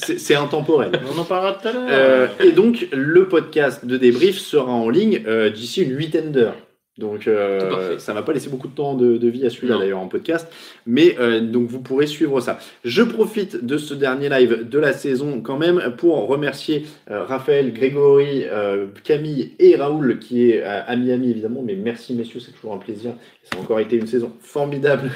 [0.02, 0.92] C'est intemporel.
[1.14, 1.88] On en parlera tout à l'heure.
[1.88, 6.56] Euh, et donc, le podcast de débrief sera en ligne euh, d'ici une huitaine d'heures.
[6.98, 10.00] Donc, euh, ça va pas laisser beaucoup de temps de, de vie à celui-là d'ailleurs
[10.00, 10.46] en podcast.
[10.86, 12.58] Mais euh, donc, vous pourrez suivre ça.
[12.84, 17.72] Je profite de ce dernier live de la saison quand même pour remercier euh, Raphaël,
[17.72, 18.44] Grégory,
[19.02, 21.62] Camille et Raoul qui est à Miami évidemment.
[21.64, 23.12] Mais merci messieurs, c'est toujours un plaisir.
[23.44, 25.10] Ça a encore été une saison formidable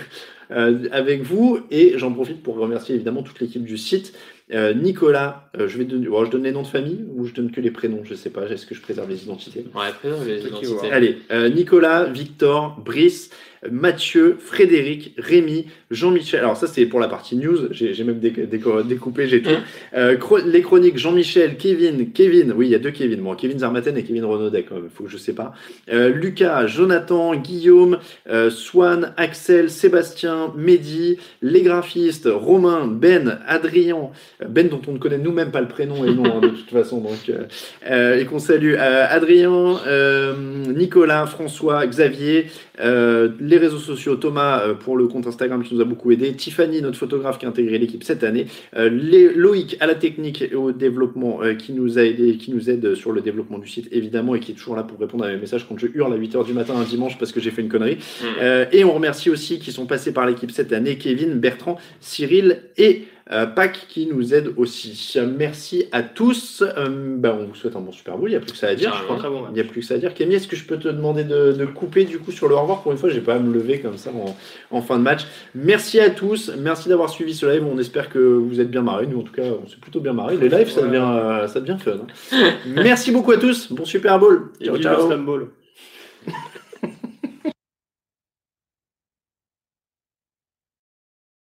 [0.51, 1.61] euh, avec vous.
[1.71, 4.15] Et j'en profite pour remercier évidemment toute l'équipe du site.
[4.53, 7.33] Euh, Nicolas, euh, je vais donner, bon, je donne les noms de famille ou je
[7.33, 9.65] donne que les prénoms, je sais pas, est-ce que je préserve les identités?
[9.75, 10.91] Ouais, après, les identités.
[10.93, 13.31] Allez, euh, Nicolas, Victor, Brice,
[13.71, 16.41] Mathieu, Frédéric, Rémi, Jean-Michel.
[16.41, 19.51] Alors ça c'est pour la partie news, j'ai même déc- déco- découpé, j'ai tout.
[19.97, 20.17] Euh,
[20.47, 24.03] les chroniques, Jean-Michel, Kevin, Kevin, oui il y a deux Kevin, bon Kevin Zarmaten et
[24.03, 25.55] Kevin Renaudet quand même, faut que je sais pas.
[25.93, 27.99] Euh, Lucas, Jonathan, Guillaume,
[28.29, 34.11] euh, Swan, Axel, Sébastien, Mehdi, les graphistes, Romain, Ben, Adrien,
[34.43, 36.49] euh, Ben dont on ne connaît nous-mêmes pas le prénom et le nom hein, de
[36.49, 37.45] toute façon, donc euh,
[37.91, 40.35] euh, et qu'on salue euh, Adrien, euh,
[40.75, 42.47] Nicolas, François, Xavier,
[42.81, 46.33] euh, les réseaux sociaux, Thomas euh, pour le compte Instagram qui nous a beaucoup aidé,
[46.33, 48.47] Tiffany, notre photographe qui a intégré l'équipe cette année,
[48.77, 52.51] euh, les- Loïc à la technique et au développement euh, qui nous a aidé, qui
[52.53, 55.25] nous aide sur le développement du site évidemment et qui est toujours là pour répondre
[55.25, 57.51] à mes messages quand je hurle à 8h du matin un dimanche parce que j'ai
[57.51, 57.97] fait une connerie.
[57.97, 58.25] Mm.
[58.43, 62.61] Euh, et on remercie aussi qui sont passés par l'équipe cette année, Kevin, Bertrand, Cyril
[62.77, 65.17] et euh, Pac qui nous aident aussi.
[65.39, 66.63] Merci à tous.
[66.77, 68.29] Euh, bah, on vous souhaite un bon Super Bowl.
[68.29, 68.91] Il n'y a plus que ça à dire.
[68.91, 69.05] je Carrément.
[69.07, 69.17] crois.
[69.19, 69.51] Très bon match.
[69.53, 70.13] Il n'y a plus que ça à dire.
[70.15, 72.61] Camille, est-ce que je peux te demander de, de couper du coup sur le au
[72.61, 72.83] revoir?
[72.83, 74.37] Pour une fois, j'ai pas à me lever comme ça en,
[74.71, 75.23] en fin de match.
[75.55, 76.53] Merci à tous.
[76.59, 77.65] Merci d'avoir suivi ce live.
[77.65, 79.07] On espère que vous êtes bien marrés.
[79.07, 80.37] Nous, en tout cas, on s'est plutôt bien marrés.
[80.37, 81.93] Les lives, ça devient, euh, ça devient fun.
[82.33, 82.53] hein.
[82.67, 83.73] Merci beaucoup à tous.
[83.73, 84.51] Bon Super Bowl.
[84.61, 85.09] Et Ciao, ciao.